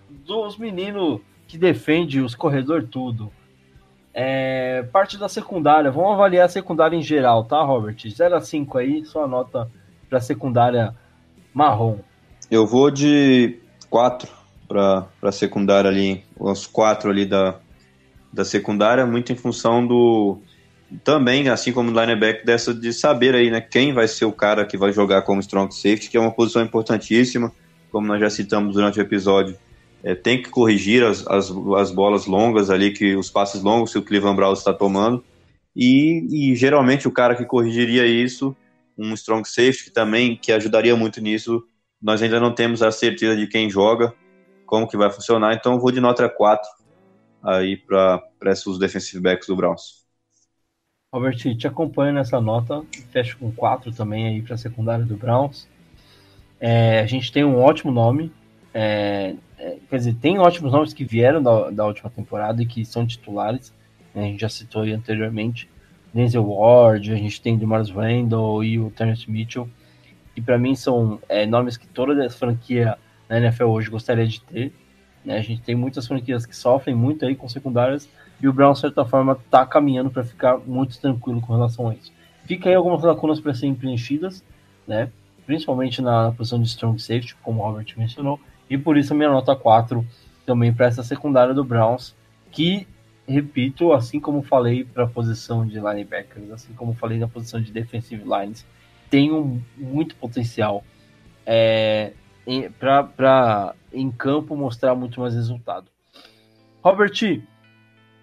dos 0.09 0.57
meninos 0.57 1.21
que 1.49 1.59
defende 1.59 2.21
os 2.21 2.35
corredor 2.35 2.87
tudo. 2.87 3.33
É, 4.19 4.83
parte 4.91 5.19
da 5.19 5.29
secundária, 5.29 5.91
vamos 5.91 6.15
avaliar 6.15 6.47
a 6.47 6.49
secundária 6.49 6.97
em 6.97 7.03
geral, 7.03 7.45
tá, 7.45 7.63
Robert? 7.63 7.97
0 8.09 8.37
a 8.37 8.41
5 8.41 8.79
aí, 8.79 9.05
sua 9.05 9.29
nota 9.29 9.71
para 10.09 10.23
secundária 10.23 10.95
marrom. 11.53 11.99
Eu 12.51 12.67
vou 12.67 12.91
de 12.91 13.59
quatro 13.91 14.31
para 14.67 15.07
a 15.21 15.31
secundária 15.31 15.91
ali, 15.91 16.25
os 16.41 16.67
quatro 16.67 17.11
ali 17.11 17.27
da, 17.27 17.57
da 18.33 18.43
secundária, 18.43 19.05
muito 19.05 19.33
em 19.35 19.37
função 19.37 19.87
do 19.87 20.39
também, 21.05 21.51
assim 21.51 21.71
como 21.71 21.91
no 21.91 22.01
linebacker, 22.01 22.47
dessa 22.47 22.73
de 22.73 22.95
saber 22.95 23.35
aí, 23.35 23.51
né, 23.51 23.61
quem 23.61 23.93
vai 23.93 24.09
ser 24.09 24.25
o 24.25 24.33
cara 24.33 24.65
que 24.65 24.79
vai 24.79 24.93
jogar 24.93 25.23
como 25.23 25.41
strong 25.41 25.75
safety, 25.75 26.09
que 26.09 26.17
é 26.17 26.21
uma 26.21 26.31
posição 26.31 26.63
importantíssima, 26.63 27.53
como 27.93 28.07
nós 28.07 28.19
já 28.19 28.31
citamos 28.31 28.77
durante 28.77 28.99
o 28.99 29.03
episódio. 29.03 29.59
É, 30.07 30.15
tem 30.15 30.41
que 30.41 30.49
corrigir 30.49 31.03
as, 31.03 31.27
as, 31.27 31.51
as 31.51 31.91
bolas 31.91 32.27
longas 32.27 32.71
ali, 32.71 32.93
que 32.93 33.17
os 33.17 33.29
passes 33.29 33.61
longos 33.61 33.93
que 33.93 33.99
o 33.99 34.03
Cleveland 34.05 34.37
Browns 34.37 34.61
está 34.61 34.73
tomando. 34.73 35.25
E, 35.75 36.53
e, 36.53 36.55
geralmente 36.55 37.09
o 37.09 37.11
cara 37.11 37.35
que 37.35 37.45
corrigiria 37.45 38.07
isso, 38.07 38.57
um 38.97 39.13
strong 39.15 39.47
safety 39.47 39.91
também, 39.91 40.37
que 40.37 40.53
ajudaria 40.53 40.95
muito 40.95 41.21
nisso, 41.21 41.67
nós 42.01 42.23
ainda 42.23 42.39
não 42.39 42.55
temos 42.55 42.85
a 42.85 42.93
certeza 42.93 43.37
de 43.37 43.49
quem 43.49 43.69
joga, 43.69 44.15
como 44.65 44.87
que 44.87 44.97
vai 44.97 45.11
funcionar, 45.11 45.55
então 45.55 45.81
vou 45.81 45.91
de 45.91 46.01
nota 46.01 46.29
4 46.29 46.69
aí 47.43 47.77
para 47.77 48.23
os 48.65 48.79
defensive 48.79 49.21
backs 49.21 49.49
do 49.49 49.57
Browns. 49.57 50.07
Robert, 51.13 51.37
te 51.37 51.67
acompanho 51.67 52.15
nessa 52.15 52.41
nota, 52.41 52.81
fecho 53.11 53.37
com 53.39 53.51
4 53.51 53.93
também 53.93 54.29
aí 54.29 54.41
para 54.41 54.55
a 54.55 54.59
secundária 54.59 55.05
do 55.05 55.17
Browns. 55.17 55.69
É, 56.61 57.01
a 57.01 57.07
gente 57.07 57.33
tem 57.33 57.45
um 57.45 57.59
ótimo 57.59 57.91
nome, 57.91 58.33
é, 58.79 59.35
é, 59.59 59.79
quer 59.89 59.97
dizer, 59.97 60.15
tem 60.17 60.39
ótimos 60.39 60.71
nomes 60.71 60.93
que 60.93 61.03
vieram 61.03 61.43
da, 61.43 61.71
da 61.71 61.87
última 61.87 62.11
temporada 62.11 62.63
e 62.63 62.67
que 62.67 62.85
são 62.85 63.07
titulares, 63.07 63.73
né, 64.15 64.25
a 64.25 64.27
gente 64.27 64.41
já 64.41 64.51
citou 64.51 64.83
aí 64.83 64.93
anteriormente, 64.93 65.67
Denzel 66.13 66.47
Ward, 66.47 67.11
a 67.11 67.17
gente 67.17 67.41
tem 67.41 67.57
Demars 67.57 67.89
Randall 67.89 68.63
e 68.63 68.79
o 68.79 68.91
Terrence 68.91 69.31
Mitchell, 69.31 69.67
que 70.35 70.43
para 70.43 70.59
mim 70.59 70.75
são 70.75 71.19
é, 71.27 71.47
nomes 71.47 71.79
que 71.79 71.87
toda 71.87 72.27
a 72.27 72.29
franquia 72.29 72.99
na 73.27 73.39
NFL 73.39 73.65
hoje 73.65 73.89
gostaria 73.89 74.27
de 74.27 74.43
ter. 74.43 74.75
Né? 75.25 75.39
A 75.39 75.43
gente 75.43 75.63
tem 75.63 75.75
muitas 75.75 76.07
franquias 76.07 76.45
que 76.45 76.55
sofrem 76.55 76.95
muito 76.95 77.25
aí 77.25 77.35
com 77.35 77.49
secundárias 77.49 78.07
e 78.39 78.47
o 78.47 78.53
Brown, 78.53 78.75
de 78.75 78.81
certa 78.81 79.07
forma, 79.07 79.33
está 79.33 79.65
caminhando 79.65 80.11
para 80.11 80.23
ficar 80.23 80.59
muito 80.59 81.01
tranquilo 81.01 81.41
com 81.41 81.55
relação 81.55 81.89
a 81.89 81.95
isso. 81.95 82.13
Fica 82.45 82.69
aí 82.69 82.75
algumas 82.75 83.03
lacunas 83.03 83.41
para 83.41 83.55
serem 83.55 83.75
preenchidas, 83.75 84.45
né? 84.87 85.11
principalmente 85.47 86.03
na 86.03 86.31
posição 86.33 86.61
de 86.61 86.69
strong 86.69 87.01
safety, 87.01 87.35
como 87.37 87.63
o 87.63 87.65
Robert 87.65 87.87
mencionou, 87.97 88.39
e 88.69 88.77
por 88.77 88.97
isso 88.97 89.15
minha 89.15 89.31
nota 89.31 89.55
4 89.55 90.05
também 90.45 90.73
para 90.73 90.87
essa 90.87 91.03
secundária 91.03 91.53
do 91.53 91.65
Browns, 91.65 92.15
que, 92.51 92.87
repito, 93.27 93.93
assim 93.93 94.21
como 94.21 94.43
falei 94.43 94.85
para 94.85 95.05
a 95.05 95.09
posição 95.09 95.67
de 95.67 95.75
linebackers, 95.81 96.51
assim 96.51 96.73
como 96.73 96.95
falei 96.95 97.19
na 97.19 97.29
posição 97.29 97.61
de 97.61 97.73
defensive 97.73 98.23
lines, 98.25 98.65
tem 99.11 99.33
um, 99.33 99.61
muito 99.77 100.15
potencial 100.17 100.85
é, 101.45 102.13
para 102.79 103.75
em 103.93 104.11
campo 104.11 104.57
mostrar 104.57 104.95
muito 104.95 105.21
mais 105.21 105.35
resultado. 105.35 105.87
Robert, 106.83 107.43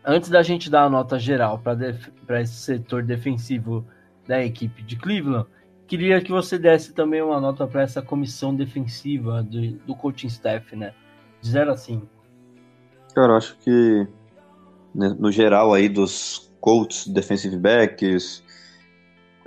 antes 0.06 0.30
da 0.30 0.42
gente 0.42 0.70
dar 0.70 0.84
a 0.84 0.90
nota 0.90 1.20
geral 1.20 1.60
para 1.60 2.42
esse 2.42 2.54
setor 2.54 3.04
defensivo 3.04 3.86
da 4.28 4.44
equipe 4.44 4.82
de 4.82 4.96
Cleveland, 4.96 5.48
queria 5.88 6.22
que 6.22 6.32
você 6.32 6.58
desse 6.58 6.94
também 6.94 7.22
uma 7.22 7.40
nota 7.40 7.68
para 7.68 7.82
essa 7.82 8.02
comissão 8.02 8.56
defensiva 8.56 9.44
do, 9.44 9.72
do 9.86 9.96
coaching 9.96 10.28
staff, 10.28 10.76
né? 10.76 10.94
De 11.42 11.50
0 11.50 11.72
a 11.72 11.78
5. 11.78 12.08
Cara, 13.14 13.34
eu 13.34 13.38
acho 13.38 13.58
que 13.58 14.08
né, 14.94 15.16
no 15.20 15.32
geral 15.32 15.74
aí 15.74 15.90
dos 15.90 16.52
coaches, 16.60 17.08
defensive 17.08 17.58
backs, 17.58 18.44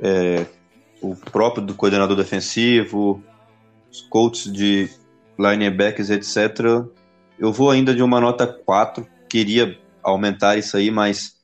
é, 0.02 0.46
o 1.00 1.14
próprio 1.16 1.64
do 1.64 1.74
coordenador 1.74 2.16
defensivo, 2.16 3.22
os 3.90 4.02
coaches 4.02 4.52
de 4.52 4.90
linebackers, 5.38 6.10
etc. 6.10 6.86
Eu 7.38 7.52
vou 7.52 7.70
ainda 7.70 7.94
de 7.94 8.02
uma 8.02 8.20
nota 8.20 8.46
4, 8.46 9.06
queria 9.28 9.78
aumentar 10.02 10.56
isso 10.56 10.76
aí, 10.76 10.90
mas 10.90 11.36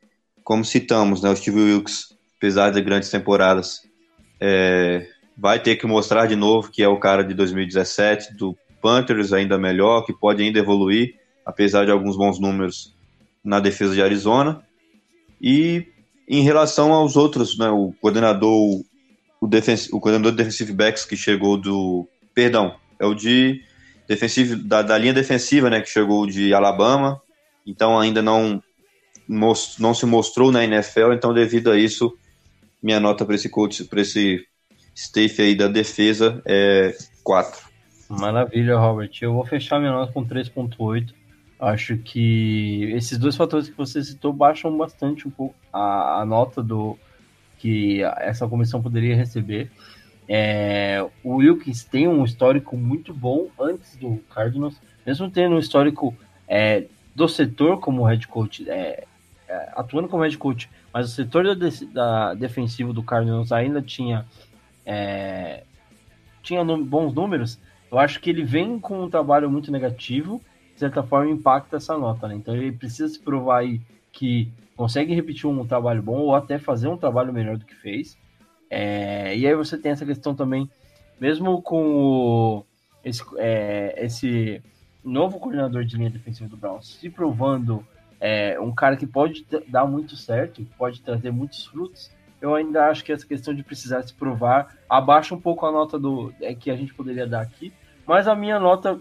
como 0.45 0.65
citamos, 0.65 1.23
né, 1.23 1.31
o 1.31 1.37
Steve 1.37 1.61
Wilkes, 1.61 2.15
apesar 2.37 2.71
de 2.71 2.81
grandes 2.81 3.11
temporadas, 3.11 3.83
é, 4.45 5.07
vai 5.39 5.61
ter 5.61 5.77
que 5.77 5.87
mostrar 5.87 6.27
de 6.27 6.35
novo 6.35 6.69
que 6.69 6.83
é 6.83 6.89
o 6.89 6.99
cara 6.99 7.23
de 7.23 7.33
2017, 7.33 8.35
do 8.35 8.59
Panthers 8.83 9.33
ainda 9.33 9.57
melhor, 9.57 10.05
que 10.05 10.13
pode 10.13 10.43
ainda 10.43 10.59
evoluir, 10.59 11.15
apesar 11.47 11.85
de 11.85 11.93
alguns 11.93 12.17
bons 12.17 12.41
números 12.41 12.93
na 13.45 13.61
defesa 13.61 13.95
de 13.95 14.03
Arizona. 14.03 14.61
E 15.41 15.87
em 16.29 16.43
relação 16.43 16.93
aos 16.93 17.17
outros, 17.17 17.57
né, 17.57 17.71
o 17.71 17.95
coordenador 18.01 18.51
o, 18.51 18.85
o 19.41 20.01
coordenador 20.01 20.33
de 20.33 20.39
defensive 20.39 20.73
backs 20.73 21.05
que 21.05 21.17
chegou 21.17 21.57
do. 21.57 22.09
Perdão, 22.35 22.75
é 22.99 23.07
o 23.07 23.15
de 23.15 23.63
defensivo, 24.09 24.57
da, 24.57 24.83
da 24.83 24.99
linha 24.99 25.13
defensiva, 25.13 25.71
né, 25.71 25.81
que 25.81 25.89
chegou 25.89 26.27
de 26.27 26.53
Alabama, 26.53 27.21
então 27.65 27.99
ainda 27.99 28.21
não, 28.21 28.61
não 29.29 29.95
se 29.95 30.05
mostrou 30.05 30.51
na 30.51 30.65
NFL, 30.65 31.13
então 31.13 31.33
devido 31.33 31.71
a 31.71 31.79
isso, 31.79 32.13
minha 32.83 32.99
nota 32.99 33.25
para 33.25 33.35
esse 33.35 33.49
coach, 33.49 33.85
para 33.85 34.01
esse 34.01 34.45
staff 34.95 35.41
aí 35.41 35.55
da 35.55 35.69
defesa 35.69 36.43
é 36.45 36.95
4. 37.23 37.71
Maravilha, 38.09 38.77
Robert. 38.77 39.11
Eu 39.21 39.35
vou 39.35 39.47
fechar 39.47 39.79
minha 39.79 39.93
nota 39.93 40.13
com 40.13 40.27
3.8. 40.27 41.15
Acho 41.59 41.97
que 41.97 42.91
esses 42.95 43.17
dois 43.17 43.37
fatores 43.37 43.69
que 43.69 43.77
você 43.77 44.03
citou 44.03 44.33
baixam 44.33 44.77
bastante 44.77 45.29
um 45.29 45.31
pouco 45.31 45.55
a, 45.73 46.21
a 46.21 46.27
nota 46.27 46.63
do, 46.63 46.99
que 47.63 48.03
essa 48.19 48.49
comissão 48.49 48.83
poderia 48.83 49.15
receber. 49.15 49.71
É, 50.29 51.07
o 51.23 51.37
Wilkins 51.37 51.85
tem 51.85 52.09
um 52.09 52.25
histórico 52.25 52.77
muito 52.77 53.15
bom 53.15 53.47
antes 53.61 53.95
do 53.95 54.17
Cardinals, 54.35 54.81
mesmo 55.07 55.31
tendo 55.31 55.55
um 55.55 55.59
histórico 55.61 56.13
é, 56.49 56.87
do 57.15 57.29
setor 57.29 57.79
como 57.79 58.03
head 58.03 58.27
coach, 58.27 58.69
é, 58.69 59.05
é 59.49 59.73
atuando 59.77 60.09
como 60.09 60.25
head 60.25 60.37
coach, 60.39 60.69
mas 60.93 61.11
o 61.11 61.15
setor 61.15 61.57
da, 61.57 61.69
da 61.93 62.35
defensivo 62.35 62.93
do 62.93 63.03
Cardinals 63.03 63.53
ainda 63.53 63.81
tinha 63.81 64.27
é, 64.85 65.65
tinha 66.43 66.65
bons 66.65 67.15
números. 67.15 67.59
Eu 67.91 67.99
acho 67.99 68.21
que 68.21 68.31
ele 68.31 68.43
vem 68.43 68.79
com 68.79 69.05
um 69.05 69.11
trabalho 69.11 69.51
muito 69.51 69.71
negativo, 69.71 70.41
de 70.75 70.81
certa 70.81 71.03
forma 71.03 71.31
impacta 71.31 71.77
essa 71.77 71.97
nota, 71.97 72.27
né? 72.27 72.35
Então 72.35 72.55
ele 72.55 72.73
precisa 72.73 73.09
se 73.09 73.19
provar 73.19 73.59
aí 73.61 73.81
que 74.11 74.51
consegue 74.77 75.15
repetir 75.15 75.49
um 75.49 75.67
trabalho 75.67 76.03
bom 76.03 76.19
ou 76.19 76.35
até 76.35 76.59
fazer 76.59 76.89
um 76.89 76.97
trabalho 76.97 77.33
melhor 77.33 77.57
do 77.57 77.65
que 77.65 77.75
fez. 77.75 78.19
É, 78.69 79.37
e 79.37 79.47
aí 79.47 79.55
você 79.55 79.77
tem 79.77 79.93
essa 79.93 80.07
questão 80.07 80.35
também, 80.35 80.69
mesmo 81.21 81.61
com 81.61 81.95
o, 81.95 82.65
esse, 83.05 83.23
é, 83.37 83.95
esse 84.05 84.63
novo 85.05 85.39
coordenador 85.39 85.85
de 85.85 85.97
linha 85.97 86.11
defensiva 86.11 86.49
do 86.49 86.57
Browns 86.57 86.95
se 86.99 87.11
provando 87.11 87.87
é, 88.25 88.57
um 88.61 88.73
cara 88.73 88.97
que 88.97 89.05
pode 89.05 89.45
dar 89.67 89.85
muito 89.85 90.17
certo, 90.17 90.65
pode 90.79 91.01
trazer 91.01 91.33
muitos 91.33 91.67
frutos, 91.67 92.09
eu 92.41 92.55
ainda 92.55 92.87
acho 92.87 93.05
que 93.05 93.13
essa 93.13 93.27
questão 93.27 93.53
de 93.53 93.65
precisar 93.65 94.01
se 94.03 94.15
provar 94.15 94.77
abaixa 94.89 95.35
um 95.35 95.41
pouco 95.41 95.67
a 95.67 95.73
nota 95.73 95.99
do 95.99 96.33
é, 96.41 96.55
que 96.55 96.71
a 96.71 96.77
gente 96.77 96.95
poderia 96.95 97.27
dar 97.27 97.41
aqui, 97.41 97.73
mas 98.07 98.29
a 98.29 98.37
minha 98.37 98.61
nota 98.61 99.01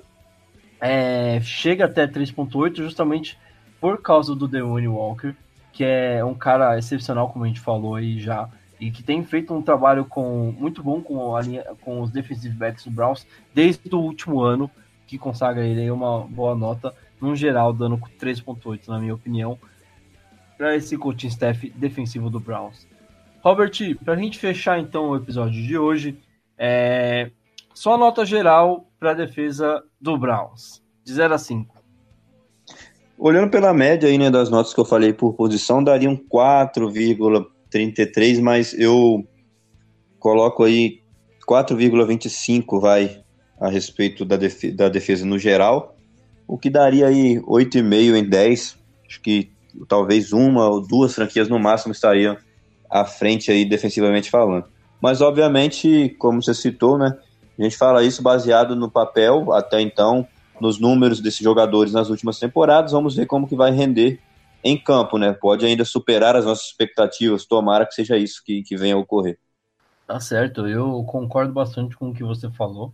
é, 0.80 1.40
chega 1.42 1.86
até 1.86 2.08
3.8 2.08 2.78
justamente 2.78 3.38
por 3.80 4.02
causa 4.02 4.36
do 4.36 4.48
Deone 4.48 4.88
Walker, 4.88 5.36
que 5.72 5.84
é 5.84 6.26
um 6.26 6.34
cara 6.34 6.76
excepcional, 6.80 7.30
como 7.30 7.46
a 7.46 7.48
gente 7.48 7.60
falou 7.60 7.94
aí 7.94 8.20
já, 8.20 8.50
e 8.80 8.90
que 8.90 9.04
tem 9.04 9.24
feito 9.24 9.54
um 9.54 9.62
trabalho 9.62 10.04
com, 10.04 10.52
muito 10.58 10.82
bom 10.82 11.00
com, 11.00 11.36
a 11.36 11.42
linha, 11.42 11.64
com 11.82 12.02
os 12.02 12.10
defensive 12.10 12.56
backs 12.56 12.86
do 12.86 12.92
Browns 12.92 13.28
desde 13.54 13.88
o 13.94 14.00
último 14.00 14.42
ano, 14.42 14.70
que 15.06 15.20
consagra 15.20 15.64
ele 15.64 15.82
aí 15.82 15.92
uma 15.92 16.22
boa 16.22 16.56
nota, 16.56 16.92
no 17.22 17.36
geral, 17.36 17.72
dando 17.72 18.00
3.8, 18.20 18.88
na 18.88 19.00
minha 19.00 19.14
opinião, 19.14 19.60
para 20.58 20.76
esse 20.76 20.98
coaching 20.98 21.28
staff 21.28 21.70
defensivo 21.76 22.28
do 22.30 22.40
Browns. 22.40 22.88
Robert, 23.42 23.72
para 24.04 24.14
a 24.14 24.18
gente 24.18 24.40
fechar 24.40 24.80
então 24.80 25.10
o 25.10 25.16
episódio 25.16 25.62
de 25.62 25.78
hoje, 25.78 26.18
é... 26.58 27.30
só 27.74 27.98
nota 27.98 28.26
geral 28.26 28.88
para 29.00 29.12
a 29.12 29.16
defesa 29.16 29.84
do 30.00 30.18
Browns, 30.18 30.82
de 31.04 31.12
0 31.14 31.34
a 31.34 31.38
5. 31.38 31.76
Olhando 33.18 33.52
pela 33.52 33.74
média 33.74 34.08
aí, 34.10 34.18
né, 34.18 34.32
das 34.32 34.50
notas 34.50 34.74
que 34.74 34.80
eu 34.80 34.86
falei 34.86 35.12
por 35.14 35.34
posição, 35.34 35.84
daria 35.84 36.10
um 36.10 36.18
4,33, 36.18 38.42
mas 38.42 38.74
eu 38.74 39.28
coloco 40.20 40.64
aí 40.64 41.02
4,25 41.48 42.80
vai 42.80 43.24
a 43.60 43.70
respeito 43.70 44.26
da, 44.26 44.38
defesa, 44.38 44.76
da 44.76 44.90
defesa 44.90 45.24
no 45.26 45.38
geral, 45.38 45.96
o 46.52 46.58
que 46.58 46.70
daria 46.70 47.08
aí 47.08 47.40
8,5 47.40 48.14
em 48.14 48.28
10. 48.28 48.78
Acho 49.08 49.22
que 49.22 49.54
talvez 49.88 50.34
uma 50.34 50.68
ou 50.68 50.86
duas 50.86 51.16
franquias 51.16 51.48
no 51.48 51.58
máximo 51.58 51.94
estariam 51.94 52.36
à 52.90 53.06
frente 53.06 53.50
aí 53.50 53.64
defensivamente 53.64 54.30
falando. 54.30 54.66
Mas 55.02 55.22
obviamente, 55.22 56.14
como 56.20 56.44
você 56.44 56.54
citou, 56.54 56.98
né, 56.98 57.18
a 57.58 57.64
gente 57.64 57.78
fala 57.78 58.04
isso 58.04 58.22
baseado 58.22 58.76
no 58.76 58.92
papel 58.92 59.54
até 59.54 59.80
então 59.80 60.28
nos 60.60 60.78
números 60.78 61.22
desses 61.22 61.40
jogadores 61.40 61.94
nas 61.94 62.10
últimas 62.10 62.38
temporadas. 62.38 62.92
Vamos 62.92 63.16
ver 63.16 63.28
como 63.28 63.48
que 63.48 63.56
vai 63.56 63.72
render 63.72 64.20
em 64.62 64.78
campo, 64.78 65.18
né? 65.18 65.32
Pode 65.32 65.66
ainda 65.66 65.86
superar 65.86 66.36
as 66.36 66.44
nossas 66.44 66.66
expectativas. 66.66 67.46
Tomara 67.46 67.86
que 67.86 67.94
seja 67.94 68.18
isso 68.18 68.44
que, 68.46 68.62
que 68.62 68.76
venha 68.76 68.96
a 68.96 69.00
ocorrer. 69.00 69.40
Tá 70.06 70.20
certo, 70.20 70.68
eu 70.68 71.02
concordo 71.06 71.54
bastante 71.54 71.96
com 71.96 72.10
o 72.10 72.14
que 72.14 72.26
você 72.26 72.52
falou. 72.52 72.94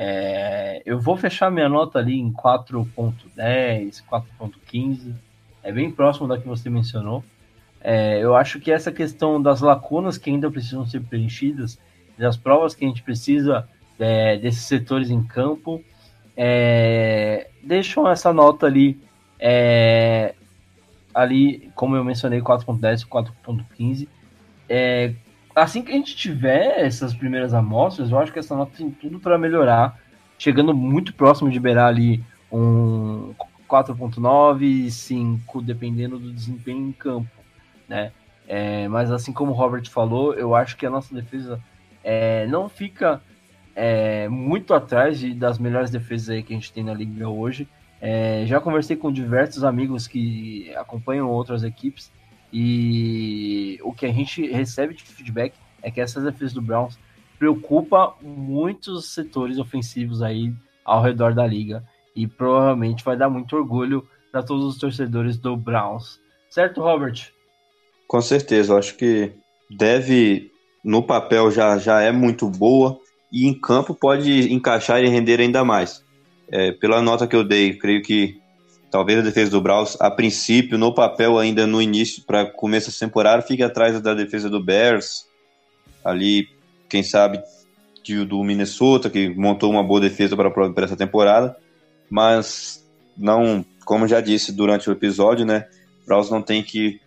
É, 0.00 0.80
eu 0.86 1.00
vou 1.00 1.16
fechar 1.16 1.50
minha 1.50 1.68
nota 1.68 1.98
ali 1.98 2.20
em 2.20 2.32
4.10, 2.32 4.04
4.15. 4.08 5.12
É 5.60 5.72
bem 5.72 5.90
próximo 5.90 6.28
da 6.28 6.38
que 6.38 6.46
você 6.46 6.70
mencionou. 6.70 7.24
É, 7.80 8.22
eu 8.22 8.36
acho 8.36 8.60
que 8.60 8.70
essa 8.70 8.92
questão 8.92 9.42
das 9.42 9.60
lacunas 9.60 10.16
que 10.16 10.30
ainda 10.30 10.48
precisam 10.48 10.86
ser 10.86 11.00
preenchidas, 11.00 11.80
das 12.16 12.36
provas 12.36 12.76
que 12.76 12.84
a 12.84 12.88
gente 12.88 13.02
precisa 13.02 13.68
é, 13.98 14.36
desses 14.36 14.62
setores 14.62 15.10
em 15.10 15.20
campo, 15.20 15.82
é, 16.36 17.48
deixam 17.64 18.08
essa 18.08 18.32
nota 18.32 18.66
ali, 18.66 19.00
é, 19.36 20.32
ali 21.12 21.72
como 21.74 21.96
eu 21.96 22.04
mencionei, 22.04 22.40
4.10, 22.40 23.04
4.15. 23.04 24.06
Assim 25.62 25.82
que 25.82 25.90
a 25.90 25.94
gente 25.94 26.16
tiver 26.16 26.84
essas 26.84 27.14
primeiras 27.14 27.52
amostras, 27.52 28.10
eu 28.10 28.18
acho 28.18 28.32
que 28.32 28.38
essa 28.38 28.56
nota 28.56 28.76
tem 28.76 28.90
tudo 28.90 29.18
para 29.18 29.38
melhorar, 29.38 29.98
chegando 30.38 30.74
muito 30.74 31.12
próximo 31.14 31.50
de 31.50 31.58
beirar 31.58 31.88
ali 31.88 32.22
um 32.50 33.34
4.9, 33.68 34.90
5, 34.90 35.62
dependendo 35.62 36.18
do 36.18 36.32
desempenho 36.32 36.88
em 36.88 36.92
campo, 36.92 37.30
né? 37.88 38.12
É, 38.46 38.88
mas 38.88 39.10
assim 39.10 39.32
como 39.32 39.52
o 39.52 39.54
Robert 39.54 39.88
falou, 39.90 40.32
eu 40.32 40.54
acho 40.54 40.76
que 40.76 40.86
a 40.86 40.90
nossa 40.90 41.14
defesa 41.14 41.60
é, 42.02 42.46
não 42.46 42.68
fica 42.68 43.20
é, 43.76 44.26
muito 44.28 44.72
atrás 44.72 45.18
de, 45.20 45.34
das 45.34 45.58
melhores 45.58 45.90
defesas 45.90 46.30
aí 46.30 46.42
que 46.42 46.54
a 46.54 46.56
gente 46.56 46.72
tem 46.72 46.82
na 46.82 46.94
liga 46.94 47.28
hoje. 47.28 47.68
É, 48.00 48.44
já 48.46 48.60
conversei 48.60 48.96
com 48.96 49.12
diversos 49.12 49.64
amigos 49.64 50.06
que 50.06 50.72
acompanham 50.76 51.28
outras 51.28 51.62
equipes 51.62 52.10
e 52.52 53.78
o 53.82 53.92
que 53.92 54.06
a 54.06 54.12
gente 54.12 54.46
recebe 54.50 54.94
de 54.94 55.02
feedback 55.02 55.54
é 55.82 55.90
que 55.90 56.00
essa 56.00 56.20
defesa 56.20 56.54
do 56.54 56.62
Browns 56.62 56.98
preocupa 57.38 58.14
muitos 58.20 59.12
setores 59.12 59.58
ofensivos 59.58 60.22
aí 60.22 60.52
ao 60.84 61.02
redor 61.02 61.34
da 61.34 61.46
liga 61.46 61.84
e 62.16 62.26
provavelmente 62.26 63.04
vai 63.04 63.16
dar 63.16 63.28
muito 63.28 63.54
orgulho 63.54 64.06
para 64.32 64.42
todos 64.42 64.64
os 64.64 64.78
torcedores 64.78 65.36
do 65.36 65.56
Browns. 65.56 66.20
Certo, 66.50 66.80
Robert? 66.80 67.30
Com 68.06 68.20
certeza, 68.20 68.76
acho 68.76 68.96
que 68.96 69.32
deve, 69.70 70.50
no 70.82 71.02
papel 71.02 71.50
já, 71.50 71.78
já 71.78 72.00
é 72.00 72.10
muito 72.10 72.48
boa 72.48 72.98
e 73.30 73.46
em 73.46 73.54
campo 73.54 73.94
pode 73.94 74.52
encaixar 74.52 75.02
e 75.02 75.08
render 75.08 75.40
ainda 75.40 75.64
mais. 75.64 76.02
É, 76.50 76.72
pela 76.72 77.02
nota 77.02 77.26
que 77.26 77.36
eu 77.36 77.44
dei, 77.44 77.74
creio 77.74 78.02
que 78.02 78.40
talvez 78.90 79.18
a 79.18 79.22
defesa 79.22 79.50
do 79.50 79.60
Browns, 79.60 79.96
a 80.00 80.10
princípio, 80.10 80.78
no 80.78 80.94
papel 80.94 81.38
ainda 81.38 81.66
no 81.66 81.80
início, 81.80 82.22
para 82.24 82.46
começo 82.46 82.90
da 82.90 83.06
temporada, 83.06 83.42
fique 83.42 83.62
atrás 83.62 84.00
da 84.00 84.14
defesa 84.14 84.48
do 84.48 84.62
Bears, 84.62 85.26
ali, 86.04 86.48
quem 86.88 87.02
sabe, 87.02 87.42
do 88.26 88.42
Minnesota, 88.42 89.10
que 89.10 89.28
montou 89.28 89.70
uma 89.70 89.84
boa 89.84 90.00
defesa 90.00 90.34
para, 90.34 90.50
essa 90.84 90.96
temporada, 90.96 91.54
mas 92.08 92.82
não, 93.14 93.62
como 93.84 94.08
já 94.08 94.18
disse 94.20 94.50
durante 94.50 94.88
o 94.88 94.92
episódio, 94.92 95.44
né, 95.44 95.66
Browns 96.06 96.30
não 96.30 96.40
tem 96.40 96.62
que, 96.62 97.00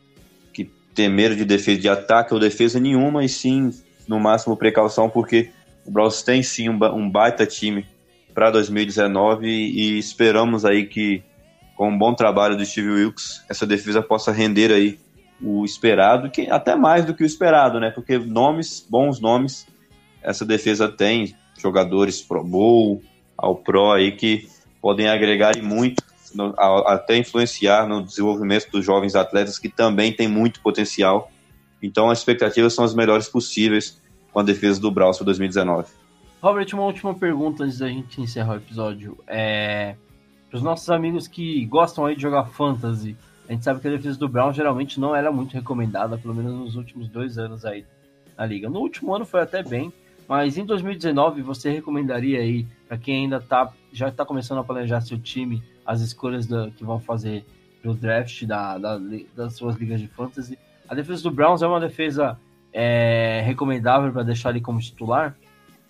que 0.54 0.70
ter 0.94 1.10
medo 1.10 1.36
de 1.36 1.44
defesa 1.44 1.82
de 1.82 1.90
ataque 1.90 2.36
ou 2.36 2.40
defesa 2.40 2.80
nenhuma, 2.80 3.26
e 3.26 3.30
sim, 3.30 3.72
no 4.08 4.20
máximo, 4.20 4.56
precaução, 4.56 5.10
porque 5.10 5.50
o 5.84 5.90
Browns 5.90 6.22
tem 6.22 6.44
sim 6.44 6.70
um, 6.70 6.78
um 6.94 7.10
baita 7.10 7.48
time 7.48 7.88
para 8.32 8.52
2019 8.52 9.48
e 9.48 9.98
esperamos 9.98 10.64
aí 10.64 10.86
que 10.86 11.24
com 11.82 11.90
um 11.90 11.98
bom 11.98 12.14
trabalho 12.14 12.56
do 12.56 12.64
Steve 12.64 12.92
Wilkes 12.92 13.44
essa 13.50 13.66
defesa 13.66 14.04
possa 14.04 14.32
render 14.32 14.72
aí 14.72 15.00
o 15.42 15.66
esperado, 15.66 16.30
que 16.30 16.48
até 16.48 16.76
mais 16.76 17.06
do 17.06 17.16
que 17.16 17.24
o 17.24 17.26
esperado, 17.26 17.80
né? 17.80 17.90
Porque 17.90 18.20
nomes, 18.20 18.86
bons 18.88 19.20
nomes, 19.20 19.66
essa 20.22 20.46
defesa 20.46 20.88
tem 20.88 21.36
jogadores 21.58 22.22
Pro 22.22 22.44
Bowl, 22.44 23.02
ao 23.36 23.56
Pro 23.56 23.94
aí 23.94 24.12
que 24.12 24.48
podem 24.80 25.10
agregar 25.10 25.58
muito, 25.60 26.04
no, 26.36 26.54
a, 26.56 26.94
até 26.94 27.18
influenciar 27.18 27.88
no 27.88 28.04
desenvolvimento 28.04 28.70
dos 28.70 28.86
jovens 28.86 29.16
atletas 29.16 29.58
que 29.58 29.68
também 29.68 30.14
tem 30.14 30.28
muito 30.28 30.62
potencial. 30.62 31.32
Então 31.82 32.12
as 32.12 32.20
expectativas 32.20 32.76
são 32.76 32.86
as 32.86 32.94
melhores 32.94 33.28
possíveis 33.28 34.00
com 34.32 34.40
a 34.40 34.44
defesa 34.44 34.80
do 34.80 34.92
Browns 34.92 35.18
para 35.18 35.26
2019. 35.26 35.90
Robert, 36.44 36.68
uma 36.74 36.84
última 36.84 37.16
pergunta 37.16 37.64
antes 37.64 37.80
da 37.80 37.88
gente 37.88 38.22
encerrar 38.22 38.54
o 38.54 38.58
episódio. 38.58 39.18
É, 39.26 39.96
para 40.52 40.58
os 40.58 40.64
nossos 40.64 40.90
amigos 40.90 41.28
que 41.28 41.66
gostam 41.66 42.06
aí 42.06 42.16
de 42.16 42.22
jogar 42.22 42.46
fantasy, 42.46 43.16
a 43.50 43.54
gente 43.54 43.64
sabe 43.64 43.80
que 43.80 43.88
a 43.88 43.92
defesa 43.92 44.20
do 44.20 44.30
Brown 44.30 44.54
geralmente 44.54 45.00
não 45.00 45.16
era 45.16 45.32
muito 45.32 45.54
recomendada, 45.54 46.18
pelo 46.18 46.36
menos 46.36 46.54
nos 46.54 46.76
últimos 46.76 47.08
dois 47.08 47.38
anos 47.38 47.66
aí 47.66 47.86
na 48.38 48.46
liga. 48.46 48.70
No 48.70 48.80
último 48.80 49.16
ano 49.16 49.26
foi 49.26 49.42
até 49.42 49.64
bem, 49.64 49.92
mas 50.28 50.58
em 50.58 50.66
2019 50.66 51.42
você 51.42 51.72
recomendaria 51.72 52.40
aí 52.40 52.68
para 52.88 52.98
quem 52.98 53.24
ainda 53.24 53.40
tá 53.40 53.72
já 53.92 54.10
está 54.10 54.26
começando 54.26 54.60
a 54.60 54.64
planejar 54.64 55.02
seu 55.02 55.20
time, 55.20 55.64
as 55.86 56.02
escolhas 56.02 56.46
da, 56.46 56.70
que 56.70 56.84
vão 56.84 57.00
fazer 57.00 57.46
no 57.84 57.94
draft 57.94 58.46
da, 58.46 58.78
da, 58.78 59.00
das 59.36 59.56
suas 59.56 59.76
ligas 59.76 60.00
de 60.00 60.08
fantasy. 60.08 60.58
A 60.88 60.94
defesa 60.94 61.24
do 61.24 61.32
Browns 61.32 61.62
é 61.62 61.68
uma 61.68 61.80
defesa 61.80 62.38
é, 62.74 63.42
recomendável 63.46 64.12
para 64.12 64.24
deixar 64.24 64.52
ele 64.52 64.62
como 64.62 64.80
titular? 64.80 65.36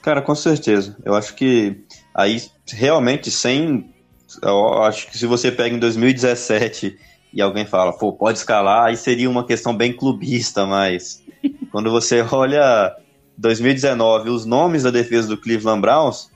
Cara, 0.01 0.21
com 0.21 0.33
certeza. 0.33 0.97
Eu 1.05 1.13
acho 1.13 1.35
que 1.35 1.83
aí 2.13 2.41
realmente 2.67 3.29
sem. 3.29 3.93
Eu 4.41 4.83
acho 4.83 5.07
que 5.07 5.17
se 5.17 5.25
você 5.25 5.51
pega 5.51 5.75
em 5.75 5.79
2017 5.79 6.97
e 7.33 7.41
alguém 7.41 7.65
fala, 7.65 7.93
pô, 7.93 8.11
pode 8.13 8.37
escalar, 8.37 8.85
aí 8.85 8.97
seria 8.97 9.29
uma 9.29 9.45
questão 9.45 9.75
bem 9.75 9.93
clubista, 9.93 10.65
mas 10.65 11.23
quando 11.71 11.89
você 11.89 12.21
olha 12.31 12.95
2019, 13.37 14.29
os 14.29 14.45
nomes 14.45 14.83
da 14.83 14.91
defesa 14.91 15.27
do 15.27 15.37
Cleveland 15.37 15.81
Browns, 15.81 16.29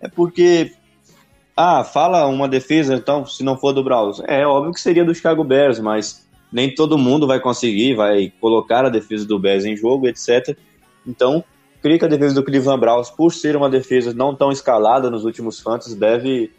é 0.00 0.08
porque, 0.08 0.72
ah, 1.56 1.82
fala 1.84 2.26
uma 2.26 2.48
defesa, 2.48 2.94
então, 2.94 3.26
se 3.26 3.42
não 3.42 3.56
for 3.56 3.72
do 3.72 3.82
Browns, 3.82 4.22
é 4.26 4.46
óbvio 4.46 4.72
que 4.72 4.80
seria 4.80 5.04
do 5.04 5.14
Chicago 5.14 5.42
Bears, 5.42 5.80
mas 5.80 6.26
nem 6.52 6.74
todo 6.74 6.96
mundo 6.96 7.26
vai 7.26 7.40
conseguir, 7.40 7.94
vai 7.94 8.32
colocar 8.40 8.84
a 8.84 8.88
defesa 8.88 9.26
do 9.26 9.38
Bears 9.38 9.64
em 9.64 9.76
jogo, 9.76 10.06
etc. 10.06 10.56
Então, 11.06 11.44
creio 11.82 11.98
que 11.98 12.04
a 12.04 12.08
defesa 12.08 12.34
do 12.34 12.44
Cleveland 12.44 12.80
Browns, 12.80 13.10
por 13.10 13.32
ser 13.32 13.56
uma 13.56 13.68
defesa 13.68 14.14
não 14.14 14.34
tão 14.34 14.50
escalada 14.50 15.10
nos 15.10 15.24
últimos 15.24 15.60
fantasy, 15.60 15.96
deve 15.96 16.52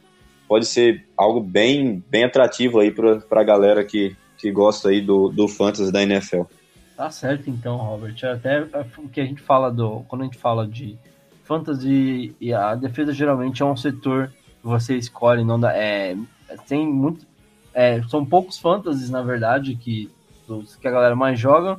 pode 0.50 0.66
ser 0.66 1.06
algo 1.16 1.40
bem, 1.40 2.04
bem 2.10 2.24
atrativo 2.24 2.80
aí 2.80 2.90
para 2.90 3.22
a 3.30 3.44
galera 3.44 3.86
que, 3.86 4.18
que 4.36 4.52
gosta 4.52 4.90
aí 4.90 5.00
do, 5.00 5.30
do 5.30 5.48
fantasy 5.48 5.92
da 5.92 6.02
NFL. 6.02 6.42
Tá 6.98 7.12
certo 7.12 7.52
então, 7.52 7.78
Robert. 7.78 8.16
Até 8.24 8.64
o 8.98 9.08
que 9.08 9.22
a 9.22 9.26
gente 9.26 9.42
fala 9.44 9.72
do. 9.72 10.04
Quando 10.08 10.24
a 10.24 10.26
gente 10.26 10.40
fala 10.40 10.68
de 10.68 10.98
fantasy 11.44 12.36
e 12.42 12.52
a 12.52 12.74
defesa 12.74 13.14
geralmente 13.14 13.62
é 13.62 13.66
um 13.66 13.78
setor 13.78 14.30
que 14.60 14.68
você 14.68 14.98
escolhe, 14.98 15.44
não 15.46 15.60
dá. 15.60 15.72
É, 15.78 16.18
tem 16.68 16.86
muito. 16.86 17.28
É, 17.72 18.02
são 18.10 18.26
poucos 18.26 18.58
fantasies, 18.58 19.12
na 19.12 19.22
verdade, 19.22 19.76
que, 19.76 20.10
que 20.82 20.88
a 20.88 20.92
galera 20.92 21.16
mais 21.16 21.40
joga, 21.40 21.78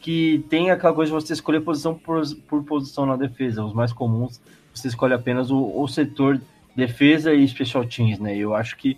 que 0.00 0.44
tem 0.48 0.70
aquela 0.70 0.94
coisa 0.94 1.10
de 1.10 1.20
você 1.20 1.32
escolher 1.32 1.60
posição 1.60 1.96
por, 1.96 2.22
por 2.48 2.62
posição 2.62 3.04
na 3.04 3.16
defesa. 3.16 3.64
Os 3.64 3.74
mais 3.74 3.92
comuns, 3.92 4.40
você 4.72 4.86
escolhe 4.86 5.14
apenas 5.14 5.50
o, 5.50 5.82
o 5.82 5.88
setor 5.88 6.40
defesa 6.74 7.32
e 7.32 7.46
special 7.46 7.84
teams, 7.86 8.18
né? 8.18 8.36
Eu 8.36 8.54
acho 8.54 8.76
que 8.76 8.96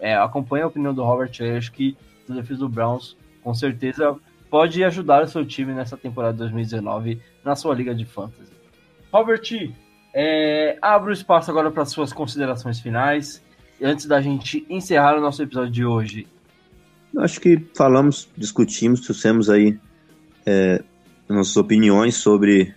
é, 0.00 0.14
acompanha 0.16 0.64
a 0.64 0.68
opinião 0.68 0.94
do 0.94 1.02
Robert, 1.02 1.32
eu 1.40 1.56
acho 1.56 1.72
que 1.72 1.96
a 2.28 2.34
defesa 2.34 2.60
do 2.60 2.68
Browns 2.68 3.16
com 3.42 3.54
certeza 3.54 4.16
pode 4.50 4.82
ajudar 4.84 5.22
o 5.22 5.28
seu 5.28 5.44
time 5.44 5.72
nessa 5.72 5.96
temporada 5.96 6.38
2019 6.38 7.20
na 7.44 7.54
sua 7.54 7.74
liga 7.74 7.94
de 7.94 8.04
fantasy. 8.04 8.52
Robert, 9.12 9.42
é, 10.14 10.78
abro 10.80 11.10
o 11.10 11.12
espaço 11.12 11.50
agora 11.50 11.70
para 11.70 11.84
suas 11.84 12.12
considerações 12.12 12.80
finais 12.80 13.42
antes 13.82 14.06
da 14.06 14.20
gente 14.20 14.66
encerrar 14.68 15.16
o 15.16 15.20
nosso 15.20 15.42
episódio 15.42 15.70
de 15.70 15.84
hoje. 15.84 16.26
Acho 17.18 17.40
que 17.40 17.58
falamos, 17.74 18.28
discutimos, 18.36 19.00
trouxemos 19.00 19.48
aí 19.48 19.78
é, 20.44 20.82
nossas 21.28 21.56
opiniões 21.56 22.16
sobre 22.16 22.74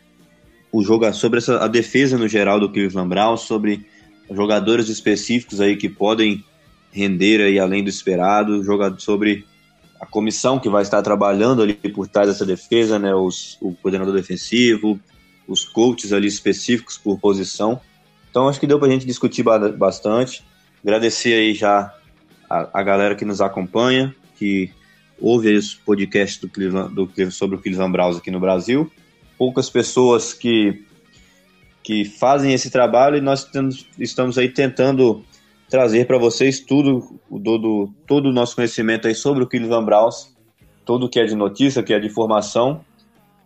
o 0.72 0.82
jogo, 0.82 1.12
sobre 1.14 1.40
essa, 1.40 1.64
a 1.64 1.68
defesa 1.68 2.18
no 2.18 2.28
geral 2.28 2.60
do 2.60 2.72
Cleveland 2.72 3.10
Browns, 3.10 3.42
sobre 3.42 3.86
jogadores 4.30 4.90
específicos 4.90 5.60
aí 5.60 5.76
que 5.76 5.90
podem 5.90 6.44
render 6.92 7.42
aí 7.42 7.58
além 7.58 7.84
do 7.84 7.90
esperado, 7.90 8.64
jogador 8.64 9.00
sobre 9.00 9.46
a 10.00 10.06
comissão 10.06 10.60
que 10.60 10.70
vai 10.70 10.82
estar 10.82 11.02
trabalhando 11.02 11.62
ali 11.62 11.74
por 11.76 12.08
trás 12.08 12.28
dessa 12.28 12.46
defesa, 12.46 12.98
né, 12.98 13.14
os, 13.14 13.58
o 13.62 13.74
coordenador 13.74 14.14
defensivo, 14.14 15.00
os 15.48 15.64
coaches 15.64 16.12
ali 16.12 16.28
específicos 16.28 16.98
por 16.98 17.20
posição. 17.20 17.80
Então 18.30 18.48
acho 18.48 18.60
que 18.60 18.68
deu 18.68 18.80
para 18.80 18.88
a 18.88 18.92
gente 18.92 19.06
discutir 19.06 19.44
bastante. 19.44 20.44
Agradecer 20.84 21.34
aí 21.34 21.54
já 21.54 21.94
a, 22.50 22.80
a, 22.80 22.84
galera 22.84 23.16
que 23.16 23.26
nos 23.26 23.42
acompanha, 23.42 24.16
que 24.38 24.72
ouve 25.20 25.54
os 25.54 25.76
podcasts 25.76 26.40
do 26.40 26.48
do, 26.90 27.32
sobre 27.32 27.58
o 27.58 27.60
Cleveland 27.60 27.92
Browns 27.92 28.18
aqui 28.18 28.32
no 28.32 28.40
Brasil. 28.40 28.92
Poucas 29.38 29.70
pessoas 29.70 30.34
que 30.34 30.84
que 31.84 32.06
fazem 32.06 32.54
esse 32.54 32.70
trabalho 32.70 33.18
e 33.18 33.22
nós 33.22 33.50
estamos 34.00 34.38
aí 34.38 34.50
tentando 34.50 35.24
trazer 35.70 36.06
para 36.06 36.18
vocês 36.18 36.60
tudo, 36.60 37.20
todo, 37.44 37.90
todo 38.06 38.30
o 38.30 38.34
nosso 38.34 38.56
conhecimento 38.56 39.08
aí 39.08 39.16
sobre 39.16 39.44
o 39.44 39.48
Cleveland 39.48 39.86
Browns, 39.86 40.36
tudo 40.86 41.10
que 41.10 41.20
é 41.20 41.26
de 41.26 41.36
notícia, 41.36 41.82
que 41.82 41.94
é 41.94 42.00
de 42.00 42.08
informação. 42.08 42.84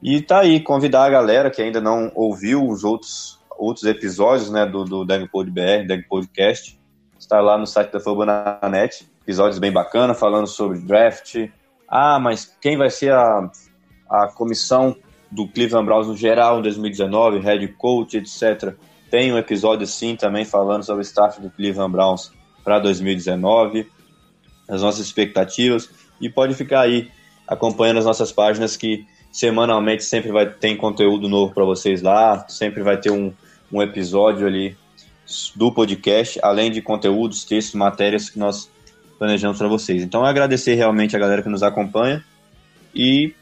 E 0.01 0.21
tá 0.21 0.39
aí, 0.39 0.59
convidar 0.59 1.05
a 1.05 1.09
galera 1.09 1.49
que 1.49 1.61
ainda 1.61 1.79
não 1.79 2.11
ouviu 2.15 2.67
os 2.67 2.83
outros 2.83 3.39
outros 3.57 3.85
episódios 3.85 4.49
né, 4.49 4.65
do, 4.65 4.83
do 4.83 5.05
Pod 5.31 5.49
BR, 5.49 5.87
Deg 5.87 6.03
Podcast. 6.07 6.79
Está 7.17 7.39
lá 7.39 7.57
no 7.57 7.65
site 7.65 7.91
da 7.91 7.99
Fabananet. 7.99 9.07
Episódios 9.23 9.59
bem 9.59 9.71
bacanas, 9.71 10.19
falando 10.19 10.47
sobre 10.47 10.79
draft. 10.79 11.49
Ah, 11.87 12.19
mas 12.19 12.53
quem 12.61 12.77
vai 12.77 12.89
ser 12.89 13.11
a, 13.13 13.49
a 14.09 14.27
comissão 14.27 14.95
do 15.31 15.47
Cleveland 15.47 15.85
Browns 15.85 16.07
no 16.07 16.15
geral 16.15 16.59
em 16.59 16.61
2019, 16.61 17.39
head 17.39 17.67
coach, 17.77 18.17
etc. 18.17 18.75
Tem 19.09 19.31
um 19.33 19.37
episódio 19.37 19.85
sim 19.85 20.15
também 20.15 20.45
falando 20.45 20.83
sobre 20.83 21.01
o 21.01 21.03
staff 21.03 21.41
do 21.41 21.49
Cleveland 21.49 21.91
Browns 21.91 22.31
para 22.63 22.79
2019, 22.79 23.87
as 24.67 24.81
nossas 24.81 25.05
expectativas 25.05 25.89
e 26.19 26.29
pode 26.29 26.53
ficar 26.53 26.81
aí 26.81 27.09
acompanhando 27.47 27.99
as 27.99 28.05
nossas 28.05 28.31
páginas 28.31 28.75
que 28.75 29.05
semanalmente 29.31 30.03
sempre 30.03 30.31
vai 30.31 30.49
ter 30.49 30.75
conteúdo 30.75 31.27
novo 31.27 31.53
para 31.53 31.65
vocês 31.65 32.01
lá, 32.01 32.47
sempre 32.47 32.81
vai 32.81 32.97
ter 32.97 33.11
um, 33.11 33.33
um 33.71 33.81
episódio 33.81 34.47
ali 34.47 34.75
do 35.55 35.71
podcast, 35.71 36.39
além 36.41 36.71
de 36.71 36.81
conteúdos, 36.81 37.43
textos, 37.43 37.75
matérias 37.75 38.29
que 38.29 38.39
nós 38.39 38.69
planejamos 39.17 39.57
para 39.57 39.67
vocês. 39.67 40.03
Então, 40.03 40.23
agradecer 40.23 40.75
realmente 40.75 41.15
a 41.15 41.19
galera 41.19 41.41
que 41.41 41.49
nos 41.49 41.63
acompanha 41.63 42.23
e 42.93 43.33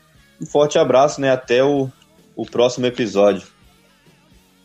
um 0.44 0.46
forte 0.46 0.78
abraço, 0.78 1.22
né? 1.22 1.32
Até 1.32 1.64
o, 1.64 1.90
o 2.36 2.46
próximo 2.46 2.86
episódio. 2.86 3.48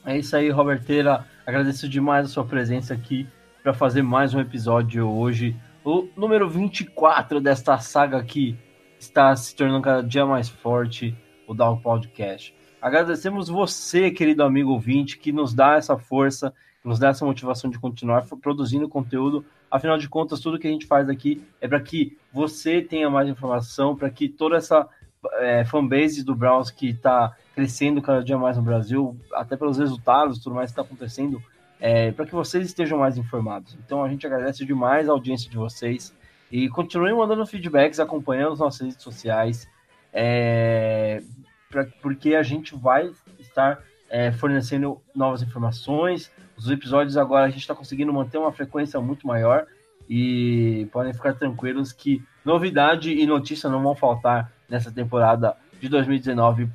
É 0.05 0.19
isso 0.19 0.37
aí, 0.37 0.51
Roberteira. 0.51 1.25
Agradeço 1.47 1.89
demais 1.89 2.27
a 2.27 2.29
sua 2.29 2.45
presença 2.45 2.93
aqui 2.93 3.27
para 3.63 3.73
fazer 3.73 4.03
mais 4.03 4.35
um 4.35 4.41
episódio 4.41 5.09
hoje. 5.09 5.57
O 5.85 6.09
número 6.17 6.51
24 6.51 7.41
desta 7.41 7.79
saga 7.79 8.23
que 8.25 8.59
está 8.99 9.35
se 9.37 9.55
tornando 9.55 9.83
cada 9.83 10.03
dia 10.03 10.27
mais 10.27 10.49
forte, 10.49 11.17
o 11.47 11.55
Down 11.55 11.81
Podcast. 11.81 12.53
Agradecemos 12.83 13.49
você, 13.49 14.11
querido 14.11 14.43
amigo 14.43 14.73
ouvinte, 14.73 15.17
que 15.17 15.31
nos 15.31 15.55
dá 15.55 15.77
essa 15.77 15.97
força, 15.97 16.53
que 16.83 16.89
nos 16.89 16.99
dá 16.99 17.09
essa 17.11 17.25
motivação 17.25 17.71
de 17.71 17.79
continuar 17.79 18.27
produzindo 18.43 18.89
conteúdo. 18.89 19.45
Afinal 19.71 19.97
de 19.97 20.09
contas, 20.09 20.41
tudo 20.41 20.59
que 20.59 20.67
a 20.67 20.71
gente 20.71 20.87
faz 20.87 21.09
aqui 21.09 21.41
é 21.61 21.69
para 21.69 21.81
que 21.81 22.17
você 22.33 22.83
tenha 22.83 23.09
mais 23.09 23.29
informação, 23.29 23.95
para 23.95 24.11
que 24.11 24.29
toda 24.29 24.57
essa 24.57 24.89
é, 25.35 25.65
fanbase 25.65 26.25
do 26.25 26.35
Browns 26.35 26.71
que 26.71 26.91
está 26.91 27.37
crescendo 27.55 28.01
cada 28.01 28.23
dia 28.23 28.39
mais 28.39 28.57
no 28.57 28.63
Brasil, 28.63 29.17
até 29.35 29.57
pelos 29.57 29.79
resultados 29.79 30.39
tudo 30.39 30.55
mais 30.55 30.71
que 30.71 30.81
está 30.81 30.83
acontecendo, 30.83 31.43
é, 31.81 32.13
para 32.13 32.27
que 32.27 32.35
vocês 32.35 32.67
estejam 32.67 32.99
mais 32.99 33.17
informados. 33.17 33.77
Então 33.85 34.03
a 34.03 34.09
gente 34.09 34.27
agradece 34.27 34.65
demais 34.65 35.09
a 35.09 35.13
audiência 35.13 35.51
de 35.51 35.57
vocês. 35.57 36.15
E 36.51 36.69
continuem 36.69 37.15
mandando 37.15 37.47
feedbacks, 37.47 38.01
acompanhando 38.01 38.53
as 38.55 38.59
nossas 38.59 38.81
redes 38.81 39.03
sociais, 39.03 39.69
é, 40.13 41.23
pra, 41.71 41.87
porque 42.01 42.35
a 42.35 42.43
gente 42.43 42.75
vai 42.75 43.11
estar 43.39 43.83
é, 44.09 44.33
fornecendo 44.33 45.01
novas 45.15 45.43
informações. 45.43 46.33
Os 46.57 46.71
episódios 46.71 47.17
agora 47.17 47.45
a 47.45 47.51
gente 47.51 47.61
está 47.61 47.75
conseguindo 47.75 48.13
manter 48.13 48.39
uma 48.39 48.53
frequência 48.53 48.99
muito 49.01 49.27
maior 49.27 49.67
e 50.09 50.89
podem 50.91 51.13
ficar 51.13 51.35
tranquilos 51.35 51.93
que 51.93 52.23
novidade 52.45 53.13
e 53.13 53.27
notícia 53.27 53.69
não 53.69 53.83
vão 53.83 53.95
faltar 53.95 54.51
nessa 54.69 54.91
temporada 54.91 55.57
de 55.81 55.89
2019 55.89 56.69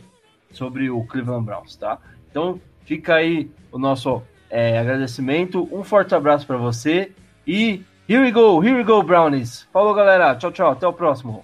sobre 0.51 0.89
o 0.89 1.03
Cleveland 1.05 1.45
Browns, 1.45 1.75
tá? 1.75 1.97
Então 2.29 2.59
fica 2.85 3.15
aí 3.15 3.49
o 3.71 3.77
nosso 3.77 4.21
é, 4.49 4.77
agradecimento, 4.77 5.67
um 5.71 5.83
forte 5.83 6.13
abraço 6.15 6.45
para 6.45 6.57
você 6.57 7.11
e 7.45 7.83
Here 8.05 8.21
we 8.21 8.31
go, 8.31 8.61
here 8.61 8.75
we 8.75 8.83
go, 8.83 9.01
Brownies. 9.01 9.65
Falou, 9.71 9.93
galera. 9.93 10.35
Tchau, 10.35 10.51
tchau. 10.51 10.71
Até 10.71 10.85
o 10.85 10.91
próximo. 10.91 11.41